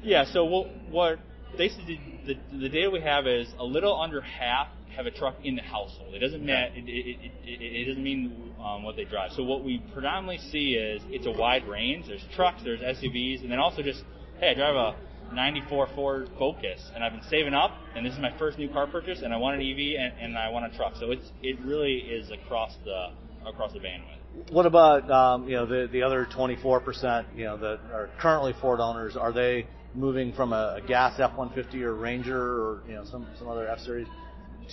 Yeah. 0.02 0.26
So 0.26 0.46
what 0.46 0.68
what 0.90 1.20
basically 1.58 2.00
the, 2.26 2.34
the, 2.34 2.60
the 2.60 2.70
data 2.70 2.90
we 2.90 3.02
have 3.02 3.28
is 3.28 3.48
a 3.60 3.64
little 3.64 4.00
under 4.00 4.22
half 4.22 4.68
have 4.98 5.06
a 5.06 5.12
truck 5.12 5.36
in 5.44 5.56
the 5.56 5.62
household. 5.62 6.14
It 6.16 6.20
doesn't 6.20 6.44
matter. 6.44 6.74
It, 6.76 6.84
it, 6.88 7.32
it, 7.46 7.62
it, 7.62 7.88
doesn't 7.88 8.04
mean 8.04 8.54
um, 8.60 8.84
what 8.84 8.96
they 8.96 9.06
drive. 9.06 9.32
So 9.32 9.44
what 9.44 9.64
we 9.64 9.78
predominantly 9.94 10.40
see 10.50 10.74
is 10.74 11.04
it's 11.10 11.28
a 11.28 11.32
wide 11.32 11.68
range. 11.68 12.08
There's 12.08 12.26
trucks, 12.36 12.64
there's 12.64 12.82
SUVs, 12.82 13.44
and 13.44 13.52
then 13.52 13.60
also 13.60 13.84
just 13.84 14.04
hey, 14.40 14.50
I 14.50 14.54
drive 14.56 14.76
a 14.76 15.36
'94 15.36 15.90
Ford 15.94 16.30
Focus, 16.40 16.82
and 16.96 17.04
I've 17.04 17.12
been 17.12 17.30
saving 17.30 17.54
up, 17.54 17.72
and 17.96 18.04
this 18.04 18.14
is 18.14 18.20
my 18.20 18.36
first 18.40 18.58
new 18.58 18.70
car 18.70 18.88
purchase, 18.88 19.22
and 19.22 19.32
I 19.32 19.38
want 19.38 19.62
an 19.62 19.62
EV, 19.62 20.00
and, 20.00 20.20
and 20.20 20.38
I 20.38 20.50
want 20.50 20.74
a 20.74 20.76
truck. 20.76 20.96
So 21.00 21.12
it's 21.12 21.32
it 21.44 21.60
really 21.64 21.98
is 21.98 22.32
across 22.32 22.76
the 22.84 23.12
across 23.46 23.74
the 23.74 23.80
bandwidth. 23.80 24.52
What 24.52 24.66
about 24.66 25.10
um, 25.12 25.48
you 25.48 25.58
know 25.58 25.68
the 25.68 25.88
the 25.92 26.02
other 26.02 26.26
24% 26.26 27.26
you 27.36 27.44
know 27.44 27.58
that 27.58 27.80
are 27.94 28.10
currently 28.20 28.54
Ford 28.60 28.80
owners? 28.80 29.16
Are 29.16 29.32
they 29.32 29.68
moving 29.94 30.34
from 30.34 30.54
a, 30.54 30.80
a 30.84 30.88
gas 30.88 31.20
F-150 31.20 31.82
or 31.82 31.96
Ranger 31.96 32.38
or 32.38 32.82
you 32.88 32.96
know 32.96 33.06
some 33.06 33.28
some 33.38 33.48
other 33.48 33.68
F 33.68 33.80
series 33.80 34.08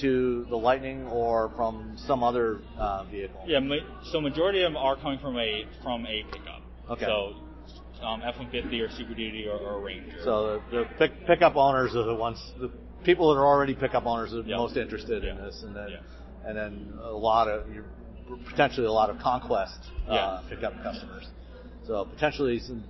to 0.00 0.46
the 0.48 0.56
Lightning 0.56 1.06
or 1.06 1.50
from 1.56 1.96
some 2.06 2.22
other 2.22 2.60
uh, 2.78 3.04
vehicle? 3.04 3.42
Yeah. 3.46 3.60
Ma- 3.60 3.76
so 4.12 4.20
majority 4.20 4.62
of 4.62 4.72
them 4.72 4.76
are 4.76 4.96
coming 4.96 5.18
from 5.18 5.38
a 5.38 5.64
from 5.82 6.06
a 6.06 6.24
pickup. 6.32 6.62
Okay. 6.90 7.04
So 7.06 7.34
um, 8.04 8.22
F-150 8.24 8.80
or 8.86 8.90
Super 8.90 9.14
Duty 9.14 9.46
or, 9.46 9.56
or 9.58 9.80
Ranger. 9.80 10.16
So 10.24 10.60
the, 10.70 10.78
the 10.78 10.84
pick, 10.98 11.26
pickup 11.26 11.56
owners 11.56 11.94
are 11.96 12.04
the 12.04 12.14
ones, 12.14 12.38
the 12.60 12.70
people 13.04 13.32
that 13.32 13.40
are 13.40 13.46
already 13.46 13.74
pickup 13.74 14.04
owners 14.06 14.32
are 14.34 14.42
Yeah. 14.42 14.56
most 14.56 14.76
interested 14.76 15.24
in 15.24 15.36
this, 15.36 15.62
and 15.64 15.74
then 15.74 15.88
Yeah. 15.90 16.48
and 16.48 16.56
then 16.56 16.92
a 17.02 17.10
lot 17.10 17.48
of 17.48 17.64
potentially 18.50 18.86
a 18.86 18.92
lot 18.92 19.10
of 19.10 19.18
conquest 19.18 19.78
uh, 20.08 20.12
Yeah. 20.14 20.40
pickup 20.48 20.74
customers. 20.82 21.26
So 21.86 22.04
potentially 22.06 22.58
some 22.60 22.84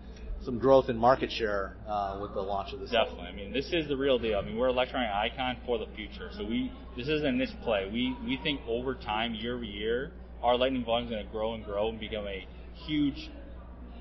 some 0.45 0.59
growth 0.59 0.89
in 0.89 0.97
market 0.97 1.31
share 1.33 1.77
uh, 1.89 2.19
with 2.21 2.35
the 2.35 2.41
launch 2.41 2.73
of 2.73 2.81
this. 2.81 2.91
Definitely. 2.91 3.29
I 3.29 3.33
mean, 3.33 3.53
this 3.53 3.67
is 3.73 3.89
the 3.89 3.97
real 3.97 4.19
deal. 4.19 4.39
I 4.39 4.43
mean, 4.43 4.57
we're 4.57 4.69
electronic 4.69 5.11
icon 5.11 5.57
for 5.65 5.79
the 5.79 5.87
future. 5.97 6.31
So 6.37 6.45
we 6.45 6.71
this 6.97 7.09
isn't 7.09 7.27
a 7.27 7.33
niche 7.33 7.51
play. 7.63 7.89
We 7.93 8.17
we 8.25 8.39
think 8.43 8.61
over 8.69 8.95
time, 8.95 9.35
year 9.35 9.55
over 9.57 9.65
year, 9.65 10.13
our 10.43 10.57
Lightning 10.57 10.85
volume 10.85 11.09
is 11.09 11.13
going 11.13 11.25
to 11.25 11.33
grow 11.33 11.55
and 11.55 11.65
grow 11.65 11.89
and 11.89 11.99
become 11.99 12.27
a 12.27 12.47
huge, 12.87 13.31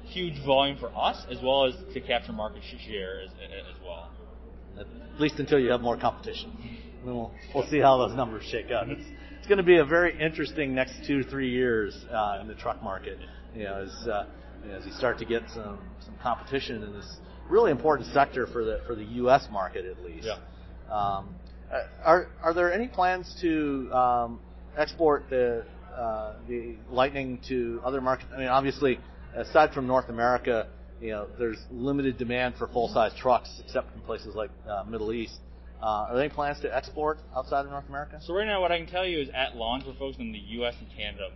huge 0.06 0.44
volume 0.45 0.78
for 0.78 0.91
us 0.95 1.26
as 1.32 1.38
well 1.41 1.65
as 1.65 1.74
to 1.94 2.02
capture 2.02 2.34
market 2.34 2.61
share 2.86 3.22
as, 3.22 3.30
as 3.30 3.82
well. 3.84 4.11
At 4.78 5.22
least 5.22 5.36
until 5.40 5.60
you 5.60 5.72
have 5.72 5.82
more 5.82 5.98
competition. 5.98 6.52
Then 7.06 7.15
we'll 7.15 7.32
we'll 7.53 7.68
see 7.70 7.80
how 7.80 7.98
those 7.98 8.15
numbers 8.15 8.44
shake 8.52 8.72
out. 8.72 8.90
It's 8.90 9.06
it's 9.38 9.48
going 9.48 9.57
to 9.57 9.64
be 9.64 9.78
a 9.78 9.86
very 9.86 10.20
interesting 10.20 10.74
next 10.74 11.06
two 11.06 11.24
three 11.24 11.49
years 11.52 12.06
uh, 12.11 12.40
in 12.41 12.48
the 12.48 12.56
truck 12.56 12.82
market. 12.82 13.20
You 13.56 13.64
know, 13.65 13.84
as 13.84 14.07
uh, 14.07 14.26
as 14.72 14.85
you 14.85 14.91
start 14.94 15.18
to 15.19 15.26
get 15.26 15.44
some 15.53 15.80
some 16.06 16.15
competition 16.22 16.84
in 16.84 16.94
this 16.94 17.18
really 17.49 17.72
important 17.72 18.11
sector 18.14 18.48
for 18.48 18.64
the 18.64 18.81
for 18.88 18.95
the 18.95 19.03
U.S. 19.03 19.48
market 19.52 19.85
at 19.85 20.03
least. 20.03 20.27
Yeah. 20.27 20.38
Um, 20.90 21.35
uh, 21.72 21.81
are 22.03 22.27
are 22.41 22.53
there 22.53 22.72
any 22.72 22.88
plans 22.88 23.35
to 23.41 23.91
um, 23.94 24.40
export 24.77 25.30
the 25.30 25.65
uh, 25.95 26.34
the 26.48 26.76
Lightning 26.90 27.40
to 27.49 27.81
other 27.84 28.02
markets? 28.02 28.30
I 28.34 28.40
mean, 28.40 28.48
obviously, 28.48 28.99
aside 29.35 29.73
from 29.73 29.88
North 29.88 30.10
America, 30.10 30.68
you 31.02 31.11
know, 31.11 31.27
there's 31.38 31.60
limited 31.72 32.18
demand 32.18 32.56
for 32.57 32.68
full-size 32.68 33.14
trucks, 33.18 33.61
except 33.64 33.94
in 33.95 34.02
places 34.02 34.35
like 34.35 34.49
uh, 34.68 34.84
Middle 34.88 35.11
East. 35.14 35.40
Uh, 35.81 36.07
are 36.07 36.14
there 36.14 36.23
any 36.23 36.34
plans 36.34 36.61
to 36.61 36.73
export 36.73 37.19
outside 37.35 37.65
of 37.65 37.72
North 37.72 37.88
America? 37.90 38.18
So 38.22 38.34
right 38.34 38.48
now, 38.48 38.61
what 38.61 38.72
I 38.72 38.77
can 38.77 38.88
tell 38.88 39.06
you 39.06 39.19
is 39.19 39.27
at 39.35 39.57
launch, 39.57 39.84
we're 39.85 39.95
focused 39.95 40.22
on 40.22 40.31
the 40.31 40.40
U.S. 40.64 40.76
and 40.80 40.88
Canada 40.95 41.27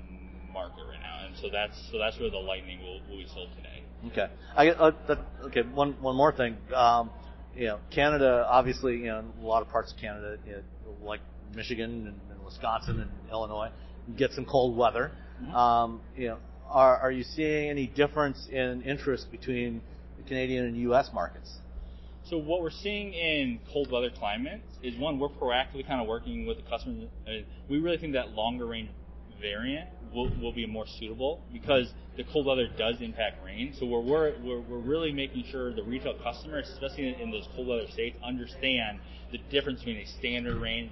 market 0.53 0.83
right 0.89 1.01
now, 1.01 1.06
so 1.41 1.49
that's 1.51 1.75
so 1.91 1.97
that's 1.97 2.19
where 2.19 2.29
the 2.29 2.37
Lightning 2.37 2.79
will, 2.81 2.99
will 3.09 3.17
be 3.17 3.27
sold 3.33 3.49
today. 3.55 3.83
Okay. 4.07 4.27
I 4.55 4.69
uh, 4.69 4.91
that, 5.07 5.19
okay. 5.45 5.61
One 5.61 5.93
one 6.01 6.15
more 6.15 6.31
thing. 6.31 6.57
Um, 6.73 7.09
you 7.55 7.67
know, 7.67 7.79
Canada. 7.91 8.45
Obviously, 8.49 8.97
you 8.97 9.07
know, 9.07 9.23
a 9.41 9.45
lot 9.45 9.61
of 9.61 9.69
parts 9.69 9.91
of 9.91 9.99
Canada, 9.99 10.37
you 10.45 10.53
know, 10.53 10.61
like 11.03 11.21
Michigan 11.55 12.07
and, 12.07 12.19
and 12.31 12.45
Wisconsin 12.45 12.99
and 12.99 13.11
Illinois, 13.31 13.69
get 14.17 14.31
some 14.31 14.45
cold 14.45 14.77
weather. 14.77 15.11
Um, 15.53 16.01
you 16.15 16.29
know, 16.29 16.37
are 16.67 16.97
are 16.97 17.11
you 17.11 17.23
seeing 17.23 17.69
any 17.69 17.87
difference 17.87 18.47
in 18.51 18.81
interest 18.83 19.31
between 19.31 19.81
the 20.17 20.23
Canadian 20.23 20.65
and 20.65 20.77
U.S. 20.77 21.09
markets? 21.13 21.57
So 22.29 22.37
what 22.37 22.61
we're 22.61 22.71
seeing 22.71 23.13
in 23.13 23.59
cold 23.71 23.89
weather 23.89 24.09
climates 24.09 24.65
is 24.83 24.97
one, 24.97 25.17
we're 25.17 25.29
proactively 25.29 25.87
kind 25.87 26.01
of 26.01 26.07
working 26.07 26.45
with 26.45 26.57
the 26.57 26.69
customers. 26.69 27.07
Uh, 27.25 27.31
we 27.69 27.77
really 27.79 27.97
think 27.97 28.13
that 28.13 28.31
longer 28.31 28.65
range 28.65 28.89
variant 29.39 29.87
will, 30.13 30.29
will 30.41 30.53
be 30.53 30.65
more 30.65 30.85
suitable 30.99 31.41
because 31.51 31.91
the 32.15 32.23
cold 32.31 32.45
weather 32.45 32.67
does 32.77 32.95
impact 33.01 33.43
range. 33.45 33.75
So 33.79 33.85
we're, 33.85 34.01
we're, 34.01 34.59
we're, 34.61 34.79
really 34.79 35.11
making 35.11 35.45
sure 35.51 35.73
the 35.73 35.83
retail 35.83 36.15
customers, 36.23 36.69
especially 36.73 37.09
in, 37.09 37.15
in 37.15 37.31
those 37.31 37.47
cold 37.55 37.67
weather 37.67 37.87
states, 37.91 38.17
understand 38.23 38.99
the 39.31 39.39
difference 39.51 39.79
between 39.79 39.97
a 39.97 40.05
standard 40.19 40.57
range 40.57 40.91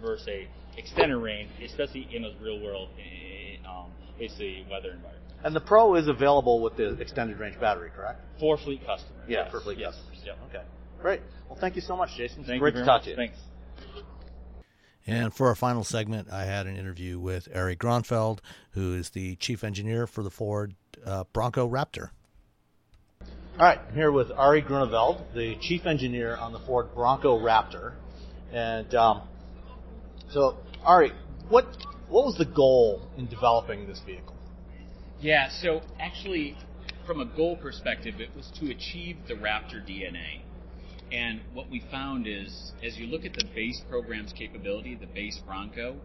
versus 0.00 0.28
a 0.28 0.48
extended 0.76 1.16
range, 1.16 1.50
especially 1.64 2.08
in 2.12 2.22
those 2.22 2.34
real 2.42 2.60
world, 2.60 2.88
eh, 2.98 3.56
um, 3.68 3.90
basically 4.18 4.66
weather 4.70 4.90
environments. 4.90 5.32
And 5.44 5.54
the 5.54 5.60
Pro 5.60 5.94
is 5.94 6.08
available 6.08 6.62
with 6.62 6.76
the 6.76 6.94
extended 7.00 7.38
range 7.38 7.60
battery, 7.60 7.90
correct? 7.94 8.20
For 8.40 8.56
fleet 8.56 8.80
customers. 8.84 9.24
Yeah, 9.28 9.44
yes, 9.44 9.50
for 9.50 9.60
fleet 9.60 9.78
yes, 9.78 9.94
customers. 9.94 10.18
Yep. 10.24 10.38
Okay. 10.48 10.64
Great. 11.00 11.20
Well, 11.48 11.58
thank 11.60 11.76
you 11.76 11.82
so 11.82 11.96
much, 11.96 12.10
Jason. 12.16 12.40
It's 12.40 12.48
Thank 12.48 12.60
great 12.60 12.74
to 12.74 12.84
talk 12.84 13.00
much. 13.00 13.04
to 13.04 13.10
you. 13.10 13.16
Thanks. 13.16 13.36
And 15.06 15.34
for 15.34 15.48
our 15.48 15.54
final 15.54 15.84
segment, 15.84 16.32
I 16.32 16.44
had 16.44 16.66
an 16.66 16.76
interview 16.76 17.18
with 17.18 17.48
Ari 17.54 17.76
Gronfeld, 17.76 18.38
who 18.70 18.94
is 18.94 19.10
the 19.10 19.36
chief 19.36 19.62
engineer 19.62 20.06
for 20.06 20.22
the 20.22 20.30
Ford 20.30 20.74
uh, 21.04 21.24
Bronco 21.32 21.68
Raptor. 21.68 22.10
All 23.20 23.66
right, 23.66 23.78
I'm 23.86 23.94
here 23.94 24.10
with 24.10 24.30
Ari 24.32 24.62
Grunewald, 24.62 25.22
the 25.34 25.56
chief 25.60 25.86
engineer 25.86 26.36
on 26.36 26.52
the 26.52 26.58
Ford 26.60 26.94
Bronco 26.94 27.38
Raptor. 27.38 27.92
And 28.52 28.92
um, 28.94 29.22
so, 30.30 30.56
Ari, 30.84 31.12
what 31.48 31.66
what 32.08 32.24
was 32.24 32.36
the 32.36 32.44
goal 32.44 33.02
in 33.16 33.26
developing 33.26 33.86
this 33.86 34.00
vehicle? 34.04 34.34
Yeah, 35.20 35.48
so 35.50 35.82
actually, 36.00 36.56
from 37.06 37.20
a 37.20 37.24
goal 37.24 37.56
perspective, 37.56 38.20
it 38.20 38.30
was 38.34 38.50
to 38.60 38.70
achieve 38.70 39.18
the 39.28 39.34
Raptor 39.34 39.86
DNA. 39.86 40.42
And 41.14 41.42
what 41.52 41.70
we 41.70 41.80
found 41.92 42.26
is, 42.26 42.72
as 42.82 42.98
you 42.98 43.06
look 43.06 43.24
at 43.24 43.34
the 43.34 43.44
base 43.54 43.80
program's 43.88 44.32
capability, 44.32 44.96
the 44.96 45.06
base 45.06 45.40
Bronco, 45.46 45.96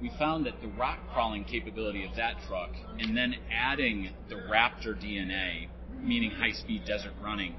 we 0.00 0.10
found 0.18 0.46
that 0.46 0.62
the 0.62 0.68
rock 0.68 0.98
crawling 1.12 1.44
capability 1.44 2.06
of 2.06 2.16
that 2.16 2.36
truck, 2.48 2.70
and 2.98 3.14
then 3.14 3.34
adding 3.52 4.10
the 4.30 4.36
Raptor 4.36 4.96
DNA, 4.96 5.68
meaning 6.00 6.30
high 6.30 6.52
speed 6.52 6.86
desert 6.86 7.12
running, 7.22 7.54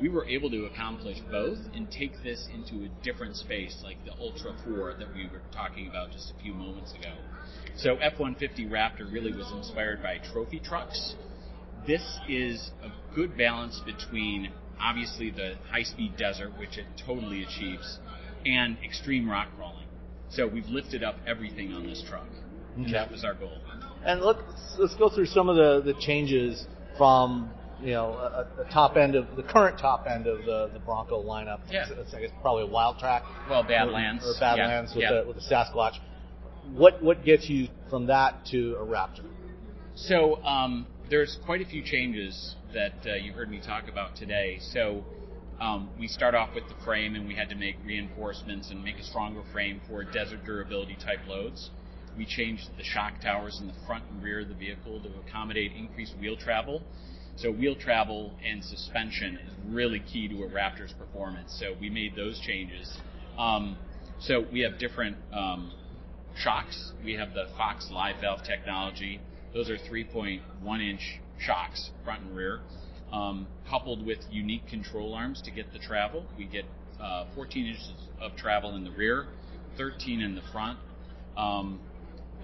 we 0.00 0.08
were 0.08 0.24
able 0.24 0.50
to 0.50 0.64
accomplish 0.64 1.18
both 1.30 1.58
and 1.74 1.90
take 1.90 2.12
this 2.22 2.48
into 2.54 2.86
a 2.86 3.04
different 3.04 3.36
space, 3.36 3.76
like 3.84 4.02
the 4.06 4.12
Ultra 4.18 4.54
4 4.64 4.94
that 4.98 5.14
we 5.14 5.24
were 5.24 5.42
talking 5.52 5.88
about 5.88 6.10
just 6.10 6.32
a 6.36 6.42
few 6.42 6.54
moments 6.54 6.92
ago. 6.92 7.12
So 7.76 7.96
F 7.96 8.18
150 8.18 8.64
Raptor 8.66 9.12
really 9.12 9.32
was 9.32 9.52
inspired 9.52 10.02
by 10.02 10.18
trophy 10.32 10.58
trucks. 10.58 11.16
This 11.86 12.18
is 12.30 12.70
a 12.82 12.90
good 13.14 13.36
balance 13.36 13.82
between 13.84 14.50
obviously 14.80 15.30
the 15.30 15.54
high 15.70 15.82
speed 15.82 16.16
desert, 16.16 16.58
which 16.58 16.78
it 16.78 16.86
totally 17.06 17.42
achieves, 17.42 17.98
and 18.44 18.76
extreme 18.84 19.28
rock 19.28 19.48
crawling. 19.56 19.86
So 20.30 20.46
we've 20.46 20.66
lifted 20.66 21.02
up 21.04 21.16
everything 21.26 21.72
on 21.72 21.86
this 21.86 22.02
truck, 22.08 22.26
and 22.76 22.92
that 22.92 23.10
was 23.10 23.24
our 23.24 23.34
goal. 23.34 23.58
And 24.04 24.20
let's 24.20 24.40
let's 24.78 24.94
go 24.96 25.08
through 25.08 25.26
some 25.26 25.48
of 25.48 25.56
the, 25.56 25.92
the 25.92 25.98
changes 26.00 26.66
from 26.98 27.50
you 27.80 27.92
know 27.92 28.12
a, 28.12 28.62
a 28.62 28.72
top 28.72 28.96
end 28.96 29.14
of 29.14 29.36
the 29.36 29.42
current 29.42 29.78
top 29.78 30.06
end 30.06 30.26
of 30.26 30.44
the, 30.44 30.70
the 30.72 30.80
Bronco 30.80 31.22
lineup. 31.22 31.60
Yeah. 31.70 31.82
It's, 31.82 31.90
it's, 31.92 32.14
I 32.14 32.20
guess 32.20 32.30
probably 32.42 32.64
a 32.64 32.68
Wildtrak. 32.68 33.22
Well, 33.48 33.62
Badlands. 33.62 34.24
or, 34.24 34.30
or 34.30 34.34
Badlands 34.40 34.92
Yeah, 34.94 34.96
with 34.96 35.02
yeah. 35.02 35.20
the 35.22 35.28
with 35.28 35.36
the 35.36 35.54
Sasquatch. 35.54 35.98
What 36.72 37.02
what 37.02 37.24
gets 37.24 37.48
you 37.48 37.68
from 37.90 38.06
that 38.06 38.46
to 38.46 38.76
a 38.80 38.84
Raptor? 38.84 39.24
So 39.94 40.42
um, 40.42 40.86
there's 41.08 41.38
quite 41.44 41.60
a 41.60 41.66
few 41.66 41.82
changes 41.82 42.56
that 42.74 42.94
uh, 43.06 43.14
you 43.14 43.32
heard 43.32 43.48
me 43.48 43.60
talk 43.64 43.88
about 43.88 44.16
today. 44.16 44.58
So 44.60 45.04
um, 45.60 45.90
we 45.98 46.08
start 46.08 46.34
off 46.34 46.50
with 46.54 46.64
the 46.68 46.84
frame, 46.84 47.14
and 47.14 47.26
we 47.26 47.34
had 47.34 47.48
to 47.48 47.54
make 47.54 47.76
reinforcements 47.84 48.70
and 48.70 48.82
make 48.82 48.98
a 48.98 49.04
stronger 49.04 49.42
frame 49.52 49.80
for 49.88 50.02
desert 50.04 50.44
durability 50.44 50.96
type 50.96 51.20
loads. 51.26 51.70
We 52.16 52.26
changed 52.26 52.68
the 52.76 52.84
shock 52.84 53.20
towers 53.20 53.58
in 53.60 53.68
the 53.68 53.74
front 53.86 54.04
and 54.10 54.22
rear 54.22 54.40
of 54.40 54.48
the 54.48 54.54
vehicle 54.54 55.00
to 55.02 55.08
accommodate 55.26 55.72
increased 55.76 56.14
wheel 56.20 56.36
travel. 56.36 56.82
So 57.36 57.50
wheel 57.50 57.74
travel 57.74 58.32
and 58.44 58.62
suspension 58.64 59.38
is 59.44 59.52
really 59.68 60.00
key 60.00 60.28
to 60.28 60.44
a 60.44 60.48
Raptor's 60.48 60.92
performance. 60.92 61.56
So 61.58 61.74
we 61.80 61.90
made 61.90 62.14
those 62.14 62.38
changes. 62.40 62.96
Um, 63.38 63.76
so 64.20 64.46
we 64.52 64.60
have 64.60 64.78
different 64.78 65.16
um, 65.32 65.72
shocks. 66.36 66.92
We 67.04 67.14
have 67.14 67.34
the 67.34 67.46
Fox 67.56 67.88
Live 67.90 68.20
Valve 68.20 68.44
technology. 68.44 69.20
Those 69.52 69.68
are 69.68 69.76
3.1 69.76 70.40
inch 70.90 71.20
shocks, 71.38 71.90
front 72.04 72.22
and 72.22 72.36
rear, 72.36 72.60
um, 73.12 73.46
coupled 73.68 74.04
with 74.04 74.18
unique 74.30 74.66
control 74.68 75.14
arms 75.14 75.42
to 75.42 75.50
get 75.50 75.72
the 75.72 75.78
travel. 75.78 76.24
We 76.36 76.44
get 76.44 76.64
uh, 77.00 77.26
14 77.34 77.66
inches 77.66 77.92
of 78.20 78.36
travel 78.36 78.74
in 78.76 78.84
the 78.84 78.90
rear, 78.90 79.26
13 79.76 80.20
in 80.20 80.34
the 80.34 80.42
front. 80.52 80.78
Um, 81.36 81.80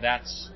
that's 0.00 0.50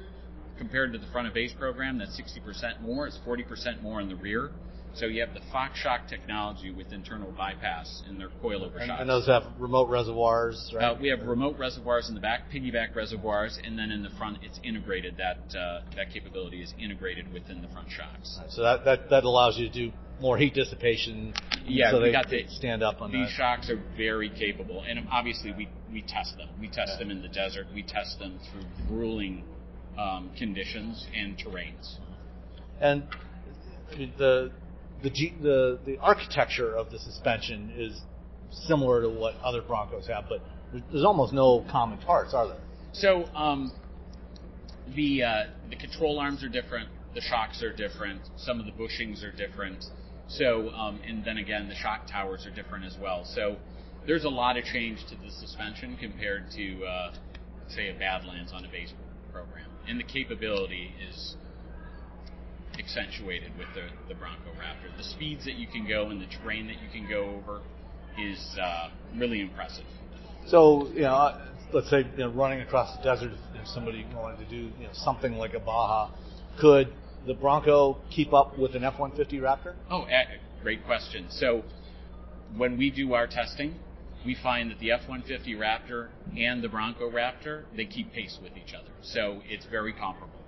compared 0.59 0.93
to 0.93 0.98
the 0.98 1.06
front 1.12 1.27
of 1.27 1.35
base 1.35 1.52
program, 1.59 1.98
that's 1.98 2.20
60% 2.20 2.81
more. 2.81 3.06
It's 3.06 3.19
40% 3.27 3.82
more 3.82 4.01
in 4.01 4.09
the 4.09 4.16
rear. 4.16 4.51
So 4.95 5.07
you 5.07 5.21
have 5.23 5.35
the 5.35 5.41
Fox 5.51 5.79
shock 5.79 6.07
technology 6.09 6.71
with 6.71 6.93
internal 6.93 7.33
bypass 7.33 8.03
in 8.09 8.16
their 8.19 8.29
coilover 8.43 8.77
And, 8.77 8.87
shocks. 8.87 9.01
and 9.01 9.11
those 9.11 9.27
have 9.27 9.43
remote 9.59 9.89
reservoirs, 9.89 10.73
right? 10.75 10.85
Uh, 10.85 10.97
we 11.01 11.09
have 11.09 11.23
remote 11.23 11.59
reservoirs 11.59 12.09
in 12.09 12.15
the 12.15 12.21
back, 12.21 12.51
piggyback 12.53 12.95
reservoirs, 12.95 13.59
and 13.62 13.79
then 13.79 13.91
in 13.91 14.03
the 14.03 14.11
front, 14.11 14.39
it's 14.43 14.61
integrated. 14.62 15.16
That 15.16 15.57
uh, 15.59 15.81
that 15.97 16.11
capability 16.12 16.62
is 16.62 16.73
integrated 16.79 17.33
within 17.33 17.61
the 17.61 17.69
front 17.69 17.91
shocks. 17.91 18.39
so 18.51 18.62
that, 18.62 18.85
that 18.85 19.11
that 19.11 19.25
allows 19.25 19.59
you 19.59 19.69
to 19.69 19.73
do 19.73 19.93
more 20.21 20.39
heat 20.39 20.55
dissipation. 20.55 21.35
Yeah, 21.66 21.91
so 21.91 21.99
we 21.99 22.07
they 22.07 22.12
got 22.12 22.29
the 22.29 22.45
stand 22.49 22.83
up 22.83 23.01
on 23.01 23.11
These 23.11 23.29
that. 23.29 23.37
shocks 23.37 23.71
are 23.71 23.83
very 23.97 24.31
capable, 24.31 24.85
and 24.87 25.07
obviously 25.11 25.53
we 25.57 25.69
we 25.93 26.03
test 26.03 26.37
them. 26.37 26.49
We 26.61 26.69
test 26.69 26.99
them 26.99 27.11
in 27.11 27.21
the 27.23 27.29
desert. 27.29 27.66
We 27.75 27.83
test 27.83 28.19
them 28.19 28.39
through 28.51 28.65
grueling 28.89 29.45
um, 29.99 30.31
conditions 30.39 31.07
and 31.15 31.37
terrains. 31.37 31.97
And 32.81 33.05
the 34.19 34.51
the 35.05 35.10
G, 35.10 35.35
the 35.40 35.78
the 35.85 35.98
architecture 35.98 36.74
of 36.74 36.90
the 36.90 36.98
suspension 36.98 37.72
is 37.76 38.01
similar 38.51 39.02
to 39.02 39.09
what 39.09 39.35
other 39.44 39.60
Broncos 39.60 40.06
have, 40.09 40.24
but 40.28 40.40
there's, 40.90 41.05
almost 41.05 41.32
no 41.32 41.64
common 41.70 41.98
parts, 41.98 42.35
are 42.35 42.48
there? 42.48 42.60
So 42.93 43.26
um, 43.35 43.72
the 44.97 45.22
uh, 45.22 45.43
the 45.70 45.76
control 45.76 46.18
arms 46.18 46.43
are 46.43 46.48
different. 46.48 46.89
The 47.14 47.20
shocks 47.20 47.62
are 47.62 47.72
different. 47.72 48.22
Some 48.36 48.59
of 48.59 48.66
the 48.66 48.72
bushings 48.72 49.22
are 49.22 49.31
different. 49.31 49.85
So 50.26 50.70
um, 50.70 51.01
and 51.06 51.24
then 51.24 51.36
again, 51.36 51.68
the 51.68 51.76
shock 51.76 52.06
towers 52.10 52.47
are 52.47 52.55
different 52.55 52.85
as 52.86 52.97
well. 53.01 53.24
So 53.24 53.56
there's 54.06 54.24
a 54.24 54.31
lot 54.31 54.56
of 54.56 54.64
change 54.64 55.05
to 55.10 55.16
the 55.16 55.31
suspension 55.31 55.97
compared 56.01 56.51
to 56.52 56.85
uh, 56.85 57.14
say 57.68 57.90
a 57.90 57.98
Badlands 57.98 58.52
on 58.55 58.64
a 58.64 58.68
base 58.68 58.93
program, 59.31 59.68
and 59.86 60.01
the 60.01 60.05
capability 60.05 60.93
is 61.10 61.36
accentuated 62.78 63.56
with 63.59 63.68
the, 63.74 63.88
the 64.09 64.14
Bronco 64.14 64.51
Raptor. 64.51 64.96
The 64.96 65.05
speeds 65.05 65.44
that 65.44 65.55
you 65.55 65.66
can 65.66 65.86
go 65.88 66.09
and 66.09 66.20
the 66.20 66.26
terrain 66.26 66.66
that 66.66 66.76
you 66.82 66.88
can 66.92 67.09
go 67.09 67.36
over 67.36 67.62
is 68.18 68.56
uh, 68.60 68.90
really 69.16 69.40
impressive. 69.40 69.84
So 70.46 70.88
you 70.94 71.02
know, 71.02 71.40
let's 71.72 71.90
say 71.90 71.98
you 71.98 72.24
know, 72.24 72.30
running 72.30 72.60
across 72.60 72.96
the 72.96 73.02
desert, 73.02 73.32
if 73.55 73.66
somebody 73.68 74.06
wanted 74.14 74.38
to 74.38 74.51
do 74.51 74.56
you 74.78 74.84
know 74.84 74.92
something 74.92 75.34
like 75.34 75.55
a 75.55 75.60
Baja, 75.60 76.10
could 76.59 76.92
the 77.26 77.34
Bronco 77.34 77.98
keep 78.10 78.32
up 78.32 78.59
with 78.59 78.74
an 78.74 78.84
F-150 78.84 79.40
Raptor? 79.40 79.74
Oh, 79.90 80.06
great 80.62 80.84
question. 80.84 81.26
So 81.30 81.62
when 82.56 82.76
we 82.76 82.90
do 82.90 83.14
our 83.14 83.26
testing, 83.26 83.74
we 84.24 84.36
find 84.42 84.70
that 84.70 84.78
the 84.78 84.92
F-150 84.92 85.56
Raptor 85.56 86.09
and 86.38 86.62
the 86.62 86.68
Bronco 86.68 87.10
Raptor 87.10 87.64
they 87.76 87.86
keep 87.86 88.12
pace 88.12 88.38
with 88.42 88.52
each 88.56 88.74
other. 88.74 88.90
So 89.02 89.40
it's 89.48 89.66
very 89.66 89.92
comparable. 89.92 90.44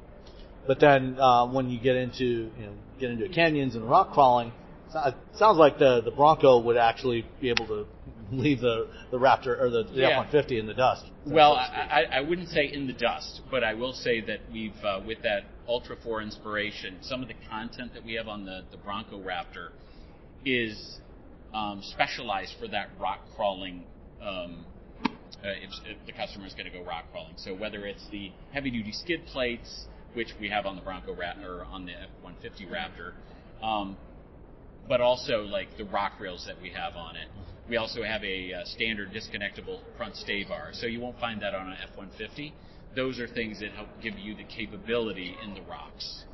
But 0.66 0.80
then 0.80 1.18
uh, 1.18 1.46
when 1.46 1.70
you 1.70 1.78
get 1.80 1.96
into 1.96 2.24
you 2.24 2.66
know 2.66 2.72
get 2.98 3.10
into 3.10 3.28
canyons 3.28 3.76
and 3.76 3.88
rock 3.88 4.12
crawling, 4.12 4.52
it 4.94 5.14
sounds 5.34 5.58
like 5.58 5.78
the 5.78 6.00
the 6.02 6.10
Bronco 6.10 6.60
would 6.60 6.76
actually 6.76 7.26
be 7.40 7.50
able 7.50 7.66
to 7.66 7.86
leave 8.32 8.60
the 8.60 8.88
the 9.10 9.18
Raptor 9.18 9.60
or 9.60 9.70
the, 9.70 9.84
the 9.84 10.00
Yeah. 10.00 10.20
F-150 10.20 10.58
in 10.58 10.66
the 10.66 10.74
dust. 10.74 11.04
Well, 11.24 11.54
so. 11.54 11.58
I, 11.58 12.02
I 12.02 12.18
I 12.18 12.20
wouldn't 12.20 12.48
say 12.48 12.66
in 12.72 12.86
the 12.86 12.92
dust, 12.92 13.42
but 13.50 13.62
I 13.62 13.74
will 13.74 13.92
say 13.92 14.20
that 14.22 14.40
we've, 14.52 14.84
uh, 14.84 15.00
with 15.06 15.22
that 15.22 15.44
Ultra 15.68 15.96
4 16.02 16.22
inspiration, 16.22 16.98
some 17.02 17.22
of 17.22 17.28
the 17.28 17.34
content 17.48 17.94
that 17.94 18.04
we 18.04 18.14
have 18.14 18.28
on 18.28 18.44
the, 18.44 18.62
the 18.70 18.76
Bronco 18.76 19.20
Raptor 19.20 19.70
is 20.44 20.98
um, 21.52 21.80
specialized 21.82 22.54
for 22.60 22.68
that 22.68 22.88
rock 23.00 23.20
crawling. 23.34 23.84
Um, 24.22 24.64
uh, 25.44 25.48
if, 25.48 25.70
if 25.84 26.06
the 26.06 26.12
customer 26.12 26.46
is 26.46 26.54
going 26.54 26.70
to 26.70 26.76
go 26.76 26.84
rock 26.84 27.04
crawling, 27.12 27.34
so 27.36 27.54
whether 27.54 27.86
it's 27.86 28.06
the 28.10 28.32
heavy 28.52 28.70
duty 28.70 28.92
skid 28.92 29.26
plates, 29.26 29.86
which 30.16 30.32
we 30.40 30.48
have 30.48 30.64
on 30.64 30.76
the 30.76 30.82
Bronco 30.82 31.14
Ra- 31.14 31.36
or 31.44 31.66
on 31.66 31.84
the 31.84 31.92
F-150 31.92 32.66
Raptor, 32.70 33.12
um, 33.62 33.96
but 34.88 35.00
also 35.02 35.42
like 35.42 35.68
the 35.76 35.84
rock 35.84 36.12
rails 36.18 36.44
that 36.46 36.60
we 36.60 36.70
have 36.70 36.96
on 36.96 37.16
it. 37.16 37.28
We 37.68 37.76
also 37.76 38.02
have 38.02 38.24
a 38.24 38.54
uh, 38.54 38.64
standard 38.64 39.10
disconnectable 39.10 39.80
front 39.96 40.16
sway 40.16 40.44
bar, 40.44 40.70
so 40.72 40.86
you 40.86 41.00
won't 41.00 41.18
find 41.20 41.42
that 41.42 41.54
on 41.54 41.68
an 41.68 41.76
F-150. 41.82 42.52
Those 42.94 43.20
are 43.20 43.28
things 43.28 43.60
that 43.60 43.72
help 43.72 43.88
give 44.02 44.18
you 44.18 44.34
the 44.34 44.44
capability 44.44 45.36
in 45.44 45.52
the 45.52 45.60
rocks. 45.62 46.24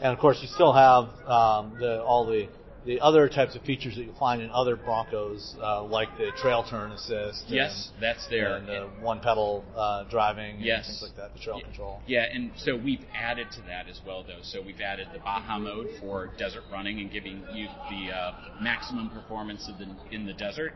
And 0.00 0.12
of 0.12 0.18
course, 0.18 0.38
you 0.42 0.48
still 0.48 0.72
have 0.72 1.04
um, 1.28 1.76
the, 1.78 2.02
all 2.02 2.26
the 2.26 2.48
the 2.84 3.00
other 3.00 3.28
types 3.28 3.54
of 3.54 3.62
features 3.62 3.94
that 3.96 4.02
you'll 4.04 4.18
find 4.18 4.42
in 4.42 4.50
other 4.50 4.76
Broncos, 4.76 5.54
uh, 5.62 5.84
like 5.84 6.08
the 6.18 6.30
trail 6.40 6.64
turn 6.68 6.90
assist. 6.92 7.44
Yes, 7.48 7.90
and, 7.94 8.02
that's 8.02 8.26
there. 8.28 8.56
And 8.56 8.68
uh, 8.68 8.86
one 9.00 9.20
pedal 9.20 9.64
uh, 9.76 10.04
driving. 10.10 10.56
Yes. 10.60 10.88
And 10.88 10.98
things 10.98 11.02
like 11.02 11.16
that. 11.16 11.34
The 11.36 11.44
trail 11.44 11.58
Yeah. 11.58 11.64
control. 11.66 12.02
Yeah, 12.06 12.26
and 12.32 12.50
so 12.56 12.76
we've 12.76 13.04
added 13.14 13.48
to 13.52 13.62
that 13.62 13.88
as 13.88 14.00
well, 14.06 14.24
though. 14.24 14.42
So 14.42 14.60
we've 14.60 14.80
added 14.80 15.08
the 15.12 15.20
Baja 15.20 15.58
mode 15.58 15.88
for 16.00 16.30
desert 16.38 16.64
running 16.72 17.00
and 17.00 17.10
giving 17.10 17.44
you 17.52 17.68
the 17.88 18.12
uh, 18.12 18.32
maximum 18.60 19.10
performance 19.10 19.68
of 19.68 19.78
the, 19.78 19.86
in 20.10 20.26
the 20.26 20.34
desert. 20.34 20.72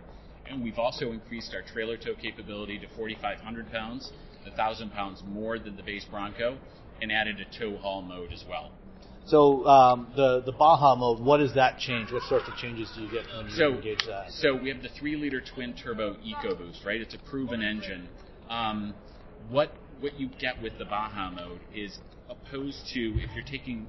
And 0.48 0.62
we've 0.62 0.78
also 0.78 1.10
increased 1.10 1.52
our 1.54 1.62
trailer 1.62 1.96
tow 1.96 2.14
capability 2.14 2.78
to 2.78 2.86
4,500 2.96 3.72
pounds, 3.72 4.12
1,000 4.44 4.90
pounds 4.92 5.22
more 5.26 5.58
than 5.58 5.76
the 5.76 5.82
base 5.82 6.04
Bronco, 6.08 6.56
and 7.02 7.10
added 7.10 7.36
a 7.40 7.58
tow 7.58 7.76
haul 7.78 8.00
mode 8.02 8.32
as 8.32 8.44
well. 8.48 8.70
So 9.26 9.66
um, 9.66 10.12
the 10.14 10.42
the 10.46 10.52
Baja 10.52 10.94
mode, 10.94 11.20
what 11.20 11.38
does 11.38 11.54
that 11.54 11.78
change? 11.78 12.12
What 12.12 12.22
sorts 12.24 12.48
of 12.48 12.54
changes 12.56 12.90
do 12.94 13.02
you 13.02 13.10
get 13.10 13.26
when 13.36 13.46
you 13.46 13.56
So, 13.56 13.74
engage 13.74 14.06
that? 14.06 14.30
so 14.30 14.54
we 14.54 14.68
have 14.68 14.82
the 14.82 14.88
three-liter 15.00 15.40
twin-turbo 15.54 16.16
EcoBoost, 16.24 16.84
right? 16.86 17.00
It's 17.00 17.14
a 17.14 17.18
proven 17.18 17.60
engine. 17.62 18.08
Um, 18.48 18.94
what 19.50 19.72
what 20.00 20.18
you 20.20 20.28
get 20.38 20.62
with 20.62 20.78
the 20.78 20.84
Baja 20.84 21.30
mode 21.30 21.60
is 21.74 21.98
opposed 22.28 22.86
to 22.94 23.00
if 23.20 23.30
you're 23.34 23.44
taking, 23.44 23.88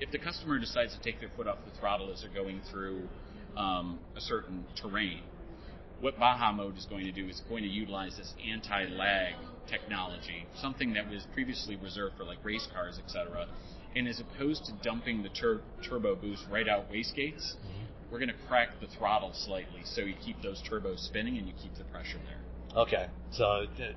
if 0.00 0.10
the 0.10 0.18
customer 0.18 0.58
decides 0.58 0.96
to 0.96 1.02
take 1.02 1.20
their 1.20 1.30
foot 1.36 1.46
off 1.46 1.58
the 1.70 1.78
throttle 1.78 2.10
as 2.12 2.22
they're 2.22 2.30
going 2.32 2.60
through 2.70 3.02
um, 3.56 3.98
a 4.16 4.20
certain 4.20 4.64
terrain, 4.80 5.22
what 6.00 6.18
Baja 6.18 6.52
mode 6.52 6.78
is 6.78 6.86
going 6.86 7.04
to 7.04 7.12
do 7.12 7.28
is 7.28 7.42
going 7.48 7.64
to 7.64 7.68
utilize 7.68 8.16
this 8.16 8.32
anti-lag 8.50 9.34
technology, 9.68 10.46
something 10.60 10.94
that 10.94 11.10
was 11.10 11.26
previously 11.34 11.76
reserved 11.76 12.16
for 12.16 12.24
like 12.24 12.38
race 12.44 12.66
cars, 12.72 12.98
etc. 13.04 13.48
And 13.96 14.06
as 14.06 14.20
opposed 14.20 14.64
to 14.66 14.72
dumping 14.82 15.22
the 15.22 15.28
tur- 15.30 15.60
turbo 15.88 16.14
boost 16.14 16.42
right 16.50 16.68
out 16.68 16.90
wastegates, 16.92 17.54
we're 18.10 18.18
going 18.18 18.28
to 18.28 18.46
crack 18.48 18.68
the 18.80 18.86
throttle 18.98 19.32
slightly 19.34 19.80
so 19.84 20.02
you 20.02 20.14
keep 20.24 20.40
those 20.42 20.62
turbos 20.70 21.00
spinning 21.00 21.36
and 21.38 21.46
you 21.46 21.52
keep 21.62 21.74
the 21.76 21.84
pressure 21.84 22.18
there. 22.26 22.38
Okay, 22.82 23.06
so 23.32 23.64
it's 23.78 23.96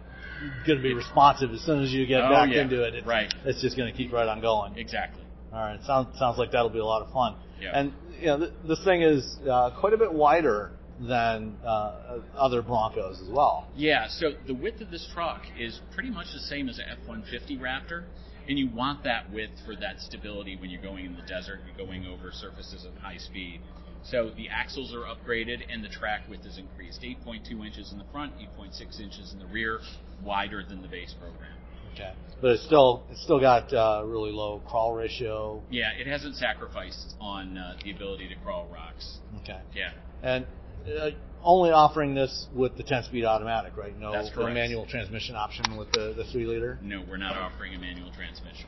going 0.66 0.78
to 0.78 0.82
be 0.84 0.94
responsive 0.94 1.52
as 1.52 1.62
soon 1.62 1.84
as 1.84 1.92
you 1.92 2.06
get 2.08 2.22
Oh, 2.22 2.30
back 2.30 2.50
yeah. 2.52 2.62
into 2.62 2.84
it. 2.84 2.96
It's, 2.96 3.06
Right. 3.08 3.32
It's 3.46 3.62
just 3.62 3.76
going 3.78 3.92
to 3.92 3.98
keep 3.98 4.12
right 4.14 4.28
on 4.28 4.40
going. 4.42 4.78
Exactly. 4.78 5.24
All 5.54 5.60
right. 5.60 5.80
Sounds 5.86 6.18
sounds 6.18 6.38
like 6.38 6.52
that'll 6.52 6.70
be 6.70 6.80
a 6.80 6.86
lot 6.86 7.02
of 7.02 7.12
fun. 7.12 7.36
Yeah. 7.60 7.78
And 7.78 7.94
you 8.20 8.28
know, 8.28 8.38
th- 8.40 8.52
this 8.68 8.84
thing 8.86 9.02
is 9.02 9.38
uh, 9.50 9.72
quite 9.80 9.92
a 9.94 9.98
bit 9.98 10.14
wider 10.14 10.72
than 11.02 11.58
uh, 11.66 12.20
other 12.38 12.62
Broncos 12.62 13.20
as 13.22 13.28
well. 13.30 13.68
Yeah, 13.76 14.08
so 14.08 14.32
the 14.48 14.54
width 14.54 14.82
of 14.82 14.90
this 14.92 15.08
truck 15.14 15.42
is 15.60 15.80
pretty 15.94 16.10
much 16.12 16.28
the 16.34 16.40
same 16.40 16.70
as 16.70 16.78
an 16.80 16.86
F-150 16.92 17.60
Raptor, 17.60 18.04
and 18.48 18.58
you 18.58 18.70
want 18.70 19.04
that 19.04 19.32
width 19.32 19.54
for 19.66 19.76
that 19.76 20.00
stability 20.00 20.58
when 20.58 20.70
you're 20.70 20.82
going 20.82 21.06
in 21.06 21.16
the 21.16 21.22
desert, 21.24 21.60
you're 21.66 21.88
going 21.88 22.06
over 22.06 22.32
surfaces 22.32 22.86
at 22.86 23.02
high 23.02 23.18
speed. 23.18 23.62
So 24.04 24.32
the 24.36 24.50
axles 24.50 24.94
are 24.96 25.04
upgraded 25.04 25.62
and 25.70 25.84
the 25.84 25.90
track 25.90 26.22
width 26.30 26.46
is 26.46 26.58
increased. 26.58 27.02
8.2 27.02 27.66
inches 27.66 27.92
in 27.92 28.00
the 28.00 28.06
front, 28.12 28.34
8.6 28.58 29.00
inches 29.00 29.34
in 29.34 29.40
the 29.40 29.46
rear, 29.46 29.80
wider 30.24 30.64
than 30.68 30.82
the 30.82 30.88
base 30.88 31.14
program. 31.20 31.54
Okay. 31.94 32.14
But 32.42 32.52
it's 32.52 32.66
still 32.66 33.04
it's 33.12 33.22
still 33.22 33.40
got 33.40 33.72
uh, 33.74 34.04
really 34.06 34.32
low 34.32 34.62
crawl 34.68 34.94
ratio. 34.94 35.62
Yeah, 35.70 35.92
it 35.92 36.08
hasn't 36.08 36.36
sacrificed 36.36 37.16
on 37.20 37.58
uh, 37.58 37.76
the 37.84 37.92
ability 37.92 38.30
to 38.30 38.36
crawl 38.44 38.68
rocks. 38.74 39.20
Okay. 39.42 39.60
Yeah. 39.76 39.92
And 40.24 40.48
uh, 40.88 41.10
only 41.44 41.72
offering 41.72 42.14
this 42.14 42.48
with 42.54 42.78
the 42.78 42.84
10-speed 42.84 43.26
automatic, 43.26 43.76
right? 43.76 43.98
No 43.98 44.12
That's 44.12 44.30
correct. 44.30 44.54
manual 44.54 44.86
transmission 44.86 45.36
option 45.36 45.78
with 45.78 45.92
the 45.92 46.14
the 46.16 46.26
three 46.32 46.46
liter. 46.46 46.78
No, 46.82 47.04
we're 47.10 47.18
not 47.18 47.36
offering 47.36 47.76
a 47.76 47.80
manual 47.80 48.12
transmission. 48.12 48.66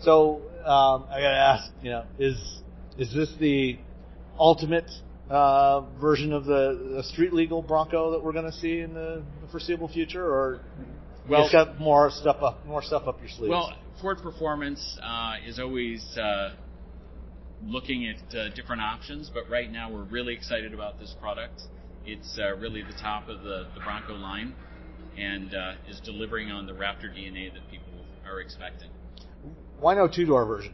So 0.00 0.42
um, 0.64 1.06
I 1.10 1.20
gotta 1.20 1.36
ask, 1.36 1.72
you 1.82 1.90
know, 1.90 2.04
is 2.18 2.62
is 2.98 3.12
this 3.14 3.32
the 3.38 3.78
ultimate 4.38 4.90
uh, 5.30 5.80
version 6.00 6.32
of 6.32 6.44
the, 6.44 6.94
the 6.96 7.02
street 7.02 7.32
legal 7.32 7.62
Bronco 7.62 8.12
that 8.12 8.22
we're 8.22 8.32
going 8.32 8.46
to 8.50 8.52
see 8.52 8.80
in 8.80 8.94
the, 8.94 9.22
the 9.42 9.48
foreseeable 9.50 9.88
future, 9.88 10.24
or 10.24 10.60
Well- 11.28 11.44
it's 11.44 11.52
got 11.52 11.78
more 11.78 12.10
stuff 12.10 12.42
up 12.42 12.64
more 12.66 12.82
stuff 12.82 13.06
up 13.06 13.20
your 13.20 13.28
sleeves? 13.28 13.50
Well, 13.50 13.72
Ford 14.00 14.18
Performance 14.22 14.98
uh, 15.02 15.34
is 15.46 15.58
always 15.58 16.04
uh, 16.16 16.54
looking 17.66 18.06
at 18.08 18.34
uh, 18.36 18.48
different 18.54 18.82
options, 18.82 19.30
but 19.32 19.48
right 19.50 19.70
now 19.70 19.90
we're 19.90 20.04
really 20.04 20.34
excited 20.34 20.72
about 20.74 20.98
this 20.98 21.14
product. 21.20 21.62
It's 22.06 22.38
uh, 22.38 22.56
really 22.56 22.82
the 22.82 22.96
top 23.00 23.28
of 23.28 23.42
the, 23.42 23.66
the 23.74 23.80
Bronco 23.80 24.14
line 24.14 24.54
and 25.16 25.54
uh, 25.54 25.72
is 25.88 26.00
delivering 26.00 26.50
on 26.50 26.66
the 26.66 26.72
Raptor 26.72 27.12
DNA 27.12 27.52
that 27.52 27.68
people 27.70 27.92
are 28.26 28.40
expecting. 28.40 28.88
why 29.80 29.94
no 29.94 30.06
two 30.08 30.26
door 30.26 30.44
version? 30.46 30.72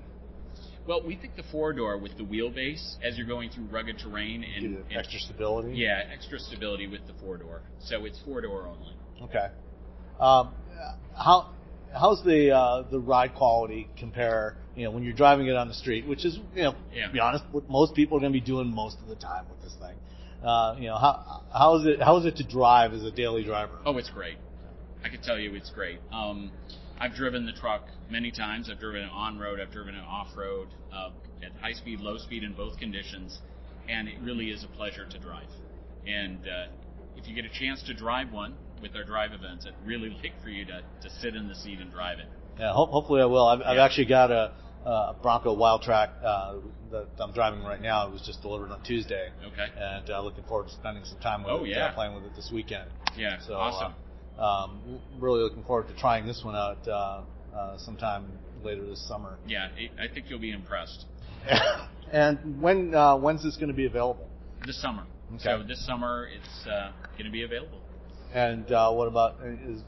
Well, 0.86 1.02
we 1.05 1.16
think 1.16 1.36
the 1.36 1.43
four 1.51 1.73
door 1.73 1.97
with 1.97 2.19
the 2.19 2.24
wheelbase, 2.24 2.97
as 3.02 3.16
you're 3.16 3.27
going 3.27 3.48
through 3.48 3.65
rugged 3.65 3.98
terrain 3.98 4.44
and, 4.44 4.77
and- 4.77 4.85
extra 4.94 5.19
stability. 5.19 5.73
yeah, 5.77 6.02
extra 6.12 6.39
stability 6.39 6.86
with 6.86 7.06
the 7.06 7.15
four 7.20 7.39
door. 7.39 7.62
So 7.81 8.05
it's 8.05 8.20
four 8.24 8.43
door 8.43 8.66
only. 8.66 8.94
Okay. 9.23 9.47
Um, 10.20 10.52
how 11.16 11.51
how's 11.95 12.23
the 12.25 12.51
uh, 12.51 12.83
the 12.91 12.99
ride 12.99 13.35
quality 13.35 13.89
compare? 13.99 14.57
You 14.75 14.85
know, 14.85 14.91
when 14.91 15.05
you're 15.05 15.15
driving 15.15 15.47
it 15.47 15.57
on 15.57 15.69
the 15.69 15.75
street, 15.75 16.07
which 16.07 16.25
is 16.25 16.39
you 16.55 16.62
know, 16.62 16.75
Yeah. 16.93 17.11
be 17.12 17.21
honest, 17.21 17.45
what 17.53 17.69
most 17.69 17.95
people 17.95 18.16
are 18.19 18.21
going 18.21 18.33
to 18.33 18.39
be 18.39 18.45
doing 18.45 18.66
most 18.66 18.99
of 19.01 19.07
the 19.09 19.15
time 19.15 19.47
with 19.49 19.62
this 19.62 19.75
thing. 19.75 19.97
Uh, 20.47 20.77
you 20.79 20.87
know, 20.89 20.97
how 20.99 21.43
how 21.53 21.77
is 21.77 21.87
it 21.87 22.03
how 22.03 22.16
is 22.19 22.27
it 22.27 22.37
to 22.37 22.45
drive 22.45 22.93
as 22.93 23.05
a 23.05 23.11
daily 23.11 23.45
driver? 23.45 23.79
Oh, 23.87 23.97
it's 23.99 24.11
great. 24.11 24.37
I 25.05 25.09
can 25.09 25.21
tell 25.23 25.39
you 25.39 25.55
it's 25.55 25.71
great. 25.71 26.01
Um, 26.12 26.51
I've 26.99 27.15
driven 27.15 27.47
the 27.47 27.53
truck 27.53 27.83
many 28.11 28.31
times. 28.31 28.71
I've 28.71 28.81
driven 28.81 29.03
it 29.03 29.11
on 29.12 29.39
road. 29.39 29.61
I've 29.61 29.73
driven 29.73 29.95
it 29.95 30.05
off 30.07 30.29
road, 30.37 30.69
uh, 30.93 31.11
at 31.43 31.53
high 31.61 31.73
speed, 31.73 32.01
low 32.01 32.19
speed, 32.19 32.43
in 32.43 32.55
both 32.55 32.79
conditions, 32.79 33.39
and 33.89 34.09
it 34.09 34.15
really 34.23 34.51
is 34.51 34.65
a 34.65 34.69
pleasure 34.69 35.05
to 35.05 35.19
drive. 35.19 35.49
And 36.07 36.41
uh, 36.47 36.66
if 37.16 37.27
you 37.29 37.35
get 37.35 37.45
a 37.45 37.51
chance 37.59 37.83
to 37.85 37.95
drive 37.95 38.33
one 38.33 38.57
with 38.85 38.94
our 38.94 39.02
drive 39.05 39.32
events, 39.32 39.66
I'd 39.66 39.86
really 39.86 40.11
like 40.23 40.32
for 40.43 40.51
you 40.51 40.66
to, 40.66 40.82
to 41.02 41.11
sit 41.20 41.35
in 41.35 41.48
the 41.48 41.55
seat 41.55 41.81
and 41.81 41.90
drive 41.90 42.19
it. 42.19 42.27
Yeah, 42.59 42.73
ho- 42.74 42.85
hopefully 42.86 43.23
I 43.23 43.24
will. 43.24 43.47
I've, 43.47 43.62
I've 43.62 43.78
actually 43.78 44.05
got 44.05 44.31
a, 44.31 44.52
a 44.85 45.16
Bronco 45.23 45.56
Wildtrak 45.56 46.11
uh, 46.23 46.56
that 46.93 47.06
I'm 47.19 47.32
driving 47.32 47.62
right 47.62 47.81
now. 47.81 48.06
It 48.06 48.12
was 48.12 48.20
just 48.20 48.43
delivered 48.43 48.70
on 48.70 48.82
Tuesday, 48.85 49.31
Okay. 49.47 49.66
and 49.78 50.11
uh, 50.11 50.20
looking 50.20 50.44
forward 50.44 50.69
to 50.69 50.74
spending 50.74 51.02
some 51.06 51.19
time 51.20 51.43
with 51.44 51.52
Oh, 51.52 51.65
it, 51.65 51.70
yeah. 51.70 51.86
uh, 51.86 51.94
playing 51.94 52.15
with 52.15 52.24
it 52.24 52.36
this 52.36 52.51
weekend. 52.52 52.90
Yeah. 53.16 53.39
So, 53.47 53.55
awesome. 53.55 53.94
Uh, 54.39 54.43
um, 54.43 55.01
really 55.19 55.40
looking 55.40 55.65
forward 55.65 55.89
to 55.89 55.94
trying 55.97 56.27
this 56.27 56.43
one 56.44 56.55
out 56.55 56.86
uh, 56.86 57.23
uh, 57.56 57.78
sometime 57.78 58.27
later 58.62 58.85
this 58.85 59.06
summer. 59.09 59.39
yeah, 59.47 59.69
it, 59.78 59.93
I 59.98 60.12
think 60.12 60.27
you'll 60.28 60.39
be 60.40 60.51
impressed 60.52 61.06
and 62.12 62.61
when 62.61 62.94
uh, 62.94 63.16
when's 63.16 63.43
this 63.43 63.56
going 63.56 63.69
to 63.69 63.74
be 63.74 63.86
available? 63.86 64.28
this 64.66 64.81
summer. 64.81 65.05
Okay. 65.35 65.44
So 65.44 65.62
this 65.66 65.85
summer 65.86 66.27
it's 66.35 66.66
uh, 66.66 66.90
going 67.12 67.27
to 67.27 67.31
be 67.31 67.43
available. 67.44 67.78
And 68.35 68.70
uh, 68.73 68.90
what 68.93 69.06
about 69.06 69.36
is 69.65 69.81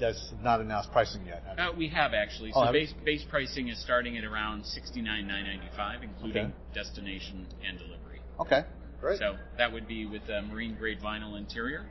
that's 0.00 0.32
not 0.42 0.60
announced 0.60 0.90
pricing 0.92 1.26
yet? 1.26 1.44
have? 1.46 1.58
Uh, 1.58 1.76
we 1.76 1.88
have 1.88 2.12
actually. 2.14 2.50
Oh, 2.54 2.62
So 2.64 2.66
you? 2.68 2.72
base 2.72 2.94
base 3.04 3.24
pricing 3.28 3.68
is 3.68 3.80
starting 3.82 4.16
at 4.16 4.24
around 4.24 4.64
sixty 4.64 5.02
nine 5.02 5.26
nine 5.28 5.44
ninety 5.44 5.68
five, 5.76 6.02
including 6.02 6.46
Okay. 6.46 6.54
destination 6.74 7.46
and 7.66 7.78
delivery. 7.78 8.20
Okay, 8.40 8.62
great. 9.00 9.18
So 9.18 9.36
that 9.58 9.70
would 9.72 9.86
be 9.86 10.06
with 10.06 10.22
a 10.30 10.40
marine 10.40 10.74
grade 10.74 11.00
vinyl 11.00 11.36
interior, 11.36 11.84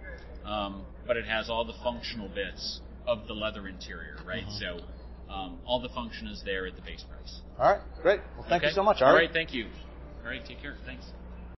um, 0.44 0.84
but 1.06 1.18
it 1.18 1.26
has 1.26 1.50
all 1.52 1.64
the 1.66 1.78
functional 1.84 2.30
bits 2.30 2.82
of 3.06 3.28
the 3.28 3.34
leather 3.34 3.68
interior, 3.68 4.18
right? 4.26 4.46
Mhm. 4.46 4.60
So 4.60 4.80
um, 5.32 5.60
all 5.66 5.80
the 5.80 5.90
function 5.90 6.28
is 6.28 6.42
there 6.44 6.66
at 6.66 6.76
the 6.76 6.82
base 6.82 7.04
price. 7.04 7.42
All 7.60 7.72
right, 7.74 7.82
great. 8.02 8.22
Well, 8.36 8.46
thank 8.50 8.64
you 8.64 8.72
so 8.72 8.82
much. 8.82 9.02
All 9.04 9.10
Art. 9.10 9.18
right, 9.18 9.32
thank 9.32 9.54
you. 9.54 9.68
All 10.24 10.30
right, 10.30 10.44
take 10.44 10.62
care. 10.64 10.76
Thanks. 10.84 11.06